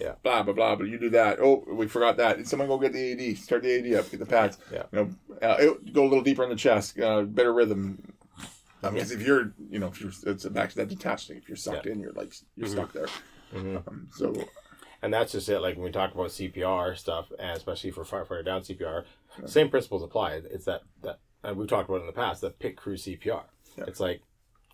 Yeah. 0.00 0.14
blah 0.22 0.42
blah 0.42 0.54
blah. 0.54 0.76
But 0.76 0.88
you 0.88 0.98
do 0.98 1.10
that. 1.10 1.38
Oh, 1.40 1.64
we 1.68 1.86
forgot 1.86 2.16
that. 2.16 2.46
Someone 2.46 2.68
go 2.68 2.78
get 2.78 2.92
the 2.92 3.12
AED? 3.12 3.36
Start 3.38 3.62
the 3.62 3.70
AED 3.70 3.94
up. 3.98 4.10
Get 4.10 4.20
the 4.20 4.26
pads. 4.26 4.58
Yeah. 4.72 4.84
You 4.92 4.98
know, 4.98 5.10
uh, 5.42 5.56
it, 5.58 5.92
go 5.92 6.02
a 6.04 6.08
little 6.08 6.22
deeper 6.24 6.42
in 6.44 6.50
the 6.50 6.56
chest. 6.56 6.98
Uh, 6.98 7.22
better 7.22 7.52
rhythm. 7.52 8.12
Because 8.82 9.10
if 9.12 9.20
you're, 9.20 9.52
you 9.68 9.78
know, 9.78 9.88
if 9.88 10.00
you're, 10.00 10.10
it's 10.26 10.46
back 10.46 10.70
to 10.70 10.76
that 10.76 10.88
detached 10.88 11.28
thing. 11.28 11.36
If 11.36 11.48
you're 11.48 11.56
sucked 11.56 11.84
in, 11.86 12.00
you're 12.00 12.12
like, 12.12 12.32
you're 12.56 12.66
Mhm. 12.66 12.72
stuck 12.72 12.92
there. 12.94 13.08
Mhm. 13.52 13.86
Um, 13.86 14.08
so, 14.16 14.34
And 15.02 15.12
that's 15.12 15.32
just 15.32 15.48
it. 15.50 15.60
Like 15.60 15.76
when 15.76 15.84
we 15.84 15.90
talk 15.90 16.14
about 16.14 16.30
CPR 16.30 16.94
stuff, 16.96 17.30
and 17.38 17.56
especially 17.56 17.90
for 17.90 18.04
firefighter 18.04 18.44
down 18.44 18.62
CPR, 18.62 19.04
same 19.46 19.68
principles 19.70 20.02
apply. 20.02 20.40
It's 20.50 20.64
that 20.66 20.82
that 21.02 21.18
and 21.42 21.56
we've 21.56 21.68
talked 21.68 21.88
about 21.88 22.00
in 22.02 22.06
the 22.06 22.12
past. 22.12 22.40
The 22.42 22.50
pit 22.50 22.76
crew 22.76 22.96
CPR. 22.96 23.44
Yeah. 23.78 23.84
It's 23.86 24.00
like 24.00 24.22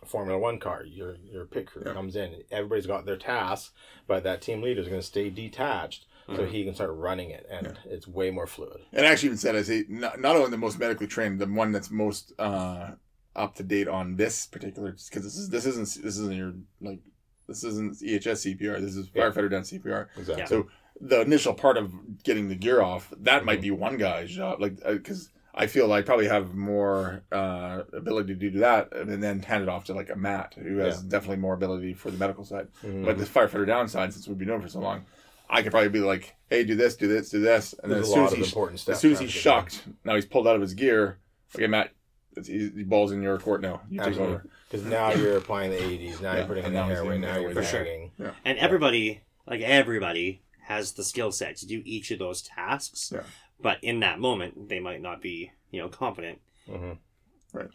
Formula 0.07 0.39
One 0.39 0.59
car. 0.59 0.83
Your 0.85 1.15
your 1.23 1.45
pit 1.45 1.67
crew 1.67 1.83
Yeah. 1.85 1.93
comes 1.93 2.15
in. 2.15 2.43
Everybody's 2.51 2.87
got 2.87 3.05
their 3.05 3.17
tasks, 3.17 3.71
but 4.07 4.23
that 4.23 4.41
team 4.41 4.61
leader 4.61 4.81
is 4.81 4.87
going 4.87 4.99
to 5.01 5.05
stay 5.05 5.29
detached 5.29 6.05
so 6.27 6.39
Mhm. 6.39 6.49
he 6.49 6.65
can 6.65 6.73
start 6.75 6.91
running 6.91 7.29
it, 7.29 7.45
and 7.49 7.77
it's 7.85 8.07
way 8.07 8.31
more 8.31 8.47
fluid. 8.47 8.81
And 8.91 9.05
I 9.05 9.09
actually 9.11 9.27
even 9.27 9.37
said, 9.37 9.55
I 9.55 9.61
say, 9.61 9.85
not, 9.87 10.19
not 10.19 10.35
only 10.35 10.49
the 10.51 10.57
most 10.57 10.77
medically 10.77 11.07
trained, 11.07 11.39
the 11.39 11.45
one 11.47 11.71
that's 11.71 11.89
most 11.89 12.33
uh, 12.39 12.95
up 13.35 13.55
to 13.55 13.63
date 13.63 13.87
on 13.87 14.15
this 14.17 14.45
particular, 14.47 14.91
because 14.91 15.23
this 15.23 15.37
is 15.37 15.49
this 15.49 15.65
isn't 15.65 15.85
this 16.03 16.17
isn't 16.17 16.35
your 16.35 16.53
like 16.81 16.99
this 17.47 17.63
isn't 17.63 18.01
EHS 18.01 18.41
CPR. 18.41 18.81
This 18.81 18.95
is 18.97 19.09
Yeah. 19.13 19.29
firefighter 19.29 19.49
down 19.49 19.63
CPR. 19.63 20.09
Exactly. 20.17 20.41
Yeah. 20.41 20.45
So 20.47 20.67
the 20.99 21.21
initial 21.21 21.53
part 21.53 21.77
of 21.77 22.23
getting 22.23 22.49
the 22.49 22.55
gear 22.55 22.81
off 22.81 23.13
that 23.19 23.45
might 23.45 23.59
Mhm. 23.59 23.61
be 23.61 23.71
one 23.71 23.97
guy's 23.97 24.31
job, 24.31 24.59
like 24.59 24.83
because 24.83 25.29
I 25.59 25.65
feel 25.67 25.91
I 25.91 26.03
probably 26.03 26.27
have 26.27 26.53
more 26.53 27.23
uh, 27.31 27.81
ability 27.93 28.35
to 28.35 28.39
do 28.51 28.59
that, 28.59 28.93
and 28.95 29.21
then 29.23 29.41
hand 29.41 29.63
it 29.63 29.69
off 29.69 29.85
to 29.85 29.93
like 29.93 30.09
a 30.11 30.15
Matt 30.15 30.53
who 30.53 30.77
has 30.77 31.01
definitely 31.01 31.37
more 31.37 31.55
ability 31.55 31.93
for 31.95 32.11
the 32.11 32.17
medical 32.17 32.45
side. 32.45 32.67
Mhm. 32.83 33.05
But 33.05 33.17
the 33.17 33.25
firefighter 33.25 33.65
downside, 33.65 34.13
since 34.13 34.27
we've 34.27 34.37
been 34.37 34.47
doing 34.49 34.59
it 34.59 34.63
for 34.63 34.69
so 34.69 34.79
long, 34.79 35.05
I 35.49 35.61
could 35.63 35.71
probably 35.71 35.89
be 35.89 35.99
like, 36.01 36.35
"Hey, 36.49 36.63
do 36.63 36.75
this, 36.75 36.95
do 36.95 37.07
this, 37.07 37.29
do 37.29 37.39
this," 37.39 37.73
and 37.81 37.91
then 37.91 37.99
as 37.99 38.07
a 38.07 38.11
soon 38.11 38.19
lot 38.21 38.27
as 38.27 38.31
of 38.33 38.37
he's 38.39 38.47
important 38.47 38.87
as 38.87 38.99
soon 38.99 39.11
as 39.13 39.19
he's 39.19 39.33
have 39.33 39.43
done. 39.43 39.53
shocked, 39.63 39.83
now 40.05 40.13
he's 40.15 40.25
pulled 40.25 40.47
out 40.47 40.55
of 40.55 40.61
his 40.61 40.73
gear. 40.75 41.17
Okay, 41.55 41.67
Matt, 41.67 41.91
it's, 42.35 42.47
he, 42.47 42.69
he 42.75 42.83
balls 42.83 43.11
in 43.11 43.21
your 43.23 43.39
court 43.39 43.61
now. 43.61 43.81
You 43.89 43.99
take 44.01 44.17
over. 44.19 44.45
Because 44.69 44.85
now 44.85 45.11
you're 45.13 45.37
applying 45.37 45.71
the 45.71 45.77
AEDs, 45.77 46.21
now 46.21 46.33
Yeah, 46.33 46.37
you're 46.39 46.47
putting 46.47 46.65
in 46.65 46.73
the 46.73 46.79
now 46.79 46.89
he's 46.89 46.97
airway, 46.97 47.09
doing 47.11 47.21
now 47.21 47.27
you're 47.35 47.49
airway. 47.49 47.53
For 47.53 47.63
sure. 47.63 47.83
bagging. 47.83 48.11
And 48.45 48.57
everybody, 48.59 49.21
like 49.47 49.61
everybody, 49.61 50.41
has 50.65 50.91
the 50.91 51.03
skill 51.05 51.31
set 51.31 51.55
to 51.57 51.65
do 51.65 51.81
each 51.85 52.11
of 52.11 52.19
those 52.19 52.41
tasks. 52.41 53.11
Yeah. 53.15 53.21
But 53.59 53.83
in 53.83 54.01
that 54.01 54.19
moment, 54.19 54.69
they 54.69 54.79
might 54.79 55.01
not 55.01 55.21
be, 55.21 55.51
you 55.71 55.81
know, 55.81 55.89
confident 55.89 56.39
hmm 56.69 56.93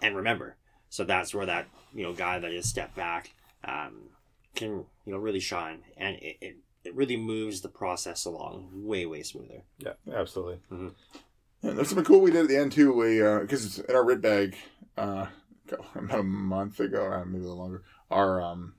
and 0.02 0.14
remember. 0.16 0.56
So 0.90 1.04
that's 1.04 1.34
where 1.34 1.46
that, 1.46 1.66
you 1.94 2.02
know, 2.02 2.12
guy 2.12 2.38
that 2.38 2.52
is 2.52 2.68
step 2.68 2.94
back 2.94 3.32
um, 3.64 4.10
can, 4.54 4.84
you 5.04 5.12
know, 5.12 5.18
really 5.18 5.40
shine. 5.40 5.82
And 5.96 6.16
it, 6.16 6.36
it, 6.40 6.56
it 6.84 6.94
really 6.94 7.16
moves 7.16 7.62
the 7.62 7.68
process 7.68 8.24
along 8.26 8.68
way, 8.72 9.06
way 9.06 9.22
smoother. 9.22 9.62
Yeah, 9.78 9.94
absolutely. 10.14 10.60
Yeah, 10.70 11.70
there's 11.72 11.88
something 11.88 12.04
cool 12.04 12.20
we 12.20 12.30
did 12.30 12.42
at 12.42 12.48
the 12.48 12.56
end 12.58 12.72
too. 12.72 12.92
We 12.92 13.18
because 13.40 13.78
in 13.78 13.94
our 13.94 14.04
RIT 14.04 14.20
bag, 14.20 14.56
uh, 14.96 15.26
about 15.94 16.20
a 16.20 16.22
month 16.24 16.78
ago, 16.80 17.10
uh, 17.10 17.24
maybe 17.24 17.44
a 17.44 17.48
little 17.48 17.58
longer, 17.58 17.82
our 18.10 18.42
um 18.42 18.74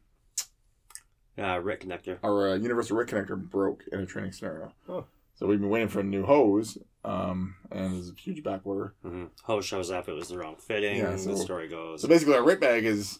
Uh, 1.38 1.60
RIT 1.60 1.82
Connector. 1.82 2.20
our 2.24 2.50
uh, 2.52 2.56
universal 2.56 2.96
RIT 2.96 3.10
connector 3.10 3.38
broke 3.38 3.84
in 3.92 4.00
a 4.00 4.06
training 4.06 4.32
scenario. 4.32 4.74
Oh. 4.88 5.06
So 5.36 5.48
we've 5.48 5.60
been 5.60 5.70
waiting 5.70 5.88
for 5.88 6.02
a 6.02 6.04
new 6.04 6.26
hose, 6.26 6.78
um, 7.06 7.56
and 7.72 7.94
there's 7.96 8.10
a 8.10 8.14
huge 8.14 8.44
back 8.44 8.62
order. 8.66 8.94
Mm-hmm. 9.06 9.26
Hose 9.44 9.66
shows 9.66 9.92
up, 9.92 10.08
it 10.08 10.14
was 10.14 10.30
the 10.30 10.38
wrong 10.38 10.56
fitting. 10.58 10.98
Yeah, 10.98 11.16
so- 11.18 11.32
the 11.32 11.38
story 11.38 11.68
goes. 11.68 12.02
So 12.02 12.08
basically, 12.08 12.36
our 12.36 12.44
RIT 12.44 12.60
bag 12.62 12.86
is 12.86 13.20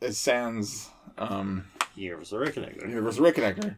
is 0.00 0.16
Sans 0.18 0.90
um, 1.18 1.64
Universal 1.94 2.38
RIT 2.38 2.54
Connector. 2.54 2.88
universal 2.88 3.22
RIT 3.24 3.34
connector, 3.36 3.76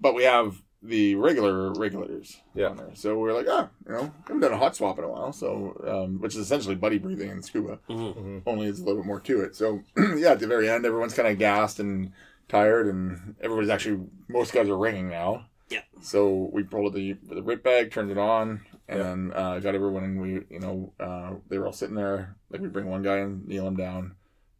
but 0.00 0.14
we 0.14 0.24
have 0.24 0.60
the 0.82 1.14
regular 1.14 1.72
regulators 1.72 2.36
Yeah. 2.54 2.68
on 2.68 2.76
there. 2.76 2.90
So 2.94 3.18
we're 3.18 3.32
like, 3.32 3.46
ah, 3.48 3.68
you 3.86 3.92
know, 3.92 4.02
we 4.02 4.10
haven't 4.26 4.40
done 4.40 4.52
a 4.52 4.58
hot 4.58 4.76
swap 4.76 4.98
in 4.98 5.04
a 5.04 5.08
while, 5.08 5.32
so 5.32 5.80
um, 5.86 6.20
which 6.20 6.34
is 6.34 6.40
essentially 6.40 6.74
buddy 6.74 6.98
breathing 6.98 7.30
in 7.30 7.42
scuba. 7.42 7.78
hmm 7.88 8.10
hmm 8.10 8.38
only 8.46 8.66
it's 8.66 8.80
a 8.80 8.82
little 8.84 9.00
bit 9.02 9.06
more 9.06 9.20
to 9.20 9.40
it. 9.42 9.56
So 9.56 9.82
yeah, 10.16 10.32
at 10.32 10.40
the 10.40 10.46
very 10.46 10.68
end, 10.68 10.84
everyone's 10.84 11.14
kind 11.14 11.28
of 11.28 11.38
gassed 11.38 11.80
and 11.80 12.12
tired, 12.48 12.86
and 12.88 13.34
everybody's 13.40 13.70
actually 13.70 14.06
most 14.28 14.52
guys 14.52 14.68
are 14.68 14.76
ringing 14.78 15.08
now. 15.08 15.46
Yeah. 15.68 15.80
So 16.00 16.48
we 16.52 16.62
pulled 16.62 16.94
the 16.94 17.16
the 17.28 17.42
RIT 17.42 17.62
bag, 17.64 17.90
turned 17.90 18.10
it 18.10 18.18
on, 18.18 18.60
and 18.88 19.30
Yeah. 19.30 19.34
uh, 19.36 19.58
got 19.58 19.74
everyone, 19.74 20.04
and 20.04 20.20
we 20.20 20.30
you 20.50 20.60
know 20.60 20.92
uh, 21.00 21.34
they 21.48 21.58
were 21.58 21.66
all 21.66 21.72
sitting 21.72 21.96
there. 21.96 22.36
Like 22.50 22.60
we 22.60 22.68
bring 22.68 22.86
one 22.86 23.02
guy 23.02 23.16
and 23.18 23.46
kneel 23.46 23.66
him 23.66 23.76
down, 23.76 24.14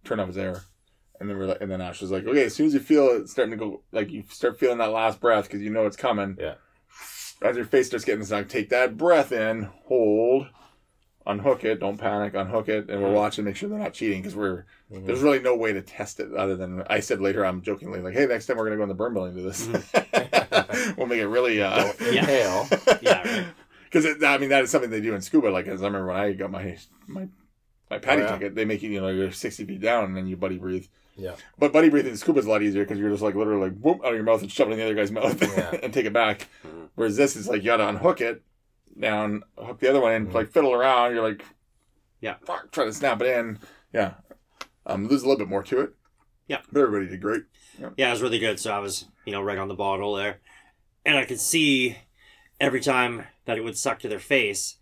turn 0.05 0.19
off 0.21 0.27
his 0.27 0.39
air, 0.39 0.63
and 1.21 1.31
then 1.31 1.39
we're 1.39 1.47
like, 1.47 1.61
and 1.61 1.71
then 1.71 1.81
Ash 1.81 2.01
was 2.01 2.11
like, 2.11 2.27
okay, 2.27 2.45
as 2.45 2.55
soon 2.55 2.67
as 2.67 2.75
you 2.75 2.81
feel 2.81 3.07
it 3.09 3.29
starting 3.29 3.53
to 3.53 3.57
go, 3.57 3.83
like 3.93 4.11
you 4.11 4.25
start 4.31 4.59
feeling 4.59 4.79
that 4.79 4.91
last 4.91 5.21
breath 5.21 5.45
because 5.45 5.63
you 5.63 5.71
know 5.71 5.87
it's 5.87 5.97
coming. 5.97 6.37
Yeah. 6.41 6.55
As 7.43 7.55
your 7.57 7.67
face 7.67 7.89
starts 7.89 8.05
getting 8.05 8.25
snug, 8.25 8.49
take 8.49 8.71
that 8.71 8.97
breath 8.97 9.31
in, 9.31 9.69
hold, 9.85 10.47
unhook 11.27 11.65
it, 11.65 11.81
don't 11.81 11.97
panic, 11.99 12.35
unhook 12.35 12.69
it, 12.69 12.89
and 12.89 13.03
we're 13.03 13.13
watching, 13.13 13.45
make 13.45 13.57
sure 13.57 13.69
they're 13.69 13.79
not 13.79 13.93
cheating 13.95 14.21
because 14.23 14.37
we're 14.37 14.65
Mhm. 14.93 15.07
there's 15.07 15.21
really 15.21 15.41
no 15.41 15.57
way 15.57 15.73
to 15.73 15.83
test 15.83 16.21
it 16.21 16.33
other 16.35 16.55
than 16.57 16.83
I 16.89 17.01
said 17.01 17.21
later. 17.21 17.45
I'm 17.45 17.61
jokingly 17.63 18.01
like, 18.01 18.15
"Hey, 18.15 18.27
next 18.27 18.47
time 18.47 18.57
we're 18.57 18.65
gonna 18.67 18.77
go 18.77 18.85
in 18.85 18.89
the 18.89 18.95
burn 18.95 19.13
building 19.15 19.35
to 19.37 19.43
this. 19.43 19.67
we'll 20.97 21.07
make 21.07 21.19
it 21.21 21.27
really 21.27 21.61
uh. 21.63 21.93
Yeah, 22.01 22.67
right. 23.03 23.45
because 23.85 24.07
I 24.23 24.39
mean 24.39 24.51
that 24.51 24.63
is 24.65 24.71
something 24.71 24.91
they 24.91 25.01
do 25.01 25.15
in 25.15 25.21
scuba. 25.21 25.49
Like 25.49 25.67
as 25.67 25.83
I 25.83 25.87
remember 25.87 26.09
when 26.09 26.17
I 26.17 26.33
got 26.33 26.51
my 26.51 26.77
my 27.07 27.29
my 27.91 27.99
PADI 27.99 28.23
Oh, 28.23 28.25
yeah. 28.25 28.33
ticket, 28.33 28.55
they 28.55 28.65
make 28.65 28.83
you 28.83 28.91
you 28.91 29.01
know 29.01 29.09
you're 29.09 29.33
sixty 29.33 29.65
feet 29.65 29.81
down 29.81 30.05
and 30.05 30.17
then 30.17 30.27
you 30.27 30.37
buddy 30.37 30.59
breathe. 30.59 30.87
Yeah. 31.17 31.35
But 31.59 31.73
buddy 31.73 31.89
breathing 31.89 32.11
in 32.13 32.17
scuba 32.19 32.39
is 32.41 32.47
a 32.47 32.51
lot 32.51 32.63
easier 32.63 32.85
because 32.85 32.99
you're 32.99 33.11
just 33.11 33.23
like 33.23 33.35
literally 33.35 33.71
like 33.71 33.79
whoop 33.81 34.01
out 34.05 34.11
of 34.11 34.15
your 34.15 34.23
mouth 34.25 34.43
and 34.43 34.53
shove 34.53 34.69
it 34.69 34.73
in 34.73 34.79
the 34.79 34.85
other 34.85 34.95
guy's 34.95 35.11
mouth 35.11 35.41
Yeah. 35.57 35.79
and 35.83 35.93
take 35.93 36.05
it 36.07 36.13
back. 36.13 36.49
Mhm. 36.67 36.89
Whereas 36.95 37.17
this 37.17 37.37
is 37.37 37.49
like 37.49 37.63
you 37.63 37.67
got 37.67 37.79
to 37.79 37.89
unhook 37.89 38.21
it 38.21 38.43
down, 39.01 39.43
hook 39.59 39.79
the 39.81 39.89
other 39.89 40.01
one 40.01 40.13
in, 40.13 40.27
Mhm. 40.29 40.33
like 40.35 40.51
fiddle 40.51 40.73
around. 40.73 41.15
You're 41.15 41.29
like 41.29 41.45
Yeah. 42.21 42.37
fuck, 42.45 42.71
try 42.73 42.85
to 42.85 42.93
snap 42.93 43.21
it 43.21 43.27
in. 43.29 43.59
Yeah. 43.93 44.15
Um, 44.87 45.09
there's 45.09 45.23
a 45.23 45.27
little 45.29 45.39
bit 45.39 45.49
more 45.49 45.63
to 45.65 45.81
it. 45.81 45.95
Yeah. 46.49 46.63
But 46.73 46.81
everybody 46.83 47.11
did 47.11 47.21
great. 47.21 47.43
Yeah, 47.97 48.09
it 48.09 48.13
was 48.13 48.23
really 48.23 48.39
good. 48.39 48.59
So 48.61 48.73
I 48.73 48.79
was, 48.79 49.07
you 49.25 49.33
know, 49.33 49.43
right 49.43 49.59
on 49.59 49.69
the 49.69 49.75
bottle 49.75 50.15
there. 50.15 50.41
And 51.05 51.17
I 51.17 51.25
could 51.25 51.41
see 51.41 51.97
every 52.61 52.81
time 52.81 53.27
that 53.45 53.59
it 53.59 53.63
would 53.65 53.77
suck 53.77 53.99
to 54.01 54.09
their 54.09 54.19
face. 54.21 54.77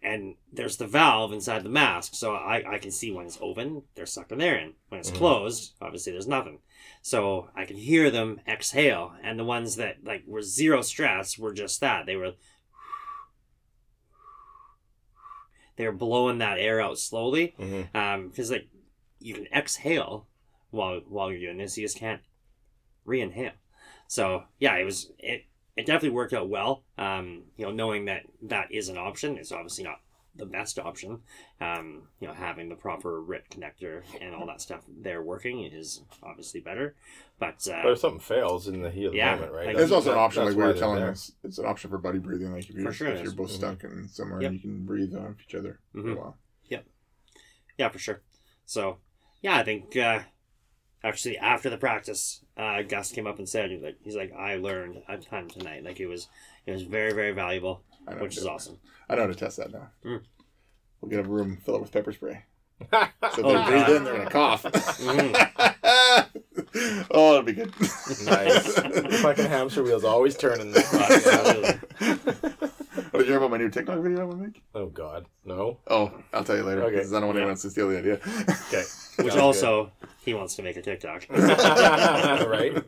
And 0.00 0.36
there's 0.52 0.76
the 0.76 0.86
valve 0.86 1.32
inside 1.32 1.64
the 1.64 1.68
mask. 1.68 2.14
So 2.14 2.34
I, 2.34 2.74
I 2.74 2.78
can 2.78 2.92
see 2.92 3.10
when 3.10 3.26
it's 3.26 3.38
open, 3.40 3.82
they're 3.96 4.06
sucking 4.06 4.38
there 4.38 4.56
in. 4.56 4.74
When 4.88 5.00
it's 5.00 5.10
Mhm. 5.10 5.16
closed, 5.16 5.74
obviously 5.80 6.12
there's 6.12 6.28
nothing. 6.28 6.60
So 7.02 7.50
I 7.56 7.64
can 7.64 7.76
hear 7.76 8.10
them 8.10 8.40
exhale. 8.46 9.14
And 9.22 9.38
the 9.38 9.44
ones 9.44 9.74
that 9.76 10.04
like 10.04 10.22
were 10.26 10.42
zero 10.42 10.82
stress 10.82 11.36
were 11.36 11.52
just 11.52 11.80
that. 11.80 12.06
They 12.06 12.14
were 12.16 12.34
they 15.78 15.86
were 15.86 15.92
blowing 15.92 16.38
that 16.38 16.58
air 16.58 16.80
out 16.82 16.98
slowly 16.98 17.54
hmm 17.56 17.82
um 17.94 18.28
because 18.28 18.50
like 18.50 18.68
you 19.20 19.32
can 19.34 19.46
exhale 19.46 20.26
while 20.70 21.00
while 21.08 21.30
you're 21.30 21.40
doing 21.40 21.56
this 21.56 21.78
you 21.78 21.84
just 21.84 21.96
can't 21.96 22.20
re-inhale. 23.06 23.52
So 24.06 24.44
yeah 24.58 24.76
it 24.76 24.84
was 24.84 25.10
it 25.18 25.44
it 25.76 25.86
definitely 25.86 26.10
worked 26.10 26.34
out 26.34 26.48
well 26.50 26.82
um 26.98 27.44
you 27.56 27.64
know 27.64 27.72
knowing 27.72 28.04
that 28.04 28.24
that 28.42 28.70
is 28.70 28.88
an 28.90 28.98
option. 28.98 29.38
It's 29.38 29.52
obviously 29.52 29.84
not 29.84 30.00
the 30.38 30.46
best 30.46 30.78
option 30.78 31.18
um 31.60 32.02
you 32.20 32.28
know 32.28 32.32
having 32.34 32.68
the 32.68 32.74
proper 32.74 33.20
RIT 33.20 33.44
connector 33.50 34.02
and 34.20 34.34
all 34.34 34.46
that 34.46 34.60
stuff 34.60 34.82
there 35.02 35.20
working 35.22 35.64
is 35.64 36.02
obviously 36.22 36.60
better 36.60 36.94
but 37.38 37.66
uh 37.68 37.82
But 37.82 37.92
if 37.92 37.98
something 37.98 38.20
fails 38.20 38.68
in 38.68 38.80
the 38.82 38.90
heat 38.90 39.06
of 39.06 39.12
the 39.12 39.18
Yeah, 39.18 39.34
moment, 39.34 39.52
right? 39.52 39.66
like- 39.66 39.76
There's 39.76 39.92
also 39.92 40.12
an 40.12 40.18
option, 40.18 40.44
like 40.44 40.56
we 40.56 40.62
were 40.62 40.72
telling 40.72 41.02
us, 41.02 41.32
it's 41.44 41.58
an 41.58 41.66
option 41.66 41.90
for 41.90 41.98
buddy 41.98 42.18
breathing. 42.18 42.52
Like 42.52 42.68
if 42.68 42.74
you're, 42.76 42.92
sure 42.92 43.08
if 43.08 43.18
you're 43.18 43.26
is. 43.26 43.34
both 43.34 43.50
Mhm. 43.50 43.54
stuck 43.54 43.84
in 43.84 44.08
somewhere, 44.08 44.42
Yep. 44.42 44.52
you 44.52 44.58
can 44.60 44.84
breathe 44.84 45.14
off 45.14 45.34
each 45.46 45.54
other 45.54 45.78
for 45.92 45.98
Mhm. 45.98 46.12
a 46.12 46.16
while. 46.16 46.38
Yep. 46.68 46.84
Yeah, 47.78 47.88
for 47.90 47.98
sure. 47.98 48.22
So, 48.66 48.98
yeah, 49.40 49.56
I 49.56 49.62
think 49.64 49.96
uh, 49.96 50.20
actually 51.04 51.38
after 51.38 51.70
the 51.70 51.78
practice, 51.78 52.44
uh, 52.56 52.82
Gus 52.82 53.12
came 53.12 53.26
up 53.26 53.38
and 53.38 53.48
said 53.48 53.70
he's 53.70 53.82
like 53.82 53.98
he's 54.02 54.16
like 54.16 54.32
I 54.32 54.56
learned 54.56 55.02
a 55.08 55.16
ton 55.18 55.48
tonight. 55.48 55.84
Like 55.84 56.00
it 56.00 56.06
was 56.06 56.28
it 56.66 56.72
was 56.72 56.82
very 56.82 57.12
very 57.12 57.32
valuable, 57.32 57.82
I 57.84 57.87
know 57.87 57.87
which 58.14 58.36
is 58.36 58.46
awesome. 58.46 58.78
I 59.08 59.14
know 59.14 59.22
how 59.22 59.26
to 59.28 59.34
test 59.34 59.56
that 59.58 59.72
now. 59.72 59.88
Mm. 60.04 60.20
We'll 61.00 61.10
get 61.10 61.20
a 61.20 61.28
room, 61.28 61.58
fill 61.64 61.76
it 61.76 61.80
with 61.82 61.92
pepper 61.92 62.12
spray. 62.12 62.44
So 62.90 62.92
Oh, 62.92 63.08
if 63.28 63.36
they 63.36 63.42
God. 63.42 63.66
breathe 63.68 63.96
in, 63.96 64.04
they're 64.04 64.16
gonna 64.18 64.30
cough. 64.30 64.62
Mm. 64.64 65.34
oh, 67.10 67.30
that'll 67.32 67.42
be 67.42 67.52
good. 67.52 67.72
nice. 68.24 68.74
Fucking 69.20 69.46
hamster 69.46 69.82
wheels 69.82 70.04
always 70.04 70.36
turning. 70.36 70.72
Absolutely. 70.76 71.80
oh, 72.00 73.18
did 73.18 73.20
you 73.20 73.24
hear 73.24 73.36
about 73.38 73.50
my 73.50 73.56
new 73.58 73.68
TikTok 73.68 73.98
video 74.00 74.22
I'm 74.24 74.30
gonna 74.30 74.42
make? 74.44 74.62
oh 74.74 74.86
God, 74.86 75.26
no. 75.44 75.78
Oh, 75.88 76.12
I'll 76.32 76.44
tell 76.44 76.56
you 76.56 76.62
later. 76.64 76.82
Okay. 76.84 76.96
Because 76.96 77.12
I 77.12 77.18
don't 77.20 77.26
want 77.28 77.36
Yeah. 77.36 77.42
anyone 77.42 77.52
else 77.54 77.62
to 77.62 77.70
steal 77.70 77.88
the 77.88 77.98
idea. 77.98 78.14
Okay. 78.68 78.84
Which 79.24 79.32
Sounds 79.32 79.36
also 79.36 79.90
he 80.24 80.34
wants 80.34 80.54
to 80.56 80.62
make 80.62 80.76
a 80.76 80.82
TikTok. 80.82 81.26
right. 81.30 82.84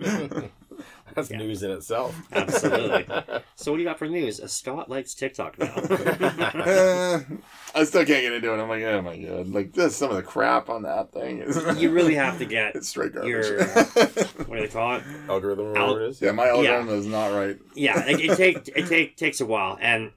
That's 1.15 1.31
Yeah. 1.31 1.39
news 1.39 1.63
in 1.63 1.71
itself. 1.71 2.15
Absolutely. 2.33 3.07
So 3.57 3.71
what 3.73 3.77
do 3.77 3.83
you 3.83 3.89
got 3.91 3.99
for 3.99 4.09
news? 4.09 4.41
A 4.41 4.49
Scott 4.49 4.89
likes 4.89 5.13
TikTok 5.13 5.59
now. 5.59 5.75
Uh, 5.75 7.21
I 7.75 7.85
still 7.85 8.07
can't 8.07 8.23
get 8.23 8.33
into 8.33 8.51
it. 8.55 8.59
I'm 8.59 8.69
like, 8.71 8.83
oh 8.85 9.03
my 9.03 9.19
god, 9.19 9.49
like 9.49 9.75
this. 9.75 9.95
Some 9.97 10.09
of 10.11 10.17
the 10.17 10.23
crap 10.23 10.71
on 10.71 10.83
that 10.85 11.13
thing 11.13 11.41
is. 11.43 11.79
you 11.81 11.91
really 11.91 12.15
have 12.15 12.39
to 12.39 12.47
get 12.47 12.75
it's 12.75 12.89
straight 12.89 13.13
garbage. 13.13 13.29
your 13.31 13.67
what 13.67 14.57
do 14.57 14.61
they 14.61 14.69
call 14.69 14.97
it? 14.97 15.03
Algorithm, 15.29 15.77
Al- 15.77 15.89
whatever 15.89 16.05
it 16.05 16.09
is. 16.11 16.23
yeah, 16.23 16.33
my 16.33 16.49
algorithm 16.49 16.89
is 16.89 17.05
not 17.07 17.29
right. 17.29 17.59
yeah 17.75 18.03
it, 18.07 18.19
it 18.21 18.37
take 18.39 18.69
it 18.75 18.87
take 18.87 19.17
takes 19.19 19.43
a 19.43 19.47
while 19.47 19.77
and 19.81 20.13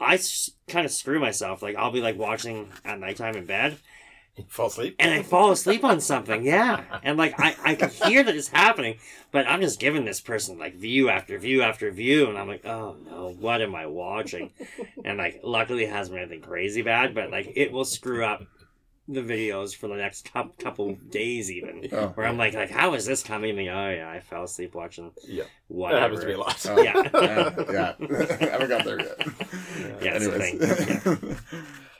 i 0.00 0.14
s- 0.14 0.50
kind 0.66 0.84
of 0.84 0.90
screw 0.90 1.20
myself 1.20 1.62
like 1.62 1.76
i'll 1.76 1.92
be 1.92 2.00
like 2.00 2.18
watching 2.18 2.68
at 2.84 2.98
nighttime 2.98 3.36
in 3.36 3.44
bed 3.46 3.78
Fall 4.48 4.66
asleep. 4.66 4.96
and 4.98 5.12
i 5.14 5.22
fall 5.22 5.52
asleep 5.52 5.84
on 5.84 6.00
something 6.00 6.44
yeah 6.44 6.82
and 7.04 7.16
like 7.16 7.38
i 7.38 7.54
i 7.64 7.74
can 7.76 7.88
hear 7.90 8.22
that 8.24 8.34
it's 8.34 8.48
happening 8.48 8.98
but 9.30 9.46
i'm 9.46 9.60
just 9.60 9.78
giving 9.78 10.04
this 10.04 10.20
person 10.20 10.58
like 10.58 10.74
view 10.74 11.08
after 11.08 11.38
view 11.38 11.62
after 11.62 11.90
view 11.92 12.28
and 12.28 12.36
i'm 12.36 12.48
like 12.48 12.64
oh 12.66 12.96
no 13.06 13.34
what 13.38 13.62
am 13.62 13.74
i 13.76 13.86
watching 13.86 14.50
and 15.04 15.18
like 15.18 15.40
luckily 15.44 15.84
it 15.84 15.90
hasn't 15.90 16.14
been 16.16 16.24
anything 16.24 16.40
crazy 16.42 16.82
bad 16.82 17.14
but 17.14 17.30
like 17.30 17.52
it 17.54 17.70
will 17.70 17.84
screw 17.84 18.24
up 18.24 18.42
the 19.06 19.20
videos 19.20 19.76
for 19.76 19.86
the 19.86 19.96
next 19.96 20.32
cou- 20.32 20.50
couple 20.58 20.94
days, 21.10 21.50
even. 21.50 21.86
Oh, 21.92 22.06
Where 22.14 22.26
I'm 22.26 22.38
like, 22.38 22.54
like, 22.54 22.70
how 22.70 22.94
is 22.94 23.04
this 23.04 23.22
coming? 23.22 23.50
And, 23.58 23.68
oh 23.68 23.90
yeah, 23.90 24.08
I 24.08 24.20
fell 24.20 24.44
asleep 24.44 24.74
watching. 24.74 25.12
Yeah. 25.28 25.44
Whatever. 25.68 25.94
That 25.98 26.02
happens 26.02 26.20
to 26.20 26.26
be 26.26 26.32
a 26.32 26.38
lot. 26.38 26.66
Oh, 26.70 26.80
Yeah. 26.82 26.94
yeah, 27.12 27.96
yeah. 28.00 28.50
haven't 28.50 28.68
got 28.70 28.84
there 28.86 29.00
yet. 29.00 29.26
Yeah, 30.00 30.16
it's 30.16 30.24
a 30.26 30.32
Anyways, 30.32 31.36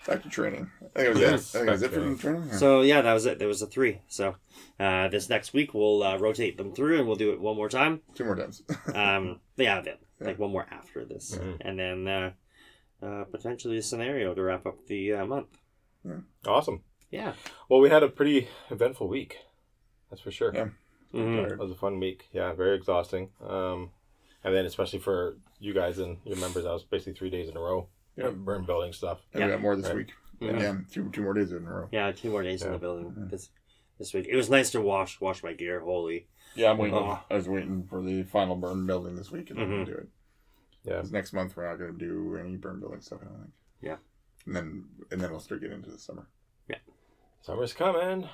back 0.06 0.22
to 0.22 0.28
training. 0.28 0.70
I 0.82 0.86
think 1.00 1.06
it 1.06 1.08
was 1.10 1.20
Yes, 1.20 1.54
it. 1.54 1.58
I 1.58 1.60
think 1.60 1.68
it 1.68 1.72
was 1.72 1.82
it 1.82 1.90
for 1.92 2.14
training. 2.22 2.48
Yeah. 2.48 2.56
So 2.56 2.80
yeah, 2.82 3.00
that 3.02 3.12
was 3.12 3.26
it. 3.26 3.38
There 3.38 3.48
was 3.48 3.62
a 3.62 3.66
three. 3.66 4.00
So 4.08 4.36
uh, 4.80 5.08
this 5.08 5.28
next 5.28 5.52
week 5.52 5.74
we'll 5.74 6.02
uh, 6.02 6.18
rotate 6.18 6.56
them 6.56 6.72
through 6.72 6.98
and 6.98 7.06
we'll 7.06 7.16
do 7.16 7.32
it 7.32 7.40
one 7.40 7.56
more 7.56 7.68
time. 7.68 8.00
Two 8.14 8.24
more 8.24 8.36
times. 8.36 8.62
Um, 8.94 9.40
yeah, 9.56 9.80
then, 9.80 9.96
like 10.20 10.38
one 10.38 10.50
more 10.52 10.66
after 10.70 11.04
this, 11.04 11.36
Mhm. 11.36 11.56
and 11.60 11.78
then 11.78 12.08
uh, 12.08 12.30
uh, 13.04 13.24
potentially 13.24 13.78
a 13.78 13.82
scenario 13.82 14.34
to 14.34 14.42
wrap 14.42 14.66
up 14.66 14.86
the 14.86 15.12
uh, 15.14 15.26
month. 15.26 15.48
Awesome. 16.46 16.82
Yeah. 17.10 17.32
Well, 17.68 17.80
we 17.80 17.90
had 17.90 18.02
a 18.02 18.08
pretty 18.08 18.48
eventful 18.70 19.08
week. 19.08 19.38
That's 20.10 20.20
for 20.22 20.30
sure. 20.30 20.52
Yeah. 20.54 20.68
Mhm. 21.14 21.52
It 21.52 21.58
was 21.58 21.70
a 21.70 21.74
fun 21.76 21.98
week. 22.00 22.28
Yeah, 22.32 22.52
very 22.52 22.76
exhausting. 22.76 23.30
Um, 23.46 23.90
and 24.42 24.54
then 24.54 24.66
especially 24.66 24.98
for 24.98 25.36
you 25.58 25.72
guys 25.72 25.98
and 25.98 26.18
your 26.24 26.36
members, 26.36 26.64
that 26.64 26.72
was 26.72 26.82
basically 26.84 27.14
three 27.14 27.30
days 27.30 27.48
in 27.48 27.56
a 27.56 27.60
row. 27.60 27.88
Yeah. 28.16 28.30
Burn 28.30 28.64
building 28.64 28.92
stuff. 28.92 29.20
And 29.32 29.40
Yeah. 29.40 29.46
we 29.46 29.52
got 29.52 29.60
more 29.62 29.76
this 29.76 29.86
Right. 29.86 29.96
week. 29.96 30.12
Mhm. 30.40 30.48
And 30.50 30.60
yeah, 30.60 30.76
two 30.90 31.10
two 31.10 31.22
more 31.22 31.34
days 31.34 31.52
in 31.52 31.64
a 31.66 31.70
row. 31.72 31.88
Yeah, 31.92 32.12
two 32.12 32.30
more 32.30 32.42
days 32.42 32.62
in 32.62 32.72
the 32.72 32.78
building 32.78 33.12
Mhm. 33.12 33.30
this 33.30 33.50
this 33.98 34.12
week. 34.12 34.26
It 34.28 34.36
was 34.36 34.50
nice 34.50 34.70
to 34.72 34.80
wash 34.80 35.20
wash 35.20 35.42
my 35.42 35.52
gear. 35.52 35.80
Holy. 35.80 36.28
Yeah, 36.54 36.70
I'm 36.70 36.78
waiting. 36.78 36.96
Oh. 36.98 37.18
I 37.30 37.34
was 37.34 37.48
waiting 37.48 37.84
for 37.84 38.02
the 38.02 38.22
final 38.24 38.56
burn 38.56 38.86
building 38.86 39.16
this 39.16 39.30
week, 39.30 39.50
and 39.50 39.58
then 39.58 39.68
Mhm. 39.68 39.76
we'll 39.76 39.84
do 39.86 39.92
it. 39.94 40.08
Yeah. 40.84 41.00
'Cause 41.00 41.12
next 41.12 41.32
month 41.32 41.56
we're 41.56 41.68
not 41.68 41.76
going 41.78 41.92
to 41.92 41.98
do 41.98 42.36
any 42.36 42.56
burn 42.56 42.78
building 42.80 43.00
stuff. 43.00 43.20
I 43.22 43.26
don't 43.26 43.40
think. 43.40 43.52
Yeah. 43.80 43.96
And 44.46 44.54
then 44.56 44.84
and 45.10 45.20
then 45.20 45.30
we'll 45.30 45.40
start 45.40 45.60
getting 45.60 45.76
into 45.78 45.90
the 45.90 45.98
summer. 45.98 46.28
Yeah. 46.68 46.78
Summer's 47.40 47.72
coming. 47.72 48.28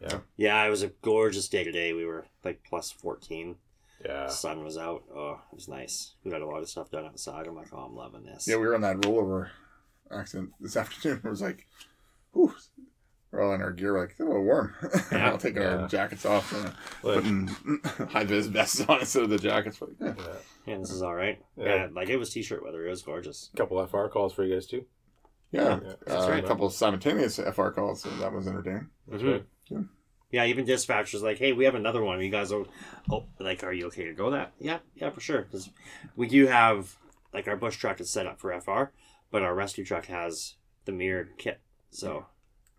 Yeah. 0.00 0.20
Yeah, 0.36 0.64
it 0.64 0.70
was 0.70 0.82
a 0.82 0.88
gorgeous 0.88 1.48
day 1.48 1.64
today. 1.64 1.92
We 1.92 2.04
were 2.04 2.26
like 2.44 2.62
plus 2.64 2.90
fourteen. 2.90 3.56
Yeah. 4.04 4.26
Sun 4.28 4.64
was 4.64 4.76
out. 4.78 5.04
Oh, 5.14 5.40
it 5.52 5.54
was 5.54 5.68
nice. 5.68 6.14
We 6.24 6.30
got 6.30 6.40
a 6.42 6.46
lot 6.46 6.62
of 6.62 6.68
stuff 6.68 6.90
done 6.90 7.04
outside. 7.06 7.46
I'm 7.46 7.54
like, 7.54 7.68
oh, 7.72 7.78
I'm 7.78 7.94
loving 7.94 8.24
this. 8.24 8.46
Yeah, 8.48 8.56
we 8.56 8.66
were 8.66 8.74
on 8.74 8.80
that 8.82 8.96
rollover 8.98 9.48
accident 10.10 10.50
this 10.60 10.76
afternoon. 10.76 11.20
It 11.24 11.28
was 11.28 11.42
like, 11.42 11.66
whew, 12.32 12.54
we're 13.30 13.42
all 13.42 13.54
in 13.54 13.62
our 13.62 13.72
gear, 13.72 13.98
like, 13.98 14.10
it's 14.10 14.20
a 14.20 14.24
little 14.24 14.44
warm. 14.44 14.74
Yeah. 15.12 15.30
all 15.32 15.38
taking 15.38 15.62
Yeah. 15.62 15.76
our 15.82 15.88
jackets 15.88 16.26
off 16.26 16.52
and 16.52 16.64
Like, 16.64 16.74
putting 17.22 17.46
high 18.08 18.24
vis 18.24 18.46
vests 18.46 18.80
on 18.82 19.00
instead 19.00 19.22
of 19.22 19.30
the 19.30 19.38
jackets. 19.38 19.78
But, 19.78 19.90
yeah. 20.00 20.14
yeah. 20.18 20.24
Yeah, 20.66 20.78
this 20.78 20.90
is 20.90 21.02
all 21.02 21.14
right. 21.14 21.40
Yeah. 21.56 21.64
Yeah. 21.74 21.88
like 21.92 22.08
it 22.08 22.16
was 22.18 22.30
t-shirt 22.30 22.62
weather. 22.64 22.86
It 22.86 22.90
was 22.90 23.02
gorgeous. 23.02 23.50
A 23.54 23.56
couple 23.56 23.84
FR 23.86 24.06
calls 24.08 24.32
for 24.34 24.44
you 24.44 24.54
guys 24.54 24.66
too. 24.66 24.84
Yeah, 25.50 25.80
Yeah, 26.06 26.14
uh, 26.14 26.28
right. 26.30 26.42
a 26.42 26.46
couple 26.46 26.66
of 26.66 26.72
simultaneous 26.72 27.38
FR 27.38 27.68
calls, 27.70 28.02
so 28.02 28.10
that 28.20 28.32
was 28.32 28.46
entertaining. 28.48 28.88
That's 29.08 29.22
right. 29.22 29.44
Yeah, 29.68 29.80
even 30.32 30.64
dispatchers 30.66 31.22
like, 31.22 31.38
hey, 31.38 31.52
we 31.52 31.64
have 31.64 31.74
another 31.74 32.02
one. 32.02 32.20
You 32.20 32.30
guys 32.30 32.52
are, 32.52 32.64
oh, 33.10 33.24
like, 33.38 33.62
are 33.62 33.72
you 33.72 33.86
okay 33.86 34.04
to 34.04 34.14
go 34.14 34.30
that? 34.30 34.52
Yeah, 34.58 34.78
yeah, 34.94 35.10
for 35.10 35.20
sure. 35.20 35.42
Because 35.42 35.68
we 36.16 36.26
do 36.26 36.46
have, 36.46 36.96
like, 37.34 37.46
our 37.46 37.56
bush 37.56 37.76
truck 37.76 38.00
is 38.00 38.10
set 38.10 38.26
up 38.26 38.40
for 38.40 38.58
FR, 38.60 38.84
but 39.30 39.42
our 39.42 39.54
rescue 39.54 39.84
truck 39.84 40.06
has 40.06 40.54
the 40.84 40.92
mirrored 40.92 41.36
kit. 41.38 41.60
So 41.90 42.26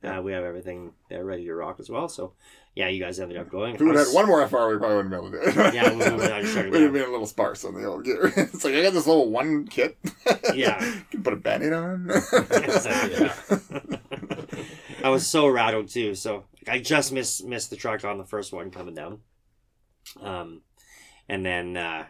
uh, 0.03 0.21
we 0.21 0.33
have 0.33 0.43
everything 0.43 0.93
there 1.09 1.23
ready 1.23 1.45
to 1.45 1.53
rock 1.53 1.79
as 1.79 1.89
well. 1.89 2.09
So 2.09 2.33
yeah, 2.75 2.87
you 2.87 2.99
guys 2.99 3.19
ended 3.19 3.37
up 3.37 3.49
going. 3.49 3.75
If 3.75 3.81
we 3.81 3.87
would 3.87 3.95
have 3.95 4.07
had 4.07 4.15
one 4.15 4.25
more 4.25 4.45
FR, 4.47 4.67
we 4.69 4.77
probably 4.77 4.95
wouldn't 4.97 5.11
be 5.11 5.15
able 5.15 5.31
to 5.31 5.51
do 5.53 5.61
it. 5.61 5.73
Yeah, 5.73 5.89
we 5.91 6.69
We'd 6.71 6.81
have 6.81 6.93
been 6.93 7.03
a 7.03 7.11
little 7.11 7.27
sparse 7.27 7.63
on 7.63 7.75
the 7.75 7.85
old 7.85 8.03
gear. 8.03 8.33
it's 8.35 8.63
like, 8.63 8.73
I 8.73 8.81
got 8.81 8.93
this 8.93 9.07
little 9.07 9.29
one 9.29 9.67
kit. 9.67 9.97
Yeah. 10.53 10.83
you 10.83 11.03
can 11.09 11.23
put 11.23 11.33
a 11.33 11.37
band 11.37 11.63
aid 11.63 11.73
on. 11.73 12.09
Exactly, 12.09 13.29
I 15.03 15.09
was 15.09 15.25
so 15.25 15.47
rattled 15.47 15.89
too. 15.89 16.15
So 16.15 16.43
I 16.67 16.79
just 16.79 17.11
missed 17.11 17.45
missed 17.45 17.69
the 17.69 17.75
truck 17.75 18.03
on 18.03 18.17
the 18.17 18.25
first 18.25 18.53
one 18.53 18.71
coming 18.71 18.95
down. 18.95 19.19
Um, 20.21 20.61
and 21.29 21.45
then 21.45 21.77
uh, 21.77 22.05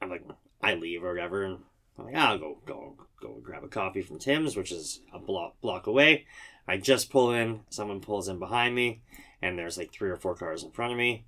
I'm 0.00 0.10
like, 0.10 0.24
I 0.62 0.74
leave 0.74 1.04
or 1.04 1.14
whatever, 1.14 1.44
and 1.44 1.58
I'm 1.98 2.06
like, 2.06 2.16
I'll 2.16 2.38
go 2.38 2.58
go 2.66 2.96
go 3.20 3.40
grab 3.42 3.64
a 3.64 3.68
coffee 3.68 4.02
from 4.02 4.18
Tim's, 4.18 4.56
which 4.56 4.72
is 4.72 5.00
a 5.12 5.18
block 5.18 5.60
block 5.60 5.86
away. 5.86 6.26
I 6.66 6.76
just 6.76 7.10
pull 7.10 7.32
in, 7.32 7.60
someone 7.70 8.00
pulls 8.00 8.28
in 8.28 8.38
behind 8.38 8.74
me, 8.74 9.02
and 9.40 9.58
there's 9.58 9.78
like 9.78 9.92
three 9.92 10.10
or 10.10 10.16
four 10.16 10.34
cars 10.34 10.62
in 10.62 10.70
front 10.70 10.92
of 10.92 10.98
me. 10.98 11.24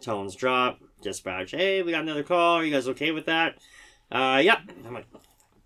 Tones 0.00 0.34
drop. 0.34 0.80
Dispatch. 1.02 1.52
Hey, 1.52 1.82
we 1.82 1.92
got 1.92 2.02
another 2.02 2.22
call. 2.22 2.56
Are 2.56 2.64
you 2.64 2.70
guys 2.70 2.88
okay 2.88 3.10
with 3.10 3.26
that? 3.26 3.56
Uh, 4.12 4.40
yeah. 4.42 4.60
I'm 4.86 4.92
like, 4.92 5.06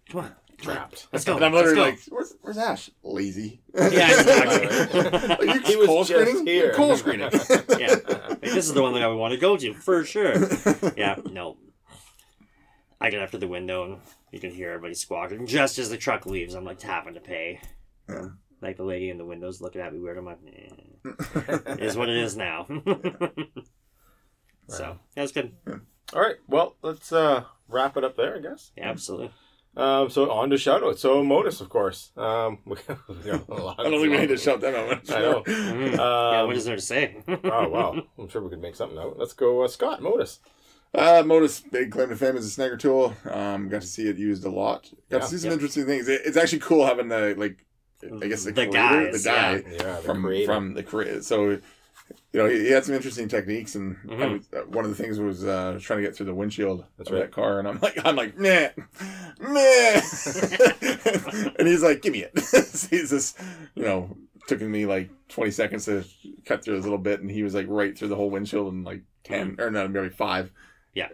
come 0.09 0.21
on, 0.21 0.35
Trapped. 0.61 1.09
let's 1.13 1.25
go. 1.25 1.37
And 1.37 1.45
I'm 1.45 1.53
let's 1.53 1.67
literally 1.67 1.91
go. 1.91 1.97
like, 1.97 2.01
where's, 2.09 2.35
where's 2.41 2.59
Ash? 2.59 2.91
Lazy. 3.03 3.61
Yeah, 3.75 3.85
exactly. 3.91 5.47
Are 5.49 5.55
you 5.55 5.61
He 5.65 5.77
was 5.77 5.87
coal 5.87 6.05
just 6.05 6.21
screening? 6.31 6.47
here. 6.47 6.73
Coal 6.73 6.97
screening. 6.97 7.31
yeah, 7.79 7.97
Like, 8.09 8.41
this 8.41 8.67
is 8.67 8.73
the 8.75 8.83
one 8.83 8.95
that 8.95 9.03
I 9.03 9.07
would 9.09 9.17
want 9.17 9.33
to 9.35 9.39
go 9.41 9.57
to 9.57 9.75
for 9.75 10.05
sure. 10.05 10.35
Yeah, 10.97 11.17
no. 11.31 11.57
I 13.01 13.11
get 13.11 13.21
up 13.23 13.33
to 13.33 13.39
the 13.39 13.49
window 13.49 13.85
and 13.85 13.99
you 14.33 14.41
can 14.41 14.51
hear 14.51 14.71
everybody 14.71 14.95
squawking. 14.95 15.47
Just 15.47 15.79
as 15.79 15.91
the 15.91 15.97
truck 15.97 16.25
leaves, 16.27 16.55
I'm 16.55 16.65
like 16.65 16.79
tapping 16.79 17.15
to 17.15 17.21
pay. 17.21 17.61
Yeah. 18.09 18.29
Like 18.63 18.77
the 18.79 18.85
lady 18.85 19.11
in 19.11 19.19
the 19.19 19.27
window's 19.27 19.61
looking 19.61 19.83
at 19.83 19.93
me 19.93 19.99
weird. 20.01 20.17
I'm 20.17 20.25
like, 20.25 20.39
eh, 20.47 20.69
it 21.75 21.81
is 21.81 21.97
what 21.97 22.09
it 22.09 22.17
is 22.17 22.35
now. 22.37 22.67
so 24.69 24.99
that's 25.15 25.33
good. 25.33 25.53
All 26.15 26.21
right. 26.23 26.37
Well, 26.49 26.77
let's 26.83 27.13
uh, 27.13 27.45
wrap 27.69 27.97
it 27.97 28.05
up 28.05 28.17
there, 28.17 28.37
I 28.37 28.41
guess. 28.41 28.71
Yeah, 28.77 28.89
absolutely. 28.89 29.33
Um, 29.77 30.09
so 30.09 30.31
on 30.31 30.51
to 30.51 30.57
shoutouts. 30.57 30.99
So 30.99 31.23
Modus, 31.25 31.61
of 31.61 31.69
course. 31.69 32.13
Um, 32.17 32.59
we 32.65 32.77
have, 32.87 33.01
you 33.25 33.33
know, 33.33 33.45
a 33.49 33.55
lot 33.55 33.81
I 33.81 33.85
don't 33.85 34.01
think 34.01 34.13
we 34.13 34.19
need 34.19 34.29
to 34.29 34.37
shout 34.37 34.61
them 34.61 34.75
out. 34.75 35.11
I 35.11 35.19
know. 35.21 35.43
Mhm. 35.43 35.93
Um, 35.95 35.99
yeah, 35.99 36.43
what 36.43 36.57
is 36.57 36.65
there 36.65 36.77
to 36.77 36.83
say? 36.83 37.17
oh 37.29 37.69
wow, 37.69 38.03
I'm 38.19 38.29
sure 38.29 38.43
we 38.43 38.51
could 38.51 38.63
make 38.63 38.77
something 38.77 38.99
out. 38.99 39.19
Let's 39.19 39.33
go, 39.33 39.63
uh, 39.63 39.69
Scott 39.69 40.01
Modus. 40.01 40.39
Uh, 40.95 41.25
Modus, 41.27 41.59
big 41.61 41.91
claim 41.91 42.09
to 42.11 42.17
fame 42.17 42.37
is 42.37 42.57
a 42.57 42.61
snagger 42.61 42.79
tool. 42.79 43.15
Um, 43.29 43.69
got 43.69 43.81
to 43.83 43.87
see 43.89 44.07
it 44.07 44.17
used 44.17 44.45
a 44.45 44.49
lot. 44.51 44.85
Got 45.11 45.17
Yeah. 45.17 45.19
to 45.19 45.27
see 45.27 45.39
some 45.39 45.51
Yep. 45.51 45.53
interesting 45.55 45.87
things. 45.87 46.09
It, 46.09 46.21
it's 46.25 46.37
actually 46.37 46.61
cool 46.61 46.87
having 46.87 47.09
the 47.09 47.35
like, 47.37 47.67
I 48.23 48.29
guess 48.29 48.45
the, 48.45 48.53
The 48.53 48.67
creator, 48.69 48.71
guys, 49.11 49.25
the 49.25 49.29
guy 49.29 49.53
Yeah, 49.73 49.97
the 49.97 50.03
from 50.03 50.23
creator. 50.23 50.47
from 50.47 50.75
the 50.75 50.83
creator. 50.85 51.23
So, 51.25 51.59
you 52.33 52.43
know, 52.43 52.49
he, 52.49 52.59
he 52.61 52.71
had 52.71 52.85
some 52.85 52.95
interesting 52.95 53.29
techniques, 53.29 53.75
and 53.77 53.97
I 54.05 54.15
Mhm. 54.15 54.33
was, 54.39 54.49
uh, 54.53 54.67
one 54.67 54.85
of 54.85 54.91
the 54.97 55.03
things 55.03 55.19
was 55.19 55.45
uh, 55.45 55.79
trying 55.81 56.01
to 56.01 56.03
get 56.07 56.17
through 56.17 56.27
the 56.27 56.35
windshield 56.35 56.85
That's 56.99 57.11
of 57.11 57.15
right. 57.17 57.23
that 57.23 57.33
car, 57.33 57.59
and 57.59 57.67
I'm 57.69 57.79
like, 57.81 57.99
I'm 58.05 58.17
like, 58.17 58.37
meh, 58.39 58.71
meh, 59.41 60.01
and 61.59 61.69
he's 61.69 61.83
like, 61.83 62.03
give 62.03 62.13
me 62.13 62.25
it. 62.25 62.39
so 62.41 62.89
he's 62.91 63.11
just, 63.11 63.39
you 63.75 63.85
know, 63.85 64.17
took 64.49 64.61
me 64.61 64.87
like 64.87 65.11
20 65.29 65.51
seconds 65.51 65.85
to 65.87 66.05
cut 66.45 66.63
through 66.65 66.77
this 66.77 66.85
little 66.85 66.99
bit, 66.99 67.21
and 67.21 67.31
he 67.31 67.43
was 67.43 67.55
like 67.55 67.67
right 67.69 67.97
through 67.97 68.09
the 68.09 68.17
whole 68.17 68.31
windshield 68.31 68.73
in 68.73 68.85
like 68.85 69.03
10 69.25 69.57
or 69.59 69.71
no, 69.71 69.89
maybe 69.89 70.09
five. 70.11 70.51
Yeah. 70.95 71.09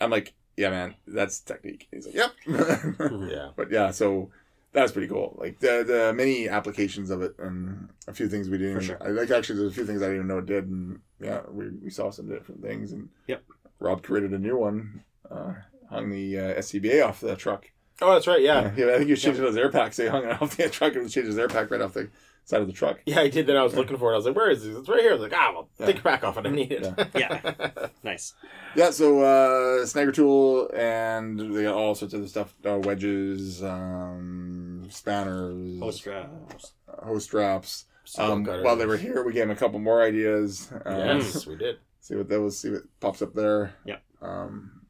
I'm 0.00 0.10
like, 0.10 0.34
yeah, 0.56 0.70
man, 0.70 0.94
that's 1.06 1.40
technique. 1.40 1.88
He's 1.92 2.06
like, 2.06 2.14
yep. 2.14 2.32
yeah. 2.46 3.50
But 3.56 3.70
yeah, 3.70 3.90
so 3.90 4.30
that's 4.74 4.92
pretty 4.92 5.08
cool. 5.08 5.34
Like 5.40 5.60
the 5.60 5.82
the 5.86 6.12
many 6.14 6.48
applications 6.48 7.08
of 7.10 7.22
it, 7.22 7.34
and 7.38 7.88
a 8.06 8.12
few 8.12 8.28
things 8.28 8.50
we 8.50 8.58
didn't. 8.58 8.74
For 8.74 8.82
sure. 8.82 8.98
I 9.00 9.08
like 9.08 9.30
actually 9.30 9.60
there's 9.60 9.72
a 9.72 9.74
few 9.74 9.86
things 9.86 10.02
I 10.02 10.06
didn't 10.06 10.16
even 10.16 10.28
know 10.28 10.38
it 10.38 10.46
did, 10.46 10.68
and 10.68 11.00
yeah, 11.20 11.40
we, 11.50 11.70
we 11.82 11.88
saw 11.90 12.10
some 12.10 12.28
different 12.28 12.60
things. 12.62 12.92
And 12.92 13.08
Yep. 13.28 13.42
Rob 13.78 14.02
created 14.02 14.32
a 14.32 14.38
new 14.38 14.56
one, 14.58 15.02
uh, 15.30 15.54
hung 15.88 16.10
the 16.10 16.38
uh, 16.38 16.54
SCBA 16.60 17.06
off 17.06 17.20
the 17.20 17.36
truck. 17.36 17.70
Oh, 18.02 18.12
that's 18.12 18.26
right. 18.26 18.42
Yeah. 18.42 18.72
Yeah, 18.76 18.86
I 18.88 18.92
think 18.96 19.04
he 19.06 19.12
was 19.12 19.22
changing 19.22 19.44
his 19.44 19.56
air 19.56 19.70
pack. 19.70 19.94
So 19.94 20.02
he 20.02 20.08
hung 20.08 20.24
it 20.24 20.42
off 20.42 20.56
the 20.56 20.68
truck 20.70 20.94
and 20.96 21.08
changed 21.10 21.28
his 21.28 21.38
air 21.38 21.48
pack 21.48 21.70
right 21.70 21.80
off 21.80 21.94
the 21.94 22.08
side 22.44 22.60
of 22.60 22.66
the 22.66 22.72
truck. 22.72 23.00
Yeah, 23.06 23.20
I 23.20 23.28
did 23.28 23.46
that. 23.46 23.56
I 23.56 23.62
was 23.62 23.74
looking 23.74 23.96
for 23.96 24.10
it. 24.10 24.14
I 24.14 24.16
was 24.16 24.26
like, 24.26 24.36
"Where 24.36 24.50
is 24.50 24.66
it? 24.66 24.76
It's 24.76 24.88
right 24.88 25.00
here." 25.00 25.10
I 25.10 25.14
was 25.14 25.22
like, 25.22 25.32
"Ah, 25.34 25.50
well, 25.54 25.68
Yeah. 25.78 25.86
take 25.86 25.94
your 25.96 26.02
back 26.02 26.24
off 26.24 26.36
it. 26.36 26.44
I 26.46 26.50
need 26.50 26.72
it." 26.72 27.08
Yeah. 27.14 27.86
Nice. 28.02 28.34
Yeah, 28.76 28.90
so 28.90 29.20
uh, 29.22 29.84
snagger 29.86 30.12
tool, 30.12 30.68
and 30.74 31.38
they 31.56 31.62
got 31.62 31.74
all 31.74 31.94
sorts 31.94 32.12
of 32.14 32.20
other 32.20 32.28
stuff: 32.28 32.54
uh, 32.66 32.78
wedges, 32.78 33.62
um, 33.62 34.63
spanners, 34.92 35.78
Post 35.78 36.02
draft. 36.04 36.72
uh, 36.88 37.04
hose 37.04 37.24
straps. 37.24 37.86
Um, 38.18 38.44
while 38.44 38.76
they 38.76 38.84
were 38.86 38.98
here, 38.98 39.24
we 39.24 39.32
gave 39.32 39.42
them 39.48 39.50
a 39.50 39.56
couple 39.56 39.78
more 39.78 40.02
ideas. 40.02 40.70
Um, 40.84 40.98
Yes, 41.20 41.46
we 41.46 41.56
did. 41.56 41.78
See 42.00 42.14
what 42.16 42.28
those. 42.28 42.58
See 42.58 42.70
what 42.70 42.82
pops 43.00 43.22
up 43.22 43.32
there. 43.34 43.74
Yep. 43.86 44.02
Um, 44.20 44.82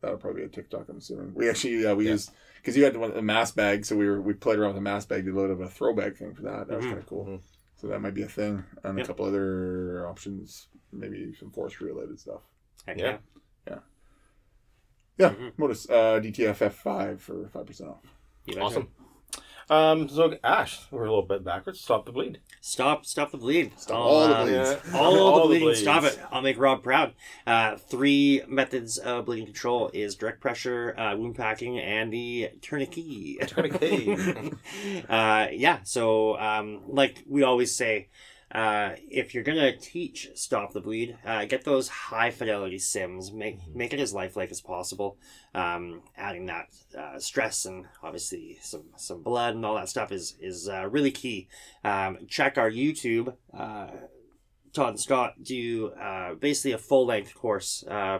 that'll 0.00 0.16
probably 0.16 0.40
be 0.42 0.46
a 0.46 0.48
TikTok. 0.48 0.88
I'm 0.88 0.98
assuming. 0.98 1.34
We 1.34 1.50
actually 1.50 1.84
uh, 1.86 1.94
we 1.94 2.06
Yeah. 2.06 2.12
used 2.12 2.30
because 2.56 2.76
you 2.76 2.84
had 2.84 2.94
the, 2.94 2.98
one, 2.98 3.12
a 3.12 3.20
mass 3.22 3.50
bag, 3.52 3.84
so 3.84 3.94
we 3.94 4.06
were 4.06 4.20
we 4.22 4.32
played 4.32 4.58
around 4.58 4.70
with 4.70 4.78
a 4.78 4.80
mass 4.82 5.04
bag. 5.04 5.24
Did 5.26 5.34
a 5.34 5.36
little 5.38 5.54
bit 5.54 5.64
of 5.66 5.70
a 5.70 5.74
throwback 5.74 6.16
thing 6.16 6.34
for 6.34 6.42
that. 6.42 6.66
That 6.68 6.76
was 6.78 6.86
Mhm. 6.86 6.88
kind 6.88 6.98
of 6.98 7.06
cool. 7.06 7.26
Mhm. 7.26 7.40
So 7.76 7.88
that 7.88 8.00
might 8.00 8.14
be 8.14 8.22
a 8.22 8.28
thing, 8.28 8.64
and 8.84 8.96
Yep. 8.96 9.04
a 9.04 9.08
couple 9.08 9.26
other 9.26 10.06
options, 10.08 10.68
maybe 10.92 11.34
some 11.38 11.50
forestry 11.50 11.92
related 11.92 12.18
stuff. 12.18 12.40
Heck 12.86 12.98
Yeah. 12.98 13.18
yeah. 13.68 13.78
Yeah, 15.18 15.34
Mhm. 15.34 15.52
Modus 15.58 15.88
uh, 15.90 16.20
DTF 16.20 16.58
F5 16.62 17.20
for 17.20 17.48
five 17.48 17.66
percent 17.66 17.90
off. 17.90 18.02
You 18.46 18.54
betcha. 18.54 18.64
Awesome. 18.64 18.88
Um, 19.68 20.08
so 20.08 20.36
Ash, 20.44 20.80
we're 20.92 21.04
a 21.06 21.08
little 21.08 21.22
bit 21.22 21.42
backwards. 21.44 21.80
Stop 21.80 22.06
the 22.06 22.12
bleed. 22.12 22.38
Stop, 22.60 23.04
stop 23.04 23.32
the 23.32 23.36
bleed. 23.36 23.72
Stop 23.76 23.96
I'll, 23.96 24.02
all 24.02 24.28
the 24.28 24.34
uh, 24.34 24.44
bleeds. 24.44 24.94
all, 24.94 25.18
All 25.18 25.34
the 25.34 25.40
the 25.42 25.46
bleeding. 25.48 25.66
bleeds. 25.66 25.80
Stop 25.80 26.04
it. 26.04 26.20
I'll 26.30 26.42
make 26.42 26.58
Rob 26.58 26.82
proud. 26.84 27.14
Uh, 27.46 27.76
three 27.76 28.42
methods 28.46 28.98
of 28.98 29.26
bleeding 29.26 29.46
control 29.46 29.90
is 29.92 30.14
direct 30.14 30.40
pressure, 30.40 30.94
uh, 30.98 31.16
wound 31.16 31.34
packing, 31.34 31.78
and 31.80 32.12
the 32.12 32.50
tourniquet. 32.62 33.48
Tourniquet. 33.48 34.54
uh, 35.08 35.48
yeah. 35.50 35.80
So, 35.82 36.38
um, 36.38 36.82
like 36.86 37.24
we 37.28 37.42
always 37.42 37.74
say, 37.74 38.08
uh, 38.52 38.90
if 39.10 39.34
you're 39.34 39.42
gonna 39.42 39.76
teach 39.76 40.28
stop 40.34 40.72
the 40.72 40.80
bleed, 40.80 41.18
uh, 41.24 41.44
get 41.46 41.64
those 41.64 41.88
high 41.88 42.30
fidelity 42.30 42.78
sims. 42.78 43.32
Make 43.32 43.58
make 43.74 43.92
it 43.92 44.00
as 44.00 44.14
lifelike 44.14 44.50
as 44.50 44.60
possible. 44.60 45.18
Um, 45.54 46.02
adding 46.16 46.46
that 46.46 46.68
uh, 46.96 47.18
stress 47.18 47.64
and 47.64 47.86
obviously 48.02 48.58
some 48.62 48.84
some 48.96 49.22
blood 49.22 49.54
and 49.54 49.66
all 49.66 49.74
that 49.74 49.88
stuff 49.88 50.12
is 50.12 50.36
is 50.40 50.68
uh, 50.68 50.88
really 50.88 51.10
key. 51.10 51.48
Um, 51.84 52.18
check 52.28 52.56
our 52.56 52.70
YouTube. 52.70 53.34
Uh, 53.52 53.88
Todd 54.72 54.90
and 54.90 55.00
Scott 55.00 55.42
do 55.42 55.88
uh, 55.92 56.34
basically 56.34 56.72
a 56.72 56.78
full 56.78 57.06
length 57.06 57.34
course 57.34 57.82
uh, 57.90 58.18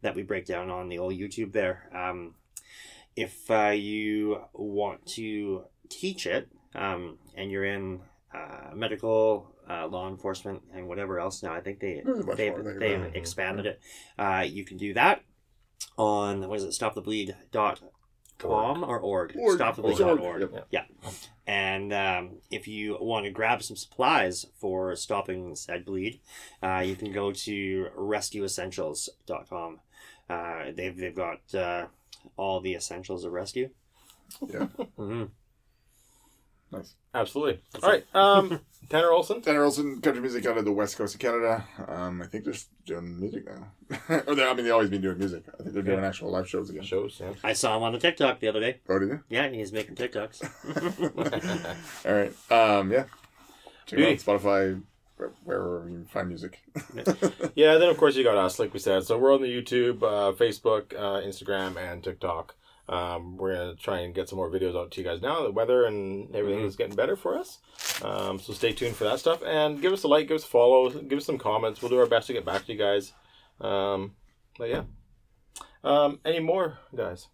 that 0.00 0.14
we 0.14 0.22
break 0.22 0.46
down 0.46 0.70
on 0.70 0.88
the 0.88 0.98
old 0.98 1.12
YouTube 1.12 1.52
there. 1.52 1.90
Um, 1.94 2.34
if 3.14 3.50
uh, 3.50 3.70
you 3.70 4.40
want 4.54 5.06
to 5.06 5.64
teach 5.90 6.26
it 6.26 6.48
um, 6.74 7.18
and 7.36 7.50
you're 7.50 7.64
in 7.64 8.00
uh, 8.34 8.74
medical, 8.74 9.54
uh, 9.68 9.86
law 9.86 10.08
enforcement, 10.08 10.62
and 10.74 10.88
whatever 10.88 11.20
else 11.20 11.42
now, 11.42 11.52
I 11.52 11.60
think 11.60 11.80
they 11.80 12.02
There's 12.04 12.20
a 12.20 12.34
they've, 12.34 12.54
they've 12.78 13.00
right? 13.00 13.16
expanded 13.16 13.66
it. 13.66 13.80
Uh, 14.18 14.44
you 14.48 14.64
can 14.64 14.76
do 14.76 14.94
that 14.94 15.22
on 15.96 16.46
what 16.48 16.56
is 16.58 16.64
it? 16.64 16.70
Stopthebleed.com 16.70 18.84
or 18.84 18.98
org. 18.98 19.34
Org. 19.38 19.58
Stopthebleed.org. 19.58 20.40
Yep. 20.52 20.66
Yeah. 20.70 20.84
And 21.46 21.92
um, 21.92 22.30
if 22.50 22.68
you 22.68 22.96
want 23.00 23.24
to 23.24 23.30
grab 23.30 23.62
some 23.62 23.76
supplies 23.76 24.46
for 24.60 24.94
stopping 24.96 25.56
said 25.56 25.84
bleed, 25.84 26.20
uh, 26.62 26.82
you 26.84 26.94
can 26.94 27.12
go 27.12 27.32
to 27.32 27.88
rescueessentials.com. 27.96 29.80
Uh, 30.28 30.64
they've, 30.74 30.96
they've 30.96 31.14
got 31.14 31.54
uh, 31.54 31.86
all 32.36 32.60
the 32.60 32.74
essentials 32.74 33.24
of 33.24 33.32
rescue. 33.32 33.70
Yeah. 34.46 34.66
hmm 34.96 35.24
Nice. 36.70 36.94
Absolutely. 37.14 37.60
All 37.82 37.90
right. 37.90 38.04
Um, 38.14 38.60
Tanner 38.88 39.10
Olson. 39.10 39.42
Tanner 39.42 39.64
Olson, 39.64 40.00
country 40.00 40.22
music 40.22 40.46
out 40.46 40.56
of 40.56 40.64
the 40.64 40.72
west 40.72 40.96
coast 40.96 41.14
of 41.14 41.20
Canada. 41.20 41.64
Um, 41.86 42.22
I 42.22 42.26
think 42.26 42.44
they're 42.44 42.54
just 42.54 42.68
doing 42.86 43.20
music 43.20 43.44
now. 43.46 43.66
or 44.26 44.34
they, 44.34 44.44
I 44.44 44.54
mean, 44.54 44.64
they 44.64 44.70
always 44.70 44.88
been 44.88 45.02
doing 45.02 45.18
music. 45.18 45.44
I 45.52 45.62
think 45.62 45.74
they're 45.74 45.82
doing 45.82 46.02
actual 46.04 46.30
live 46.30 46.48
shows 46.48 46.70
again. 46.70 46.82
Shows. 46.84 47.18
Yeah. 47.20 47.34
I 47.44 47.52
saw 47.52 47.76
him 47.76 47.82
on 47.82 47.92
the 47.92 47.98
TikTok 47.98 48.40
the 48.40 48.48
other 48.48 48.60
day. 48.60 48.78
Oh, 48.88 48.98
did 48.98 49.20
Yeah, 49.28 49.48
he's 49.48 49.72
making 49.72 49.96
TikToks. 49.96 50.42
All 52.06 52.12
right. 52.14 52.32
Um, 52.78 52.90
yeah. 52.92 53.04
Check 53.86 54.00
out 54.00 54.40
Spotify, 54.40 54.80
where- 55.16 55.32
wherever 55.44 55.86
you 55.88 56.06
find 56.10 56.28
music. 56.28 56.60
Yeah, 57.54 57.76
then 57.76 57.88
of 57.88 57.96
course 57.98 58.14
you 58.16 58.22
got 58.24 58.36
us, 58.36 58.58
like 58.58 58.72
we 58.72 58.78
said. 58.78 59.02
So 59.04 59.18
we're 59.18 59.34
on 59.34 59.42
the 59.42 59.48
YouTube, 59.48 60.02
uh, 60.02 60.32
Facebook, 60.32 60.94
uh, 60.94 61.20
Instagram, 61.26 61.76
and 61.76 62.02
TikTok. 62.04 62.54
Um, 62.88 63.36
we're 63.36 63.54
gonna 63.54 63.74
try 63.74 64.00
and 64.00 64.14
get 64.14 64.28
some 64.28 64.38
more 64.38 64.50
videos 64.50 64.74
out 64.74 64.90
to 64.92 65.00
you 65.00 65.06
guys 65.06 65.20
now. 65.20 65.42
The 65.42 65.50
weather 65.50 65.84
and 65.84 66.34
everything 66.34 66.64
is 66.64 66.76
getting 66.76 66.96
better 66.96 67.16
for 67.16 67.36
us. 67.38 67.58
Um, 68.02 68.38
so 68.38 68.52
stay 68.52 68.72
tuned 68.72 68.96
for 68.96 69.04
that 69.04 69.18
stuff 69.18 69.42
and 69.44 69.82
give 69.82 69.92
us 69.92 70.04
a 70.04 70.08
like, 70.08 70.28
give 70.28 70.36
us 70.36 70.44
a 70.44 70.48
follow, 70.48 70.88
give 70.90 71.18
us 71.18 71.26
some 71.26 71.38
comments. 71.38 71.82
We'll 71.82 71.90
do 71.90 71.98
our 71.98 72.06
best 72.06 72.28
to 72.28 72.32
get 72.32 72.44
back 72.46 72.64
to 72.64 72.72
you 72.72 72.78
guys. 72.78 73.12
Um, 73.60 74.14
but 74.58 74.70
yeah. 74.70 74.82
Um, 75.84 76.20
any 76.24 76.40
more 76.40 76.78
guys? 76.96 77.28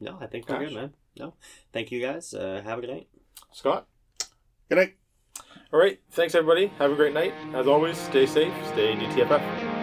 no, 0.00 0.18
I 0.20 0.26
think 0.26 0.48
we're 0.48 0.58
good, 0.58 0.74
man. 0.74 0.92
No, 1.18 1.34
thank 1.72 1.90
you 1.90 2.00
guys. 2.00 2.34
Uh, 2.34 2.60
have 2.62 2.78
a 2.78 2.80
good 2.82 2.90
night. 2.90 3.08
Scott. 3.52 3.86
Good 4.68 4.76
night. 4.76 4.94
All 5.72 5.80
right. 5.80 5.98
Thanks 6.10 6.34
everybody. 6.34 6.66
Have 6.78 6.92
a 6.92 6.96
great 6.96 7.14
night. 7.14 7.32
As 7.54 7.66
always, 7.66 7.96
stay 7.96 8.26
safe. 8.26 8.52
Stay 8.72 8.94
DTFF. 8.94 9.75